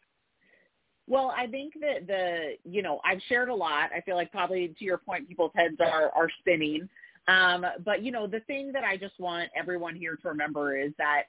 Well, 1.07 1.33
I 1.35 1.47
think 1.47 1.73
that 1.81 2.07
the, 2.07 2.53
you 2.63 2.81
know, 2.81 3.01
I've 3.03 3.21
shared 3.27 3.49
a 3.49 3.55
lot. 3.55 3.89
I 3.95 4.01
feel 4.01 4.15
like 4.15 4.31
probably 4.31 4.73
to 4.79 4.85
your 4.85 4.97
point, 4.97 5.27
people's 5.27 5.51
heads 5.55 5.75
are, 5.79 6.11
are 6.15 6.29
spinning. 6.39 6.87
Um, 7.27 7.65
but, 7.83 8.03
you 8.03 8.11
know, 8.11 8.27
the 8.27 8.39
thing 8.41 8.71
that 8.73 8.83
I 8.83 8.97
just 8.97 9.19
want 9.19 9.49
everyone 9.55 9.95
here 9.95 10.15
to 10.15 10.27
remember 10.29 10.77
is 10.77 10.91
that 10.97 11.23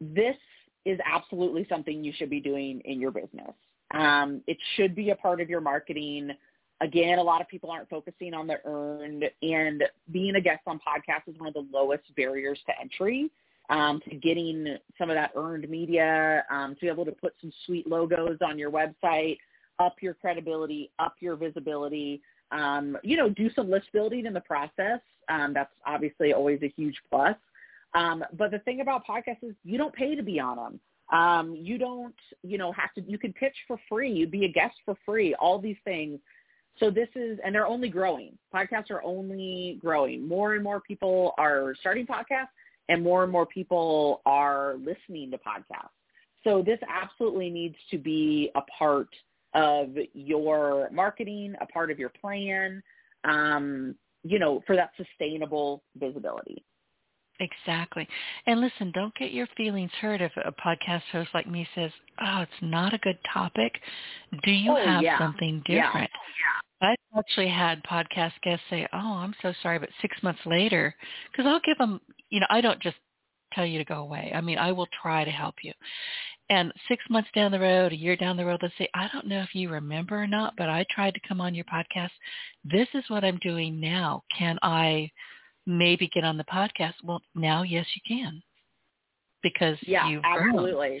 this 0.00 0.36
is 0.84 0.98
absolutely 1.04 1.66
something 1.68 2.02
you 2.02 2.12
should 2.16 2.30
be 2.30 2.40
doing 2.40 2.80
in 2.84 3.00
your 3.00 3.10
business. 3.10 3.52
Um, 3.92 4.42
it 4.46 4.56
should 4.76 4.94
be 4.94 5.10
a 5.10 5.16
part 5.16 5.40
of 5.40 5.50
your 5.50 5.60
marketing. 5.60 6.30
Again, 6.80 7.18
a 7.18 7.22
lot 7.22 7.40
of 7.40 7.48
people 7.48 7.70
aren't 7.70 7.88
focusing 7.90 8.32
on 8.32 8.46
the 8.46 8.56
earned 8.64 9.24
and 9.42 9.82
being 10.10 10.36
a 10.36 10.40
guest 10.40 10.62
on 10.66 10.78
podcasts 10.78 11.28
is 11.28 11.38
one 11.38 11.48
of 11.48 11.54
the 11.54 11.66
lowest 11.72 12.04
barriers 12.16 12.58
to 12.66 12.72
entry 12.80 13.30
um, 13.70 14.00
to 14.08 14.16
getting 14.16 14.76
some 14.98 15.08
of 15.10 15.16
that 15.16 15.30
earned 15.36 15.68
media, 15.70 16.44
um, 16.50 16.74
to 16.74 16.80
be 16.80 16.88
able 16.88 17.04
to 17.04 17.12
put 17.12 17.34
some 17.40 17.52
sweet 17.64 17.88
logos 17.88 18.38
on 18.44 18.58
your 18.58 18.70
website, 18.70 19.38
up 19.78 19.96
your 20.00 20.14
credibility, 20.14 20.90
up 20.98 21.14
your 21.20 21.36
visibility, 21.36 22.20
um, 22.52 22.98
you 23.02 23.16
know, 23.16 23.30
do 23.30 23.48
some 23.54 23.70
list 23.70 23.86
building 23.92 24.26
in 24.26 24.34
the 24.34 24.40
process. 24.40 25.00
Um, 25.28 25.54
that's 25.54 25.72
obviously 25.86 26.32
always 26.32 26.60
a 26.62 26.68
huge 26.76 26.96
plus. 27.08 27.36
Um, 27.94 28.24
but 28.36 28.50
the 28.50 28.58
thing 28.60 28.80
about 28.80 29.06
podcasts 29.06 29.42
is 29.42 29.54
you 29.64 29.78
don't 29.78 29.94
pay 29.94 30.14
to 30.16 30.22
be 30.22 30.40
on 30.40 30.56
them. 30.56 30.80
Um, 31.16 31.54
you 31.56 31.78
don't, 31.78 32.14
you 32.42 32.58
know, 32.58 32.72
have 32.72 32.92
to, 32.94 33.02
you 33.02 33.18
can 33.18 33.32
pitch 33.32 33.54
for 33.66 33.78
free. 33.88 34.10
You'd 34.12 34.30
be 34.30 34.44
a 34.44 34.52
guest 34.52 34.74
for 34.84 34.96
free, 35.06 35.34
all 35.36 35.60
these 35.60 35.76
things. 35.84 36.18
So 36.78 36.90
this 36.90 37.08
is, 37.14 37.38
and 37.44 37.54
they're 37.54 37.66
only 37.66 37.88
growing. 37.88 38.38
Podcasts 38.54 38.90
are 38.90 39.02
only 39.02 39.78
growing. 39.80 40.26
More 40.26 40.54
and 40.54 40.62
more 40.62 40.80
people 40.80 41.34
are 41.36 41.74
starting 41.80 42.06
podcasts 42.06 42.48
and 42.90 43.02
more 43.02 43.22
and 43.22 43.32
more 43.32 43.46
people 43.46 44.20
are 44.26 44.74
listening 44.78 45.30
to 45.30 45.38
podcasts. 45.38 45.88
So 46.42 46.62
this 46.64 46.78
absolutely 46.88 47.48
needs 47.48 47.76
to 47.90 47.98
be 47.98 48.50
a 48.56 48.60
part 48.76 49.08
of 49.54 49.90
your 50.12 50.90
marketing, 50.90 51.54
a 51.60 51.66
part 51.66 51.90
of 51.90 51.98
your 51.98 52.10
plan, 52.20 52.82
um, 53.24 53.94
you 54.24 54.38
know, 54.38 54.62
for 54.66 54.74
that 54.74 54.90
sustainable 54.96 55.82
visibility. 55.96 56.64
Exactly. 57.38 58.06
And 58.46 58.60
listen, 58.60 58.92
don't 58.92 59.14
get 59.14 59.32
your 59.32 59.46
feelings 59.56 59.90
hurt 60.00 60.20
if 60.20 60.32
a 60.44 60.52
podcast 60.52 61.02
host 61.12 61.30
like 61.32 61.48
me 61.48 61.66
says, 61.74 61.90
oh, 62.20 62.40
it's 62.40 62.52
not 62.60 62.92
a 62.92 62.98
good 62.98 63.18
topic. 63.32 63.72
Do 64.42 64.50
you 64.50 64.72
oh, 64.72 64.84
have 64.84 65.02
yeah. 65.02 65.18
something 65.18 65.62
different? 65.64 66.10
Yeah. 66.10 66.69
Actually 67.16 67.48
had 67.48 67.82
podcast 67.82 68.32
guests 68.42 68.64
say, 68.70 68.86
oh, 68.92 69.14
I'm 69.14 69.34
so 69.42 69.52
sorry, 69.62 69.78
but 69.78 69.88
six 70.00 70.16
months 70.22 70.40
later, 70.46 70.94
because 71.30 71.46
I'll 71.46 71.60
give 71.60 71.78
them, 71.78 72.00
you 72.28 72.40
know, 72.40 72.46
I 72.50 72.60
don't 72.60 72.80
just 72.80 72.96
tell 73.52 73.66
you 73.66 73.78
to 73.78 73.84
go 73.84 73.96
away. 73.96 74.32
I 74.34 74.40
mean, 74.40 74.58
I 74.58 74.70
will 74.70 74.86
try 75.02 75.24
to 75.24 75.30
help 75.30 75.56
you. 75.62 75.72
And 76.50 76.72
six 76.88 77.02
months 77.10 77.28
down 77.34 77.52
the 77.52 77.60
road, 77.60 77.92
a 77.92 77.96
year 77.96 78.16
down 78.16 78.36
the 78.36 78.44
road, 78.44 78.60
let's 78.62 78.74
say, 78.78 78.88
I 78.94 79.08
don't 79.12 79.26
know 79.26 79.40
if 79.40 79.54
you 79.54 79.70
remember 79.70 80.20
or 80.20 80.26
not, 80.26 80.54
but 80.56 80.68
I 80.68 80.84
tried 80.90 81.14
to 81.14 81.20
come 81.28 81.40
on 81.40 81.54
your 81.54 81.64
podcast. 81.64 82.10
This 82.64 82.88
is 82.94 83.04
what 83.08 83.24
I'm 83.24 83.38
doing 83.38 83.80
now. 83.80 84.22
Can 84.36 84.58
I 84.62 85.10
maybe 85.66 86.08
get 86.12 86.24
on 86.24 86.36
the 86.36 86.44
podcast? 86.44 86.94
Well, 87.04 87.22
now, 87.34 87.62
yes, 87.62 87.86
you 87.94 88.02
can. 88.06 88.42
Because 89.42 89.78
yeah, 89.82 90.08
you've 90.08 90.24
absolutely. 90.24 90.88
Grown. 90.88 91.00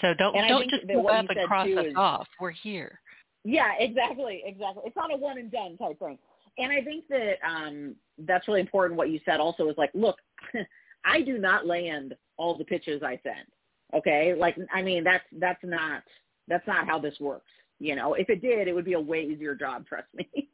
So 0.00 0.14
don't 0.18 0.36
and 0.36 0.48
don't 0.48 0.68
just 0.68 0.86
go 0.88 1.06
up 1.06 1.26
and 1.28 1.46
cross 1.46 1.68
us 1.68 1.86
is, 1.86 1.94
off. 1.96 2.26
We're 2.40 2.50
here. 2.50 3.00
Yeah, 3.44 3.72
exactly, 3.78 4.42
exactly. 4.44 4.82
It's 4.86 4.96
not 4.96 5.12
a 5.12 5.16
one 5.16 5.38
and 5.38 5.52
done 5.52 5.76
type 5.76 5.98
thing. 5.98 6.18
And 6.58 6.72
I 6.72 6.82
think 6.82 7.04
that 7.08 7.34
um 7.46 7.94
that's 8.18 8.48
really 8.48 8.60
important 8.60 8.96
what 8.96 9.10
you 9.10 9.20
said 9.24 9.40
also 9.40 9.68
is 9.68 9.76
like, 9.76 9.90
look, 9.94 10.16
I 11.04 11.20
do 11.20 11.38
not 11.38 11.66
land 11.66 12.14
all 12.36 12.56
the 12.56 12.64
pitches 12.64 13.02
I 13.02 13.20
send. 13.22 13.46
Okay? 13.94 14.34
Like 14.36 14.56
I 14.72 14.82
mean 14.82 15.04
that's 15.04 15.24
that's 15.38 15.62
not 15.62 16.02
that's 16.48 16.66
not 16.66 16.86
how 16.86 16.98
this 16.98 17.14
works. 17.20 17.50
You 17.80 17.96
know, 17.96 18.14
if 18.14 18.30
it 18.30 18.40
did, 18.40 18.68
it 18.68 18.72
would 18.74 18.84
be 18.84 18.92
a 18.94 19.00
way 19.00 19.24
easier 19.24 19.54
job, 19.54 19.86
trust 19.88 20.08
me. 20.14 20.48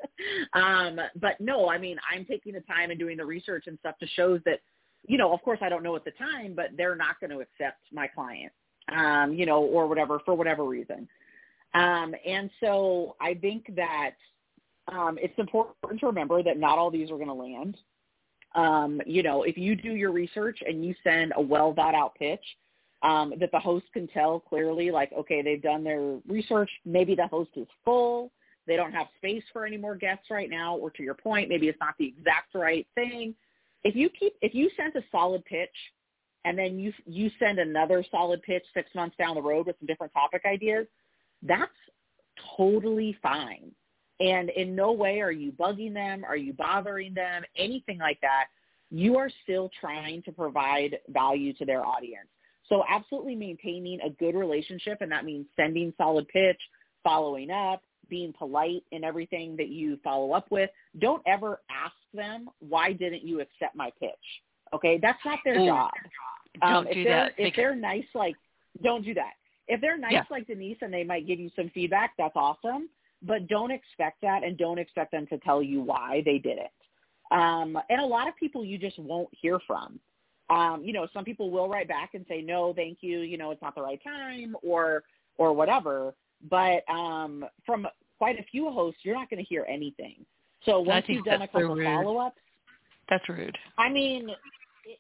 um, 0.55 0.99
but 1.21 1.41
no, 1.41 1.69
I 1.69 1.79
mean, 1.79 1.97
I'm 2.13 2.25
taking 2.25 2.55
the 2.55 2.61
time 2.61 2.91
and 2.91 2.99
doing 2.99 3.17
the 3.17 3.25
research 3.25 3.65
and 3.67 3.79
stuff 3.79 3.99
to 3.99 4.07
show 4.09 4.39
that, 4.39 4.61
you 5.07 5.17
know, 5.17 5.33
of 5.33 5.43
course 5.43 5.61
I 5.63 5.69
don't 5.69 5.83
know 5.83 5.97
at 5.97 6.05
the 6.05 6.13
time, 6.13 6.55
but 6.55 6.71
they're 6.77 6.97
not 6.97 7.21
going 7.21 7.31
to 7.31 7.41
accept 7.41 7.79
my 7.93 8.07
client, 8.07 8.53
um, 8.95 9.33
you 9.35 9.47
know, 9.47 9.63
or 9.63 9.87
whatever, 9.87 10.21
for 10.25 10.35
whatever 10.35 10.65
reason. 10.65 11.09
Um, 11.75 12.15
and 12.27 12.51
so 12.61 13.17
I 13.21 13.35
think 13.35 13.75
that 13.77 14.13
um, 14.89 15.19
it's 15.21 15.39
important 15.39 16.01
to 16.01 16.07
remember 16.07 16.43
that 16.43 16.59
not 16.59 16.79
all 16.79 16.91
these 16.91 17.11
are 17.11 17.17
going 17.17 17.29
to 17.29 17.35
land. 17.35 17.77
Um, 18.55 19.01
you 19.07 19.23
know, 19.23 19.45
if 19.45 19.57
you 19.57 19.77
do 19.77 19.95
your 19.95 20.11
research 20.11 20.59
and 20.67 20.85
you 20.85 20.95
send 21.05 21.33
a 21.37 21.41
well 21.41 21.73
thought 21.73 21.95
out 21.95 22.15
pitch 22.17 22.45
um, 23.03 23.33
that 23.39 23.53
the 23.53 23.61
host 23.61 23.87
can 23.93 24.09
tell 24.09 24.41
clearly, 24.41 24.91
like, 24.91 25.13
okay, 25.13 25.43
they've 25.43 25.63
done 25.63 25.85
their 25.85 26.19
research. 26.29 26.71
Maybe 26.85 27.15
the 27.15 27.29
host 27.29 27.51
is 27.57 27.69
full. 27.85 28.33
They 28.67 28.77
don't 28.77 28.93
have 28.93 29.07
space 29.17 29.45
for 29.53 29.65
any 29.65 29.77
more 29.77 29.95
guests 29.95 30.27
right 30.31 30.51
now. 30.51 30.77
Or 30.77 30.91
to 30.91 31.03
your 31.03 31.15
point, 31.15 31.49
maybe 31.49 31.69
it's 31.69 31.81
not 31.81 31.95
the 31.99 32.09
exact 32.09 32.55
right 32.55 32.87
thing. 32.95 33.35
If 33.85 33.95
you 33.95 34.11
keep, 34.11 34.35
if 34.43 34.55
you 34.55 34.71
send 34.77 34.95
a 34.97 35.03
solid 35.11 35.45
pitch 35.45 35.71
and 36.45 36.59
then 36.59 36.79
you 36.79 36.93
you 37.07 37.31
send 37.39 37.59
another 37.59 38.05
solid 38.11 38.43
pitch 38.43 38.65
six 38.75 38.91
months 38.95 39.17
down 39.17 39.35
the 39.35 39.43
road 39.43 39.67
with 39.67 39.77
some 39.79 39.87
different 39.87 40.13
topic 40.13 40.43
ideas, 40.45 40.87
that's 41.43 41.73
totally 42.57 43.17
fine. 43.23 43.73
And 44.21 44.51
in 44.51 44.75
no 44.75 44.93
way 44.93 45.21
are 45.21 45.33
you 45.33 45.53
bugging 45.53 45.95
them, 45.95 46.25
are 46.25 46.37
you 46.37 46.53
bothering 46.53 47.15
them, 47.15 47.43
anything 47.57 47.99
like 47.99 48.21
that. 48.21 48.47
You 48.91 49.17
are 49.17 49.31
still 49.43 49.71
trying 49.81 50.23
to 50.25 50.33
provide 50.33 50.99
value 51.09 51.55
to 51.55 51.65
their 51.65 51.85
audience. 51.85 52.29
So 52.69 52.85
absolutely 52.89 53.35
maintaining 53.35 54.01
a 54.01 54.11
good 54.11 54.35
relationship, 54.35 54.99
and 55.01 55.11
that 55.11 55.25
means 55.25 55.47
sending 55.57 55.93
solid 55.97 56.29
pitch, 56.29 56.61
following 57.03 57.51
up, 57.51 57.83
being 58.09 58.33
polite 58.37 58.83
in 58.93 59.05
everything 59.05 59.57
that 59.57 59.69
you 59.69 59.99
follow 60.05 60.33
up 60.33 60.47
with. 60.51 60.71
Don't 60.99 61.23
ever 61.27 61.63
ask 61.71 61.95
them, 62.13 62.49
why 62.59 62.93
didn't 62.93 63.25
you 63.25 63.41
accept 63.41 63.75
my 63.75 63.91
pitch? 63.99 64.11
Okay, 64.75 64.99
that's 65.01 65.19
not 65.25 65.39
their 65.45 65.57
job. 65.57 65.91
Um, 66.63 66.87
if 66.87 66.95
do 66.95 67.05
they're, 67.05 67.13
that. 67.15 67.33
If 67.39 67.57
they're 67.57 67.75
nice, 67.75 68.05
like, 68.15 68.35
don't 68.83 69.05
do 69.05 69.15
that. 69.15 69.33
If 69.71 69.81
they're 69.81 69.97
nice 69.97 70.13
yeah. 70.13 70.25
like 70.31 70.49
Denise 70.49 70.79
and 70.83 70.93
they 70.93 71.05
might 71.05 71.27
give 71.27 71.39
you 71.39 71.51
some 71.55 71.71
feedback, 71.73 72.13
that's 72.19 72.35
awesome. 72.35 72.91
But 73.23 73.47
don't 73.47 73.71
expect 73.71 74.21
that 74.23 74.43
and 74.43 74.59
don't 74.59 74.79
expect 74.79 75.13
them 75.13 75.27
to 75.29 75.39
tell 75.39 75.63
you 75.63 75.81
why 75.81 76.23
they 76.25 76.39
did 76.39 76.59
it. 76.59 76.73
Um, 77.31 77.79
and 77.89 78.01
a 78.01 78.05
lot 78.05 78.27
of 78.27 78.35
people 78.37 78.65
you 78.65 78.79
just 78.79 78.99
won't 78.99 79.29
hear 79.31 79.61
from. 79.67 80.01
Um, 80.49 80.83
you 80.83 80.93
know, 80.93 81.07
some 81.15 81.25
people 81.25 81.51
will 81.51 81.69
write 81.69 81.87
back 81.87 82.15
and 82.15 82.27
say, 82.29 82.43
no, 82.43 82.73
thank 82.75 82.99
you, 83.03 83.21
you 83.21 83.39
know, 83.39 83.53
it's 83.53 83.63
not 83.63 83.77
the 83.77 83.83
right 83.83 84.01
time 84.03 84.57
or, 84.63 85.05
or 85.39 85.53
whatever. 85.53 86.13
But 86.51 86.83
um, 86.93 87.45
from 87.65 87.87
quite 88.19 88.41
a 88.41 88.43
few 88.51 88.71
hosts, 88.71 89.01
you're 89.05 89.15
not 89.15 89.31
going 89.31 89.39
to 89.39 89.49
hear 89.49 89.65
anything. 89.69 90.27
So 90.65 90.81
once 90.81 91.05
you've 91.09 91.25
done 91.25 91.43
a 91.43 91.47
couple 91.47 91.77
so 91.77 91.85
follow-ups. 91.85 92.41
That's 93.09 93.29
rude. 93.29 93.57
I 93.79 93.89
mean, 93.91 94.31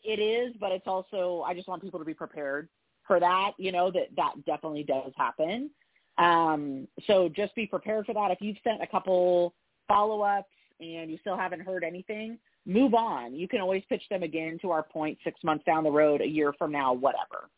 it 0.04 0.20
is, 0.20 0.54
but 0.60 0.70
it's 0.70 0.86
also, 0.86 1.42
I 1.46 1.54
just 1.54 1.66
want 1.66 1.82
people 1.82 1.98
to 1.98 2.04
be 2.04 2.14
prepared 2.14 2.68
for 3.10 3.18
that, 3.18 3.54
you 3.58 3.72
know, 3.72 3.90
that 3.90 4.06
that 4.16 4.34
definitely 4.46 4.84
does 4.84 5.10
happen. 5.16 5.68
Um, 6.16 6.86
so 7.08 7.28
just 7.28 7.52
be 7.56 7.66
prepared 7.66 8.06
for 8.06 8.14
that. 8.14 8.30
If 8.30 8.38
you've 8.40 8.56
sent 8.62 8.80
a 8.80 8.86
couple 8.86 9.52
follow-ups 9.88 10.46
and 10.78 11.10
you 11.10 11.18
still 11.20 11.36
haven't 11.36 11.58
heard 11.58 11.82
anything, 11.82 12.38
move 12.66 12.94
on. 12.94 13.34
You 13.34 13.48
can 13.48 13.60
always 13.60 13.82
pitch 13.88 14.04
them 14.10 14.22
again 14.22 14.60
to 14.62 14.70
our 14.70 14.84
point 14.84 15.18
six 15.24 15.40
months 15.42 15.64
down 15.64 15.82
the 15.82 15.90
road, 15.90 16.20
a 16.20 16.24
year 16.24 16.52
from 16.56 16.70
now, 16.70 16.92
whatever. 16.92 17.50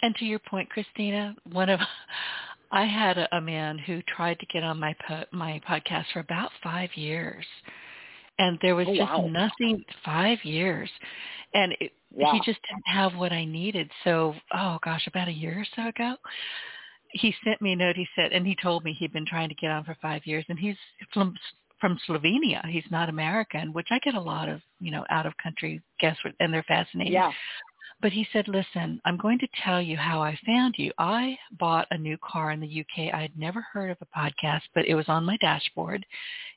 And 0.00 0.14
to 0.16 0.24
your 0.24 0.38
point, 0.38 0.70
Christina, 0.70 1.36
one 1.52 1.68
of 1.68 1.78
I 2.72 2.86
had 2.86 3.18
a, 3.18 3.36
a 3.36 3.40
man 3.42 3.76
who 3.76 4.00
tried 4.16 4.38
to 4.38 4.46
get 4.46 4.64
on 4.64 4.80
my 4.80 4.96
po- 5.06 5.26
my 5.30 5.60
podcast 5.68 6.06
for 6.14 6.20
about 6.20 6.50
five 6.62 6.88
years, 6.94 7.44
and 8.38 8.58
there 8.62 8.76
was 8.76 8.86
oh, 8.88 8.96
just 8.96 9.12
wow. 9.12 9.28
nothing. 9.30 9.84
Five 10.06 10.38
years, 10.42 10.88
and 11.52 11.74
it, 11.80 11.92
yeah. 12.16 12.32
he 12.32 12.38
just 12.38 12.60
didn't 12.68 12.86
have 12.86 13.14
what 13.14 13.32
I 13.32 13.44
needed. 13.44 13.90
So, 14.04 14.34
oh 14.54 14.78
gosh, 14.84 15.06
about 15.06 15.28
a 15.28 15.32
year 15.32 15.60
or 15.60 15.66
so 15.76 15.88
ago, 15.88 16.16
he 17.10 17.34
sent 17.44 17.60
me 17.60 17.72
a 17.72 17.76
note. 17.76 17.96
He 17.96 18.08
said, 18.16 18.32
and 18.32 18.46
he 18.46 18.56
told 18.60 18.84
me 18.84 18.92
he'd 18.92 19.12
been 19.12 19.26
trying 19.26 19.48
to 19.48 19.54
get 19.54 19.70
on 19.70 19.84
for 19.84 19.96
five 20.00 20.26
years, 20.26 20.44
and 20.48 20.58
he's 20.58 20.76
from 21.12 21.36
from 21.80 21.98
Slovenia. 22.08 22.64
He's 22.68 22.84
not 22.90 23.08
American, 23.08 23.72
which 23.72 23.88
I 23.90 23.98
get 23.98 24.14
a 24.14 24.20
lot 24.20 24.48
of, 24.48 24.60
you 24.80 24.92
know, 24.92 25.04
out 25.10 25.26
of 25.26 25.36
country 25.42 25.82
guests, 25.98 26.22
and 26.38 26.54
they're 26.54 26.62
fascinating. 26.62 27.12
Yeah. 27.12 27.32
But 28.02 28.12
he 28.12 28.26
said, 28.32 28.48
listen, 28.48 29.00
I'm 29.04 29.16
going 29.16 29.38
to 29.38 29.48
tell 29.64 29.80
you 29.80 29.96
how 29.96 30.20
I 30.20 30.36
found 30.44 30.74
you. 30.76 30.90
I 30.98 31.38
bought 31.58 31.86
a 31.92 31.96
new 31.96 32.18
car 32.18 32.50
in 32.50 32.60
the 32.60 32.80
UK. 32.80 33.14
I 33.14 33.22
had 33.22 33.38
never 33.38 33.60
heard 33.60 33.90
of 33.90 33.96
a 34.00 34.18
podcast, 34.18 34.62
but 34.74 34.86
it 34.86 34.94
was 34.96 35.08
on 35.08 35.24
my 35.24 35.36
dashboard. 35.40 36.04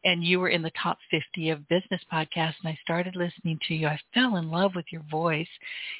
And 0.04 0.24
you 0.24 0.40
were 0.40 0.50
in 0.50 0.64
the 0.64 0.72
top 0.82 0.98
50 1.12 1.52
of 1.52 1.68
business 1.70 2.02
podcasts. 2.12 2.56
And 2.64 2.70
I 2.70 2.78
started 2.82 3.16
listening 3.16 3.60
to 3.68 3.76
you. 3.76 3.88
I 3.88 4.00
fell 4.14 4.38
in 4.38 4.50
love 4.50 4.72
with 4.76 4.86
your 4.92 5.04
voice 5.10 5.48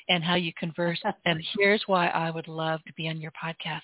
and 0.10 0.24
how 0.24 0.36
you 0.36 0.52
converse. 0.60 1.02
and 1.26 1.42
here's 1.58 1.84
why 1.86 2.08
I 2.08 2.32
would 2.32 2.48
love 2.48 2.84
to 2.88 2.94
be 2.94 3.08
on 3.08 3.22
your 3.22 3.32
podcast. 3.32 3.82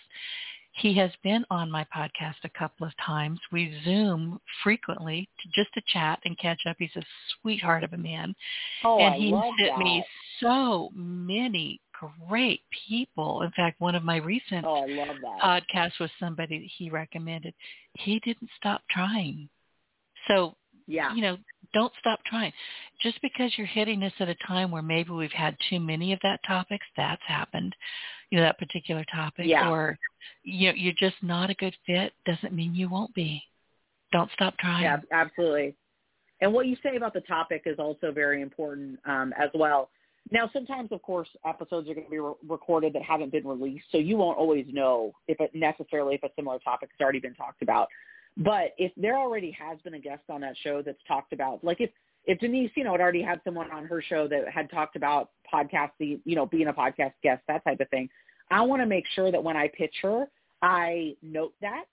He 0.74 0.94
has 0.96 1.12
been 1.24 1.46
on 1.50 1.70
my 1.70 1.86
podcast 1.96 2.36
a 2.44 2.50
couple 2.58 2.88
of 2.88 2.94
times. 3.06 3.40
We 3.52 3.78
Zoom 3.84 4.40
frequently 4.64 5.28
to, 5.42 5.50
just 5.50 5.74
to 5.74 5.82
chat 5.88 6.20
and 6.26 6.38
catch 6.38 6.62
up. 6.68 6.78
He's 6.80 6.96
a 6.96 7.04
sweetheart 7.42 7.84
of 7.84 7.94
a 7.94 7.98
man. 7.98 8.34
Oh, 8.84 8.98
and 9.00 9.16
I 9.16 9.18
he 9.18 9.32
love 9.32 9.54
sent 9.60 9.72
that. 9.78 9.80
me 9.80 10.06
so 10.40 10.90
many 10.96 11.82
great 12.28 12.62
people. 12.88 13.42
In 13.44 13.52
fact, 13.52 13.80
one 13.82 13.96
of 13.96 14.04
my 14.04 14.18
recent 14.18 14.66
Oh, 14.66 14.84
I 14.84 14.86
love 14.88 15.18
that. 15.22 15.64
podcasts 15.72 16.00
was 16.00 16.10
somebody 16.20 16.60
that 16.60 16.70
he 16.78 16.90
recommended. 16.90 17.54
He 17.94 18.20
didn't 18.20 18.50
stop 18.58 18.82
trying. 18.90 19.50
So, 20.28 20.56
yeah. 20.88 21.14
you 21.14 21.22
know, 21.22 21.38
don't 21.74 21.94
stop 22.00 22.20
trying. 22.26 22.52
Just 23.02 23.22
because 23.22 23.52
you're 23.58 23.68
hitting 23.68 24.00
this 24.00 24.14
at 24.20 24.30
a 24.30 24.36
time 24.48 24.72
where 24.72 24.82
maybe 24.82 25.12
we've 25.12 25.32
had 25.32 25.56
too 25.70 25.80
many 25.80 26.14
of 26.14 26.20
that 26.24 26.40
topics, 26.46 26.86
that's 26.96 27.22
happened, 27.28 27.76
you 28.30 28.38
know, 28.38 28.44
that 28.44 28.60
particular 28.60 29.04
topic, 29.14 29.48
Yeah. 29.48 29.70
or 29.70 29.98
you 30.44 30.70
know, 30.70 30.76
you're 30.76 30.94
just 30.94 31.22
not 31.22 31.50
a 31.50 31.56
good 31.56 31.76
fit, 31.86 32.14
doesn't 32.26 32.54
mean 32.54 32.76
you 32.76 32.90
won't 32.90 33.14
be. 33.14 33.44
Don't 34.12 34.32
stop 34.34 34.58
trying. 34.58 34.84
Yeah, 34.84 34.98
absolutely. 35.12 35.76
And 36.42 36.54
what 36.54 36.66
you 36.66 36.76
say 36.84 36.96
about 36.96 37.14
the 37.14 37.22
topic 37.22 37.64
is 37.66 37.78
also 37.80 38.12
very 38.12 38.42
important 38.42 39.00
um, 39.06 39.34
as 39.38 39.50
well. 39.54 39.90
Now, 40.32 40.50
sometimes, 40.54 40.92
of 40.92 41.02
course, 41.02 41.28
episodes 41.46 41.90
are 41.90 41.94
going 41.94 42.06
to 42.06 42.12
be 42.12 42.20
re- 42.20 42.34
recorded 42.48 42.94
that 42.94 43.02
haven't 43.02 43.32
been 43.32 43.48
released, 43.48 43.86
so 43.92 43.98
you 43.98 44.18
won't 44.18 44.38
always 44.38 44.66
know 44.72 45.14
if 45.28 45.40
it 45.40 45.52
necessarily 45.54 46.16
if 46.16 46.24
a 46.24 46.30
similar 46.36 46.60
topic 46.60 46.90
has 46.92 47.04
already 47.04 47.20
been 47.20 47.34
talked 47.34 47.62
about. 47.62 47.88
But 48.38 48.74
if 48.78 48.92
there 48.96 49.18
already 49.18 49.52
has 49.52 49.80
been 49.82 49.94
a 49.94 50.00
guest 50.00 50.24
on 50.30 50.42
that 50.42 50.56
show 50.64 50.82
that's 50.82 51.02
talked 51.08 51.34
about, 51.34 51.64
like 51.64 51.82
if 51.82 51.90
if 52.26 52.40
Denise, 52.40 52.72
you 52.76 52.84
know, 52.84 52.92
had 52.92 53.02
already 53.02 53.24
had 53.24 53.42
someone 53.44 53.72
on 53.72 53.86
her 53.86 54.02
show 54.02 54.28
that 54.28 54.48
had 54.48 54.70
talked 54.70 54.96
about 54.96 55.32
podcasting, 55.52 56.20
you 56.24 56.36
know, 56.36 56.46
being 56.46 56.68
a 56.68 56.74
podcast 56.74 57.14
guest, 57.24 57.42
that 57.48 57.64
type 57.64 57.80
of 57.80 57.90
thing, 57.90 58.08
I 58.52 58.62
want 58.62 58.82
to 58.82 58.86
make 58.86 59.06
sure 59.16 59.32
that 59.32 59.44
when 59.44 59.58
I 59.58 59.68
pitch 59.70 59.96
her, 60.04 60.26
I 60.62 61.16
note 61.24 61.54
that 61.62 61.86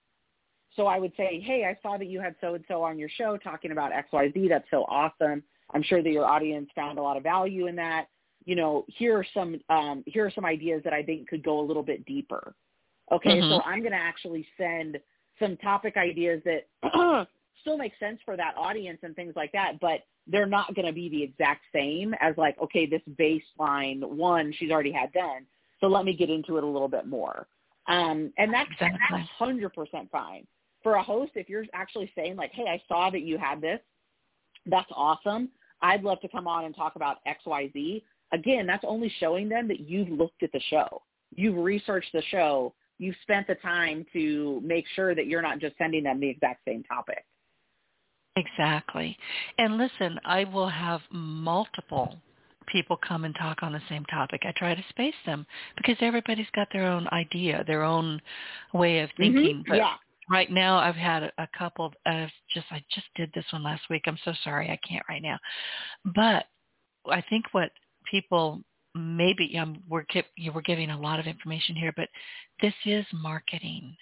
so 0.79 0.87
I 0.87 0.99
would 0.99 1.13
say, 1.17 1.41
hey, 1.41 1.65
I 1.65 1.77
saw 1.83 1.99
that 1.99 2.07
you 2.07 2.21
had 2.21 2.37
so-and-so 2.41 2.83
on 2.83 2.99
your 2.99 3.09
show 3.09 3.37
talking 3.37 3.73
about 3.73 3.91
XYZ. 3.91 4.49
That's 4.49 4.71
so 4.71 4.85
awesome. 4.85 5.43
I'm 5.75 5.83
sure 5.83 6.03
that 6.03 6.11
your 6.11 6.25
audience 6.25 6.71
found 6.75 6.99
a 6.99 7.03
lot 7.03 7.17
of 7.17 7.25
value 7.25 7.67
in 7.67 7.77
that. 7.77 8.07
You 8.45 8.55
know, 8.55 8.85
here 8.87 9.19
are 9.19 9.27
some 9.35 9.61
um, 9.69 10.05
here 10.07 10.25
are 10.25 10.31
some 10.31 10.47
ideas 10.47 10.83
that 10.85 10.93
I 10.93 11.03
think 11.03 11.29
could 11.29 11.43
go 11.43 11.61
a 11.61 11.67
little 11.67 11.83
bit 11.83 12.07
deeper. 12.07 12.55
Okay, 13.11 13.41
Mhm. 13.41 13.49
so 13.49 13.63
I'm 13.65 13.81
going 13.81 13.93
to 13.93 13.99
actually 13.99 14.47
send 14.57 15.01
some 15.39 15.57
topic 15.59 15.97
ideas 15.97 16.43
that 16.45 16.67
still 17.61 17.77
make 17.77 17.93
sense 17.99 18.21
for 18.25 18.37
that 18.37 18.55
audience 18.57 18.99
and 19.03 19.15
things 19.17 19.35
like 19.37 19.53
that, 19.53 19.81
but 19.81 20.01
they're 20.27 20.47
not 20.47 20.75
going 20.75 20.87
to 20.87 20.93
be 20.93 21.09
the 21.09 21.23
exact 21.23 21.63
same 21.73 22.15
as 22.21 22.35
like, 22.37 22.57
okay, 22.63 22.87
this 22.87 23.03
baseline 23.19 24.03
one 24.03 24.53
she's 24.59 24.71
already 24.71 24.93
had 24.93 25.13
done. 25.13 25.47
So 25.81 25.87
let 25.87 26.05
me 26.05 26.15
get 26.15 26.31
into 26.31 26.57
it 26.57 26.65
a 26.65 26.67
little 26.67 26.89
bit 26.89 27.07
more. 27.07 27.47
Um, 27.87 28.33
and 28.37 28.53
that's 28.53 28.71
Exactly. 28.73 28.99
that's 29.11 29.29
hundred 29.31 29.73
percent 29.73 30.11
fine 30.11 30.47
for 30.83 30.97
a 30.97 31.03
host. 31.03 31.33
If 31.35 31.49
you're 31.49 31.65
actually 31.73 32.13
saying 32.15 32.37
like, 32.37 32.53
"Hey, 32.53 32.65
I 32.69 32.83
saw 32.87 33.09
that 33.11 33.23
you 33.23 33.39
had 33.39 33.61
this. 33.61 33.81
That's 34.67 34.91
awesome. 34.95 35.49
I'd 35.81 36.03
love 36.03 36.21
to 36.21 36.29
come 36.29 36.47
on 36.47 36.65
and 36.65 36.77
talk 36.77 36.97
about 36.97 37.19
XYZ. 37.27 38.03
Again, 38.33 38.67
that's 38.67 38.85
only 38.87 39.11
showing 39.21 39.49
them 39.49 39.69
that 39.69 39.81
you've 39.81 40.11
looked 40.11 40.43
at 40.43 40.53
the 40.53 40.61
show, 40.69 41.03
you've 41.35 41.57
researched 41.57 42.13
the 42.13 42.23
show, 42.31 42.75
you've 42.99 43.17
spent 43.23 43.47
the 43.47 43.55
time 43.57 44.05
to 44.13 44.61
make 44.65 44.85
sure 44.95 45.15
that 45.15 45.27
you're 45.27 45.43
not 45.43 45.59
just 45.59 45.77
sending 45.79 46.05
them 46.05 46.21
the 46.21 46.29
exact 46.29 46.65
same 46.67 46.83
topic. 46.85 47.25
Exactly. 48.37 49.17
And 49.59 49.79
listen, 49.79 50.19
I 50.25 50.45
will 50.45 50.69
have 50.69 51.01
multiple 51.11 52.17
people 52.67 52.97
come 52.97 53.25
and 53.25 53.35
talk 53.35 53.63
on 53.63 53.73
the 53.73 53.81
same 53.89 54.05
topic. 54.07 54.43
I 54.45 54.53
try 54.57 54.75
to 54.75 54.85
space 54.91 55.15
them 55.27 55.47
because 55.77 55.97
everybody's 56.01 56.51
got 56.55 56.69
their 56.73 56.87
own 56.87 57.09
idea, 57.13 57.65
their 57.67 57.83
own 57.83 58.21
way 58.75 59.01
of 59.01 59.11
thinking. 59.17 59.65
Mhm. 59.65 59.67
But 59.67 59.79
Yeah. 59.79 59.97
right 60.31 60.51
now 60.51 60.79
I've 60.79 60.95
had 60.95 61.25
a, 61.25 61.33
a 61.39 61.49
couple 61.49 61.87
of 61.87 61.97
uh, 62.07 62.29
just 62.51 62.67
I 62.71 62.85
just 62.91 63.07
did 63.15 63.33
this 63.33 63.51
one 63.53 63.63
last 63.63 63.89
week. 63.89 64.03
I'm 64.07 64.19
so 64.19 64.33
sorry 64.45 64.71
I 64.71 64.77
can't 64.87 65.05
right 65.09 65.23
now. 65.23 65.39
But 66.05 66.47
I 67.07 67.23
think 67.23 67.47
what 67.53 67.73
people 68.05 68.63
maybe 68.95 69.57
um, 69.59 69.83
we're 69.89 70.05
you 70.37 70.53
we're 70.53 70.63
giving 70.63 70.91
a 70.91 71.01
lot 71.01 71.21
of 71.21 71.27
information 71.27 71.77
here, 71.77 71.93
but 71.97 72.09
this 72.61 72.75
is 72.85 73.05
marketing. 73.13 73.97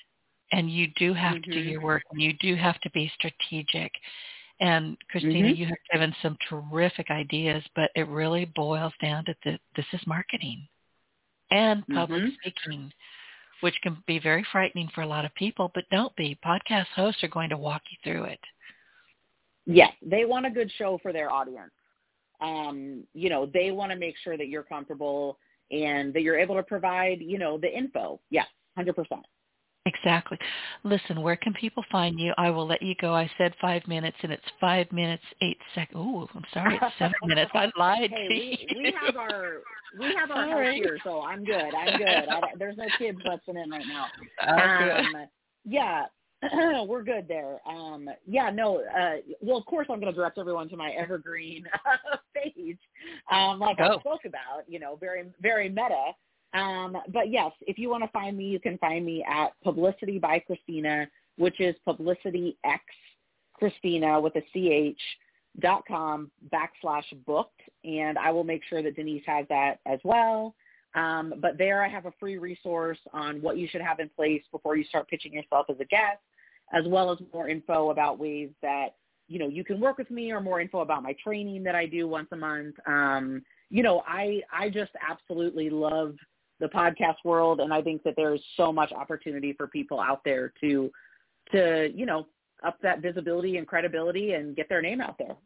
And 0.52 0.70
you 0.70 0.86
do 0.96 1.12
have 1.12 1.42
to 1.42 1.50
do 1.50 1.58
Mhm. 1.58 1.70
your 1.72 1.80
work 1.80 2.02
and 2.12 2.22
you 2.22 2.32
do 2.34 2.54
have 2.54 2.80
to 2.80 2.90
be 2.90 3.08
strategic. 3.14 3.92
And 4.60 4.96
Christina, 5.10 5.48
Mhm. 5.48 5.56
you 5.56 5.66
have 5.66 5.78
given 5.92 6.14
some 6.22 6.36
terrific 6.48 7.10
ideas, 7.10 7.66
but 7.74 7.90
it 7.96 8.06
really 8.06 8.44
boils 8.44 8.92
down 9.02 9.24
to 9.24 9.34
the, 9.44 9.58
this 9.74 9.86
is 9.92 10.06
marketing 10.06 10.68
and 11.50 11.86
public 11.88 12.22
Mhm. 12.22 12.34
speaking, 12.34 12.92
which 13.60 13.80
can 13.82 14.02
be 14.06 14.18
very 14.18 14.44
frightening 14.44 14.88
for 14.88 15.02
a 15.02 15.06
lot 15.06 15.24
of 15.24 15.34
people, 15.34 15.70
but 15.74 15.88
don't 15.90 16.14
be. 16.16 16.36
Podcast 16.36 16.86
hosts 16.88 17.22
are 17.24 17.28
going 17.28 17.50
to 17.50 17.56
walk 17.56 17.82
you 17.90 17.98
through 18.02 18.24
it. 18.24 18.40
Yes, 19.66 19.92
they 20.00 20.24
want 20.24 20.46
a 20.46 20.50
good 20.50 20.70
show 20.72 20.96
for 20.98 21.12
their 21.12 21.30
audience. 21.30 21.72
Um, 22.40 23.04
you 23.14 23.30
know, 23.30 23.46
they 23.46 23.70
want 23.70 23.92
to 23.92 23.98
make 23.98 24.16
sure 24.22 24.36
that 24.36 24.48
you're 24.48 24.62
comfortable 24.62 25.38
and 25.70 26.12
that 26.14 26.22
you're 26.22 26.38
able 26.38 26.54
to 26.56 26.62
provide, 26.62 27.20
you 27.20 27.38
know, 27.38 27.58
the 27.58 27.74
info. 27.74 28.20
Yeah, 28.30 28.44
hundred 28.76 28.94
percent. 28.94 29.24
Exactly. 29.86 30.36
Listen, 30.82 31.22
where 31.22 31.36
can 31.36 31.54
people 31.54 31.84
find 31.92 32.18
you? 32.18 32.32
I 32.36 32.50
will 32.50 32.66
let 32.66 32.82
you 32.82 32.96
go. 33.00 33.14
I 33.14 33.30
said 33.38 33.54
five 33.60 33.86
minutes, 33.86 34.16
and 34.22 34.32
it's 34.32 34.44
five 34.60 34.90
minutes 34.90 35.22
eight 35.40 35.58
seconds. 35.74 35.96
Oh, 35.96 36.28
I'm 36.34 36.44
sorry, 36.52 36.78
it's 36.82 36.94
seven 36.98 37.14
minutes. 37.24 37.52
I 37.54 37.70
lied 37.78 38.10
Hey, 38.10 38.26
to 38.28 38.34
we, 38.34 38.68
you. 38.68 38.80
we 38.80 38.94
have 39.00 39.16
our 39.16 39.62
we 39.98 40.12
have 40.18 40.30
our 40.32 40.48
house 40.48 40.74
here, 40.74 40.98
so 41.04 41.22
I'm 41.22 41.44
good. 41.44 41.72
I'm 41.74 41.96
good. 41.96 42.28
I, 42.28 42.40
there's 42.58 42.76
no 42.76 42.86
kids 42.98 43.18
busting 43.24 43.56
in 43.56 43.70
right 43.70 43.86
now. 43.86 44.10
Um, 44.46 45.16
yeah, 45.64 46.04
we're 46.86 47.02
good 47.02 47.26
there. 47.28 47.60
Um, 47.66 48.08
yeah, 48.26 48.50
no. 48.50 48.82
Uh, 48.82 49.16
well, 49.40 49.56
of 49.56 49.66
course, 49.66 49.86
I'm 49.90 50.00
going 50.00 50.12
to 50.12 50.16
direct 50.16 50.38
everyone 50.38 50.68
to 50.68 50.76
my 50.76 50.90
evergreen 50.90 51.64
page, 52.34 52.78
um, 53.30 53.58
like 53.58 53.80
I 53.80 53.98
spoke 54.00 54.24
about. 54.26 54.68
You 54.68 54.78
know, 54.78 54.96
very 54.96 55.24
very 55.40 55.68
meta. 55.68 56.12
Um, 56.52 56.96
but 57.12 57.30
yes, 57.30 57.52
if 57.62 57.78
you 57.78 57.90
want 57.90 58.04
to 58.04 58.10
find 58.10 58.36
me, 58.36 58.44
you 58.44 58.60
can 58.60 58.78
find 58.78 59.04
me 59.04 59.24
at 59.30 59.52
Publicity 59.62 60.18
by 60.18 60.38
Christina, 60.38 61.06
which 61.36 61.60
is 61.60 61.74
Publicity 61.84 62.56
X 62.64 62.82
Christina 63.54 64.20
with 64.20 64.34
a 64.36 64.42
CH 64.52 65.00
dot 65.60 65.84
com 65.88 66.30
backslash 66.52 67.04
booked, 67.26 67.60
and 67.84 68.18
I 68.18 68.30
will 68.30 68.44
make 68.44 68.62
sure 68.68 68.82
that 68.82 68.96
Denise 68.96 69.24
has 69.26 69.46
that 69.48 69.80
as 69.86 70.00
well. 70.04 70.54
Um, 70.94 71.34
but 71.40 71.58
there 71.58 71.84
I 71.84 71.88
have 71.88 72.06
a 72.06 72.12
free 72.18 72.38
resource 72.38 72.98
on 73.12 73.42
what 73.42 73.58
you 73.58 73.68
should 73.68 73.82
have 73.82 74.00
in 74.00 74.08
place 74.08 74.42
before 74.50 74.76
you 74.76 74.84
start 74.84 75.08
pitching 75.08 75.32
yourself 75.32 75.66
as 75.68 75.76
a 75.78 75.84
guest, 75.84 76.18
as 76.72 76.84
well 76.86 77.12
as 77.12 77.18
more 77.32 77.48
info 77.48 77.90
about 77.90 78.18
ways 78.18 78.50
that, 78.62 78.96
you 79.28 79.38
know, 79.38 79.48
you 79.48 79.64
can 79.64 79.80
work 79.80 79.98
with 79.98 80.10
me 80.10 80.32
or 80.32 80.40
more 80.40 80.60
info 80.60 80.80
about 80.80 81.02
my 81.02 81.14
training 81.22 81.62
that 81.64 81.74
I 81.74 81.86
do 81.86 82.08
once 82.08 82.28
a 82.32 82.36
month. 82.36 82.74
Um, 82.86 83.42
you 83.70 83.82
know, 83.82 84.02
I, 84.06 84.40
I 84.52 84.70
just 84.70 84.92
absolutely 85.08 85.70
love 85.70 86.14
the 86.60 86.66
podcast 86.66 87.16
world 87.24 87.60
and 87.60 87.72
I 87.72 87.82
think 87.82 88.02
that 88.04 88.14
there 88.16 88.34
is 88.34 88.40
so 88.56 88.72
much 88.72 88.92
opportunity 88.92 89.52
for 89.52 89.66
people 89.66 90.00
out 90.00 90.22
there 90.24 90.52
to, 90.60 90.90
to, 91.52 91.90
you 91.94 92.06
know, 92.06 92.26
up 92.64 92.78
that 92.82 93.02
visibility 93.02 93.58
and 93.58 93.66
credibility 93.66 94.32
and 94.32 94.56
get 94.56 94.68
their 94.68 94.82
name 94.82 95.00
out 95.00 95.16
there. 95.18 95.36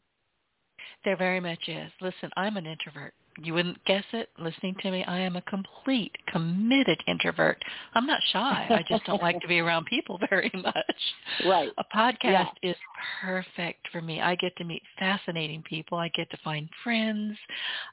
There 1.05 1.16
very 1.16 1.40
much 1.40 1.68
is. 1.68 1.90
Listen, 2.01 2.30
I'm 2.36 2.56
an 2.56 2.66
introvert. 2.66 3.14
You 3.42 3.54
wouldn't 3.54 3.82
guess 3.86 4.04
it 4.12 4.28
listening 4.38 4.74
to 4.82 4.90
me. 4.90 5.02
I 5.04 5.18
am 5.18 5.36
a 5.36 5.42
complete, 5.42 6.14
committed 6.28 7.02
introvert. 7.06 7.62
I'm 7.94 8.06
not 8.06 8.20
shy. 8.32 8.66
I 8.68 8.84
just 8.88 9.04
don't 9.06 9.22
like 9.22 9.40
to 9.40 9.48
be 9.48 9.60
around 9.60 9.86
people 9.86 10.18
very 10.30 10.50
much. 10.54 11.02
Right. 11.46 11.70
A 11.78 11.84
podcast 11.96 12.50
is 12.62 12.76
perfect 13.22 13.88
for 13.90 14.02
me. 14.02 14.20
I 14.20 14.34
get 14.34 14.54
to 14.56 14.64
meet 14.64 14.82
fascinating 14.98 15.62
people. 15.62 15.96
I 15.96 16.08
get 16.08 16.30
to 16.30 16.36
find 16.44 16.68
friends. 16.84 17.36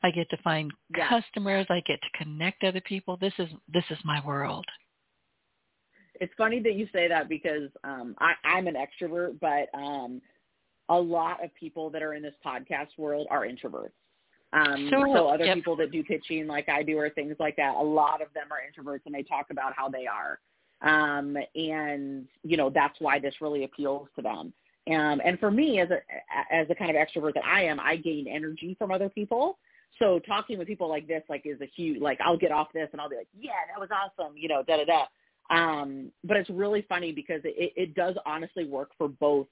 I 0.04 0.12
get 0.12 0.30
to 0.32 0.38
find 0.44 0.72
Yeah. 0.96 1.08
customers. 1.08 1.66
I 1.70 1.82
get 1.88 2.00
to 2.02 2.24
connect 2.24 2.64
other 2.66 2.82
people. 2.82 3.16
This 3.18 3.34
is 3.40 3.48
this 3.74 3.86
is 3.90 3.98
my 4.04 4.22
world. 4.26 4.66
it's 6.20 6.34
funny 6.36 6.60
that 6.60 6.74
you 6.74 6.88
say 6.92 7.08
that 7.08 7.30
because 7.30 7.70
um 7.84 8.16
I, 8.20 8.34
I'm 8.44 8.68
an 8.68 8.76
extrovert, 8.76 9.40
but 9.40 9.70
um 9.78 10.22
a 10.90 11.00
lot 11.00 11.44
of 11.44 11.54
people 11.56 11.90
that 11.92 12.02
are 12.02 12.14
in 12.16 12.24
this 12.24 12.34
podcast 12.46 12.88
world 12.98 13.28
are 13.30 13.46
introverts. 13.46 13.92
Um 14.54 14.90
Sure. 14.90 15.08
so 15.14 15.28
other 15.28 15.46
Yep. 15.46 15.56
people 15.56 15.76
that 15.78 15.92
do 15.92 16.04
pitching 16.04 16.48
like 16.48 16.70
I 16.70 16.84
do 16.84 16.98
or 16.98 17.10
things 17.10 17.36
like 17.40 17.56
that, 17.58 17.76
a 17.76 17.82
lot 17.82 18.22
of 18.22 18.34
them 18.34 18.48
are 18.52 18.60
introverts 18.62 19.06
and 19.06 19.14
they 19.14 19.24
talk 19.24 19.48
about 19.50 19.74
how 19.76 19.90
they 19.90 20.08
are. 20.08 20.40
Um 20.82 21.38
and 21.56 22.28
you 22.44 22.58
know, 22.58 22.70
that's 22.70 23.00
why 23.00 23.20
this 23.20 23.36
really 23.42 23.64
appeals 23.64 24.08
to 24.16 24.22
them. 24.22 24.54
Um 24.90 25.22
and 25.26 25.40
for 25.40 25.52
me 25.52 25.80
as 25.80 25.90
a 25.90 26.00
as 26.52 26.68
a 26.70 26.76
kind 26.76 26.90
of 26.90 26.96
extrovert 26.96 27.34
that 27.34 27.46
I 27.46 27.64
am, 27.66 27.80
I 27.80 27.98
gain 27.98 28.28
energy 28.28 28.76
from 28.80 28.92
other 28.92 29.10
people. 29.10 29.58
So 30.00 30.20
talking 30.20 30.60
with 30.60 30.68
people 30.68 30.88
like 30.88 31.08
this, 31.08 31.24
like, 31.28 31.42
is 31.46 31.60
a 31.60 31.66
huge, 31.66 32.00
like, 32.00 32.20
I'll 32.24 32.38
get 32.38 32.52
off 32.52 32.68
this 32.72 32.88
and 32.92 33.02
I'll 33.02 33.10
be 33.10 33.16
like, 33.16 33.30
yeah, 33.36 33.52
that 33.74 33.80
was 33.80 33.90
awesome, 33.92 34.38
you 34.38 34.48
know, 34.48 34.62
da 34.62 34.78
da 34.78 34.86
da. 34.86 35.06
Um, 35.50 36.12
but 36.24 36.38
it's 36.38 36.52
really 36.52 36.84
funny 36.88 37.12
because 37.12 37.42
it, 37.46 37.74
it 37.76 37.96
does 37.96 38.16
honestly 38.24 38.66
work 38.66 38.92
for 38.96 39.08
both 39.08 39.48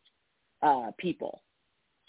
uh, 0.62 0.92
people. 1.00 1.42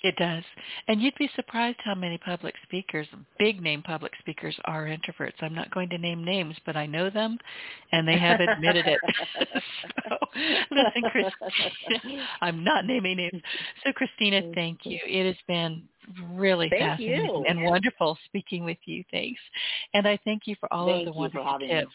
It 0.02 0.14
does. 0.16 0.44
And 0.88 1.00
you'd 1.00 1.14
be 1.18 1.30
surprised 1.34 1.78
how 1.82 1.94
many 1.94 2.18
public 2.18 2.54
speakers, 2.62 3.06
big 3.38 3.62
name 3.62 3.82
public 3.82 4.12
speakers 4.20 4.54
are 4.66 4.84
introverts. 4.84 5.40
I'm 5.40 5.54
not 5.54 5.70
going 5.70 5.88
to 5.88 5.98
name 5.98 6.22
names, 6.22 6.54
but 6.66 6.76
I 6.76 6.84
know 6.84 7.08
them 7.08 7.38
and 7.92 8.06
they 8.06 8.18
have 8.18 8.40
admitted 8.40 8.86
it. 8.86 9.00
so, 10.08 10.16
listen, 10.70 11.02
Christina, 11.10 12.26
I'm 12.42 12.62
not 12.62 12.84
naming 12.84 13.16
names. 13.16 13.42
So 13.84 13.92
Christina, 13.92 14.42
mm-hmm. 14.42 14.52
thank 14.52 14.80
you. 14.84 15.00
It 15.06 15.26
has 15.26 15.36
been 15.48 15.84
really 16.32 16.68
thank 16.68 16.82
fascinating 16.82 17.24
you. 17.24 17.44
and 17.48 17.64
wonderful 17.64 18.18
speaking 18.26 18.64
with 18.64 18.78
you. 18.84 19.02
Thanks. 19.10 19.40
And 19.94 20.06
I 20.06 20.18
thank 20.24 20.42
you 20.44 20.56
for 20.60 20.72
all 20.72 20.86
thank 20.86 21.08
of 21.08 21.14
the 21.14 21.18
wonderful 21.18 21.58
tips. 21.58 21.92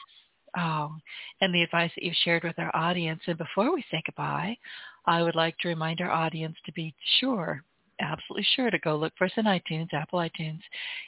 Oh, 0.58 0.92
and 1.40 1.56
the 1.56 1.62
advice 1.62 1.92
that 1.96 2.04
you've 2.04 2.16
shared 2.26 2.44
with 2.44 2.60
our 2.60 2.76
audience. 2.76 3.22
And 3.26 3.38
before 3.38 3.74
we 3.74 3.86
say 3.90 4.02
goodbye, 4.06 4.58
I 5.06 5.24
would 5.24 5.36
like 5.36 5.58
to 5.60 5.70
remind 5.70 6.02
our 6.02 6.12
audience 6.12 6.58
to 6.66 6.74
be 6.74 6.94
sure 7.20 7.64
absolutely 8.02 8.46
sure 8.56 8.70
to 8.70 8.80
go 8.80 8.96
look 8.96 9.14
for 9.18 9.26
us 9.26 9.32
in 9.38 9.46
iTunes, 9.46 9.94
Apple 9.94 10.20
iTunes, 10.20 10.62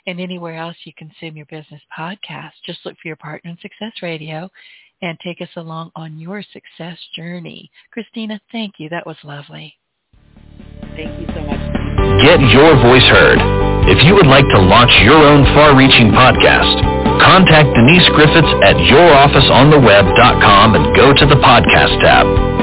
and 0.07 0.20
anywhere 0.20 0.56
else 0.56 0.78
you 0.86 0.94
consume 0.98 1.36
your 1.36 1.48
business 1.48 1.82
podcast. 1.98 2.52
Just 2.65 2.86
look 2.86 2.95
for 3.02 3.07
your 3.07 3.18
partner 3.18 3.52
in 3.52 3.57
Success 3.61 3.94
Radio 4.02 4.49
and 5.02 5.20
take 5.20 5.41
us 5.41 5.49
along 5.57 5.91
on 5.95 6.18
your 6.18 6.44
success 6.53 6.98
journey. 7.15 7.70
Christina, 7.91 8.40
thank 8.52 8.76
you. 8.78 8.90
That 8.90 9.06
was 9.06 9.18
lovely. 9.24 9.76
Thank 10.95 11.20
you 11.20 11.28
so 11.36 11.41
much. 11.41 11.60
Get 12.22 12.40
your 12.52 12.76
voice 12.80 13.03
heard. 13.10 13.40
If 13.90 14.03
you 14.06 14.15
would 14.15 14.28
like 14.28 14.48
to 14.56 14.60
launch 14.61 14.91
your 15.03 15.18
own 15.18 15.44
far-reaching 15.53 16.11
podcast, 16.11 16.80
contact 17.20 17.76
Denise 17.76 18.07
Griffiths 18.15 18.53
at 18.64 18.78
yourofficeontheweb.com 18.78 20.76
and 20.76 20.95
go 20.95 21.11
to 21.14 21.26
the 21.26 21.36
podcast 21.36 21.99
tab. 21.99 22.62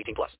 18 0.01 0.15
plus. 0.15 0.31